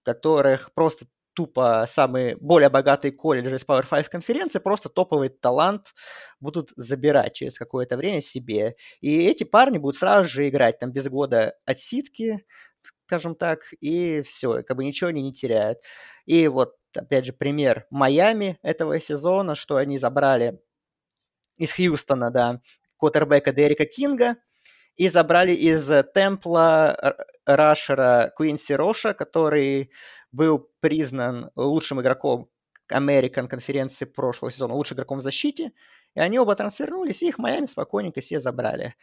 которых 0.04 0.72
просто 0.74 1.06
тупо 1.34 1.86
самые 1.88 2.38
более 2.38 2.70
богатые 2.70 3.12
колледжи 3.12 3.56
из 3.56 3.66
Power 3.66 3.88
5 3.90 4.10
конференции 4.10 4.60
просто 4.60 4.90
топовый 4.90 5.30
талант 5.30 5.94
будут 6.40 6.72
забирать 6.76 7.34
через 7.34 7.58
какое-то 7.58 7.98
время 7.98 8.22
себе. 8.22 8.76
И 9.02 9.26
эти 9.26 9.44
парни 9.44 9.78
будут 9.78 9.96
сразу 9.96 10.30
же 10.30 10.48
играть 10.48 10.80
там 10.80 10.92
без 10.92 11.08
года 11.08 11.56
отсидки, 11.66 12.46
скажем 13.06 13.36
так, 13.36 13.62
и 13.80 14.22
все, 14.24 14.64
как 14.64 14.78
бы 14.78 14.86
ничего 14.86 15.10
они 15.10 15.22
не 15.22 15.34
теряют. 15.34 15.80
И 16.26 16.48
вот, 16.48 16.76
опять 16.96 17.26
же, 17.26 17.34
пример 17.34 17.86
Майами 17.90 18.58
этого 18.62 19.00
сезона, 19.00 19.56
что 19.56 19.78
они 19.78 19.98
забрали 19.98 20.60
из 21.58 21.74
Хьюстона, 21.74 22.32
да, 22.32 22.62
квотербека 22.98 23.52
Дерека 23.52 23.86
Кинга, 23.86 24.38
и 24.96 25.10
забрали 25.10 25.54
из 25.54 25.90
Темпла 26.14 27.16
Рашера 27.46 28.32
Куинси 28.36 28.74
Роша, 28.74 29.14
который 29.14 29.92
был 30.32 30.70
признан 30.80 31.52
лучшим 31.56 32.02
игроком 32.02 32.50
American 32.92 33.48
конференции 33.48 34.06
прошлого 34.06 34.52
сезона, 34.52 34.74
лучшим 34.74 34.96
игроком 34.96 35.20
в 35.20 35.22
защите, 35.22 35.72
и 36.16 36.20
они 36.20 36.40
оба 36.40 36.56
трансфернулись, 36.56 37.24
и 37.24 37.28
их 37.28 37.38
Майами 37.38 37.66
спокойненько 37.66 38.22
все 38.22 38.40
забрали. 38.40 38.96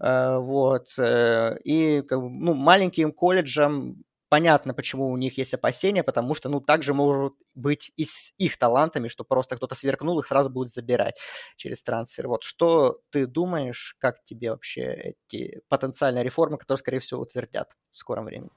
Э, 0.00 0.38
вот. 0.38 0.88
Э, 0.98 1.56
и 1.64 2.02
ну, 2.10 2.54
маленьким 2.54 3.12
колледжам 3.12 4.04
понятно, 4.32 4.72
почему 4.72 5.10
у 5.10 5.16
них 5.18 5.36
есть 5.36 5.52
опасения, 5.52 6.02
потому 6.02 6.34
что, 6.34 6.48
ну, 6.48 6.62
также 6.62 6.94
может 6.94 7.34
быть 7.54 7.92
и 7.98 8.06
с 8.06 8.32
их 8.38 8.56
талантами, 8.56 9.08
что 9.08 9.24
просто 9.24 9.56
кто-то 9.56 9.74
сверкнул, 9.74 10.18
их 10.20 10.26
сразу 10.26 10.48
будут 10.48 10.72
забирать 10.72 11.16
через 11.56 11.82
трансфер. 11.82 12.28
Вот 12.28 12.42
что 12.42 12.96
ты 13.10 13.26
думаешь, 13.26 13.94
как 13.98 14.24
тебе 14.24 14.52
вообще 14.52 15.14
эти 15.28 15.60
потенциальные 15.68 16.24
реформы, 16.24 16.56
которые, 16.56 16.78
скорее 16.78 17.00
всего, 17.00 17.20
утвердят 17.20 17.76
в 17.92 17.98
скором 17.98 18.24
времени? 18.24 18.48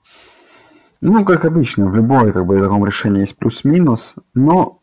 Ну, 1.02 1.26
как 1.26 1.44
обычно, 1.44 1.90
в 1.90 1.96
любой 1.96 2.32
как 2.32 2.46
бы, 2.46 2.58
таком 2.62 2.86
решении 2.86 3.20
есть 3.20 3.38
плюс-минус, 3.38 4.16
но, 4.34 4.82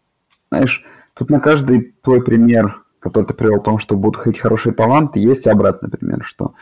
знаешь, 0.50 0.84
тут 1.14 1.30
на 1.30 1.40
каждый 1.40 1.94
твой 2.02 2.22
пример, 2.22 2.84
который 2.98 3.24
ты 3.24 3.32
привел 3.32 3.60
о 3.60 3.64
том, 3.64 3.78
что 3.78 3.96
будут 3.96 4.20
ходить 4.20 4.40
хорошие 4.40 4.74
таланты, 4.74 5.20
есть 5.20 5.46
и 5.46 5.48
обратный 5.48 5.88
пример, 5.88 6.22
что 6.22 6.52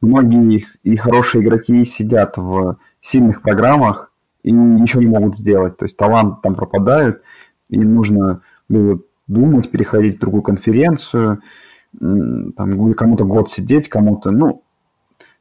многие 0.00 0.64
и 0.84 0.96
хорошие 0.96 1.42
игроки 1.42 1.84
сидят 1.84 2.36
в 2.36 2.78
сильных 3.00 3.42
программах 3.42 4.12
и 4.42 4.52
ничего 4.52 5.02
не 5.02 5.08
могут 5.08 5.36
сделать. 5.36 5.76
То 5.76 5.84
есть 5.84 5.96
талант 5.96 6.42
там 6.42 6.54
пропадает, 6.54 7.22
и 7.68 7.78
нужно 7.78 8.42
было 8.68 9.00
думать, 9.26 9.70
переходить 9.70 10.16
в 10.16 10.20
другую 10.20 10.42
конференцию, 10.42 11.42
там 11.98 12.94
кому-то 12.94 13.24
год 13.24 13.48
сидеть, 13.48 13.88
кому-то, 13.88 14.30
ну, 14.30 14.62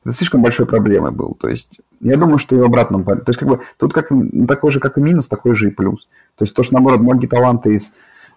это 0.03 0.14
слишком 0.14 0.41
большой 0.41 0.65
проблемой 0.65 1.11
был. 1.11 1.36
То 1.40 1.49
есть 1.49 1.80
я 1.99 2.18
думаю, 2.18 2.38
что 2.38 2.56
и 2.56 2.60
в 2.60 2.64
обратном 2.64 3.03
То 3.03 3.23
есть 3.27 3.40
как 3.40 3.49
бы 3.49 3.61
тут 3.77 3.94
как, 3.94 4.10
такой 4.48 4.72
же, 4.72 4.80
как 4.80 4.98
и 4.98 5.02
минус, 5.02 5.27
такой 5.27 5.56
же 5.56 5.68
и 5.68 5.72
плюс. 5.72 6.07
То 6.36 6.44
есть 6.44 6.56
то, 6.56 6.64
что 6.64 6.76
наоборот 6.76 7.02
многие 7.02 7.27
таланты 7.27 7.76
из, 7.76 7.91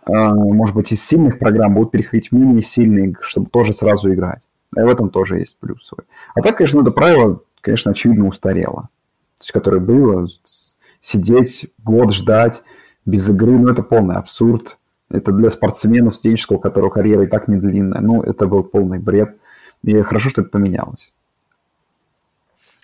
э, 0.06 0.12
может 0.12 0.74
быть, 0.74 0.90
из 0.92 1.04
сильных 1.04 1.38
программ 1.38 1.74
будут 1.74 1.92
переходить 1.92 2.30
в 2.30 2.32
менее 2.32 2.62
сильные, 2.62 3.14
чтобы 3.20 3.48
тоже 3.48 3.72
сразу 3.72 4.12
играть. 4.12 4.42
И 4.76 4.80
в 4.80 4.88
этом 4.88 5.10
тоже 5.10 5.38
есть 5.38 5.56
плюс 5.60 5.86
свой. 5.86 6.04
А 6.34 6.42
так, 6.42 6.56
конечно, 6.56 6.80
это 6.80 6.90
правило, 6.90 7.40
конечно, 7.60 7.92
очевидно 7.92 8.26
устарело. 8.26 8.88
Которое 9.50 9.80
было, 9.80 10.26
сидеть, 11.00 11.72
год 11.82 12.12
ждать 12.12 12.62
без 13.04 13.28
игры, 13.28 13.58
ну, 13.58 13.68
это 13.68 13.82
полный 13.82 14.16
абсурд. 14.16 14.78
Это 15.08 15.32
для 15.32 15.50
спортсмена 15.50 16.10
студенческого, 16.10 16.56
у 16.56 16.60
которого 16.60 16.90
карьера 16.90 17.24
и 17.24 17.26
так 17.26 17.48
не 17.48 17.56
длинная. 17.56 18.00
Ну, 18.00 18.22
это 18.22 18.46
был 18.46 18.62
полный 18.62 18.98
бред. 18.98 19.36
И 19.82 20.00
хорошо, 20.02 20.30
что 20.30 20.42
это 20.42 20.50
поменялось. 20.50 21.12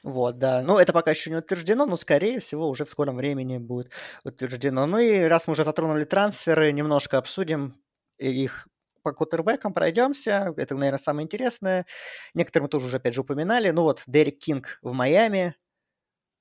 Вот, 0.05 0.39
да. 0.39 0.63
Ну, 0.63 0.79
это 0.79 0.93
пока 0.93 1.11
еще 1.11 1.31
не 1.31 1.37
утверждено, 1.37 1.87
но, 1.87 1.97
скорее 1.97 2.41
всего, 2.41 2.69
уже 2.69 2.85
в 2.85 2.91
скором 2.91 3.17
времени 3.17 3.59
будет 3.59 3.91
утверждено. 4.25 4.87
Ну 4.87 4.99
и 4.99 5.23
раз 5.23 5.47
мы 5.47 5.53
уже 5.53 5.65
затронули 5.65 6.05
трансферы, 6.05 6.73
немножко 6.73 7.19
обсудим 7.19 7.75
их 8.19 8.69
по 9.03 9.13
квотербекам 9.13 9.73
пройдемся. 9.73 10.53
Это, 10.57 10.75
наверное, 10.75 10.99
самое 10.99 11.25
интересное. 11.25 11.87
Некоторые 12.35 12.65
мы 12.65 12.69
тоже 12.69 12.87
уже, 12.87 12.97
опять 12.99 13.15
же, 13.15 13.23
упоминали. 13.23 13.71
Ну 13.71 13.83
вот, 13.83 14.03
Дерек 14.07 14.39
Кинг 14.39 14.79
в 14.83 14.93
Майами. 14.93 15.55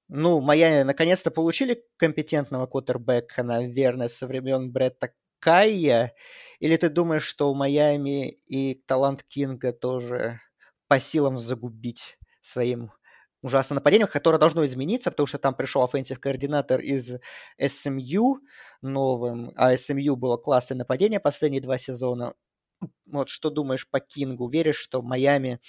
Ну, 0.09 0.39
Майами 0.39 0.84
наконец-то 0.84 1.31
получили 1.31 1.84
компетентного 1.97 2.65
квотербека, 2.65 3.44
наверное, 3.43 4.07
со 4.07 4.25
времен 4.25 4.71
Бретта 4.71 5.11
Кайя. 5.39 6.13
Или 6.59 6.77
ты 6.77 6.89
думаешь, 6.89 7.23
что 7.23 7.51
у 7.51 7.55
Майами 7.55 8.29
и 8.29 8.75
талант 8.85 9.23
Кинга 9.23 9.73
тоже 9.73 10.39
по 10.88 10.99
силам 10.99 11.38
загубить 11.38 12.17
своим 12.41 12.91
ужасное 13.41 13.75
нападение, 13.75 14.07
которое 14.07 14.39
должно 14.39 14.65
измениться, 14.65 15.11
потому 15.11 15.27
что 15.27 15.38
там 15.38 15.55
пришел 15.55 15.84
offensive 15.84 16.19
координатор 16.19 16.79
из 16.79 17.15
SMU 17.61 18.35
новым, 18.81 19.51
а 19.57 19.73
SMU 19.75 20.15
было 20.15 20.38
классное 20.38 20.77
нападение 20.77 21.19
последние 21.19 21.61
два 21.61 21.77
сезона. 21.77 22.34
Вот 23.11 23.29
что 23.29 23.49
думаешь 23.49 23.89
по 23.89 23.99
Кингу? 23.99 24.49
Веришь, 24.49 24.77
что 24.77 25.01
Майами, 25.01 25.59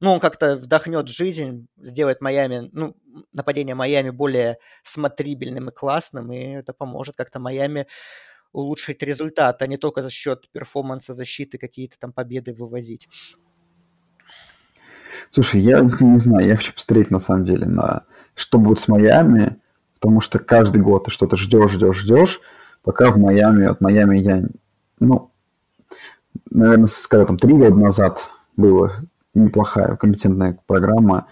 ну, 0.00 0.12
он 0.12 0.20
как-то 0.20 0.56
вдохнет 0.56 1.08
жизнь, 1.08 1.68
сделает 1.76 2.22
Майами, 2.22 2.70
ну, 2.72 2.96
нападение 3.34 3.74
Майами 3.74 4.10
более 4.10 4.58
смотрибельным 4.82 5.68
и 5.68 5.72
классным, 5.72 6.32
и 6.32 6.38
это 6.38 6.72
поможет 6.72 7.16
как-то 7.16 7.38
Майами 7.38 7.86
улучшить 8.52 9.02
результат, 9.02 9.60
а 9.62 9.66
не 9.66 9.76
только 9.76 10.02
за 10.02 10.10
счет 10.10 10.50
перформанса 10.50 11.12
защиты 11.12 11.58
какие-то 11.58 11.98
там 11.98 12.12
победы 12.12 12.54
вывозить. 12.54 13.08
Слушай, 15.30 15.60
я 15.60 15.80
не 15.80 16.18
знаю, 16.18 16.46
я 16.46 16.56
хочу 16.56 16.72
посмотреть 16.72 17.10
на 17.10 17.18
самом 17.18 17.44
деле 17.44 17.66
на 17.66 18.04
что 18.34 18.58
будет 18.58 18.80
с 18.80 18.88
Майами, 18.88 19.60
потому 19.94 20.20
что 20.20 20.38
каждый 20.38 20.80
год 20.80 21.04
ты 21.04 21.10
что-то 21.10 21.36
ждешь, 21.36 21.72
ждешь, 21.72 21.98
ждешь, 21.98 22.40
пока 22.82 23.10
в 23.10 23.18
Майами, 23.18 23.66
от 23.66 23.82
Майами 23.82 24.18
я, 24.18 24.42
ну, 24.98 25.30
наверное, 26.50 26.88
когда 27.08 27.26
там 27.26 27.38
три 27.38 27.52
года 27.52 27.74
назад 27.74 28.30
было 28.56 29.04
неплохая 29.34 29.96
компетентная 29.96 30.58
программа, 30.66 31.26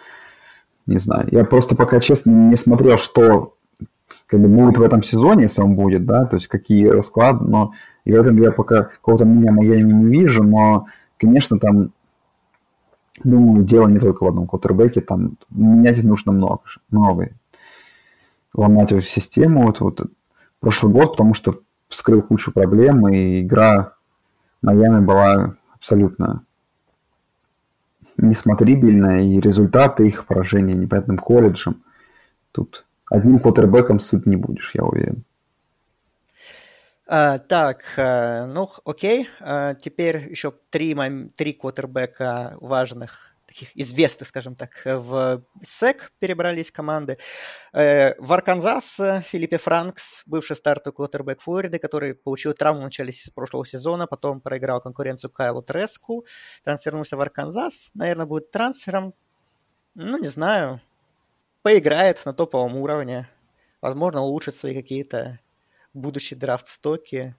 не 0.87 0.99
знаю. 0.99 1.29
Я 1.31 1.45
просто 1.45 1.77
пока, 1.77 2.01
честно, 2.01 2.31
не 2.31 2.57
смотрел, 2.57 2.99
что 2.99 3.57
как 4.27 4.41
бы 4.41 4.49
будет 4.49 4.79
в 4.79 4.83
этом 4.83 5.03
сезоне, 5.03 5.43
если 5.43 5.62
он 5.62 5.75
будет, 5.75 6.05
да, 6.07 6.25
то 6.25 6.37
есть 6.37 6.49
какие 6.49 6.87
расклады, 6.87 7.45
но 7.45 7.73
и 8.05 8.12
в 8.12 8.15
этом 8.15 8.41
я 8.41 8.53
пока 8.53 8.85
какого-то 8.85 9.25
меня 9.25 9.53
Майами 9.53 9.93
не 9.93 10.07
вижу, 10.07 10.43
но, 10.43 10.87
конечно, 11.19 11.59
там 11.59 11.93
Думаю, 13.25 13.65
дело 13.65 13.89
не 13.89 13.99
только 13.99 14.25
в 14.25 14.29
одном 14.29 14.47
квотербеке, 14.47 15.01
там 15.01 15.37
менять 15.51 16.03
нужно 16.03 16.33
много, 16.33 16.62
много. 16.91 17.31
Ломать 18.55 18.93
эту 18.93 19.03
систему, 19.03 19.65
вот, 19.65 19.81
вот 19.81 20.01
прошлый 20.61 20.93
год, 20.93 21.12
потому 21.12 21.35
что 21.35 21.61
вскрыл 21.89 22.23
кучу 22.23 22.53
проблем, 22.53 23.09
и 23.09 23.43
игра 23.43 23.95
Майами 24.62 25.05
была 25.05 25.57
абсолютно 25.75 26.45
несмотрибельная, 28.19 29.23
и 29.23 29.40
результаты 29.40 30.07
их 30.07 30.27
поражения 30.27 30.74
непонятным 30.74 31.19
колледжем. 31.19 31.82
Тут 32.53 32.85
одним 33.11 33.39
квотербеком 33.39 34.01
сыт 34.01 34.27
не 34.27 34.36
будешь, 34.36 34.73
я 34.74 34.85
уверен. 34.85 35.24
А, 37.07 37.39
так, 37.39 37.85
а, 37.97 38.47
ну 38.47 38.69
окей, 38.85 39.28
а, 39.40 39.74
теперь 39.74 40.28
еще 40.31 40.53
три, 40.70 40.95
три 41.36 41.55
квотербека 41.55 42.59
важных 42.61 43.35
таких 43.49 43.77
известных, 43.77 44.29
скажем 44.29 44.55
так, 44.55 44.83
в 44.85 45.43
СЭК 45.62 46.12
перебрались 46.19 46.70
команды. 46.70 47.19
Э, 47.73 48.15
в 48.20 48.33
Арканзас 48.33 49.01
Филиппе 49.25 49.59
Франкс, 49.59 50.23
бывший 50.27 50.55
стартовый 50.55 50.95
квотербек 50.95 51.41
Флориды, 51.41 51.79
который 51.79 52.15
получил 52.15 52.53
травму 52.53 52.83
в 52.83 52.85
начале 52.85 53.12
прошлого 53.35 53.65
сезона, 53.65 54.07
потом 54.07 54.41
проиграл 54.41 54.81
конкуренцию 54.81 55.31
Кайлу 55.31 55.62
Треску, 55.62 56.27
трансфернулся 56.62 57.16
в 57.16 57.20
Арканзас, 57.20 57.91
наверное, 57.95 58.27
будет 58.27 58.51
трансфером, 58.51 59.15
ну, 59.95 60.19
не 60.19 60.29
знаю, 60.29 60.81
поиграет 61.62 62.25
на 62.27 62.35
топовом 62.35 62.77
уровне, 62.77 63.29
возможно, 63.81 64.20
улучшит 64.20 64.55
свои 64.55 64.75
какие-то 64.75 65.41
будущие 65.95 66.39
драфт-стоки, 66.39 67.35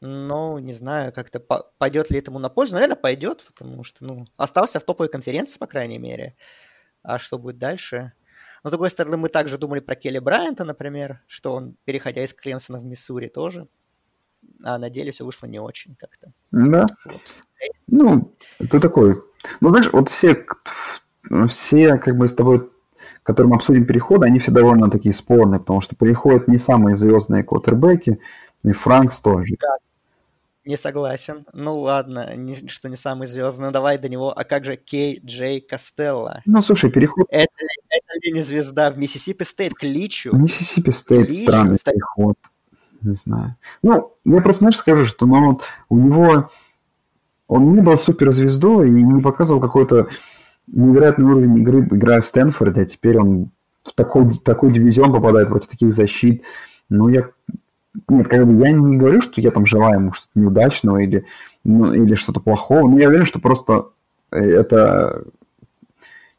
но 0.00 0.58
не 0.58 0.72
знаю, 0.72 1.12
как-то 1.12 1.40
пойдет 1.40 2.10
ли 2.10 2.18
этому 2.18 2.38
на 2.38 2.48
пользу. 2.48 2.74
Наверное, 2.74 2.96
пойдет, 2.96 3.44
потому 3.46 3.84
что, 3.84 4.04
ну, 4.04 4.26
остался 4.36 4.80
в 4.80 4.84
топовой 4.84 5.08
конференции, 5.08 5.58
по 5.58 5.66
крайней 5.66 5.98
мере. 5.98 6.36
А 7.02 7.18
что 7.18 7.38
будет 7.38 7.58
дальше? 7.58 8.12
Но, 8.62 8.68
с 8.68 8.72
другой 8.72 8.90
стороны, 8.90 9.16
мы 9.16 9.28
также 9.28 9.58
думали 9.58 9.80
про 9.80 9.94
Келли 9.94 10.18
Брайанта, 10.18 10.64
например, 10.64 11.22
что 11.26 11.52
он, 11.52 11.76
переходя 11.84 12.22
из 12.24 12.34
Клемсона 12.34 12.78
в 12.78 12.84
Миссури, 12.84 13.28
тоже. 13.28 13.68
А 14.62 14.78
на 14.78 14.90
деле 14.90 15.12
все 15.12 15.24
вышло 15.24 15.46
не 15.46 15.58
очень 15.58 15.96
как-то. 15.96 16.32
Да. 16.50 16.86
Вот. 17.04 17.20
Ну, 17.86 18.34
ты 18.58 18.80
такой. 18.80 19.22
Ну, 19.60 19.70
знаешь, 19.70 19.90
вот 19.92 20.08
все, 20.08 20.46
все 21.48 21.98
как 21.98 22.16
бы 22.16 22.26
с 22.26 22.34
тобой 22.34 22.70
которые 23.22 23.50
мы 23.50 23.56
обсудим 23.56 23.84
переходы, 23.84 24.26
они 24.26 24.38
все 24.38 24.50
довольно 24.50 24.90
такие 24.90 25.12
спорные, 25.12 25.60
потому 25.60 25.80
что 25.80 25.94
переходят 25.94 26.48
не 26.48 26.58
самые 26.58 26.96
звездные 26.96 27.44
квотербеки, 27.44 28.18
и 28.64 28.72
Франкс 28.72 29.20
тоже. 29.20 29.54
Да, 29.60 29.76
не 30.64 30.76
согласен. 30.76 31.44
Ну 31.52 31.80
ладно, 31.80 32.34
не, 32.36 32.68
что 32.68 32.88
не 32.88 32.96
самый 32.96 33.26
звездный, 33.26 33.66
ну 33.66 33.72
давай 33.72 33.98
до 33.98 34.08
него. 34.08 34.36
А 34.36 34.44
как 34.44 34.64
же 34.64 34.76
Кей 34.76 35.20
Джей 35.24 35.60
Костелло? 35.60 36.42
Ну 36.46 36.60
слушай, 36.60 36.90
переход... 36.90 37.26
Это, 37.30 37.52
это 37.88 38.26
ли 38.26 38.32
не 38.32 38.40
звезда 38.42 38.90
в 38.90 38.98
Миссисипи 38.98 39.44
Стейт 39.44 39.74
к 39.74 39.82
Личу? 39.82 40.36
Миссисипи 40.36 40.90
Стейт 40.90 41.34
странный 41.34 41.76
Стейт. 41.76 41.96
переход. 41.96 42.36
Не 43.02 43.14
знаю. 43.14 43.56
Ну, 43.82 44.16
я 44.24 44.40
просто, 44.42 44.60
знаешь, 44.60 44.76
скажу, 44.76 45.06
что 45.06 45.26
ну, 45.26 45.52
вот, 45.52 45.62
у 45.88 45.96
него... 45.96 46.50
Он 47.48 47.74
не 47.74 47.80
был 47.80 47.96
суперзвездой 47.96 48.88
и 48.88 48.92
не 48.92 49.20
показывал 49.20 49.60
какой-то 49.60 50.08
невероятный 50.68 51.24
уровень 51.24 51.58
игры, 51.58 51.80
играя 51.80 52.20
в 52.20 52.26
Стэнфорде, 52.26 52.82
а 52.82 52.84
теперь 52.84 53.18
он 53.18 53.50
в 53.82 53.92
такой, 53.92 54.30
такой 54.44 54.72
дивизион 54.72 55.12
попадает 55.12 55.48
против 55.48 55.68
таких 55.68 55.92
защит. 55.92 56.44
Ну, 56.88 57.08
я 57.08 57.30
нет, 58.08 58.28
как 58.28 58.46
бы 58.46 58.64
я 58.64 58.72
не 58.72 58.96
говорю, 58.96 59.20
что 59.20 59.40
я 59.40 59.50
там 59.50 59.66
желаю 59.66 60.00
ему 60.00 60.12
что-то 60.12 60.38
неудачного 60.38 60.98
или, 60.98 61.24
ну, 61.64 61.92
или 61.92 62.14
что-то 62.14 62.40
плохого, 62.40 62.88
но 62.88 62.98
я 62.98 63.08
уверен, 63.08 63.26
что 63.26 63.40
просто 63.40 63.88
э, 64.30 64.38
это 64.38 65.24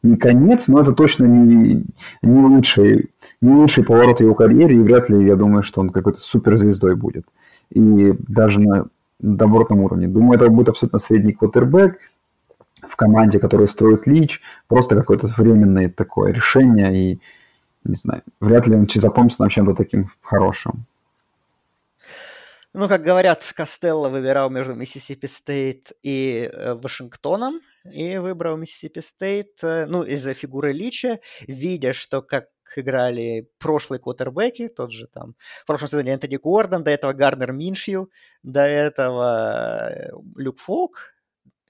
не 0.02 0.16
конец, 0.16 0.68
но 0.68 0.80
это 0.80 0.92
точно 0.92 1.26
не, 1.26 1.84
не, 2.22 2.40
лучший, 2.40 3.10
не 3.40 3.54
лучший 3.54 3.84
поворот 3.84 4.20
его 4.20 4.34
карьере, 4.34 4.76
и 4.76 4.82
вряд 4.82 5.08
ли 5.08 5.24
я 5.24 5.36
думаю, 5.36 5.62
что 5.62 5.80
он 5.80 5.90
какой-то 5.90 6.20
суперзвездой 6.20 6.96
будет. 6.96 7.26
И 7.70 8.14
даже 8.28 8.60
на 8.60 8.86
добротном 9.20 9.80
уровне. 9.80 10.08
Думаю, 10.08 10.36
это 10.36 10.48
будет 10.48 10.70
абсолютно 10.70 10.98
средний 10.98 11.32
квотербек 11.32 11.98
в 12.82 12.96
команде, 12.96 13.38
которую 13.38 13.68
строит 13.68 14.06
Лич, 14.06 14.40
просто 14.66 14.96
какое-то 14.96 15.28
временное 15.36 15.88
такое 15.88 16.32
решение, 16.32 17.12
и 17.12 17.20
не 17.84 17.94
знаю, 17.94 18.22
вряд 18.40 18.66
ли 18.66 18.74
он 18.74 18.88
запомнится 18.92 19.42
нам 19.42 19.50
чем-то 19.50 19.74
таким 19.74 20.10
хорошим. 20.20 20.84
Ну, 22.74 22.88
как 22.88 23.02
говорят, 23.02 23.52
Костелло 23.54 24.08
выбирал 24.08 24.48
между 24.48 24.74
Миссисипи 24.74 25.26
Стейт 25.26 25.92
и 26.02 26.48
э, 26.50 26.72
Вашингтоном, 26.74 27.60
и 27.84 28.16
выбрал 28.16 28.56
Миссисипи 28.56 29.00
Стейт, 29.00 29.62
э, 29.62 29.84
ну, 29.86 30.02
из-за 30.04 30.32
фигуры 30.32 30.72
Лича, 30.72 31.20
видя, 31.46 31.92
что 31.92 32.22
как 32.22 32.46
играли 32.74 33.50
прошлые 33.58 34.00
квотербеки, 34.00 34.68
тот 34.68 34.90
же 34.90 35.06
там, 35.06 35.34
в 35.62 35.66
прошлом 35.66 35.88
сезоне 35.88 36.12
Энтони 36.12 36.38
Гордон, 36.38 36.82
до 36.82 36.90
этого 36.90 37.12
Гарнер 37.12 37.52
Миншью, 37.52 38.10
до 38.42 38.62
этого 38.62 39.90
э, 39.92 40.10
Люк 40.36 40.58
Фолк, 40.58 41.12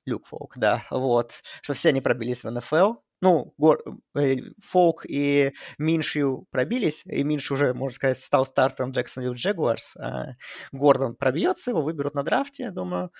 Люк 0.04 0.26
Фолк, 0.26 0.52
да, 0.56 0.84
вот, 0.90 1.42
что 1.62 1.74
все 1.74 1.88
они 1.88 2.00
пробились 2.00 2.44
в 2.44 2.50
НФЛ, 2.50 2.94
ну, 3.22 3.54
Гор, 3.56 3.80
э, 4.16 4.36
Фолк 4.58 5.06
и 5.06 5.52
Миншью 5.78 6.46
пробились, 6.50 7.04
и 7.06 7.22
Минш 7.22 7.52
уже, 7.52 7.72
можно 7.72 7.94
сказать, 7.94 8.18
стал 8.18 8.44
стартером 8.44 8.90
Джексонвилл 8.90 9.34
Джегуарс. 9.34 9.96
А 9.96 10.32
Гордон 10.72 11.14
пробьется, 11.14 11.70
его 11.70 11.82
выберут 11.82 12.14
на 12.14 12.24
драфте, 12.24 12.64
я 12.64 12.72
думаю. 12.72 13.12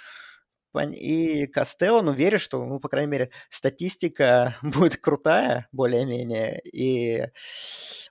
И 0.93 1.47
Костео, 1.47 2.03
ну, 2.03 2.13
верю, 2.13 2.39
что, 2.39 2.65
ну, 2.65 2.81
по 2.81 2.89
крайней 2.89 3.11
мере, 3.11 3.31
статистика 3.49 4.57
будет 4.63 4.97
крутая, 4.97 5.69
более-менее, 5.71 6.61
и 6.63 7.27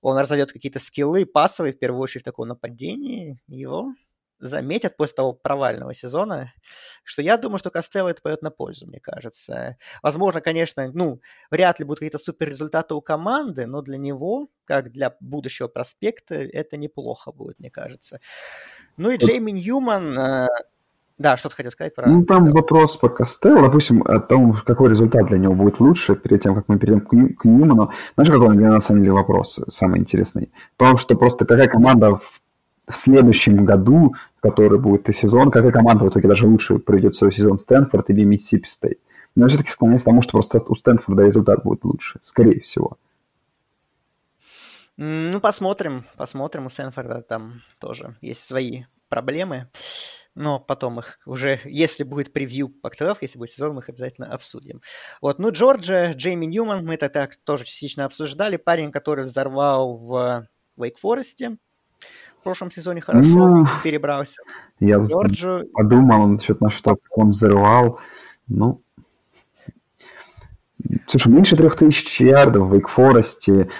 он 0.02 0.18
разовьет 0.18 0.54
какие-то 0.54 0.80
скиллы 0.80 1.26
пасовые, 1.26 1.74
в 1.74 1.80
первую 1.80 2.02
очередь, 2.02 2.24
в 2.24 2.26
таком 2.26 2.48
нападении, 2.48 3.42
его 3.48 3.94
заметят 4.42 4.98
после 4.98 5.16
того 5.16 5.34
провального 5.34 5.94
сезона, 5.94 6.54
что 7.04 7.22
я 7.22 7.38
думаю, 7.38 7.60
что 7.60 7.70
Костелло 7.70 8.10
это 8.10 8.22
пойдет 8.22 8.42
на 8.42 8.52
пользу, 8.52 8.88
мне 8.88 9.00
кажется. 9.00 9.78
Возможно, 10.04 10.42
конечно, 10.42 10.90
ну, 10.94 11.22
вряд 11.50 11.80
ли 11.80 11.86
будут 11.86 12.00
какие-то 12.00 12.18
супер 12.18 12.50
результаты 12.50 12.94
у 12.96 13.02
команды, 13.02 13.66
но 13.68 13.82
для 13.82 13.98
него, 13.98 14.50
как 14.66 14.92
для 14.92 15.16
будущего 15.20 15.68
проспекта, 15.68 16.36
это 16.36 16.78
неплохо 16.78 17.32
будет, 17.32 17.60
мне 17.60 17.70
кажется. 17.70 18.20
Ну 18.98 19.12
и 19.12 19.18
Джейми 19.18 19.52
Ньюман, 19.52 20.18
э, 20.18 20.48
да, 21.22 21.38
что 21.38 21.50
ты 21.50 21.56
хотел 21.56 21.72
сказать 21.72 21.94
про... 21.94 22.10
Ну, 22.10 22.26
там 22.26 22.52
вопрос 22.52 22.98
по 22.98 23.08
Костелло, 23.08 23.62
допустим, 23.62 24.02
о 24.02 24.20
том, 24.20 24.54
какой 24.54 24.90
результат 24.90 25.28
для 25.28 25.38
него 25.38 25.54
будет 25.54 25.80
лучше, 25.80 26.16
перед 26.16 26.42
тем, 26.42 26.56
как 26.56 26.68
мы 26.68 26.80
перейдем 26.80 27.02
к, 27.02 27.14
Нью- 27.14 27.36
к 27.36 27.46
Ньюману. 27.46 27.92
Знаешь, 28.16 28.32
какой 28.32 28.58
для 28.58 28.70
на 28.70 28.82
самом 28.82 29.02
деле 29.02 29.14
вопрос 29.14 29.60
самый 29.70 30.00
интересный? 30.00 30.52
То, 30.78 30.98
что 30.98 31.16
просто 31.16 31.46
какая 31.46 31.68
команда 31.68 32.16
в 32.16 32.41
в 32.92 32.98
следующем 32.98 33.66
году, 33.66 34.16
который 34.42 34.80
будет 34.80 35.10
и 35.10 35.14
сезон, 35.14 35.52
какая 35.52 35.72
команда 35.72 36.06
в 36.06 36.10
итоге 36.10 36.28
даже 36.28 36.48
лучше 36.48 36.80
проведет 36.80 37.16
свой 37.16 37.32
сезон, 37.34 37.58
Стэнфорд 37.60 38.10
или 38.10 38.24
Миссисипи 38.24 38.68
Стейт. 38.68 39.00
Но 39.36 39.46
я 39.46 39.50
все-таки 39.50 39.70
склоняюсь 39.70 40.02
к 40.02 40.06
тому, 40.06 40.22
что 40.22 40.34
просто 40.34 40.60
у 40.68 40.76
Стэнфорда 40.76 41.24
результат 41.24 41.64
будет 41.64 41.84
лучше, 41.84 42.20
скорее 42.22 42.60
всего. 42.62 42.98
Ну, 44.98 45.40
посмотрим, 45.40 46.06
посмотрим. 46.18 46.66
У 46.66 46.70
Стэнфорда 46.70 47.22
там 47.22 47.62
тоже 47.80 48.18
есть 48.22 48.42
свои 48.46 48.84
проблемы. 49.10 49.70
Но 50.34 50.60
потом 50.60 51.00
их 51.00 51.20
уже, 51.26 51.60
если 51.66 52.04
будет 52.04 52.32
превью 52.32 52.70
Pac-12, 52.70 53.18
если 53.22 53.38
будет 53.38 53.50
сезон, 53.50 53.76
мы 53.76 53.82
их 53.82 53.90
обязательно 53.90 54.34
обсудим. 54.34 54.82
Вот, 55.22 55.40
ну, 55.40 55.52
Джорджия, 55.52 56.14
Джейми 56.14 56.46
Ньюман, 56.46 56.86
мы 56.86 56.94
это 56.94 57.10
так 57.10 57.36
тоже 57.44 57.66
частично 57.66 58.06
обсуждали. 58.06 58.56
Парень, 58.56 58.92
который 58.92 59.26
взорвал 59.26 59.98
в 59.98 60.48
Вейк 60.78 61.00
Форесте 61.00 61.58
в 62.42 62.44
прошлом 62.44 62.72
сезоне 62.72 63.02
хорошо 63.02 63.30
ну, 63.30 63.66
перебрался. 63.84 64.42
Я 64.80 64.98
Джорджу... 64.98 65.64
подумал 65.74 66.26
насчет 66.26 66.60
на 66.60 66.72
что 66.72 66.98
он 67.12 67.30
взрывал. 67.30 68.00
Ну, 68.48 68.82
Слушай, 71.06 71.32
меньше 71.32 71.56
трех 71.56 71.76
тысяч 71.76 72.20
ярдов 72.20 72.68
в 72.68 72.74
Вейк 72.74 72.90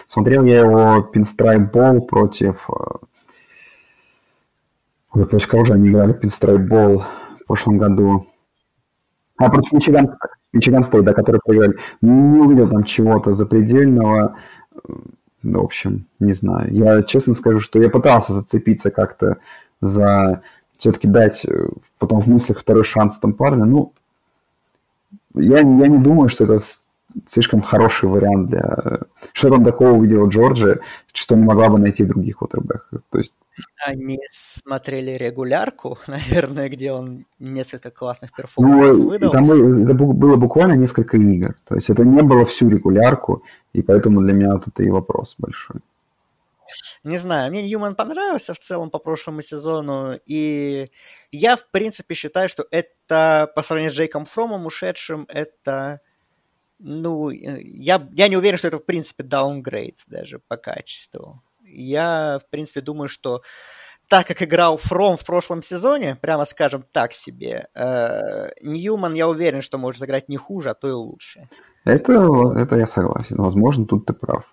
Смотрел 0.06 0.44
я 0.44 0.60
его 0.60 1.02
пинстрайп 1.02 1.72
бол 1.72 2.02
против... 2.02 2.70
Э, 2.70 2.98
ой, 5.14 5.26
против 5.26 5.48
кого 5.48 5.66
же 5.66 5.74
они 5.74 5.90
играли 5.90 6.14
пинстрайп 6.14 6.62
бол 6.62 7.00
в 7.40 7.46
прошлом 7.48 7.80
году? 7.80 8.28
А, 9.38 9.50
против 9.50 9.72
Мичиган, 9.72 10.12
Мичиган 10.54 10.84
Стейт, 10.84 11.04
да, 11.04 11.14
который 11.14 11.42
проиграли. 11.44 11.80
Не 12.02 12.40
увидел 12.40 12.70
там 12.70 12.84
чего-то 12.84 13.34
запредельного. 13.34 14.38
В 15.44 15.58
общем, 15.58 16.06
не 16.20 16.34
знаю. 16.34 16.74
Я 16.74 17.04
честно 17.04 17.34
скажу, 17.34 17.60
что 17.60 17.80
я 17.80 17.90
пытался 17.90 18.34
зацепиться 18.34 18.92
как-то 18.92 19.38
за 19.82 20.42
все-таки 20.78 21.08
дать 21.08 21.46
э, 21.46 21.70
потом 21.98 22.22
в 22.22 22.28
мыслях 22.28 22.60
второй 22.60 22.84
шанс 22.84 23.20
там 23.20 23.34
парню. 23.34 23.66
Ну, 23.66 23.94
я, 25.36 25.60
я 25.60 25.64
не 25.88 25.98
думаю, 25.98 26.30
что 26.30 26.44
это 26.44 26.60
слишком 27.28 27.62
хороший 27.62 28.10
вариант 28.10 28.50
для... 28.50 29.00
Что 29.34 29.50
там 29.50 29.64
такого 29.64 29.92
увидела 29.92 30.28
Джорджия, 30.28 30.80
что 31.14 31.36
не 31.36 31.44
могла 31.44 31.70
бы 31.70 31.80
найти 31.80 32.04
в 32.04 32.08
других 32.08 32.38
квотербеках. 32.38 33.02
То 33.10 33.20
есть... 33.20 33.34
Они 33.86 34.20
смотрели 34.32 35.12
регулярку, 35.12 35.98
наверное, 36.08 36.70
где 36.70 36.92
он 36.92 37.26
несколько 37.40 37.92
классных 37.92 38.34
перформансов 38.36 38.98
ну, 38.98 39.10
выдал. 39.10 39.32
Там 39.32 39.52
это 39.52 39.94
было 39.94 40.36
буквально 40.36 40.74
несколько 40.74 41.18
игр. 41.18 41.56
То 41.66 41.76
есть 41.76 41.90
это 41.90 42.04
не 42.04 42.22
было 42.22 42.46
всю 42.46 42.70
регулярку, 42.70 43.44
и 43.74 43.82
поэтому 43.82 44.22
для 44.22 44.34
меня 44.34 44.54
вот 44.54 44.68
это 44.68 44.84
и 44.84 44.90
вопрос 44.90 45.36
большой. 45.38 45.82
Не 47.04 47.18
знаю, 47.18 47.52
мне 47.52 47.62
Ньюман 47.62 47.96
понравился 47.96 48.54
в 48.54 48.60
целом 48.60 48.90
по 48.90 49.00
прошлому 49.00 49.42
сезону, 49.42 50.20
и 50.26 50.88
я, 51.32 51.56
в 51.56 51.70
принципе, 51.72 52.16
считаю, 52.16 52.50
что 52.50 52.66
это, 52.72 53.52
по 53.56 53.62
сравнению 53.62 53.92
с 53.92 53.96
Джейком 53.96 54.26
Фромом, 54.26 54.66
ушедшим, 54.66 55.26
это, 55.28 56.02
ну, 56.84 57.30
я, 57.30 58.08
я 58.12 58.28
не 58.28 58.38
уверен, 58.38 58.58
что 58.58 58.68
это, 58.68 58.78
в 58.78 58.86
принципе, 58.86 59.24
даунгрейд 59.24 60.00
даже 60.08 60.40
по 60.40 60.58
качеству. 60.58 61.42
Я, 61.64 62.42
в 62.46 62.50
принципе, 62.50 62.82
думаю, 62.82 63.08
что 63.08 63.42
так 64.08 64.28
как 64.28 64.42
играл 64.42 64.78
Фром 64.78 65.16
в 65.16 65.26
прошлом 65.26 65.62
сезоне, 65.62 66.18
прямо 66.22 66.46
скажем 66.46 66.84
так 66.92 67.14
себе, 67.14 67.68
э, 67.74 68.50
Ньюман, 68.62 69.14
я 69.14 69.30
уверен, 69.30 69.62
что 69.62 69.78
может 69.78 70.04
играть 70.04 70.28
не 70.28 70.38
хуже, 70.38 70.72
а 70.72 70.74
то 70.74 70.90
и 70.90 70.92
лучше. 70.92 71.48
Это, 71.86 72.14
это 72.58 72.78
я 72.78 72.88
согласен. 72.88 73.38
Возможно, 73.38 73.86
тут 73.86 74.06
ты 74.06 74.14
прав. 74.14 74.44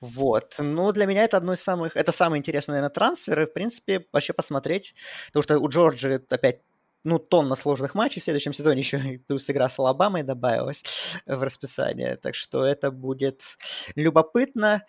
Вот. 0.00 0.54
Ну, 0.58 0.92
для 0.92 1.06
меня 1.06 1.24
это 1.24 1.36
одно 1.36 1.52
из 1.52 1.62
самых... 1.62 1.96
Это 1.96 2.12
самые 2.12 2.38
интересные, 2.38 2.76
наверное, 2.76 2.94
трансферы. 2.94 3.46
В 3.46 3.52
принципе, 3.52 4.06
вообще 4.12 4.32
посмотреть. 4.32 4.94
Потому 5.26 5.42
что 5.42 5.58
у 5.58 5.68
Джорджи 5.68 6.22
опять 6.30 6.60
ну, 7.04 7.18
тонна 7.18 7.54
сложных 7.54 7.94
матчей 7.94 8.20
в 8.20 8.24
следующем 8.24 8.52
сезоне, 8.52 8.78
еще 8.80 8.98
и 8.98 9.18
плюс 9.18 9.48
игра 9.50 9.68
с 9.68 9.78
Алабамой 9.78 10.22
добавилась 10.22 10.84
в 11.26 11.42
расписание. 11.42 12.16
Так 12.16 12.34
что 12.34 12.64
это 12.64 12.90
будет 12.90 13.42
любопытно. 13.94 14.84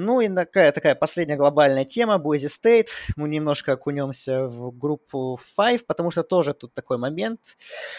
Ну 0.00 0.20
и 0.20 0.28
такая, 0.28 0.70
такая 0.70 0.94
последняя 0.94 1.36
глобальная 1.36 1.84
тема, 1.84 2.18
Boise 2.18 2.46
State. 2.46 2.86
Мы 3.16 3.28
немножко 3.28 3.72
окунемся 3.72 4.44
в 4.44 4.70
группу 4.70 5.36
5, 5.56 5.86
потому 5.86 6.12
что 6.12 6.22
тоже 6.22 6.54
тут 6.54 6.72
такой 6.72 6.98
момент. 6.98 7.56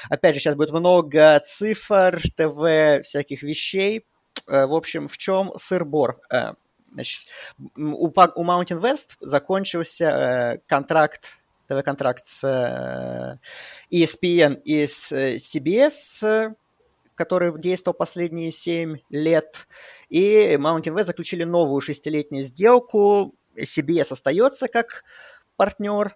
Опять 0.10 0.36
же, 0.36 0.40
сейчас 0.40 0.56
будет 0.56 0.72
много 0.72 1.38
цифр, 1.44 2.22
ТВ, 2.38 3.04
всяких 3.04 3.44
вещей. 3.44 4.06
Э, 4.48 4.66
в 4.66 4.76
общем, 4.76 5.10
в 5.10 5.18
чем 5.18 5.52
сыр-бор? 5.58 6.22
Э, 6.32 6.54
значит, 6.94 7.24
у, 7.76 8.10
Mountain 8.10 8.80
West 8.80 9.18
закончился 9.20 10.06
э, 10.06 10.58
контракт, 10.68 11.42
ТВ-контракт 11.70 12.26
с 12.26 13.40
ESPN 13.92 14.62
и 14.64 14.88
с 14.88 15.12
CBS, 15.12 16.54
который 17.16 17.58
действовал 17.60 17.96
последние 17.96 18.50
7 18.50 18.98
лет. 19.10 19.68
И 20.10 20.56
Mountain 20.56 20.96
West 20.96 21.06
заключили 21.06 21.44
новую 21.44 21.80
шестилетнюю 21.82 22.44
сделку. 22.44 23.36
CBS 23.56 24.12
остается 24.12 24.68
как 24.68 25.04
партнер. 25.56 26.16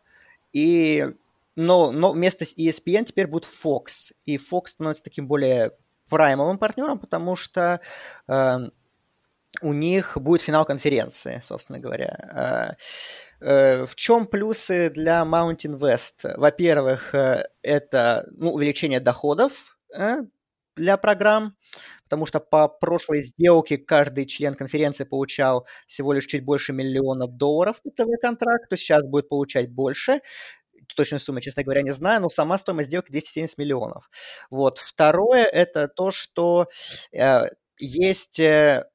И, 0.53 1.13
но, 1.55 1.91
но 1.91 2.11
вместо 2.11 2.45
ESPN 2.45 3.05
теперь 3.05 3.27
будет 3.27 3.45
Fox. 3.45 4.13
И 4.25 4.37
Fox 4.37 4.67
становится 4.67 5.03
таким 5.03 5.27
более 5.27 5.73
праймовым 6.09 6.57
партнером, 6.57 6.99
потому 6.99 7.35
что 7.35 7.81
э, 8.27 8.57
у 9.61 9.73
них 9.73 10.17
будет 10.17 10.41
финал 10.41 10.65
конференции, 10.65 11.41
собственно 11.43 11.79
говоря. 11.79 12.77
Э, 13.39 13.45
э, 13.45 13.85
в 13.85 13.95
чем 13.95 14.25
плюсы 14.25 14.89
для 14.89 15.23
Mountain 15.23 15.77
West? 15.77 16.37
Во-первых, 16.37 17.13
э, 17.13 17.47
это 17.61 18.27
ну, 18.31 18.51
увеличение 18.51 18.99
доходов 18.99 19.77
для 20.75 20.97
программ, 20.97 21.55
потому 22.05 22.25
что 22.25 22.39
по 22.39 22.67
прошлой 22.67 23.21
сделке 23.21 23.77
каждый 23.77 24.25
член 24.25 24.55
конференции 24.55 25.03
получал 25.03 25.67
всего 25.85 26.13
лишь 26.13 26.25
чуть 26.25 26.43
больше 26.43 26.73
миллиона 26.73 27.27
долларов 27.27 27.79
ТВ-контракт, 27.95 28.69
то 28.69 28.75
сейчас 28.75 29.03
будет 29.03 29.29
получать 29.29 29.71
больше. 29.71 30.21
Точной 30.95 31.19
суммы, 31.19 31.41
честно 31.41 31.63
говоря, 31.63 31.83
не 31.83 31.91
знаю, 31.91 32.21
но 32.21 32.29
сама 32.29 32.57
стоимость 32.57 32.87
сделки 32.87 33.11
270 33.11 33.57
миллионов. 33.59 34.09
Вот. 34.49 34.79
Второе– 34.79 35.43
это 35.45 35.87
то, 35.87 36.09
что 36.09 36.67
э, 37.11 37.45
есть 37.77 38.39
э, 38.39 38.85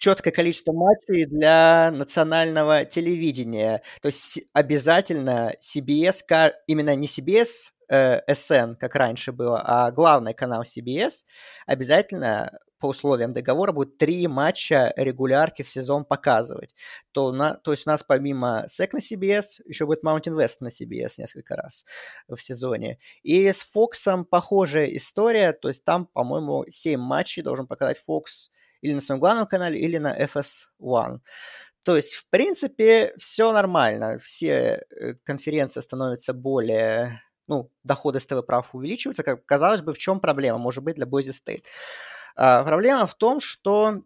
четкое 0.00 0.32
количество 0.32 0.72
матчей 0.72 1.26
для 1.26 1.90
национального 1.92 2.84
телевидения. 2.84 3.82
То 4.00 4.06
есть 4.06 4.40
обязательно 4.52 5.54
CBS, 5.60 6.22
именно 6.66 6.96
не 6.96 7.06
CBS 7.06 7.70
э, 7.88 8.20
SN, 8.28 8.76
как 8.76 8.94
раньше 8.94 9.30
было, 9.30 9.62
а 9.62 9.90
главный 9.92 10.32
канал 10.32 10.62
CBS, 10.62 11.24
обязательно 11.66 12.58
по 12.78 12.86
условиям 12.86 13.34
договора 13.34 13.72
будет 13.72 13.98
три 13.98 14.26
матча 14.26 14.94
регулярки 14.96 15.62
в 15.62 15.68
сезон 15.68 16.06
показывать. 16.06 16.74
То, 17.12 17.30
на, 17.30 17.56
то 17.56 17.72
есть 17.72 17.86
у 17.86 17.90
нас 17.90 18.02
помимо 18.02 18.64
SEC 18.68 18.88
на 18.92 18.98
CBS 19.00 19.60
еще 19.66 19.84
будет 19.84 20.02
Mountain 20.02 20.34
West 20.34 20.56
на 20.60 20.68
CBS 20.68 21.16
несколько 21.18 21.56
раз 21.56 21.84
в 22.26 22.38
сезоне. 22.38 22.98
И 23.22 23.52
с 23.52 23.60
Фоксом 23.60 24.24
похожая 24.24 24.86
история, 24.86 25.52
то 25.52 25.68
есть 25.68 25.84
там, 25.84 26.06
по-моему, 26.06 26.64
7 26.70 26.98
матчей 26.98 27.42
должен 27.42 27.66
показать 27.66 27.98
Fox 28.08 28.48
или 28.80 28.94
на 28.94 29.00
своем 29.00 29.20
главном 29.20 29.46
канале, 29.46 29.78
или 29.78 29.98
на 29.98 30.16
FS1. 30.16 31.20
То 31.84 31.96
есть, 31.96 32.14
в 32.14 32.28
принципе, 32.28 33.14
все 33.16 33.52
нормально. 33.52 34.18
Все 34.18 34.84
э, 34.90 35.14
конференции 35.24 35.80
становятся 35.80 36.34
более 36.34 37.22
ну, 37.50 37.70
доходы 37.82 38.20
с 38.20 38.26
ТВ-прав 38.26 38.74
увеличиваются, 38.74 39.24
как 39.24 39.44
казалось 39.44 39.82
бы, 39.82 39.92
в 39.92 39.98
чем 39.98 40.20
проблема 40.20 40.58
может 40.58 40.84
быть 40.84 40.94
для 40.94 41.06
Boise 41.06 41.32
State? 41.32 41.64
А, 42.36 42.62
проблема 42.62 43.06
в 43.06 43.14
том, 43.14 43.40
что 43.40 44.02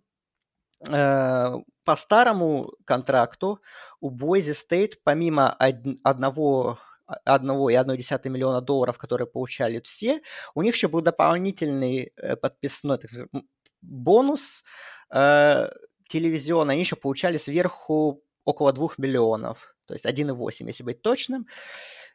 э, 0.89 1.53
по 1.85 1.97
старому 1.97 2.73
контракту 2.87 3.61
у 4.01 4.11
Boise 4.11 4.55
State 4.55 4.95
помимо 5.05 5.55
од- 5.59 5.99
одного 6.03 6.79
одного 7.07 7.69
и 7.69 7.75
одной 7.75 7.99
десятой 7.99 8.29
миллиона 8.29 8.63
долларов, 8.63 8.97
которые 8.97 9.27
получали 9.27 9.79
все, 9.81 10.23
у 10.55 10.63
них 10.63 10.75
еще 10.75 10.89
был 10.89 11.03
дополнительный 11.03 12.13
э, 12.17 12.37
подписной 12.37 12.97
так 12.99 13.11
сказать, 13.11 13.31
бонус 13.85 14.65
э, 15.11 15.69
телевизионный. 16.09 16.75
Они 16.75 16.83
еще 16.83 16.97
получали 16.97 17.37
сверху 17.37 18.23
около 18.45 18.73
двух 18.73 18.99
миллионов, 18.99 19.75
то 19.87 19.95
есть 19.95 20.07
1,8, 20.07 20.67
если 20.67 20.83
быть 20.83 21.03
точным. 21.03 21.47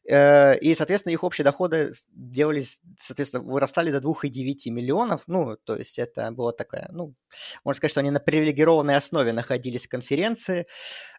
Э, 0.07 0.57
и, 0.57 0.73
соответственно, 0.75 1.13
их 1.13 1.23
общие 1.23 1.43
доходы 1.43 1.91
делались, 2.11 2.81
соответственно, 2.97 3.43
вырастали 3.43 3.91
до 3.91 3.99
2,9 3.99 4.69
миллионов. 4.71 5.23
Ну, 5.27 5.57
то 5.57 5.75
есть 5.75 5.99
это 5.99 6.31
было 6.31 6.53
такое, 6.53 6.89
ну, 6.91 7.13
можно 7.63 7.77
сказать, 7.77 7.91
что 7.91 7.99
они 7.99 8.11
на 8.11 8.19
привилегированной 8.19 8.95
основе 8.95 9.33
находились 9.33 9.85
в 9.85 9.89
конференции. 9.89 10.67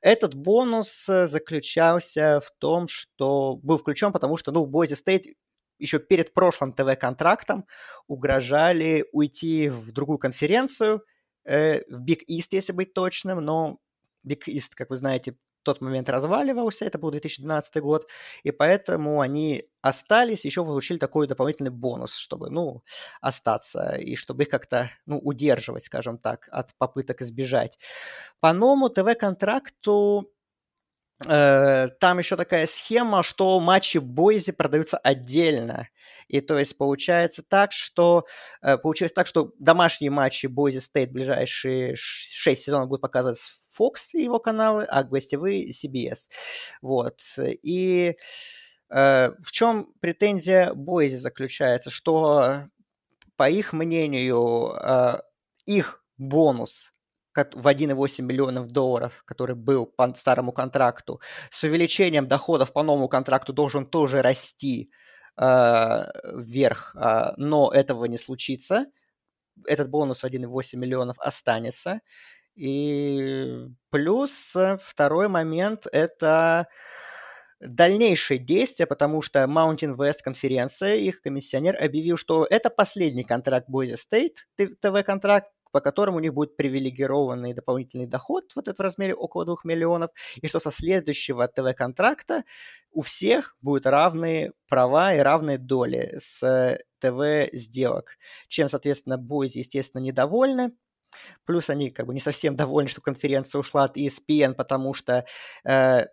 Этот 0.01 0.35
бонус 0.35 1.09
э, 1.09 1.29
заключался 1.29 2.41
в 2.41 2.51
том, 2.59 2.89
что 2.89 3.57
был 3.57 3.79
включен, 3.79 4.13
потому 4.13 4.37
что, 4.37 4.51
ну, 4.53 4.67
Boise 4.67 4.97
State 4.97 5.35
еще 5.81 5.99
перед 5.99 6.35
прошлым 6.35 6.73
ТВ-контрактом 6.73 7.67
угрожали 8.07 9.07
уйти 9.13 9.69
в 9.69 9.93
другую 9.93 10.19
конференцию, 10.19 11.05
э, 11.45 11.83
в 11.89 12.05
Big 12.05 12.21
East, 12.29 12.49
если 12.53 12.73
быть 12.73 12.95
точным, 12.95 13.41
но 13.45 13.79
Big 14.27 14.43
East, 14.49 14.71
как 14.75 14.91
вы 14.91 14.97
знаете, 14.97 15.37
тот 15.63 15.81
момент 15.81 16.09
разваливался, 16.09 16.85
это 16.85 16.99
был 16.99 17.11
2012 17.11 17.81
год, 17.81 18.09
и 18.43 18.51
поэтому 18.51 19.21
они 19.21 19.65
остались, 19.83 20.45
еще 20.45 20.65
получили 20.65 20.99
такой 20.99 21.27
дополнительный 21.27 21.71
бонус, 21.71 22.15
чтобы, 22.15 22.51
ну, 22.51 22.83
остаться, 23.21 23.97
и 23.97 24.17
чтобы 24.17 24.45
их 24.45 24.49
как-то, 24.49 24.91
ну, 25.07 25.19
удерживать, 25.19 25.85
скажем 25.85 26.19
так, 26.19 26.49
от 26.51 26.75
попыток 26.79 27.23
избежать. 27.23 27.79
По 28.41 28.53
новому 28.53 28.89
ТВ-контракту 28.89 30.33
там 31.25 32.19
еще 32.19 32.37
такая 32.37 32.67
схема, 32.67 33.23
что 33.23 33.61
матчи 33.61 33.99
Бойзи 33.99 34.53
продаются 34.53 34.97
отдельно. 34.97 35.89
И 36.31 36.41
то 36.41 36.59
есть 36.59 36.79
получается 36.79 37.43
так, 37.43 37.73
что 37.73 38.25
э, 38.63 38.79
получилось 38.79 39.13
так, 39.13 39.27
что 39.27 39.53
домашние 39.59 40.13
матчи 40.13 40.47
Бойзи 40.47 40.79
Стейт 40.79 41.11
ближайшие 41.11 41.97
6 41.97 42.63
сезонов 42.63 42.89
будут 42.89 43.03
показывать 43.03 43.41
Fox 43.77 44.13
и 44.15 44.23
его 44.23 44.39
каналы, 44.39 44.85
а 44.85 45.03
гостевые 45.03 45.71
CBS. 45.71 46.29
Вот. 46.83 47.21
И 47.39 48.17
э, 48.91 49.33
в 49.43 49.51
чем 49.51 49.93
претензия 50.01 50.73
Бойзи 50.73 51.17
заключается, 51.17 51.91
что, 51.91 52.69
по 53.37 53.51
их 53.51 53.73
мнению, 53.73 54.73
э, 54.81 55.23
их 55.67 56.05
бонус 56.17 56.93
в 57.35 57.67
1,8 57.67 58.23
миллионов 58.23 58.69
долларов, 58.69 59.23
который 59.25 59.55
был 59.55 59.87
по 59.87 60.13
старому 60.15 60.53
контракту, 60.53 61.21
с 61.51 61.63
увеличением 61.65 62.27
доходов 62.27 62.73
по 62.73 62.83
новому 62.83 63.09
контракту 63.09 63.53
должен 63.53 63.87
тоже 63.87 64.23
расти 64.23 64.91
э, 65.37 66.05
вверх, 66.35 66.95
э, 66.97 67.33
но 67.37 67.71
этого 67.73 68.07
не 68.07 68.19
случится. 68.19 68.87
Этот 69.67 69.91
бонус 69.91 70.23
в 70.23 70.27
1,8 70.27 70.77
миллионов 70.77 71.19
останется. 71.19 72.01
И 72.57 73.67
плюс 73.91 74.57
второй 74.81 75.29
момент– 75.29 75.87
это 75.93 76.67
дальнейшие 77.61 78.39
действия, 78.39 78.87
потому 78.87 79.23
что 79.23 79.45
Mountain 79.45 79.97
West 79.97 80.19
конференция, 80.25 80.97
их 80.97 81.21
комиссионер 81.21 81.77
объявил, 81.81 82.17
что 82.17 82.47
это 82.49 82.71
последний 82.71 83.25
контракт 83.25 83.69
Boise 83.69 83.97
State, 83.97 84.37
ТВ-контракт, 84.57 85.51
по 85.71 85.81
которому 85.81 86.19
у 86.19 86.21
них 86.21 86.35
будет 86.35 86.57
привилегированный 86.57 87.55
дополнительный 87.55 88.07
доход 88.07 88.53
вот 88.55 88.69
этот 88.69 88.79
в 88.79 88.83
размере 88.83 89.15
около 89.15 89.45
2 89.45 89.57
миллионов, 89.65 90.11
и 90.41 90.49
что 90.49 90.61
со 90.61 90.71
следующего 90.71 91.47
ТВ-контракта 91.47 92.45
у 92.93 93.03
всех 93.03 93.57
будут 93.61 93.87
равные 93.87 94.53
права 94.69 95.15
и 95.15 95.19
равные 95.19 95.59
доли 95.59 96.17
с 96.19 96.79
ТВ-сделок, 97.01 98.17
чем, 98.49 98.69
соответственно, 98.69 99.15
Boise, 99.15 99.59
естественно, 99.59 100.03
недовольны, 100.03 100.73
Плюс 101.45 101.71
они 101.71 101.91
как 101.91 102.07
бы 102.07 102.15
не 102.15 102.21
совсем 102.21 102.55
довольны, 102.55 102.89
что 102.89 103.01
конференция 103.01 103.59
ушла 103.59 103.85
от 103.85 103.97
ESPN, 103.97 104.55
потому 104.55 104.95
что 104.95 105.25
э, 105.65 106.07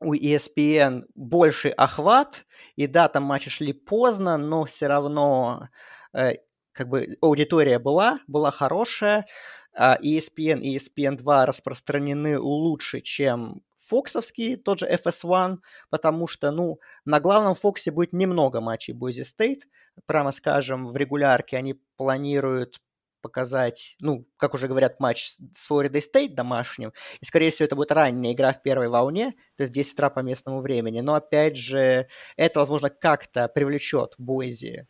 у 0.00 0.14
ESPN 0.14 1.04
больше 1.14 1.70
охват, 1.70 2.46
и 2.76 2.86
да, 2.86 3.08
там 3.08 3.24
матчи 3.24 3.50
шли 3.50 3.72
поздно, 3.72 4.36
но 4.36 4.64
все 4.64 4.86
равно 4.86 5.68
э, 6.12 6.34
как 6.78 6.88
бы 6.88 7.18
аудитория 7.20 7.80
была, 7.80 8.20
была 8.28 8.52
хорошая, 8.52 9.26
а 9.74 9.98
ESPN 10.00 10.60
и 10.60 10.76
ESPN2 10.76 11.44
распространены 11.44 12.38
лучше, 12.38 13.00
чем 13.00 13.62
фоксовский, 13.76 14.54
тот 14.54 14.78
же 14.78 14.88
FS1, 14.88 15.56
потому 15.90 16.28
что, 16.28 16.52
ну, 16.52 16.78
на 17.04 17.18
главном 17.18 17.54
Фоксе 17.54 17.90
будет 17.90 18.12
немного 18.12 18.60
матчей 18.60 18.94
Boise 18.94 19.24
State, 19.24 19.62
прямо 20.06 20.30
скажем, 20.30 20.86
в 20.86 20.96
регулярке 20.96 21.56
они 21.56 21.74
планируют 21.96 22.80
показать, 23.22 23.96
ну, 23.98 24.24
как 24.36 24.54
уже 24.54 24.68
говорят, 24.68 25.00
матч 25.00 25.30
с 25.30 25.66
Флоридой 25.66 26.00
Стейт 26.00 26.36
домашним. 26.36 26.92
И, 27.20 27.24
скорее 27.24 27.50
всего, 27.50 27.66
это 27.66 27.74
будет 27.74 27.90
ранняя 27.90 28.32
игра 28.32 28.52
в 28.52 28.62
первой 28.62 28.88
волне, 28.88 29.34
то 29.56 29.64
есть 29.64 29.72
10 29.74 29.94
утра 29.94 30.10
по 30.10 30.20
местному 30.20 30.60
времени. 30.60 31.00
Но, 31.00 31.14
опять 31.14 31.56
же, 31.56 32.06
это, 32.36 32.60
возможно, 32.60 32.88
как-то 32.88 33.48
привлечет 33.48 34.14
Бойзи 34.16 34.86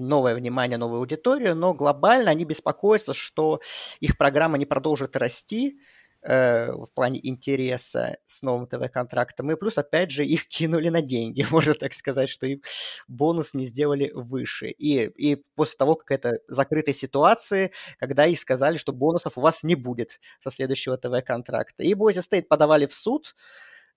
новое 0.00 0.34
внимание, 0.34 0.78
новую 0.78 1.00
аудиторию, 1.00 1.54
но 1.54 1.74
глобально 1.74 2.30
они 2.30 2.44
беспокоятся, 2.44 3.12
что 3.12 3.60
их 4.00 4.16
программа 4.16 4.58
не 4.58 4.66
продолжит 4.66 5.16
расти, 5.16 5.78
Э, 6.20 6.72
в 6.72 6.92
плане 6.94 7.20
интереса 7.22 8.18
с 8.26 8.42
новым 8.42 8.66
ТВ-контрактом. 8.66 9.52
И 9.52 9.56
плюс, 9.56 9.78
опять 9.78 10.10
же, 10.10 10.26
их 10.26 10.46
кинули 10.48 10.88
на 10.88 11.00
деньги, 11.00 11.46
можно 11.50 11.74
так 11.74 11.92
сказать, 11.92 12.28
что 12.28 12.46
им 12.46 12.62
бонус 13.06 13.54
не 13.54 13.66
сделали 13.66 14.10
выше. 14.12 14.70
И, 14.70 15.06
и 15.06 15.36
после 15.54 15.76
того, 15.76 15.94
как 15.94 16.10
это 16.10 16.40
закрытой 16.48 16.94
ситуации, 16.94 17.72
когда 17.98 18.26
их 18.26 18.38
сказали, 18.38 18.78
что 18.78 18.92
бонусов 18.92 19.38
у 19.38 19.40
вас 19.40 19.62
не 19.62 19.76
будет 19.76 20.20
со 20.40 20.50
следующего 20.50 20.98
ТВ-контракта. 20.98 21.84
И 21.84 21.94
Бойзи 21.94 22.20
Стейт 22.20 22.48
подавали 22.48 22.86
в 22.86 22.94
суд 22.94 23.36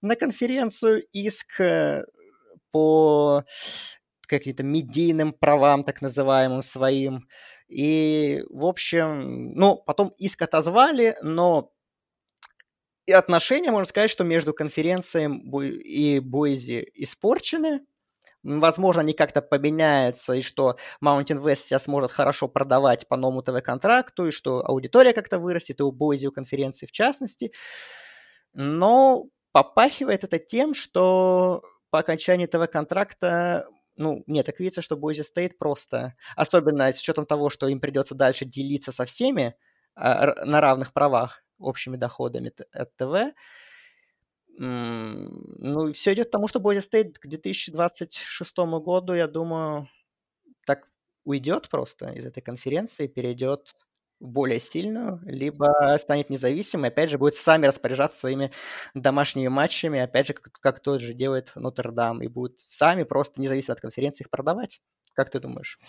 на 0.02 0.16
конференцию 0.16 1.04
иск 1.14 1.60
э, 1.60 2.06
по 2.72 3.46
каким-то 4.38 4.64
медийным 4.64 5.34
правам, 5.34 5.84
так 5.84 6.02
называемым 6.02 6.62
своим. 6.62 7.28
И, 7.68 8.44
в 8.50 8.66
общем, 8.66 9.54
ну, 9.54 9.78
потом 9.78 10.10
иск 10.18 10.42
отозвали, 10.42 11.16
но 11.22 11.72
и 13.06 13.14
отношения, 13.14 13.72
можно 13.72 13.88
сказать, 13.88 14.10
что 14.10 14.24
между 14.24 14.54
конференцией 14.54 15.28
и 15.80 16.20
Бойзи 16.20 16.92
испорчены. 16.94 17.82
Возможно, 18.44 19.02
они 19.02 19.14
как-то 19.14 19.42
поменяются, 19.42 20.34
и 20.34 20.42
что 20.42 20.78
Mountain 21.04 21.44
West 21.44 21.58
сейчас 21.58 21.84
сможет 21.84 22.12
хорошо 22.12 22.48
продавать 22.48 23.08
по 23.08 23.16
новому 23.16 23.44
ТВ-контракту, 23.44 24.28
и 24.28 24.32
что 24.32 24.66
аудитория 24.66 25.14
как-то 25.14 25.38
вырастет, 25.40 25.80
и 25.80 25.84
у 25.84 25.92
Бойзи, 25.92 26.28
у 26.28 26.32
конференции 26.32 26.88
в 26.88 26.92
частности. 26.92 27.52
Но 28.54 29.26
попахивает 29.52 30.24
это 30.24 30.40
тем, 30.40 30.74
что 30.74 31.62
по 31.92 32.00
окончании 32.00 32.48
ТВ-контракта 32.48 33.68
ну, 33.96 34.24
нет, 34.28 34.46
так 34.46 34.60
видится, 34.60 34.82
что 34.82 34.98
Бойзи 34.98 35.22
стоит 35.22 35.58
просто, 35.58 36.16
особенно 36.36 36.92
с 36.92 37.00
учетом 37.02 37.26
того, 37.26 37.50
что 37.50 37.68
им 37.68 37.80
придется 37.80 38.16
дальше 38.16 38.46
делиться 38.46 38.92
со 38.92 39.06
всеми 39.06 39.56
а, 39.96 40.46
на 40.46 40.62
равных 40.62 40.94
правах, 40.94 41.44
общими 41.60 41.98
доходами 41.98 42.52
от 42.72 42.96
ТВ. 42.96 43.36
Ну, 44.58 45.94
все 45.94 46.14
идет 46.14 46.28
к 46.28 46.32
тому, 46.32 46.48
что 46.48 46.60
Boise 46.60 46.82
State 46.82 47.14
к 47.20 47.28
2026 47.28 48.58
году, 48.58 49.14
я 49.14 49.28
думаю, 49.28 49.90
так 50.66 50.88
уйдет 51.24 51.70
просто 51.70 52.12
из 52.12 52.26
этой 52.26 52.42
конференции, 52.42 53.08
перейдет 53.08 53.76
более 54.22 54.60
сильную, 54.60 55.20
либо 55.26 55.74
станет 56.00 56.30
независимой, 56.30 56.90
опять 56.90 57.10
же, 57.10 57.18
будет 57.18 57.36
сами 57.36 57.66
распоряжаться 57.66 58.20
своими 58.20 58.52
домашними 58.94 59.48
матчами, 59.48 60.00
опять 60.00 60.28
же, 60.28 60.34
как, 60.34 60.54
как 60.60 60.80
тот 60.80 61.02
же 61.02 61.14
делает 61.14 61.52
Нотр-Дам, 61.56 62.22
и 62.22 62.28
будут 62.28 62.60
сами 62.60 63.04
просто 63.04 63.42
независимо 63.42 63.74
от 63.74 63.82
конференции 63.82 64.24
их 64.24 64.30
продавать. 64.30 64.82
Как 65.14 65.30
ты 65.30 65.40
думаешь? 65.40 65.80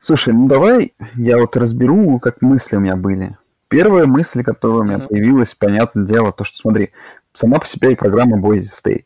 Слушай, 0.00 0.34
ну 0.34 0.48
давай 0.48 0.94
я 1.14 1.38
вот 1.38 1.56
разберу, 1.56 2.18
как 2.18 2.42
мысли 2.42 2.76
у 2.76 2.80
меня 2.80 2.96
были. 2.96 3.38
Первая 3.68 4.06
мысль, 4.06 4.42
которая 4.42 4.80
у 4.80 4.84
меня 4.84 4.98
появилась, 4.98 5.54
понятное 5.54 6.04
дело, 6.04 6.32
то, 6.32 6.42
что, 6.42 6.58
смотри, 6.58 6.90
сама 7.32 7.58
по 7.60 7.66
себе 7.66 7.94
программа 7.94 8.36
Boise 8.38 8.64
State, 8.82 9.04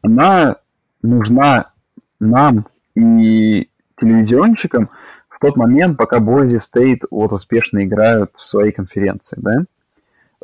она 0.00 0.56
нужна 1.02 1.72
нам 2.18 2.66
и 2.94 3.68
телевизионщикам 4.00 4.90
в 5.36 5.40
тот 5.40 5.56
момент, 5.56 5.96
пока 5.96 6.18
Boise 6.18 6.58
State 6.58 7.06
вот 7.10 7.32
успешно 7.32 7.84
играют 7.84 8.32
в 8.34 8.44
своей 8.44 8.72
конференции, 8.72 9.38
да? 9.40 9.64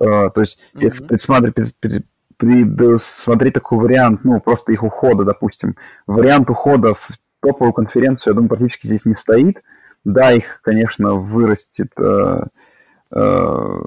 Uh, 0.00 0.30
то 0.30 0.40
есть, 0.40 0.58
mm-hmm. 0.74 0.82
если 0.82 2.04
предусмотреть 2.38 3.54
такой 3.54 3.78
вариант, 3.78 4.24
ну, 4.24 4.40
просто 4.40 4.72
их 4.72 4.82
ухода, 4.82 5.24
допустим, 5.24 5.76
вариант 6.06 6.50
ухода 6.50 6.94
в 6.94 7.08
топовую 7.40 7.72
конференцию, 7.72 8.32
я 8.32 8.34
думаю, 8.34 8.48
практически 8.48 8.86
здесь 8.86 9.04
не 9.04 9.14
стоит. 9.14 9.62
Да, 10.04 10.32
их, 10.32 10.60
конечно, 10.62 11.14
вырастет 11.14 11.92
uh, 11.98 12.48
Э, 13.14 13.78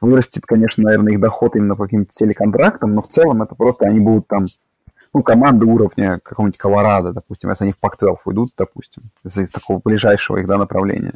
вырастет, 0.00 0.46
конечно, 0.46 0.84
наверное, 0.84 1.12
их 1.12 1.20
доход 1.20 1.56
именно 1.56 1.74
по 1.74 1.84
каким-то 1.84 2.12
телеконтрактам, 2.12 2.94
но 2.94 3.02
в 3.02 3.08
целом 3.08 3.42
это 3.42 3.54
просто 3.54 3.86
они 3.86 4.00
будут 4.00 4.28
там, 4.28 4.46
ну, 5.16 5.22
команды 5.22 5.64
уровня 5.64 6.18
какого-нибудь 6.22 6.58
Колорадо, 6.58 7.14
допустим, 7.14 7.48
если 7.48 7.64
они 7.64 7.72
в 7.72 7.80
Пак-12 7.80 8.16
уйдут, 8.26 8.50
допустим, 8.54 9.02
если 9.24 9.44
из 9.44 9.50
такого 9.50 9.80
ближайшего 9.82 10.36
их, 10.36 10.46
да, 10.46 10.58
направления. 10.58 11.14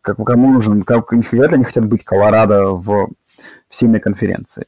Как, 0.00 0.16
кому 0.24 0.52
нужен, 0.52 0.82
как, 0.82 1.12
вряд 1.12 1.50
ли 1.50 1.56
они 1.56 1.64
хотят 1.64 1.88
быть 1.88 2.04
Колорадо 2.04 2.68
в, 2.68 2.86
в 2.86 3.74
сильной 3.74 3.98
конференции. 3.98 4.66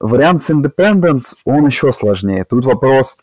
Вариант 0.00 0.42
с 0.42 0.50
Independence, 0.50 1.36
он 1.44 1.66
еще 1.66 1.92
сложнее. 1.92 2.44
Тут 2.44 2.64
вопрос, 2.64 3.16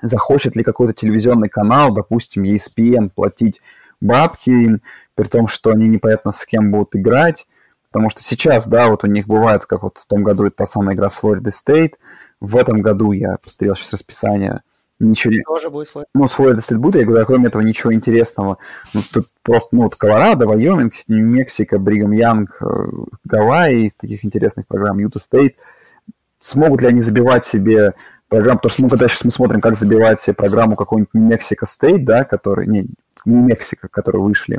захочет 0.00 0.56
ли 0.56 0.62
какой-то 0.62 0.94
телевизионный 0.94 1.50
канал, 1.50 1.92
допустим, 1.92 2.44
ESPN, 2.44 3.10
платить 3.14 3.60
бабки 4.00 4.48
им, 4.48 4.80
при 5.14 5.26
том, 5.26 5.48
что 5.48 5.68
они 5.68 5.86
непонятно 5.86 6.32
с 6.32 6.46
кем 6.46 6.70
будут 6.70 6.96
играть, 6.96 7.46
потому 7.94 8.10
что 8.10 8.24
сейчас, 8.24 8.66
да, 8.66 8.88
вот 8.88 9.04
у 9.04 9.06
них 9.06 9.28
бывает, 9.28 9.66
как 9.66 9.84
вот 9.84 9.98
в 9.98 10.06
том 10.06 10.24
году 10.24 10.46
это 10.46 10.56
та 10.56 10.66
самая 10.66 10.96
игра 10.96 11.08
с 11.08 11.14
Флорида 11.14 11.52
Стейт, 11.52 11.94
в 12.40 12.56
этом 12.56 12.82
году 12.82 13.12
я 13.12 13.36
посмотрел 13.36 13.76
сейчас 13.76 13.92
расписание, 13.92 14.62
ничего 14.98 15.32
не... 15.32 15.42
Тоже 15.44 15.70
будет 15.70 15.86
Флорида. 15.90 16.10
Ну, 16.12 16.26
с 16.26 16.32
Флорида 16.32 16.60
Стейт 16.60 16.80
будет, 16.80 16.96
я 16.96 17.06
говорю, 17.06 17.24
кроме 17.24 17.46
этого 17.46 17.62
ничего 17.62 17.94
интересного. 17.94 18.58
Ну, 18.94 19.00
тут 19.12 19.26
просто, 19.44 19.76
ну, 19.76 19.82
вот 19.84 19.94
Колорадо, 19.94 20.48
Вайоминг, 20.48 20.92
Нью-Мексико, 21.06 21.78
Бригам 21.78 22.10
Янг, 22.10 22.60
э, 22.60 22.64
Гавайи, 23.22 23.86
из 23.86 23.94
таких 23.94 24.24
интересных 24.24 24.66
программ, 24.66 24.98
Юта 24.98 25.20
Стейт. 25.20 25.54
Смогут 26.40 26.82
ли 26.82 26.88
они 26.88 27.00
забивать 27.00 27.44
себе 27.44 27.94
программу, 28.26 28.58
потому 28.58 28.72
что, 28.72 28.82
ну, 28.82 28.88
когда 28.88 29.06
сейчас 29.06 29.24
мы 29.24 29.30
смотрим, 29.30 29.60
как 29.60 29.76
забивать 29.76 30.20
себе 30.20 30.34
программу 30.34 30.74
какой-нибудь 30.74 31.14
Мексико 31.14 31.64
Стейт, 31.64 32.04
да, 32.04 32.24
который, 32.24 32.66
не, 32.66 32.86
Нью-Мексико, 33.24 33.86
которые 33.86 34.20
вышли, 34.20 34.58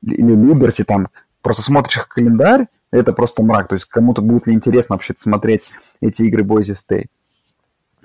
или 0.00 0.34
Либерти, 0.34 0.84
там, 0.84 1.08
просто 1.46 1.62
смотришь 1.62 1.98
их 1.98 2.08
календарь, 2.08 2.66
это 2.90 3.12
просто 3.12 3.44
мрак. 3.44 3.68
То 3.68 3.76
есть 3.76 3.84
кому-то 3.84 4.20
будет 4.20 4.48
ли 4.48 4.54
интересно 4.54 4.96
вообще 4.96 5.14
смотреть 5.16 5.74
эти 6.00 6.22
игры 6.24 6.42
Бойзи 6.42 6.72
Стейт. 6.72 7.06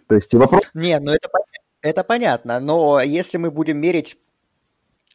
То 0.07 0.13
есть 0.13 0.31
и 0.31 0.37
вопрос... 0.37 0.61
Нет, 0.75 1.01
ну 1.01 1.11
это, 1.11 1.27
это 1.81 2.03
понятно, 2.03 2.59
но 2.59 3.01
если 3.01 3.39
мы 3.39 3.49
будем 3.49 3.79
мерить 3.79 4.19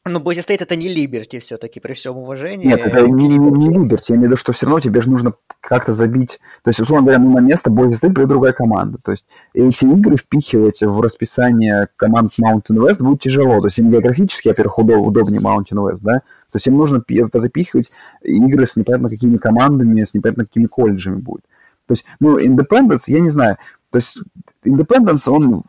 ну, 0.08 0.20
Бойзи 0.20 0.40
Стейт 0.40 0.62
это 0.62 0.76
не 0.76 0.88
Либерти 0.88 1.38
все-таки, 1.38 1.80
при 1.80 1.92
всем 1.92 2.16
уважении. 2.16 2.66
Нет, 2.66 2.80
это 2.80 3.02
не, 3.02 3.28
не, 3.28 3.38
не 3.38 3.68
Либерти. 3.70 4.12
Я 4.12 4.16
имею 4.16 4.28
в 4.28 4.30
виду, 4.30 4.36
что 4.36 4.52
все 4.52 4.66
равно 4.66 4.80
тебе 4.80 5.02
же 5.02 5.10
нужно 5.10 5.34
как-то 5.60 5.92
забить. 5.92 6.38
То 6.62 6.68
есть, 6.68 6.80
условно 6.80 7.06
говоря, 7.06 7.22
на 7.22 7.40
место 7.40 7.70
Бойзи 7.70 7.96
Стейт 7.96 8.14
придет 8.14 8.28
другая 8.28 8.52
команда. 8.52 8.98
То 9.04 9.12
есть, 9.12 9.26
эти 9.54 9.84
игры 9.84 10.16
впихивать 10.16 10.80
в 10.82 11.00
расписание 11.00 11.88
команд 11.96 12.32
Mountain 12.40 12.76
West 12.76 13.02
будет 13.02 13.20
тяжело. 13.20 13.60
То 13.60 13.66
есть, 13.66 13.78
им 13.78 13.90
географически, 13.90 14.48
во-первых, 14.48 14.78
удобнее 14.78 15.40
Mountain 15.40 15.90
West, 15.90 16.00
да? 16.02 16.20
То 16.52 16.56
есть, 16.56 16.66
им 16.66 16.76
нужно 16.76 17.02
запихивать 17.32 17.90
игры 18.22 18.66
с 18.66 18.76
непонятно 18.76 19.08
какими 19.08 19.36
командами, 19.36 20.04
с 20.04 20.14
непонятно 20.14 20.44
какими 20.44 20.66
колледжами 20.66 21.20
будет. 21.20 21.44
То 21.86 21.92
есть, 21.92 22.04
ну, 22.20 22.38
Independence, 22.38 23.04
я 23.06 23.20
не 23.20 23.30
знаю. 23.30 23.58
То 23.90 23.98
есть, 23.98 24.18
Independence, 24.64 25.30
он 25.30 25.62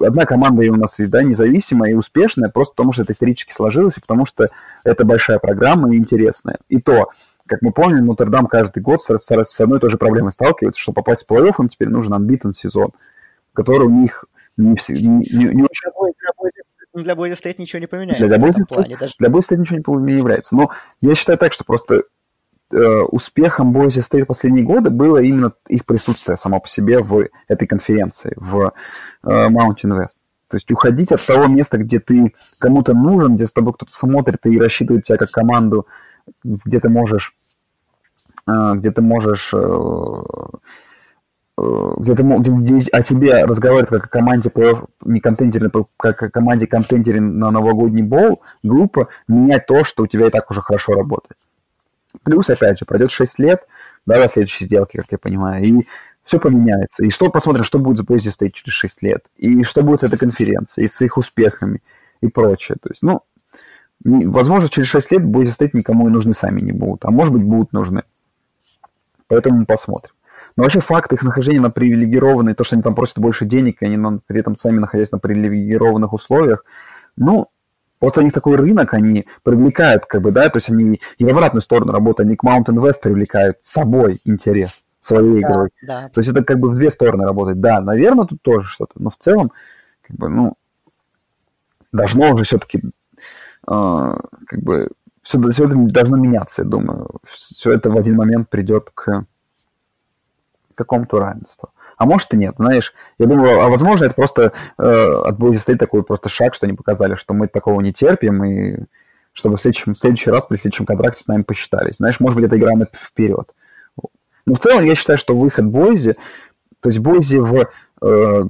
одна 0.00 0.24
команда 0.24 0.62
у 0.70 0.76
нас 0.76 0.96
да, 0.98 1.22
независимая 1.22 1.90
и 1.90 1.94
успешная, 1.94 2.50
просто 2.50 2.74
потому 2.74 2.92
что 2.92 3.02
это 3.02 3.12
исторически 3.12 3.52
сложилось, 3.52 3.98
и 3.98 4.00
потому 4.00 4.24
что 4.24 4.46
это 4.84 5.04
большая 5.04 5.38
программа 5.38 5.92
и 5.92 5.98
интересная. 5.98 6.58
И 6.68 6.80
то, 6.80 7.10
как 7.46 7.62
мы 7.62 7.72
помним, 7.72 8.06
Нотр-Дам 8.06 8.46
каждый 8.46 8.82
год 8.82 9.00
с, 9.00 9.18
с, 9.18 9.44
с 9.44 9.60
одной 9.60 9.78
и 9.78 9.80
той 9.80 9.90
же 9.90 9.98
проблемой 9.98 10.32
сталкивается, 10.32 10.80
что 10.80 10.92
попасть 10.92 11.26
в 11.26 11.30
плей-офф 11.30 11.54
им 11.58 11.68
теперь 11.68 11.88
нужен 11.88 12.14
анбитен 12.14 12.52
сезон, 12.52 12.90
который 13.52 13.86
у 13.86 13.90
них 13.90 14.24
не, 14.56 14.76
не, 14.88 15.08
не, 15.08 15.54
не 15.54 15.62
очень... 15.62 15.90
Для 16.94 17.14
Бойзи 17.14 17.34
стоит 17.34 17.58
ничего 17.58 17.78
не 17.78 17.86
поменяется. 17.86 18.26
Для, 18.26 18.38
Бойзи 18.38 18.62
даже... 18.98 19.60
ничего 19.60 20.00
не, 20.00 20.12
не 20.12 20.18
является. 20.18 20.56
Но 20.56 20.70
я 21.02 21.14
считаю 21.14 21.38
так, 21.38 21.52
что 21.52 21.64
просто 21.64 22.04
успехом 22.74 23.72
Бойзи 23.72 24.00
Стейт 24.00 24.26
последние 24.26 24.64
годы 24.64 24.90
было 24.90 25.18
именно 25.18 25.52
их 25.68 25.84
присутствие 25.84 26.36
само 26.36 26.60
по 26.60 26.68
себе 26.68 27.00
в 27.00 27.28
этой 27.48 27.66
конференции, 27.66 28.32
в 28.36 28.72
э, 29.22 29.48
Mountain 29.48 29.98
West. 29.98 30.18
То 30.48 30.56
есть 30.56 30.70
уходить 30.70 31.12
от 31.12 31.24
того 31.24 31.46
места, 31.46 31.78
где 31.78 31.98
ты 31.98 32.34
кому-то 32.58 32.94
нужен, 32.94 33.36
где 33.36 33.46
с 33.46 33.52
тобой 33.52 33.74
кто-то 33.74 33.92
смотрит 33.92 34.44
и 34.46 34.60
рассчитывает 34.60 35.04
тебя 35.04 35.18
как 35.18 35.30
команду 35.30 35.86
где 36.44 36.80
ты 36.80 36.88
можешь, 36.88 37.34
где 38.46 38.90
ты 38.90 39.02
можешь 39.02 39.54
где 41.58 42.14
ты, 42.14 42.22
где, 42.22 42.90
о 42.92 43.02
тебе 43.02 43.44
разговаривают 43.44 43.88
как 43.88 44.04
о 44.04 44.08
команде 44.08 44.52
не 45.06 45.20
контентере, 45.20 45.70
как 45.96 46.22
о 46.22 46.30
команде 46.30 46.66
контентере 46.66 47.20
на 47.20 47.50
новогодний 47.50 48.02
бол, 48.02 48.42
глупо 48.62 49.08
менять 49.26 49.66
то, 49.66 49.82
что 49.82 50.02
у 50.02 50.06
тебя 50.06 50.26
и 50.26 50.30
так 50.30 50.50
уже 50.50 50.60
хорошо 50.60 50.92
работает. 50.92 51.38
Плюс, 52.22 52.50
опять 52.50 52.78
же, 52.78 52.84
пройдет 52.84 53.10
6 53.10 53.38
лет, 53.38 53.66
да, 54.06 54.22
до 54.22 54.28
следующей 54.28 54.64
сделки, 54.64 54.96
как 54.96 55.06
я 55.10 55.18
понимаю, 55.18 55.64
и 55.64 55.86
все 56.24 56.40
поменяется. 56.40 57.04
И 57.04 57.10
что 57.10 57.30
посмотрим, 57.30 57.64
что 57.64 57.78
будет 57.78 57.98
с 57.98 58.02
Boise 58.02 58.30
State 58.30 58.50
через 58.52 58.72
6 58.72 59.02
лет, 59.02 59.24
и 59.36 59.62
что 59.62 59.82
будет 59.82 60.00
с 60.00 60.04
этой 60.04 60.18
конференцией, 60.18 60.86
и 60.86 60.88
с 60.88 61.00
их 61.02 61.18
успехами, 61.18 61.82
и 62.20 62.28
прочее. 62.28 62.76
То 62.80 62.90
есть, 62.90 63.02
ну, 63.02 63.22
возможно, 64.04 64.68
через 64.68 64.88
6 64.88 65.12
лет 65.12 65.22
Boise 65.22 65.56
State 65.56 65.70
никому 65.72 66.08
и 66.08 66.10
нужны 66.10 66.32
сами 66.32 66.60
не 66.60 66.72
будут, 66.72 67.04
а 67.04 67.10
может 67.10 67.32
быть, 67.32 67.42
будут 67.42 67.72
нужны. 67.72 68.02
Поэтому 69.28 69.60
мы 69.60 69.66
посмотрим. 69.66 70.12
Но 70.56 70.62
вообще 70.62 70.80
факт 70.80 71.12
их 71.12 71.22
нахождения 71.22 71.60
на 71.60 71.70
привилегированной, 71.70 72.54
то, 72.54 72.64
что 72.64 72.76
они 72.76 72.82
там 72.82 72.94
просят 72.94 73.18
больше 73.18 73.44
денег, 73.44 73.82
и 73.82 73.86
они 73.86 74.20
при 74.26 74.40
этом 74.40 74.56
сами 74.56 74.78
находясь 74.78 75.12
на 75.12 75.18
привилегированных 75.18 76.12
условиях, 76.12 76.64
ну, 77.16 77.48
вот 78.00 78.18
у 78.18 78.22
них 78.22 78.32
такой 78.32 78.56
рынок, 78.56 78.94
они 78.94 79.26
привлекают, 79.42 80.06
как 80.06 80.22
бы, 80.22 80.32
да, 80.32 80.48
то 80.48 80.58
есть 80.58 80.70
они 80.70 81.00
и 81.18 81.24
в 81.24 81.28
обратную 81.28 81.62
сторону 81.62 81.92
работают, 81.92 82.28
они 82.28 82.36
к 82.36 82.44
Mountain 82.44 82.76
West 82.76 83.00
привлекают 83.02 83.56
с 83.60 83.70
собой 83.70 84.20
интерес 84.24 84.84
своей 85.00 85.40
да, 85.40 85.48
игрой. 85.48 85.70
Да. 85.82 86.08
То 86.12 86.20
есть 86.20 86.30
это 86.30 86.44
как 86.44 86.58
бы 86.58 86.70
в 86.70 86.74
две 86.74 86.90
стороны 86.90 87.24
работает. 87.24 87.60
Да, 87.60 87.80
наверное, 87.80 88.26
тут 88.26 88.42
тоже 88.42 88.66
что-то, 88.66 88.92
но 88.96 89.10
в 89.10 89.16
целом, 89.16 89.52
как 90.02 90.16
бы, 90.16 90.28
ну, 90.28 90.54
должно 91.92 92.32
уже 92.32 92.44
все-таки, 92.44 92.78
э, 92.78 92.82
как 93.66 94.60
бы, 94.60 94.90
все, 95.22 95.40
все 95.50 95.64
это 95.64 95.74
должно 95.74 96.16
меняться, 96.16 96.62
я 96.62 96.68
думаю. 96.68 97.10
Все 97.24 97.72
это 97.72 97.90
в 97.90 97.96
один 97.96 98.16
момент 98.16 98.48
придет 98.48 98.90
к 98.94 99.24
какому-то 100.74 101.18
равенству. 101.18 101.70
А 101.96 102.04
может 102.04 102.32
и 102.34 102.36
нет, 102.36 102.54
знаешь. 102.58 102.94
Я 103.18 103.26
думаю, 103.26 103.60
а 103.60 103.68
возможно, 103.68 104.04
это 104.04 104.14
просто 104.14 104.52
э, 104.78 104.82
от 104.82 105.38
State 105.38 105.76
такой 105.76 106.02
просто 106.02 106.28
шаг, 106.28 106.54
что 106.54 106.66
они 106.66 106.76
показали, 106.76 107.14
что 107.14 107.32
мы 107.32 107.48
такого 107.48 107.80
не 107.80 107.92
терпим, 107.92 108.44
и 108.44 108.76
чтобы 109.32 109.56
в 109.56 109.60
следующем, 109.60 109.94
в 109.94 109.98
следующий 109.98 110.30
раз 110.30 110.46
при 110.46 110.56
следующем 110.56 110.86
контракте 110.86 111.22
с 111.22 111.28
нами 111.28 111.42
посчитались. 111.42 111.96
Знаешь, 111.96 112.20
может 112.20 112.38
быть, 112.38 112.46
это 112.46 112.58
игра 112.58 112.72
вперед. 112.92 113.50
Но 114.46 114.54
в 114.54 114.58
целом 114.58 114.84
я 114.84 114.94
считаю, 114.94 115.18
что 115.18 115.36
выход 115.36 115.66
Бойзи, 115.66 116.16
то 116.80 116.88
есть 116.88 117.00
Бойзи 117.00 117.38
в 117.38 117.68
э, 118.02 118.42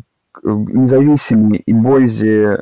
независимый 0.43 1.59
и 1.59 1.73
Бойзи 1.73 2.59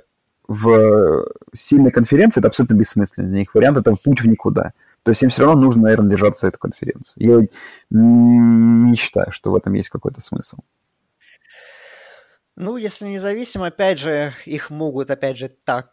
в 0.46 1.26
сильной 1.54 1.90
конференции, 1.90 2.40
это 2.40 2.48
абсолютно 2.48 2.74
бессмысленно 2.74 3.28
них 3.28 3.54
вариант, 3.54 3.78
это 3.78 3.94
путь 4.02 4.20
в 4.20 4.28
никуда. 4.28 4.72
То 5.04 5.10
есть 5.10 5.22
им 5.22 5.28
все 5.28 5.42
равно 5.44 5.60
нужно, 5.60 5.82
наверное, 5.82 6.10
держаться 6.10 6.48
эту 6.48 6.58
конференцию. 6.58 7.14
Я 7.16 7.46
не 7.90 8.96
считаю, 8.96 9.30
что 9.32 9.52
в 9.52 9.56
этом 9.56 9.74
есть 9.74 9.90
какой-то 9.90 10.20
смысл. 10.20 10.56
Ну, 12.56 12.76
если 12.76 13.06
независимо, 13.06 13.66
опять 13.66 13.98
же, 13.98 14.32
их 14.46 14.70
могут, 14.70 15.10
опять 15.10 15.36
же, 15.36 15.48
так 15.48 15.92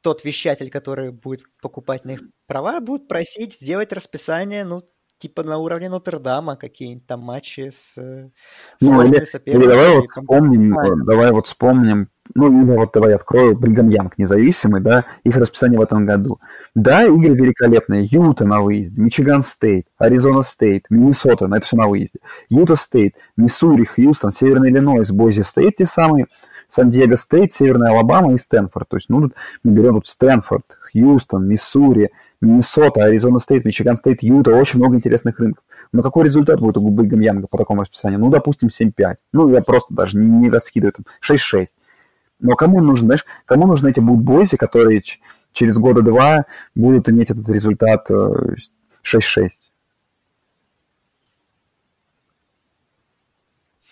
тот 0.00 0.24
вещатель, 0.24 0.70
который 0.70 1.10
будет 1.10 1.42
покупать 1.60 2.04
на 2.04 2.12
их 2.12 2.22
права, 2.46 2.80
будет 2.80 3.08
просить 3.08 3.60
сделать 3.60 3.92
расписание, 3.92 4.64
ну, 4.64 4.82
типа 5.18 5.42
на 5.42 5.58
уровне 5.58 5.90
Нотр-Дама, 5.90 6.56
какие-нибудь 6.56 7.06
там 7.06 7.20
матчи 7.20 7.68
с, 7.68 7.94
с 7.94 8.30
ну, 8.80 9.02
или, 9.02 9.22
или 9.50 9.66
давай 9.66 9.94
вот 9.96 10.08
вспомним, 10.08 11.04
давай 11.04 11.32
вот 11.32 11.46
вспомним 11.46 12.08
ну, 12.34 12.62
или 12.62 12.76
вот 12.76 12.90
давай 12.92 13.14
открою, 13.14 13.56
Бригам 13.56 13.88
Янг 13.88 14.18
независимый, 14.18 14.80
да, 14.80 15.04
их 15.24 15.36
расписание 15.36 15.78
в 15.78 15.82
этом 15.82 16.06
году. 16.06 16.38
Да, 16.74 17.04
игры 17.04 17.34
великолепные. 17.34 18.04
Юта 18.10 18.44
на 18.44 18.60
выезде, 18.60 19.00
Мичиган 19.00 19.42
Стейт, 19.42 19.86
Аризона 19.98 20.42
Стейт, 20.42 20.86
Миннесота, 20.90 21.46
на 21.46 21.56
это 21.56 21.66
все 21.66 21.76
на 21.76 21.88
выезде. 21.88 22.20
Юта 22.48 22.76
Стейт, 22.76 23.14
Миссури, 23.36 23.84
Хьюстон, 23.84 24.32
Северный 24.32 24.70
Иллинойс, 24.70 25.10
Бойзи 25.10 25.42
Стейт, 25.42 25.76
те 25.76 25.86
самые, 25.86 26.26
Сан-Диего 26.68 27.16
Стейт, 27.16 27.52
Северная 27.52 27.90
Алабама 27.90 28.32
и 28.32 28.38
Стэнфорд. 28.38 28.88
То 28.88 28.96
есть, 28.96 29.08
ну, 29.08 29.22
тут 29.22 29.34
мы 29.64 29.72
берем 29.72 29.94
тут 29.94 30.06
Стэнфорд, 30.06 30.64
Хьюстон, 30.92 31.46
Миссури, 31.48 32.10
Миннесота, 32.40 33.04
Аризона 33.04 33.38
Стейт, 33.38 33.64
Мичиган 33.64 33.96
Стейт, 33.96 34.22
Юта, 34.22 34.52
очень 34.52 34.78
много 34.78 34.96
интересных 34.96 35.38
рынков. 35.38 35.62
Но 35.92 36.02
какой 36.02 36.24
результат 36.24 36.60
будет 36.60 36.76
у 36.78 36.88
Бригам 36.88 37.20
Янга 37.20 37.48
по 37.48 37.58
такому 37.58 37.82
расписанию? 37.82 38.20
Ну, 38.20 38.30
допустим, 38.30 38.68
7-5. 38.68 39.16
Ну, 39.32 39.50
я 39.50 39.60
просто 39.60 39.92
даже 39.94 40.16
не 40.16 40.48
раскидываю 40.48 40.92
там 40.92 41.04
6-6. 41.22 41.66
Но 42.40 42.56
кому 42.56 42.80
нужно, 42.80 43.06
знаешь, 43.06 43.26
кому 43.44 43.66
нужны 43.66 43.90
эти 43.90 44.00
бутбойсы, 44.00 44.56
которые 44.56 45.02
через 45.52 45.78
года 45.78 46.02
два 46.02 46.46
будут 46.74 47.08
иметь 47.08 47.30
этот 47.30 47.48
результат 47.48 48.10
6-6? 48.10 48.60
Э, 49.02 49.48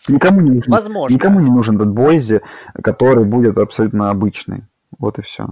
никому 0.09 0.41
не 0.41 0.51
нужен, 0.51 0.73
Возможно. 0.73 1.15
Никому 1.15 1.41
не 1.41 1.51
нужен 1.51 1.77
этот 1.77 1.91
Бойзи, 1.91 2.41
который 2.83 3.25
будет 3.25 3.59
абсолютно 3.59 4.11
обычный. 4.11 4.65
Вот 4.99 5.19
и 5.19 5.23
все. 5.23 5.49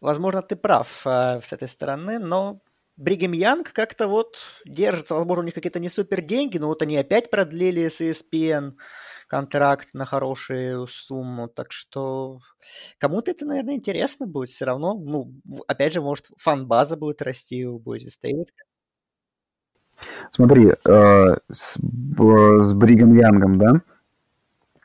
Возможно, 0.00 0.42
ты 0.42 0.56
прав 0.56 0.88
э, 1.06 1.40
с 1.40 1.52
этой 1.52 1.68
стороны, 1.68 2.18
но 2.18 2.60
Бригем 2.96 3.32
Янг 3.32 3.72
как-то 3.72 4.08
вот 4.08 4.38
держится. 4.64 5.14
Возможно, 5.14 5.42
у 5.42 5.44
них 5.44 5.54
какие-то 5.54 5.78
не 5.78 5.88
супер 5.88 6.20
деньги, 6.20 6.58
но 6.58 6.66
вот 6.66 6.82
они 6.82 6.96
опять 6.96 7.30
продлили 7.30 7.88
с 7.88 8.00
ESPN 8.00 8.74
контракт 9.28 9.90
на 9.92 10.04
хорошую 10.04 10.86
сумму. 10.88 11.48
Так 11.48 11.70
что 11.70 12.40
кому-то 12.98 13.30
это, 13.30 13.46
наверное, 13.46 13.76
интересно 13.76 14.26
будет 14.26 14.48
все 14.48 14.64
равно. 14.64 14.94
Ну, 14.94 15.32
опять 15.68 15.92
же, 15.92 16.00
может, 16.00 16.26
фан-база 16.38 16.96
будет 16.96 17.22
расти 17.22 17.66
у 17.66 17.78
Boise 17.78 18.08
State. 18.08 18.48
Смотри, 20.30 20.70
э, 20.70 21.36
с, 21.52 21.78
с 21.78 22.74
Brigham 22.74 23.14
Young 23.14 23.42
ом, 23.42 23.58
да? 23.58 23.82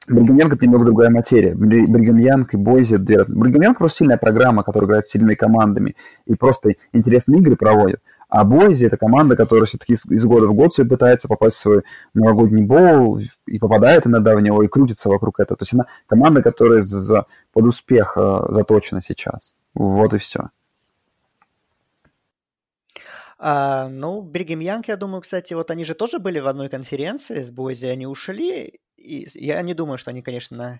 Brigham 0.08 0.38
Young 0.38 0.54
это 0.53 0.65
немного 0.65 0.86
другая 0.86 1.10
материя. 1.10 1.56
Brigham 1.56 2.18
Young 2.18 2.54
и 2.53 2.57
Boise 2.58 2.95
это 2.95 3.03
две 3.03 3.18
разные. 3.18 3.40
Brigham 3.40 3.62
Young 3.62 3.78
просто 3.78 3.99
сильная 3.99 4.18
программа, 4.18 4.64
которая 4.64 4.88
играет 4.88 5.06
с 5.06 5.11
сильными 5.11 5.36
командами 5.36 5.95
и 6.26 6.36
просто 6.36 6.74
интересные 6.91 7.40
игры 7.40 7.56
проводит. 7.56 8.02
А 8.34 8.46
Boise– 8.45 8.86
это 8.88 8.98
команда, 8.98 9.36
которая 9.36 9.68
все-таки 9.68 9.94
из, 9.94 10.26
года 10.26 10.48
в 10.48 10.56
год 10.56 10.74
все 10.74 10.86
пытается 10.86 11.28
попасть 11.28 11.56
в 11.58 11.60
свой 11.60 11.84
новогодний 12.16 12.64
боул 12.64 13.20
и 13.46 13.60
попадает 13.60 14.08
иногда 14.08 14.36
в 14.36 14.42
него, 14.42 14.64
и 14.64 14.68
крутится 14.68 15.08
вокруг 15.08 15.40
этого. 15.40 15.56
То 15.56 15.62
есть 15.62 15.74
она 15.76 15.86
команда, 16.08 16.42
которая 16.42 16.82
за, 16.82 17.28
под 17.54 17.66
успех 17.66 18.18
э, 18.18 18.40
заточена 18.50 19.04
сейчас. 19.04 19.54
Вот 19.76 20.16
и 20.16 20.18
все. 20.18 20.50
А, 23.38 23.88
ну, 23.88 24.24
Бригем 24.24 24.62
Янг, 24.62 24.88
я 24.88 24.96
думаю, 24.96 25.22
кстати, 25.22 25.54
вот 25.54 25.70
они 25.70 25.84
же 25.84 25.94
тоже 25.94 26.18
были 26.18 26.40
в 26.40 26.48
одной 26.48 26.70
конференции 26.70 27.44
с 27.44 27.52
Бойзи, 27.52 27.86
они 27.86 28.08
ушли, 28.08 28.80
и 28.98 29.28
я 29.36 29.62
не 29.62 29.76
думаю, 29.76 30.00
что 30.00 30.10
они, 30.10 30.24
конечно, 30.24 30.80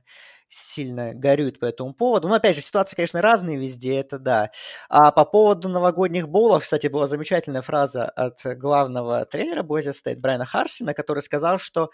сильно 0.54 1.14
горюют 1.14 1.60
по 1.60 1.66
этому 1.66 1.94
поводу. 1.94 2.28
Но, 2.28 2.36
опять 2.36 2.56
же, 2.56 2.62
ситуации, 2.62 2.96
конечно, 2.96 3.22
разные 3.22 3.58
везде, 3.58 3.98
это 3.98 4.20
да. 4.20 4.52
А 4.90 5.12
по 5.12 5.26
поводу 5.26 5.70
новогодних 5.70 6.30
боулов, 6.30 6.64
кстати, 6.64 6.88
была 6.88 7.08
замечательная 7.08 7.62
фраза 7.62 8.06
от 8.06 8.42
главного 8.58 9.26
тренера 9.26 9.64
Boise 9.64 9.92
State 9.92 10.18
Брайана 10.18 10.46
Харсина, 10.46 10.94
который 10.94 11.22
сказал, 11.22 11.58
что 11.58 11.90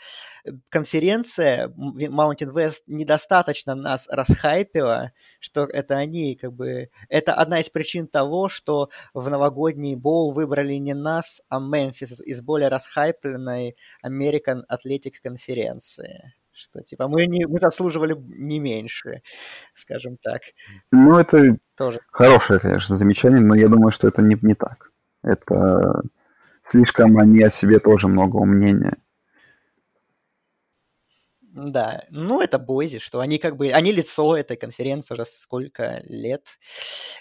э, 0.45 0.52
конференция 0.69 1.68
Mountain 1.69 2.53
West 2.53 2.84
недостаточно 2.88 3.76
нас 3.76 4.07
расхайпила, 4.10 5.11
что 5.40 5.64
это 5.65 5.95
они, 5.95 6.36
как 6.36 6.53
бы, 6.53 6.90
это 7.07 7.34
одна 7.34 7.60
из 7.60 7.69
причин 7.69 8.07
того, 8.07 8.49
что 8.49 8.90
в 9.14 9.30
новогодний 9.30 9.95
боул 9.95 10.34
выбрали 10.34 10.73
не 10.76 10.94
нас, 10.94 11.41
а 11.49 11.60
Мемфис 11.60 12.22
из 12.22 12.41
более 12.41 12.69
расхайпленной 12.69 13.76
American 14.06 14.61
Athletic 14.69 15.14
конференции 15.23 16.34
что 16.60 16.81
типа 16.81 17.07
мы, 17.07 17.26
не, 17.26 17.45
мы 17.45 17.60
заслуживали 17.60 18.15
не 18.18 18.60
меньше, 18.60 19.22
скажем 19.73 20.18
так. 20.22 20.41
Ну, 20.91 21.18
это 21.18 21.57
Тоже. 21.76 21.99
хорошее, 22.11 22.60
конечно, 22.60 22.95
замечание, 22.95 23.41
но 23.41 23.56
я 23.56 23.68
думаю, 23.68 23.91
что 23.91 24.07
это 24.07 24.22
не, 24.22 24.38
не 24.41 24.53
так. 24.53 24.91
Это 25.23 26.02
слишком 26.64 27.18
они 27.18 27.41
о 27.44 27.52
себе 27.52 27.80
тоже 27.80 28.07
много 28.07 28.44
мнения. 28.45 28.98
Да, 31.41 32.03
ну 32.10 32.41
это 32.41 32.60
Бойзи, 32.60 32.99
что 32.99 33.19
они 33.19 33.38
как 33.38 33.57
бы, 33.57 33.72
они 33.72 33.91
лицо 33.91 34.38
этой 34.38 34.56
конференции 34.56 35.14
уже 35.14 35.26
сколько 35.26 36.02
лет. 36.06 36.45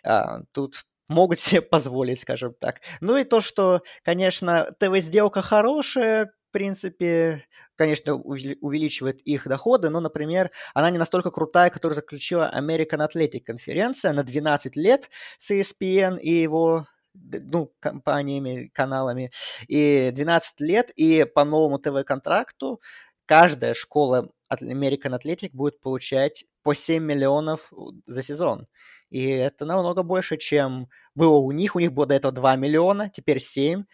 А, 0.04 0.42
тут 0.52 0.84
могут 1.08 1.38
себе 1.38 1.60
позволить, 1.62 2.20
скажем 2.20 2.54
так. 2.54 2.80
Ну 3.00 3.16
и 3.16 3.24
то, 3.24 3.40
что, 3.40 3.82
конечно, 4.02 4.70
ТВ-сделка 4.78 5.42
хорошая, 5.42 6.32
принципе, 6.58 7.44
конечно, 7.76 8.14
увеличивает 8.14 9.20
их 9.20 9.46
доходы, 9.46 9.90
но, 9.90 10.00
например, 10.00 10.50
она 10.74 10.90
не 10.90 10.98
настолько 10.98 11.30
крутая, 11.30 11.70
которую 11.70 11.94
заключила 11.94 12.52
American 12.52 13.06
Athletic 13.06 13.42
конференция 13.44 14.12
на 14.12 14.24
12 14.24 14.74
лет 14.74 15.08
с 15.38 15.52
ESPN 15.52 16.18
и 16.18 16.32
его 16.32 16.88
ну, 17.14 17.72
компаниями, 17.78 18.72
каналами, 18.74 19.30
и 19.68 20.10
12 20.12 20.60
лет, 20.60 20.90
и 20.96 21.24
по 21.32 21.44
новому 21.44 21.78
ТВ-контракту 21.78 22.80
каждая 23.26 23.72
школа 23.72 24.28
American 24.52 25.16
Athletic 25.16 25.50
будет 25.52 25.80
получать 25.80 26.44
по 26.64 26.74
7 26.74 27.04
миллионов 27.04 27.72
за 28.04 28.22
сезон. 28.22 28.66
И 29.10 29.28
это 29.28 29.64
намного 29.64 30.02
больше, 30.02 30.38
чем 30.38 30.88
было 31.14 31.36
у 31.36 31.52
них. 31.52 31.76
У 31.76 31.78
них 31.78 31.92
было 31.92 32.06
до 32.06 32.16
этого 32.16 32.34
2 32.34 32.56
миллиона, 32.56 33.10
теперь 33.10 33.38
7. 33.38 33.84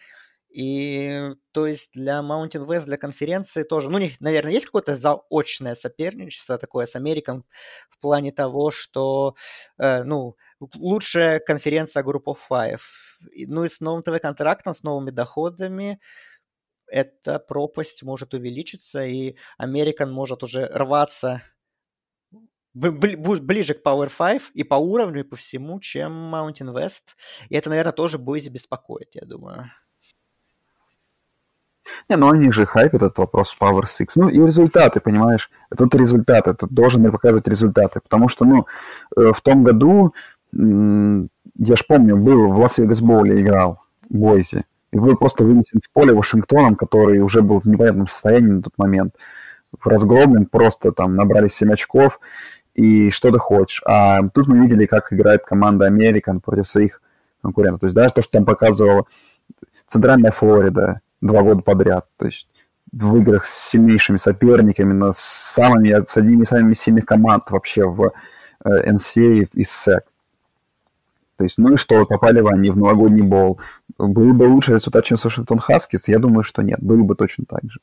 И 0.55 1.33
то 1.51 1.67
есть 1.67 1.89
для 1.93 2.21
Mountain 2.21 2.65
West, 2.65 2.85
для 2.85 2.95
конференции 2.95 3.63
тоже, 3.63 3.89
ну, 3.89 3.97
у 3.97 3.99
них, 3.99 4.21
наверное, 4.21 4.53
есть 4.53 4.67
какое-то 4.67 4.95
заочное 4.95 5.75
соперничество 5.75 6.57
такое 6.57 6.85
с 6.85 6.95
Американ 6.95 7.43
в 7.89 7.99
плане 7.99 8.31
того, 8.31 8.71
что, 8.71 9.35
э, 9.77 10.03
ну, 10.03 10.37
лучшая 10.75 11.39
конференция 11.39 12.03
Group 12.03 12.23
of 12.27 12.37
Five. 12.49 12.79
Ну 13.47 13.65
и 13.65 13.69
с 13.69 13.81
новым 13.81 14.01
ТВ-контрактом, 14.01 14.73
с 14.73 14.81
новыми 14.83 15.09
доходами 15.11 15.99
эта 16.87 17.37
пропасть 17.39 18.03
может 18.03 18.33
увеличиться, 18.33 19.05
и 19.05 19.35
Американ 19.57 20.09
может 20.09 20.41
уже 20.43 20.67
рваться 20.67 21.41
ближе 22.73 23.73
к 23.73 23.85
Power 23.85 24.09
5 24.09 24.51
и 24.53 24.63
по 24.63 24.75
уровню, 24.75 25.21
и 25.21 25.23
по 25.23 25.35
всему, 25.35 25.81
чем 25.81 26.33
Mountain 26.33 26.73
West. 26.73 27.15
И 27.49 27.55
это, 27.55 27.69
наверное, 27.69 27.91
тоже 27.93 28.19
Бойзи 28.19 28.49
беспокоит, 28.49 29.15
я 29.15 29.25
думаю. 29.25 29.71
Не, 32.09 32.15
ну 32.17 32.29
они 32.29 32.51
же 32.51 32.65
хайпят 32.65 33.01
этот 33.01 33.17
вопрос 33.17 33.55
Power 33.59 33.83
6. 33.85 34.17
Ну 34.17 34.29
и 34.29 34.39
результаты, 34.39 34.99
понимаешь? 34.99 35.49
Тут 35.75 35.95
результаты, 35.95 36.53
тут 36.53 36.71
должен 36.71 37.09
показывать 37.11 37.47
результаты. 37.47 37.99
Потому 37.99 38.29
что, 38.29 38.45
ну, 38.45 38.65
э, 39.17 39.31
в 39.33 39.41
том 39.41 39.63
году, 39.63 40.13
я 40.53 41.75
ж 41.75 41.85
помню, 41.87 42.17
был 42.17 42.51
в 42.51 42.59
Лас-Вегас-Боуле 42.59 43.41
играл 43.41 43.81
Бойзи. 44.09 44.63
И 44.91 44.97
был 44.97 45.15
просто 45.17 45.43
вынесен 45.43 45.81
с 45.81 45.87
поля 45.87 46.13
Вашингтоном, 46.13 46.75
который 46.75 47.19
уже 47.19 47.41
был 47.41 47.59
в 47.59 47.65
непонятном 47.65 48.07
состоянии 48.07 48.51
на 48.51 48.61
тот 48.61 48.73
момент. 48.77 49.15
Разгромлен, 49.83 50.45
просто 50.45 50.93
там 50.93 51.15
набрали 51.15 51.49
7 51.49 51.73
очков, 51.73 52.21
и 52.75 53.09
что 53.09 53.31
ты 53.31 53.37
хочешь. 53.37 53.81
А 53.85 54.21
тут 54.27 54.47
мы 54.47 54.59
видели, 54.59 54.85
как 54.85 55.11
играет 55.11 55.43
команда 55.43 55.85
Американ 55.85 56.39
против 56.39 56.67
своих 56.67 57.01
конкурентов. 57.41 57.81
То 57.81 57.87
есть, 57.87 57.95
да, 57.95 58.09
то, 58.09 58.21
что 58.21 58.31
там 58.31 58.45
показывала 58.45 59.05
Центральная 59.87 60.31
Флорида 60.31 61.01
два 61.25 61.41
года 61.43 61.61
подряд. 61.61 62.07
То 62.17 62.27
есть 62.27 62.47
в 62.91 63.17
играх 63.17 63.45
с 63.45 63.69
сильнейшими 63.69 64.17
соперниками, 64.17 64.93
но 64.93 65.13
с 65.13 65.19
самыми, 65.19 65.89
с 65.89 66.17
одними 66.17 66.43
из 66.43 66.47
самых 66.47 66.77
сильных 66.77 67.05
команд 67.05 67.49
вообще 67.49 67.85
в 67.85 68.13
NCAA 68.63 69.43
э, 69.43 69.47
и 69.53 69.63
SEC. 69.63 69.99
То 71.37 71.43
есть, 71.43 71.57
ну 71.57 71.73
и 71.73 71.77
что, 71.77 72.05
попали 72.05 72.39
в 72.39 72.47
они 72.47 72.69
в 72.69 72.77
новогодний 72.77 73.21
бол. 73.21 73.59
Был 73.97 74.33
бы 74.33 74.43
лучше 74.43 74.73
результат, 74.73 75.03
чем 75.03 75.17
с 75.17 75.25
Вашингтон 75.25 75.59
Хаскис? 75.59 76.07
Я 76.07 76.19
думаю, 76.19 76.43
что 76.43 76.61
нет. 76.61 76.81
Было 76.81 77.03
бы 77.03 77.15
точно 77.15 77.43
так 77.45 77.61
же. 77.69 77.79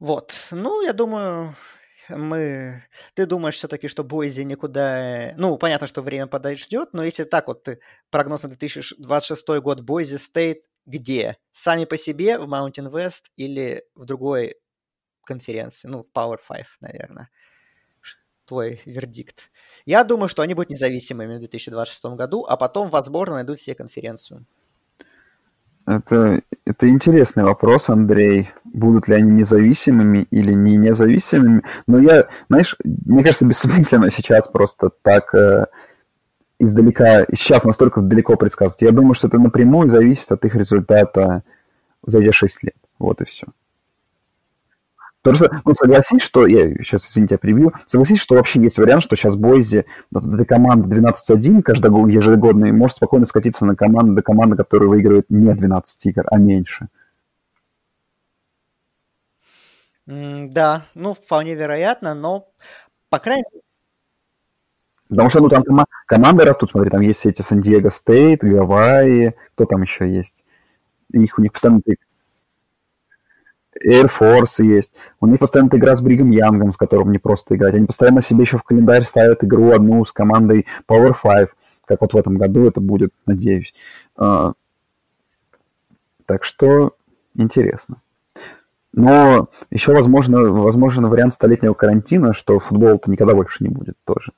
Вот. 0.00 0.32
Ну, 0.50 0.82
я 0.82 0.94
думаю, 0.94 1.54
мы... 2.08 2.84
Ты 3.14 3.26
думаешь 3.26 3.56
все-таки, 3.56 3.88
что 3.88 4.04
Бойзи 4.04 4.42
никуда... 4.42 5.34
Ну, 5.36 5.56
понятно, 5.58 5.86
что 5.86 6.02
время 6.02 6.26
подождет, 6.26 6.90
но 6.92 7.04
если 7.04 7.24
так 7.24 7.48
вот 7.48 7.64
ты 7.64 7.80
прогноз 8.10 8.42
на 8.42 8.48
2026 8.48 9.48
год 9.60 9.80
Бойзи 9.80 10.16
Стейт 10.16 10.64
где? 10.86 11.36
Сами 11.50 11.84
по 11.84 11.96
себе 11.96 12.38
в 12.38 12.52
Mountain 12.52 12.90
West 12.90 13.30
или 13.36 13.84
в 13.94 14.04
другой 14.04 14.56
конференции? 15.24 15.88
Ну, 15.88 16.02
в 16.02 16.10
Power 16.12 16.38
5, 16.48 16.66
наверное. 16.80 17.30
Твой 18.46 18.82
вердикт. 18.84 19.50
Я 19.86 20.04
думаю, 20.04 20.28
что 20.28 20.42
они 20.42 20.54
будут 20.54 20.70
независимыми 20.70 21.36
в 21.36 21.40
2026 21.40 22.04
году, 22.16 22.44
а 22.44 22.56
потом, 22.56 22.90
возможно, 22.90 23.36
найдут 23.36 23.60
себе 23.60 23.76
конференцию. 23.76 24.46
Это, 25.86 26.42
это 26.72 26.88
интересный 26.88 27.44
вопрос, 27.44 27.88
Андрей. 27.88 28.50
Будут 28.64 29.06
ли 29.06 29.14
они 29.14 29.30
независимыми 29.30 30.26
или 30.30 30.52
не 30.52 30.76
независимыми? 30.76 31.62
Но 31.86 31.98
я, 31.98 32.26
знаешь, 32.48 32.76
мне 32.82 33.22
кажется, 33.22 33.44
бессмысленно 33.44 34.10
сейчас 34.10 34.48
просто 34.48 34.90
так 35.02 35.34
э, 35.34 35.66
издалека, 36.58 37.26
сейчас 37.34 37.64
настолько 37.64 38.00
далеко 38.00 38.36
предсказывать. 38.36 38.82
Я 38.82 38.92
думаю, 38.92 39.14
что 39.14 39.28
это 39.28 39.38
напрямую 39.38 39.90
зависит 39.90 40.32
от 40.32 40.44
их 40.44 40.54
результата 40.54 41.42
за 42.04 42.18
эти 42.20 42.32
6 42.32 42.62
лет. 42.64 42.76
Вот 42.98 43.20
и 43.20 43.24
все. 43.24 43.46
Потому 45.22 45.36
что, 45.36 45.62
ну, 45.64 45.74
согласись, 45.74 46.22
что, 46.22 46.46
я 46.46 46.74
сейчас, 46.74 47.08
извините, 47.08 47.34
я 47.34 47.38
прибью, 47.38 47.72
согласись, 47.86 48.20
что 48.20 48.34
вообще 48.34 48.60
есть 48.60 48.76
вариант, 48.76 49.04
что 49.04 49.14
сейчас 49.14 49.36
Бойзи, 49.36 49.84
эта 50.12 50.44
команда 50.44 50.88
12-1 50.88 51.62
каждый 51.62 51.90
ежегодный, 52.12 52.72
может 52.72 52.96
спокойно 52.96 53.24
скатиться 53.24 53.64
на 53.64 53.76
команду, 53.76 54.14
до 54.14 54.22
команды, 54.22 54.56
которая 54.56 54.88
выигрывает 54.88 55.30
не 55.30 55.52
12 55.54 56.06
игр, 56.06 56.24
а 56.30 56.38
меньше. 56.38 56.88
да, 60.06 60.84
ну, 60.94 61.14
вполне 61.14 61.54
вероятно, 61.54 62.14
но, 62.14 62.48
по 63.08 63.20
крайней 63.20 63.44
мере, 63.52 63.62
Потому 65.08 65.28
что, 65.28 65.40
ну, 65.40 65.48
там 65.50 65.62
кома- 65.62 65.84
команды 66.06 66.42
растут, 66.42 66.70
смотри, 66.70 66.90
там 66.90 67.02
есть 67.02 67.26
эти 67.26 67.42
Сан-Диего 67.42 67.90
Стейт, 67.90 68.42
Гавайи, 68.42 69.34
кто 69.54 69.66
там 69.66 69.82
еще 69.82 70.10
есть? 70.10 70.36
Их 71.12 71.38
у 71.38 71.42
них 71.42 71.52
постоянно 71.52 71.82
Air 73.84 74.10
Force 74.10 74.62
есть. 74.62 74.92
У 75.20 75.26
них 75.26 75.38
постоянно 75.38 75.68
игра 75.72 75.96
с 75.96 76.00
Бригом 76.00 76.30
Янгом, 76.30 76.72
с 76.72 76.76
которым 76.76 77.10
не 77.10 77.18
просто 77.18 77.56
играть. 77.56 77.74
Они 77.74 77.86
постоянно 77.86 78.20
себе 78.20 78.42
еще 78.42 78.58
в 78.58 78.62
календарь 78.62 79.04
ставят 79.04 79.42
игру 79.44 79.72
одну 79.72 80.04
с 80.04 80.12
командой 80.12 80.66
Power 80.88 81.14
5, 81.20 81.50
как 81.84 82.00
вот 82.00 82.12
в 82.12 82.16
этом 82.16 82.36
году 82.36 82.66
это 82.66 82.80
будет, 82.80 83.12
надеюсь. 83.26 83.74
А, 84.16 84.52
так 86.26 86.44
что 86.44 86.96
интересно. 87.34 88.02
Но 88.92 89.48
еще 89.70 89.92
возможно, 89.92 90.42
возможен 90.42 91.06
вариант 91.06 91.34
столетнего 91.34 91.72
карантина, 91.72 92.34
что 92.34 92.58
футбол-то 92.58 93.10
никогда 93.10 93.34
больше 93.34 93.64
не 93.64 93.70
будет 93.70 93.96
тоже. 94.04 94.32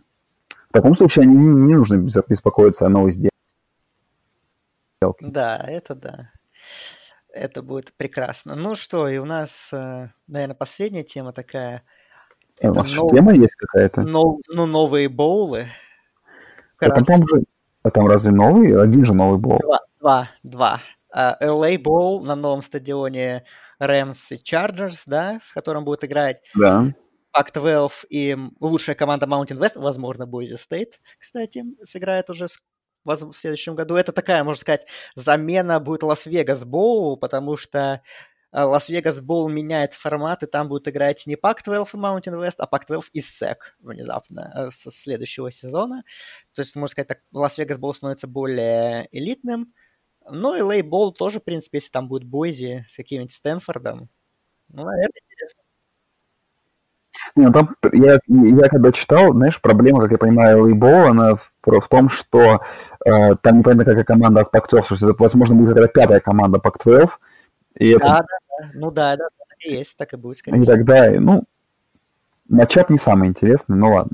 В 0.69 0.73
таком 0.73 0.97
случае 0.97 1.27
не, 1.27 1.37
не 1.37 1.75
нужно 1.75 1.97
беспокоиться 1.97 2.87
о 2.87 2.89
новой 2.89 3.13
сделке. 3.13 3.31
Да, 5.21 5.57
это 5.67 5.95
да. 5.95 6.31
Это 7.35 7.63
будет 7.63 7.93
прекрасно. 7.97 8.55
Ну 8.55 8.77
что, 8.77 9.09
и 9.09 9.19
у 9.19 9.25
нас, 9.25 9.73
э, 9.73 10.09
наверное, 10.29 10.55
последняя 10.55 11.03
тема 11.03 11.33
такая. 11.33 11.83
А, 12.63 12.69
это 12.69 12.85
нов... 12.95 13.11
тема 13.11 13.35
есть 13.35 13.57
какая-то? 13.57 14.03
Нов... 14.03 14.39
Ну, 14.49 14.67
новые 14.67 15.09
боулы. 15.09 15.67
А 16.79 16.91
там, 16.91 17.29
же... 17.29 17.43
а 17.83 17.91
там 17.91 18.07
разве 18.07 18.31
новый? 18.31 18.81
Один 18.81 19.05
же 19.05 19.15
новый 19.15 19.39
боул. 19.39 19.59
Два, 19.59 19.81
два, 20.01 20.31
два. 20.45 20.81
Uh, 21.13 21.35
LA 21.43 21.77
Bowl 21.77 22.25
на 22.25 22.37
новом 22.37 22.63
стадионе 22.63 23.45
Rams 23.81 24.19
и 24.31 24.37
Chargers, 24.37 25.03
да, 25.07 25.41
в 25.45 25.55
котором 25.55 25.85
будут 25.85 26.05
играть. 26.05 26.41
Да. 26.55 26.95
Pac-12 27.37 27.91
и 28.11 28.37
лучшая 28.61 28.95
команда 28.95 29.27
Mountain 29.27 29.59
West, 29.59 29.81
возможно, 29.81 30.23
Boise 30.23 30.55
State, 30.55 30.93
кстати, 31.19 31.65
сыграет 31.83 32.31
уже 32.31 32.47
в 33.05 33.33
следующем 33.33 33.75
году. 33.75 33.97
Это 33.97 34.13
такая, 34.13 34.45
можно 34.45 34.61
сказать, 34.61 34.87
замена 35.15 35.81
будет 35.81 36.03
Las 36.03 36.26
Vegas 36.26 36.65
Bowl, 36.65 37.17
потому 37.17 37.57
что 37.57 38.03
э, 38.53 38.63
Las 38.63 38.84
Vegas 38.85 39.21
Bowl 39.21 39.49
меняет 39.49 39.95
формат, 39.95 40.43
и 40.43 40.47
там 40.47 40.69
будут 40.69 40.89
играть 40.89 41.27
не 41.27 41.37
Pac-12 41.37 41.89
и 41.93 41.97
Mountain 41.97 42.41
West, 42.41 42.57
а 42.59 42.67
Pac-12 42.67 43.05
и 43.13 43.21
SEC 43.21 43.57
внезапно 43.81 44.53
э, 44.55 44.71
со 44.71 44.91
следующего 44.91 45.51
сезона. 45.51 46.05
То 46.55 46.63
есть, 46.63 46.75
можно 46.77 46.93
сказать, 46.93 47.09
так, 47.09 47.21
Лас-Вегас 47.33 47.79
Боул 47.79 47.95
становится 47.95 48.27
более 48.27 49.09
элитным. 49.13 49.73
Ну 50.31 50.55
и 50.55 50.73
Лей 50.73 50.83
Боул 50.83 51.13
тоже, 51.13 51.41
в 51.41 51.45
принципе, 51.45 51.79
если 51.79 51.91
там 51.91 52.09
будет 52.09 52.25
Бойзи 52.25 52.87
с 52.89 52.97
каким-нибудь 52.97 53.33
Стэнфордом, 53.33 54.09
ну, 54.69 54.85
наверное, 54.85 55.21
интересно. 55.31 55.63
Не, 57.37 57.47
ну 57.47 57.53
там, 57.53 57.77
я, 57.93 58.19
я 58.27 58.69
когда 58.69 58.93
читал, 58.93 59.33
знаешь, 59.33 59.61
проблема, 59.61 60.03
как 60.03 60.13
я 60.13 60.19
понимаю, 60.19 60.65
Лейбол, 60.65 61.09
она 61.09 61.37
в, 61.37 61.54
в 61.65 61.89
том, 61.89 62.09
что 62.09 62.61
э, 63.05 63.35
там 63.43 63.59
непонятно, 63.59 63.85
какая 63.85 64.05
команда 64.05 64.43
от 64.43 64.55
Pac-12, 64.55 64.85
что 64.85 65.11
это, 65.11 65.23
возможно, 65.23 65.55
будет 65.55 65.71
какая-то 65.71 65.93
пятая 65.93 66.21
команда 66.21 66.59
Pac-12. 66.59 67.11
И 67.77 67.91
это... 67.91 68.07
Да, 68.07 68.19
да, 68.19 68.39
да. 68.49 68.71
Ну 68.75 68.91
да, 68.91 69.17
да, 69.17 69.29
и 69.61 69.73
есть, 69.73 69.97
так 69.97 70.13
и 70.13 70.17
будет, 70.17 70.39
скорее 70.39 70.63
И 70.63 70.65
тогда, 70.65 71.11
ну, 71.19 71.45
matchup 72.49 72.91
не 72.91 72.99
самый 72.99 73.29
интересный, 73.29 73.77
ну 73.77 73.95
ладно. 73.95 74.13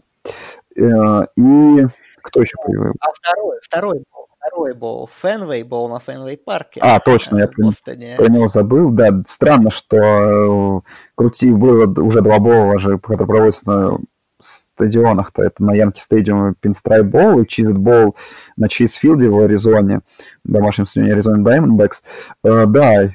Э, 0.76 1.26
и 1.36 1.86
кто 2.22 2.40
еще 2.40 2.56
появился? 2.64 2.98
А 3.00 3.12
второй, 3.12 3.58
второй 3.62 4.04
второй 4.40 4.74
bowl, 4.74 5.08
Fenway 5.22 5.62
Bowl 5.62 5.88
на 5.88 6.00
Fenway 6.00 6.36
Park 6.36 6.65
е. 6.65 6.80
А, 6.82 6.98
точно, 7.00 7.38
я 7.38 7.48
про, 7.48 7.70
про 8.16 8.28
него 8.28 8.48
забыл. 8.48 8.90
Да, 8.90 9.10
странно, 9.26 9.70
что 9.70 9.96
э, 9.96 10.80
крути 11.14 11.50
было 11.50 11.86
уже 12.00 12.22
два 12.22 12.38
bowl 12.38 12.65
а, 12.65 12.78
же, 12.78 12.98
которые 12.98 13.26
проводятся 13.26 13.70
на 13.70 13.98
стадионах-то. 14.40 15.42
Это 15.42 15.62
на 15.62 15.72
Yankee 15.72 16.00
Stadium 16.00 16.54
Pinstripe 16.60 17.06
Bowl 17.06 17.40
и 17.40 17.46
Cheez-It 17.46 17.76
Bowl 17.76 18.16
на 18.56 18.68
Chase 18.68 18.95
Field 18.95 19.23
е 19.23 19.28
в 19.28 19.38
Аризоне, 19.38 20.00
в 20.44 20.50
домашнем 20.52 20.86
стадионе 20.86 21.12
Arizona 21.12 21.44
Diamondbacks. 21.44 22.02
Uh, 22.44 22.66
да, 22.66 23.10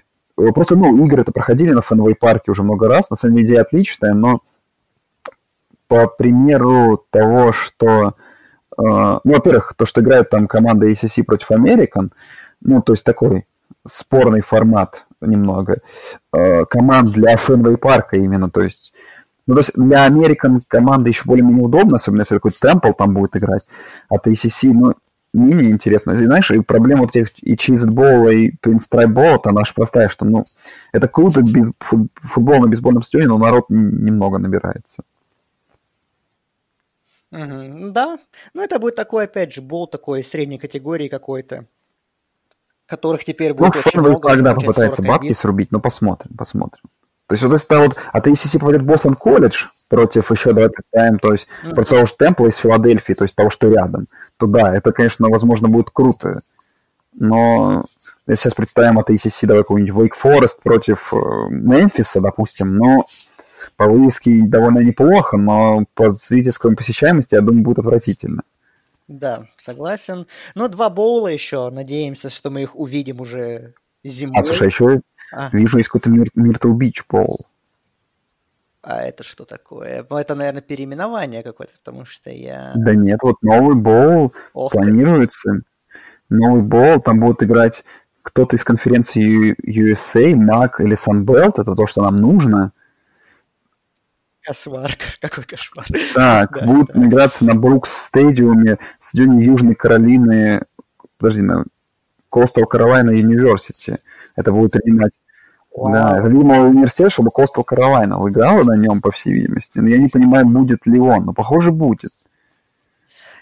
просто, 0.53 0.75
ну, 0.75 1.05
игры 1.05 1.21
это 1.21 1.31
проходили 1.31 1.71
на 1.71 1.81
Фенвей 1.81 2.15
парке 2.15 2.51
уже 2.51 2.63
много 2.63 2.87
раз. 2.87 3.09
На 3.09 3.15
самом 3.15 3.35
деле 3.35 3.47
идея 3.47 3.61
отличная, 3.61 4.13
но 4.13 4.41
по 5.87 6.07
примеру 6.07 7.05
того, 7.11 7.53
что 7.53 8.15
а, 8.77 9.21
ну, 9.23 9.33
во-первых, 9.33 9.73
то, 9.77 9.85
что 9.85 10.01
играет 10.01 10.29
там 10.29 10.47
команда 10.47 10.89
ACC 10.89 11.23
против 11.23 11.51
American, 11.51 12.11
ну, 12.61 12.81
то 12.81 12.93
есть 12.93 13.03
такой 13.03 13.45
спорный 13.87 14.41
формат. 14.41 15.05
немного 15.21 15.77
э, 16.33 16.65
команд 16.65 17.11
для 17.11 17.37
Фенвей 17.37 17.77
парка 17.77 18.17
именно, 18.17 18.49
то 18.49 18.61
есть 18.61 18.93
ну, 19.47 19.53
то 19.53 19.59
есть 19.59 19.73
для 19.75 20.05
Американ 20.05 20.61
команды 20.67 21.09
еще 21.09 21.23
более-менее 21.25 21.65
удобно, 21.65 21.97
особенно 21.97 22.21
если 22.21 22.35
какой-то 22.35 22.59
Темпл 22.59 22.91
там 22.93 23.13
будет 23.13 23.37
играть, 23.37 23.67
а 24.09 24.15
TCC, 24.15 24.71
ну, 24.73 24.93
менее 25.33 25.71
интересно. 25.71 26.11
И, 26.11 26.17
знаешь, 26.17 26.49
и 26.49 26.59
проблема 26.61 27.01
вот 27.01 27.15
этих 27.15 27.31
и 27.43 27.57
чизбола, 27.57 28.29
и 28.29 28.51
пинстрайбола, 28.61 29.39
она 29.43 29.65
же 29.65 29.73
простая, 29.73 30.09
что, 30.09 30.25
ну, 30.25 30.45
это 30.93 31.07
круто, 31.07 31.41
без, 31.41 31.71
футбол 31.79 32.59
на 32.59 32.67
бейсбольном 32.67 33.03
стадионе, 33.03 33.27
но 33.27 33.37
народ 33.37 33.65
немного 33.69 34.37
набирается. 34.37 35.03
Угу, 37.31 37.91
да, 37.91 38.17
ну 38.53 38.63
это 38.63 38.79
будет 38.79 38.95
такой, 38.95 39.25
опять 39.25 39.53
же, 39.53 39.61
бол 39.61 39.87
такой 39.87 40.23
средней 40.23 40.57
категории 40.57 41.09
какой-то, 41.09 41.65
которых 42.85 43.25
теперь 43.25 43.53
будет 43.53 43.73
ну, 43.75 43.81
очень 43.85 43.99
много. 43.99 44.29
когда 44.29 44.55
попытается 44.55 45.03
бабки 45.03 45.33
срубить, 45.33 45.71
но 45.71 45.79
посмотрим, 45.79 46.31
посмотрим. 46.37 46.83
То 47.27 47.33
есть 47.33 47.43
вот 47.43 47.53
если 47.53 47.75
вот, 47.75 47.95
а 48.13 48.21
ты 48.21 48.31
ACC 48.31 48.59
попадет 48.59 48.83
Бостон 48.83 49.15
колледж 49.15 49.65
против 49.87 50.31
еще, 50.31 50.53
давай 50.53 50.69
представим, 50.69 51.17
то 51.17 51.31
есть 51.31 51.47
mm-hmm. 51.63 51.73
против 51.73 51.89
того 51.89 52.05
же 52.05 52.13
Темпла 52.17 52.47
из 52.47 52.57
Филадельфии, 52.57 53.13
то 53.13 53.23
есть 53.23 53.35
того, 53.35 53.49
что 53.49 53.67
рядом, 53.67 54.07
то 54.37 54.45
да, 54.45 54.75
это, 54.75 54.91
конечно, 54.91 55.29
возможно, 55.29 55.67
будет 55.67 55.89
круто. 55.91 56.41
Но 57.13 57.83
если 58.27 58.43
сейчас 58.43 58.53
представим 58.53 58.99
от 58.99 59.09
ACC, 59.09 59.47
давай 59.47 59.63
какой-нибудь 59.63 60.11
Wake 60.11 60.15
Forest 60.21 60.61
против 60.61 61.13
э, 61.13 61.17
Мемфиса, 61.49 62.21
допустим, 62.21 62.77
но 62.77 63.05
по 63.77 63.87
вывеске 63.87 64.43
довольно 64.45 64.79
неплохо, 64.79 65.37
но 65.37 65.85
по 65.95 66.13
зрительской 66.13 66.75
посещаемости, 66.75 67.35
я 67.35 67.41
думаю, 67.41 67.63
будет 67.63 67.79
отвратительно. 67.79 68.43
Да, 69.07 69.47
согласен. 69.57 70.27
Но 70.55 70.67
два 70.67 70.89
боула 70.89 71.27
еще, 71.27 71.69
надеемся, 71.69 72.29
что 72.29 72.49
мы 72.49 72.63
их 72.63 72.75
увидим 72.75 73.21
уже 73.21 73.73
зимой. 74.03 74.39
А, 74.39 74.43
слушай, 74.43 74.63
а 74.63 74.65
еще 74.65 75.01
а. 75.31 75.49
Вижу, 75.51 75.77
есть 75.77 75.89
какой-то 75.89 76.09
Myrtle 76.09 76.77
Beach 76.77 77.03
Bowl. 77.09 77.45
А 78.81 79.01
это 79.01 79.23
что 79.23 79.45
такое? 79.45 80.05
Ну, 80.09 80.17
это, 80.17 80.35
наверное, 80.35 80.61
переименование 80.61 81.41
какое-то, 81.41 81.73
потому 81.83 82.05
что 82.05 82.29
я... 82.29 82.71
Да 82.75 82.93
нет, 82.93 83.19
вот 83.23 83.41
новый 83.41 83.75
боул 83.75 84.33
Ох 84.53 84.71
планируется. 84.71 85.53
Ты. 85.53 85.63
Новый 86.29 86.61
боул, 86.61 87.01
там 87.01 87.19
будут 87.19 87.41
играть 87.41 87.83
кто-то 88.21 88.55
из 88.55 88.63
конференции 88.63 89.55
USA, 89.63 90.33
MAC 90.33 90.83
или 90.83 90.95
Sunbelt, 90.95 91.53
это 91.61 91.75
то, 91.75 91.85
что 91.85 92.01
нам 92.01 92.17
нужно. 92.17 92.73
Кошмар, 94.41 94.91
какой 95.21 95.43
кошмар. 95.43 95.85
Так, 96.13 96.59
да, 96.59 96.65
будут 96.65 96.91
да. 96.93 97.05
играться 97.05 97.45
на 97.45 97.55
Брукс 97.55 97.91
стадиуме, 97.91 98.79
стадионе 98.99 99.45
Южной 99.45 99.75
Каролины, 99.75 100.63
подожди, 101.17 101.41
на 101.41 101.65
Coastal 102.35 102.63
Carolina 102.69 103.11
University. 103.11 103.99
Это 104.35 104.51
будет 104.51 104.71
принимать 104.73 105.13
Wow. 105.75 105.91
Да, 105.91 106.17
это, 106.17 106.29
видимо, 106.29 106.67
университет, 106.67 107.11
чтобы 107.11 107.31
Костел 107.31 107.65
Каролайна 107.65 108.17
выиграла 108.17 108.63
на 108.63 108.77
нем, 108.77 109.01
по 109.01 109.11
всей 109.11 109.33
видимости. 109.33 109.79
Но 109.79 109.89
я 109.89 109.97
не 109.97 110.07
понимаю, 110.07 110.45
будет 110.45 110.85
ли 110.85 110.99
он. 110.99 111.25
Но, 111.25 111.33
похоже, 111.33 111.71
будет. 111.73 112.11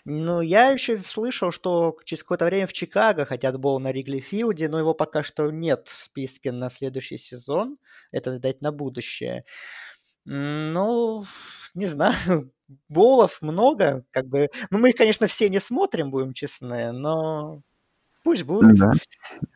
Ну, 0.06 0.42
я 0.42 0.70
еще 0.70 0.98
слышал, 1.04 1.52
что 1.52 1.96
через 2.04 2.24
какое-то 2.24 2.46
время 2.46 2.66
в 2.66 2.74
Чикаго 2.74 3.26
хотят 3.26 3.60
был 3.60 3.80
на 3.80 3.92
Ригли 3.92 4.20
Филде, 4.20 4.68
но 4.68 4.80
его 4.80 4.94
пока 4.96 5.22
что 5.24 5.52
нет 5.52 5.88
в 5.88 6.04
списке 6.04 6.52
на 6.52 6.70
следующий 6.70 7.18
сезон. 7.18 7.78
Это 8.12 8.40
дать 8.40 8.62
на 8.62 8.72
будущее. 8.72 9.46
Ну, 10.26 11.24
не 11.76 11.86
знаю, 11.86 12.52
болов 12.90 13.42
много, 13.42 14.06
как 14.12 14.26
бы. 14.28 14.50
Ну, 14.72 14.80
мы 14.80 14.90
их, 14.90 14.96
конечно, 14.96 15.28
все 15.28 15.50
не 15.50 15.60
смотрим, 15.60 16.10
будем 16.10 16.34
честны, 16.34 16.92
но 16.92 17.62
Пусть 18.24 18.44
будет. 18.44 18.76
Да, 18.76 18.92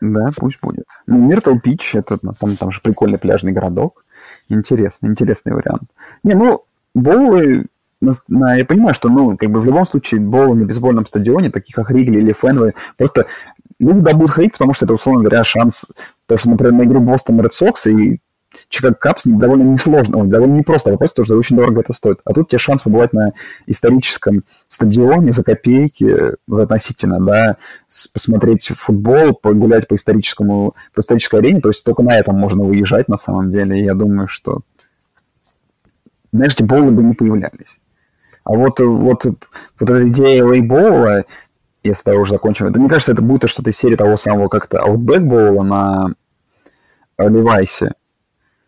да, 0.02 0.32
пусть 0.36 0.60
будет. 0.62 0.86
Ну, 1.06 1.18
Миртл 1.18 1.58
Пич, 1.58 1.96
это 1.96 2.18
там, 2.18 2.34
там 2.60 2.72
же 2.72 2.82
прикольный 2.82 3.18
пляжный 3.18 3.54
городок. 3.54 4.04
Интересный, 4.50 5.10
интересный 5.10 5.54
вариант. 5.54 5.84
Не, 6.24 6.34
ну, 6.34 6.64
боулы, 6.94 7.68
на, 8.02 8.56
я 8.56 8.66
понимаю, 8.66 8.94
что, 8.94 9.10
ну, 9.10 9.38
как 9.38 9.50
бы 9.50 9.62
в 9.62 9.66
любом 9.66 9.86
случае, 9.86 10.20
боулы 10.20 10.58
на 10.58 10.66
бейсбольном 10.66 11.06
стадионе, 11.06 11.50
таких 11.50 11.76
как 11.76 11.92
Ригли 11.92 12.20
или 12.20 12.34
Фенвей, 12.34 12.74
просто 12.98 13.28
люди 13.80 14.02
да 14.02 14.14
будут 14.14 14.32
ходить, 14.32 14.54
потому 14.54 14.74
что 14.74 14.86
это, 14.86 14.94
условно 14.94 15.22
говоря, 15.22 15.44
шанс, 15.44 15.86
то, 16.26 16.38
что, 16.38 16.50
например, 16.50 16.74
на 16.74 16.84
игру 16.84 17.00
Бостон 17.00 17.40
Ред 17.42 17.54
Сокс 17.54 17.88
и 17.88 18.20
Чикаго 18.70 18.96
Капс 18.96 19.24
довольно 19.26 19.64
несложно, 19.64 20.20
ой, 20.20 20.28
довольно 20.28 20.56
непросто 20.56 20.92
попасть, 20.92 21.14
потому 21.14 21.26
что 21.26 21.38
очень 21.38 21.56
дорого 21.56 21.82
это 21.82 21.94
стоит. 21.94 22.20
А 22.26 22.34
тут 22.34 22.50
тебе 22.50 22.60
шанс 22.60 22.82
побывать 22.82 23.14
на 23.14 23.34
историческом 23.66 24.44
стадионе 24.68 25.32
за 25.32 25.44
копейки, 25.44 26.36
за 26.48 26.64
относительно, 26.64 27.20
да, 27.20 27.58
посмотреть 28.14 28.68
футбол, 28.76 29.34
погулять 29.34 29.88
по 29.88 29.96
историческому, 29.96 30.76
по 30.94 31.02
исторической 31.02 31.40
арене, 31.40 31.62
то 31.62 31.70
есть 31.70 31.84
только 31.84 32.04
на 32.04 32.18
этом 32.18 32.36
можно 32.36 32.64
выезжать 32.64 33.08
на 33.08 33.18
самом 33.18 33.52
деле, 33.52 33.80
и 33.80 33.84
я 33.84 33.94
думаю, 33.94 34.28
что, 34.28 34.62
знаешь, 36.32 36.54
эти 36.54 36.64
болы 36.64 36.92
бы 36.92 37.04
не 37.04 37.14
появлялись. 37.14 37.80
А 38.44 38.54
вот, 38.54 38.80
вот, 38.80 39.26
вот 39.26 39.90
эта 39.90 40.08
идея 40.08 40.46
лейбола, 40.46 41.26
если 41.84 42.12
я 42.12 42.18
уже 42.18 42.32
закончим, 42.32 42.68
это, 42.68 42.80
мне 42.80 42.90
кажется, 42.90 43.12
это 43.12 43.22
будет 43.22 43.50
что-то 43.50 43.70
из 43.70 43.78
серии 43.78 43.96
того 43.96 44.18
самого 44.18 44.48
как-то 44.48 44.78
Bowl 44.78 45.64
на 45.64 46.14
Левайсе, 47.18 47.94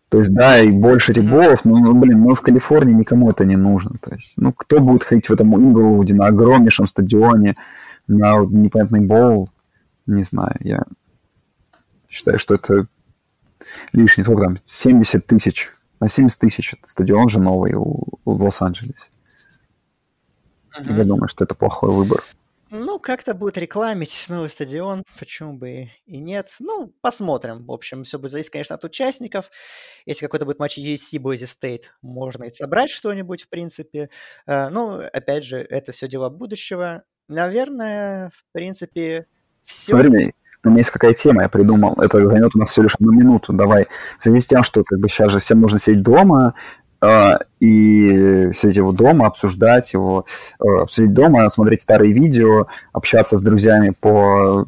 то 0.10 0.20
есть, 0.20 0.34
да, 0.34 0.60
и 0.60 0.72
больше 0.72 1.12
этих 1.12 1.24
болов, 1.24 1.66
но, 1.66 1.78
ну, 1.78 1.94
блин, 1.94 2.24
ну, 2.24 2.34
в 2.34 2.42
Калифорнии 2.42 2.94
никому 2.94 3.30
это 3.30 3.46
не 3.46 3.56
нужно. 3.56 3.92
То 4.02 4.16
есть, 4.16 4.34
ну, 4.38 4.52
кто 4.52 4.80
будет 4.80 5.04
ходить 5.04 5.30
в 5.30 5.34
этом 5.34 5.56
Инглвуде 5.56 6.16
на 6.16 6.28
огромнейшем 6.28 6.88
стадионе, 6.88 7.56
на 8.08 8.40
непонятный 8.40 9.02
бол, 9.02 9.50
не 10.08 10.24
знаю, 10.24 10.56
я 10.62 10.84
считаю, 12.10 12.40
что 12.40 12.56
это 12.56 12.88
лишний, 13.94 14.24
сколько 14.24 14.42
там, 14.42 14.58
70 14.64 15.28
тысяч, 15.28 15.70
на 16.00 16.08
70 16.08 16.40
тысяч 16.40 16.76
стадион 16.84 17.30
же 17.30 17.40
новый 17.40 17.74
у, 17.76 18.04
в 18.26 18.44
Лос-Анджелесе. 18.44 18.96
Uh-huh. 20.76 20.98
Я 20.98 21.04
думаю, 21.04 21.28
что 21.28 21.44
это 21.44 21.54
плохой 21.54 21.94
выбор. 21.94 22.22
Ну, 22.72 23.00
как-то 23.00 23.34
будет 23.34 23.58
рекламить 23.58 24.26
новый 24.30 24.50
стадион, 24.50 25.04
почему 25.18 25.54
бы 25.54 25.90
и 26.06 26.18
нет. 26.20 26.56
Ну, 26.60 26.94
посмотрим. 27.02 27.66
В 27.66 27.72
общем, 27.72 28.04
все 28.04 28.20
будет 28.20 28.32
зависеть, 28.32 28.52
конечно, 28.52 28.76
от 28.76 28.84
участников. 28.84 29.50
Если 30.06 30.26
какой-то 30.26 30.46
будет 30.46 30.60
матч 30.60 30.78
USC 30.78 31.18
Boise 31.20 31.48
State, 31.48 31.86
можно 32.02 32.44
и 32.44 32.52
собрать 32.52 32.92
что-нибудь, 32.92 33.44
в 33.44 33.50
принципе. 33.50 34.10
Uh, 34.48 34.70
ну, 34.70 35.00
опять 35.00 35.46
же, 35.46 35.58
это 35.58 35.92
все 35.92 36.08
дела 36.08 36.30
будущего. 36.30 37.04
Наверное, 37.28 38.30
в 38.30 38.44
принципе, 38.52 39.26
все. 39.60 39.94
Смотри, 39.94 40.34
у 40.64 40.70
меня 40.70 40.80
есть 40.80 40.92
какая 40.92 41.14
тема, 41.14 41.44
я 41.44 41.50
придумал. 41.50 42.00
Это 42.00 42.28
займет 42.28 42.56
у 42.56 42.60
нас 42.60 42.70
всего 42.70 42.84
лишь 42.84 42.96
одну 42.96 43.12
минуту. 43.12 43.54
Давай. 43.54 43.88
В 44.20 44.24
связи 44.24 44.42
с 44.42 44.46
тем, 44.46 44.64
что 44.64 44.84
как 44.84 45.00
бы 45.00 45.10
сейчас 45.10 45.32
же 45.32 45.40
всем 45.40 45.62
нужно 45.62 45.80
сидеть 45.80 46.04
дома, 46.04 46.54
а, 47.02 47.40
и 47.60 48.19
сидеть 48.54 48.78
его 48.78 48.92
дома, 48.92 49.28
обсуждать 49.28 49.94
его, 49.94 50.26
э, 50.60 50.64
сидеть 50.90 51.14
дома, 51.14 51.50
смотреть 51.50 51.82
старые 51.82 52.14
видео, 52.14 52.68
общаться 52.94 53.38
с 53.38 53.42
друзьями 53.42 53.94
по 54.00 54.66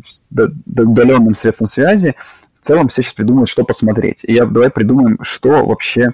удаленным 0.67 1.35
средствам 1.35 1.67
связи. 1.67 2.15
В 2.59 2.65
целом 2.65 2.87
все 2.87 3.01
сейчас 3.01 3.13
придумывают, 3.13 3.49
что 3.49 3.63
посмотреть. 3.63 4.23
И 4.23 4.33
я, 4.33 4.45
давай 4.45 4.69
придумаем, 4.69 5.17
что 5.23 5.65
вообще 5.65 6.09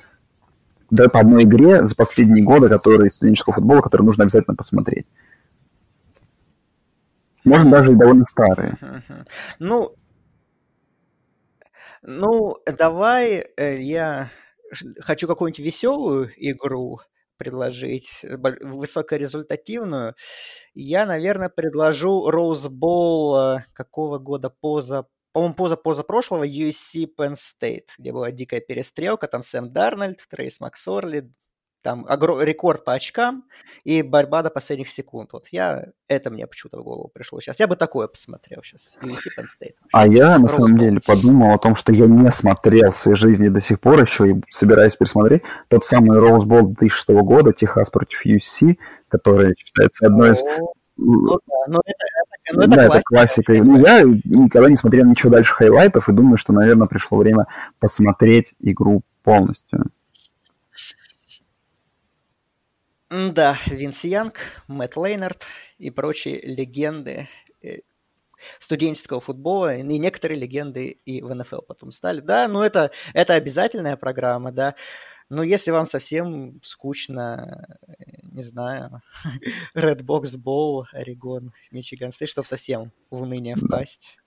давай 0.90 1.10
по 1.10 1.20
одной 1.20 1.44
игре 1.44 1.86
за 1.86 1.96
последние 1.96 2.44
годы, 2.44 2.70
которые 2.70 3.08
из 3.08 3.14
студенческого 3.14 3.54
футбола, 3.54 3.82
которые 3.82 4.06
нужно 4.06 4.24
обязательно 4.24 4.56
посмотреть. 4.56 5.06
Можно 7.44 7.72
даже 7.72 7.92
и 7.94 7.96
довольно 7.96 8.26
старые. 8.26 8.78
Ну, 9.60 9.94
ну, 12.02 12.58
давай 12.66 13.46
э, 13.58 13.82
я 13.82 14.30
хочу 15.00 15.28
какую-нибудь 15.28 15.60
веселую 15.60 16.32
игру 16.38 17.02
предложить, 17.38 18.24
высокорезультативную, 18.24 20.16
я, 20.74 21.06
наверное, 21.06 21.50
предложу 21.50 22.30
Bowl 22.68 23.60
э, 23.60 23.64
какого 23.74 24.20
года 24.20 24.50
поза 24.50 25.08
по-моему, 25.34 25.54
поза 25.54 25.78
поза 25.78 26.04
прошлого 26.04 26.48
USC 26.48 27.08
Penn 27.16 27.36
State, 27.36 27.90
где 28.00 28.12
была 28.12 28.32
дикая 28.32 28.60
перестрелка, 28.60 29.28
там 29.28 29.44
Сэм 29.44 29.72
Дарнольд, 29.72 30.26
Трейс 30.30 30.60
Максорли, 30.60 31.32
там 31.82 32.06
рекорд 32.10 32.84
по 32.84 32.94
очкам 32.94 33.46
и 33.84 34.02
борьба 34.02 34.44
до 34.44 34.50
последних 34.50 34.90
секунд. 34.90 35.32
Вот 35.34 35.48
я, 35.50 35.88
это 36.08 36.30
мне 36.30 36.48
почему-то 36.48 36.80
в 36.80 36.84
голову 36.84 37.10
пришло 37.14 37.40
сейчас. 37.40 37.60
Я 37.60 37.68
бы 37.68 37.76
такое 37.76 38.08
посмотрел 38.08 38.62
сейчас. 38.64 38.98
USC 39.02 39.30
Penn 39.38 39.46
State. 39.46 39.76
А 39.94 40.08
я, 40.08 40.38
на 40.38 40.48
самом 40.48 40.78
деле, 40.78 41.00
подумал 41.06 41.54
о 41.54 41.60
том, 41.60 41.76
что 41.76 41.94
я 41.94 42.08
не 42.08 42.32
смотрел 42.32 42.92
в 42.92 42.98
своей 42.98 43.18
жизни 43.18 43.48
до 43.48 43.60
сих 43.60 43.80
пор 43.80 44.02
еще 44.02 44.32
и 44.32 44.42
собираюсь 44.50 44.96
пересмотреть 44.96 45.44
тот 45.70 45.86
самый 45.86 46.20
Rose 46.20 46.46
Bowl 46.46 46.76
2006 46.78 47.10
года, 47.10 47.54
Техас 47.54 47.90
против 47.90 48.26
USC, 48.26 48.78
который 49.10 49.56
считается 49.58 50.08
одной 50.08 50.32
из 50.32 50.44
ну, 51.00 51.38
да, 51.46 51.56
но 51.68 51.82
это, 51.86 52.06
это, 52.50 52.56
ну, 52.56 52.62
это 52.62 52.70
да, 52.70 52.88
классика. 52.88 52.98
это 52.98 53.04
классика. 53.06 53.54
Ну, 53.64 53.80
я 53.80 54.02
никогда 54.02 54.70
не 54.70 54.76
смотрел 54.78 55.06
ничего 55.06 55.32
дальше 55.32 55.54
highlight 55.54 55.99
ов 55.99 56.10
и 56.10 56.14
думаю, 56.14 56.38
что, 56.38 56.54
наверное, 56.54 56.88
пришло 56.88 57.20
время 57.20 57.46
посмотреть 57.80 58.54
игру 58.60 59.04
полностью. 59.24 59.92
Да, 63.10 63.58
Винс 63.68 64.04
Янг, 64.04 64.40
Мэтт 64.68 64.98
Лайнарт 64.98 65.46
и 65.78 65.90
прочие 65.90 66.42
легенды. 66.42 67.30
Э, 67.64 67.78
студенческого 68.60 69.20
футбола, 69.20 69.78
и 69.78 69.82
некоторые 69.82 70.40
легенды 70.40 71.00
и 71.06 71.22
в 71.22 71.34
НФЛ 71.34 71.62
потом 71.62 71.92
стали. 71.92 72.20
Да, 72.20 72.48
ну 72.48 72.62
это, 72.62 72.92
это 73.14 73.34
обязательная 73.34 73.98
программа, 73.98 74.52
да. 74.52 74.76
Но 75.30 75.44
если 75.44 75.72
вам 75.72 75.86
совсем 75.86 76.60
скучно, 76.64 77.68
не 78.24 78.42
знаю, 78.42 79.02
Red 79.76 80.02
Box 80.02 80.38
Bowl, 80.38 80.86
Орегон, 80.92 81.54
Michigan 81.72 82.12
State, 82.12 82.30
чтобы 82.30 82.48
совсем 82.48 82.92
в 83.10 83.22
уныние 83.22 83.56
впасть 83.56 84.18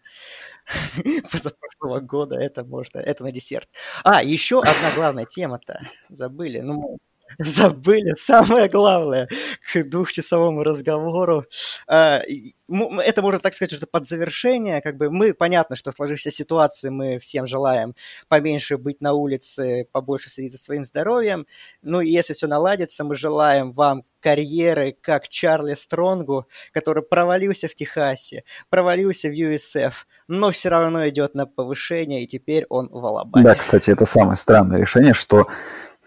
позапрошлого 1.31 2.01
года, 2.01 2.37
это 2.37 2.65
можно, 2.65 2.99
это 2.99 3.25
на 3.25 3.33
десерт. 3.33 3.69
А, 4.05 4.23
еще 4.23 4.61
одна 4.61 4.91
главная 4.95 5.27
тема-то, 5.27 5.81
забыли, 6.09 6.61
ну, 6.61 6.99
забыли 7.39 8.15
самое 8.17 8.69
главное 8.69 9.29
к 9.73 9.83
двухчасовому 9.85 10.63
разговору. 10.63 11.45
А, 11.87 12.23
это 12.69 13.23
можно 13.23 13.41
так 13.41 13.55
сказать, 13.55 13.73
что 13.73 13.87
под 13.87 14.07
завершение, 14.07 14.81
как 14.81 14.97
бы 14.97 15.11
мы, 15.11 15.35
понятно, 15.35 15.77
что 15.77 15.91
в 15.91 15.95
сложившейся 15.95 16.37
ситуации 16.37 16.89
мы 16.89 17.19
всем 17.19 17.47
желаем 17.47 17.95
поменьше 18.29 18.77
быть 18.77 19.01
на 19.01 19.13
улице, 19.13 19.87
побольше 19.93 20.31
следить 20.31 20.53
за 20.53 20.59
своим 20.59 20.85
здоровьем. 20.85 21.47
Ну 21.83 22.01
и 22.01 22.11
если 22.11 22.33
все 22.33 22.47
наладится, 22.47 23.05
мы 23.05 23.15
желаем 23.15 23.73
вам 23.73 24.05
карьеры, 24.21 24.97
как 25.01 25.29
Чарли 25.29 25.75
Стронгу, 25.75 26.47
который 26.73 27.03
провалился 27.03 27.69
в 27.69 27.75
Техасе, 27.75 28.45
провалился 28.69 29.29
в 29.29 29.33
USF, 29.33 29.93
но 30.29 30.51
все 30.51 30.69
равно 30.69 31.09
идет 31.09 31.35
на 31.35 31.47
повышение, 31.47 32.23
и 32.23 32.27
теперь 32.27 32.67
он 32.69 32.89
в 32.89 33.05
Алабаме. 33.05 33.45
Да, 33.45 33.55
кстати, 33.55 33.91
это 33.91 34.05
самое 34.05 34.37
странное 34.37 34.79
решение, 34.79 35.15
что, 35.15 35.47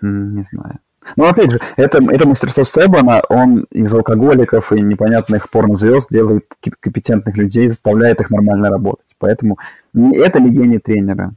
не 0.01 0.43
знаю, 0.43 0.79
но 1.15 1.27
опять 1.27 1.51
же, 1.51 1.61
это, 1.77 1.99
это 2.11 2.27
мастерство 2.27 2.63
Себана, 2.63 3.21
он 3.29 3.65
из 3.71 3.93
алкоголиков 3.93 4.71
и 4.71 4.81
непонятных 4.81 5.49
порнозвезд 5.49 6.09
делает 6.11 6.45
каких-то 6.47 6.79
компетентных 6.79 7.37
людей, 7.37 7.69
заставляет 7.69 8.19
их 8.21 8.29
нормально 8.29 8.69
работать. 8.69 9.07
Поэтому 9.17 9.57
это 9.93 10.39
ли 10.39 10.49
гений 10.49 10.79
тренера? 10.79 11.33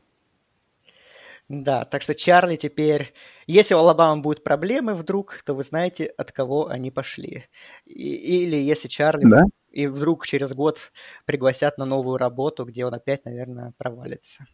Да, 1.48 1.84
так 1.84 2.02
что 2.02 2.14
Чарли 2.14 2.56
теперь, 2.56 3.12
если 3.46 3.74
у 3.74 3.78
Алабамы 3.78 4.20
будут 4.20 4.42
проблемы 4.42 4.94
вдруг, 4.94 5.40
то 5.44 5.54
вы 5.54 5.62
знаете, 5.62 6.06
от 6.06 6.32
кого 6.32 6.68
они 6.68 6.90
пошли. 6.90 7.44
И, 7.84 8.42
или 8.44 8.56
если 8.56 8.88
Чарли 8.88 9.28
да? 9.28 9.44
и 9.70 9.86
вдруг 9.86 10.26
через 10.26 10.52
год 10.54 10.92
пригласят 11.24 11.78
на 11.78 11.84
новую 11.84 12.16
работу, 12.16 12.64
где 12.64 12.84
он 12.84 12.94
опять, 12.94 13.24
наверное, 13.24 13.72
провалится. 13.78 14.46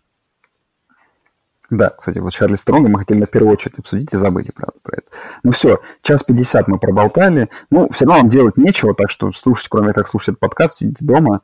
Да, 1.72 1.88
кстати, 1.88 2.18
вот 2.18 2.34
Чарли 2.34 2.56
Стронга 2.56 2.90
мы 2.90 2.98
хотели 2.98 3.20
на 3.20 3.26
первую 3.26 3.54
очередь 3.54 3.78
обсудить 3.78 4.12
и 4.12 4.18
забыли, 4.18 4.50
правда, 4.54 4.78
про 4.82 4.96
это. 4.98 5.06
Ну 5.42 5.52
все, 5.52 5.78
час 6.02 6.22
пятьдесят 6.22 6.68
мы 6.68 6.78
проболтали. 6.78 7.48
Ну, 7.70 7.88
все 7.90 8.04
равно 8.04 8.20
вам 8.20 8.28
делать 8.28 8.58
нечего, 8.58 8.94
так 8.94 9.08
что 9.08 9.32
слушать, 9.32 9.68
кроме 9.70 9.94
как 9.94 10.06
слушать 10.06 10.38
подкаст, 10.38 10.74
сидите 10.74 11.02
дома. 11.02 11.40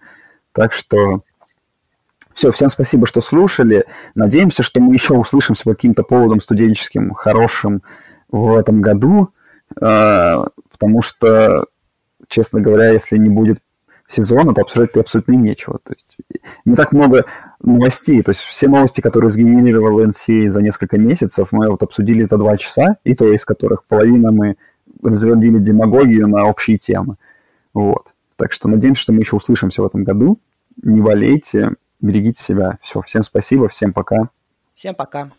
Так 0.52 0.74
что 0.74 1.22
все, 2.34 2.52
всем 2.52 2.68
спасибо, 2.68 3.06
что 3.06 3.22
слушали. 3.22 3.86
Надеемся, 4.14 4.62
что 4.62 4.80
мы 4.80 4.92
еще 4.92 5.14
услышимся 5.14 5.64
по 5.64 5.74
каким-то 5.74 6.02
поводам 6.02 6.42
студенческим 6.42 7.14
хорошим 7.14 7.82
в 8.30 8.54
этом 8.54 8.82
году, 8.82 9.30
а, 9.80 10.44
потому 10.70 11.00
что, 11.00 11.64
честно 12.28 12.60
говоря, 12.60 12.90
если 12.90 13.16
не 13.16 13.30
будет 13.30 13.60
сезона, 14.08 14.54
то 14.54 14.62
обсуждать 14.62 14.96
абсолютно 14.96 15.32
нечего. 15.32 15.78
То 15.84 15.92
есть 15.92 16.16
не 16.64 16.74
так 16.74 16.92
много 16.92 17.26
новостей. 17.62 18.20
То 18.22 18.30
есть 18.30 18.40
все 18.40 18.66
новости, 18.66 19.00
которые 19.00 19.30
сгенерировал 19.30 20.02
NCA 20.02 20.48
за 20.48 20.60
несколько 20.62 20.98
месяцев, 20.98 21.48
мы 21.52 21.70
вот 21.70 21.82
обсудили 21.82 22.24
за 22.24 22.38
два 22.38 22.56
часа, 22.56 22.96
и 23.04 23.14
то 23.14 23.30
из 23.32 23.44
которых 23.44 23.84
половина 23.84 24.32
мы 24.32 24.56
разводили 25.02 25.58
демагогию 25.58 26.26
на 26.26 26.46
общие 26.46 26.78
темы. 26.78 27.16
Вот. 27.74 28.08
Так 28.36 28.52
что 28.52 28.68
надеемся, 28.68 29.02
что 29.02 29.12
мы 29.12 29.20
еще 29.20 29.36
услышимся 29.36 29.82
в 29.82 29.86
этом 29.86 30.04
году. 30.04 30.40
Не 30.82 31.00
болейте, 31.00 31.72
берегите 32.00 32.42
себя. 32.42 32.78
Все, 32.82 33.02
всем 33.02 33.22
спасибо, 33.22 33.68
всем 33.68 33.92
пока. 33.92 34.30
Всем 34.74 34.94
пока. 34.94 35.30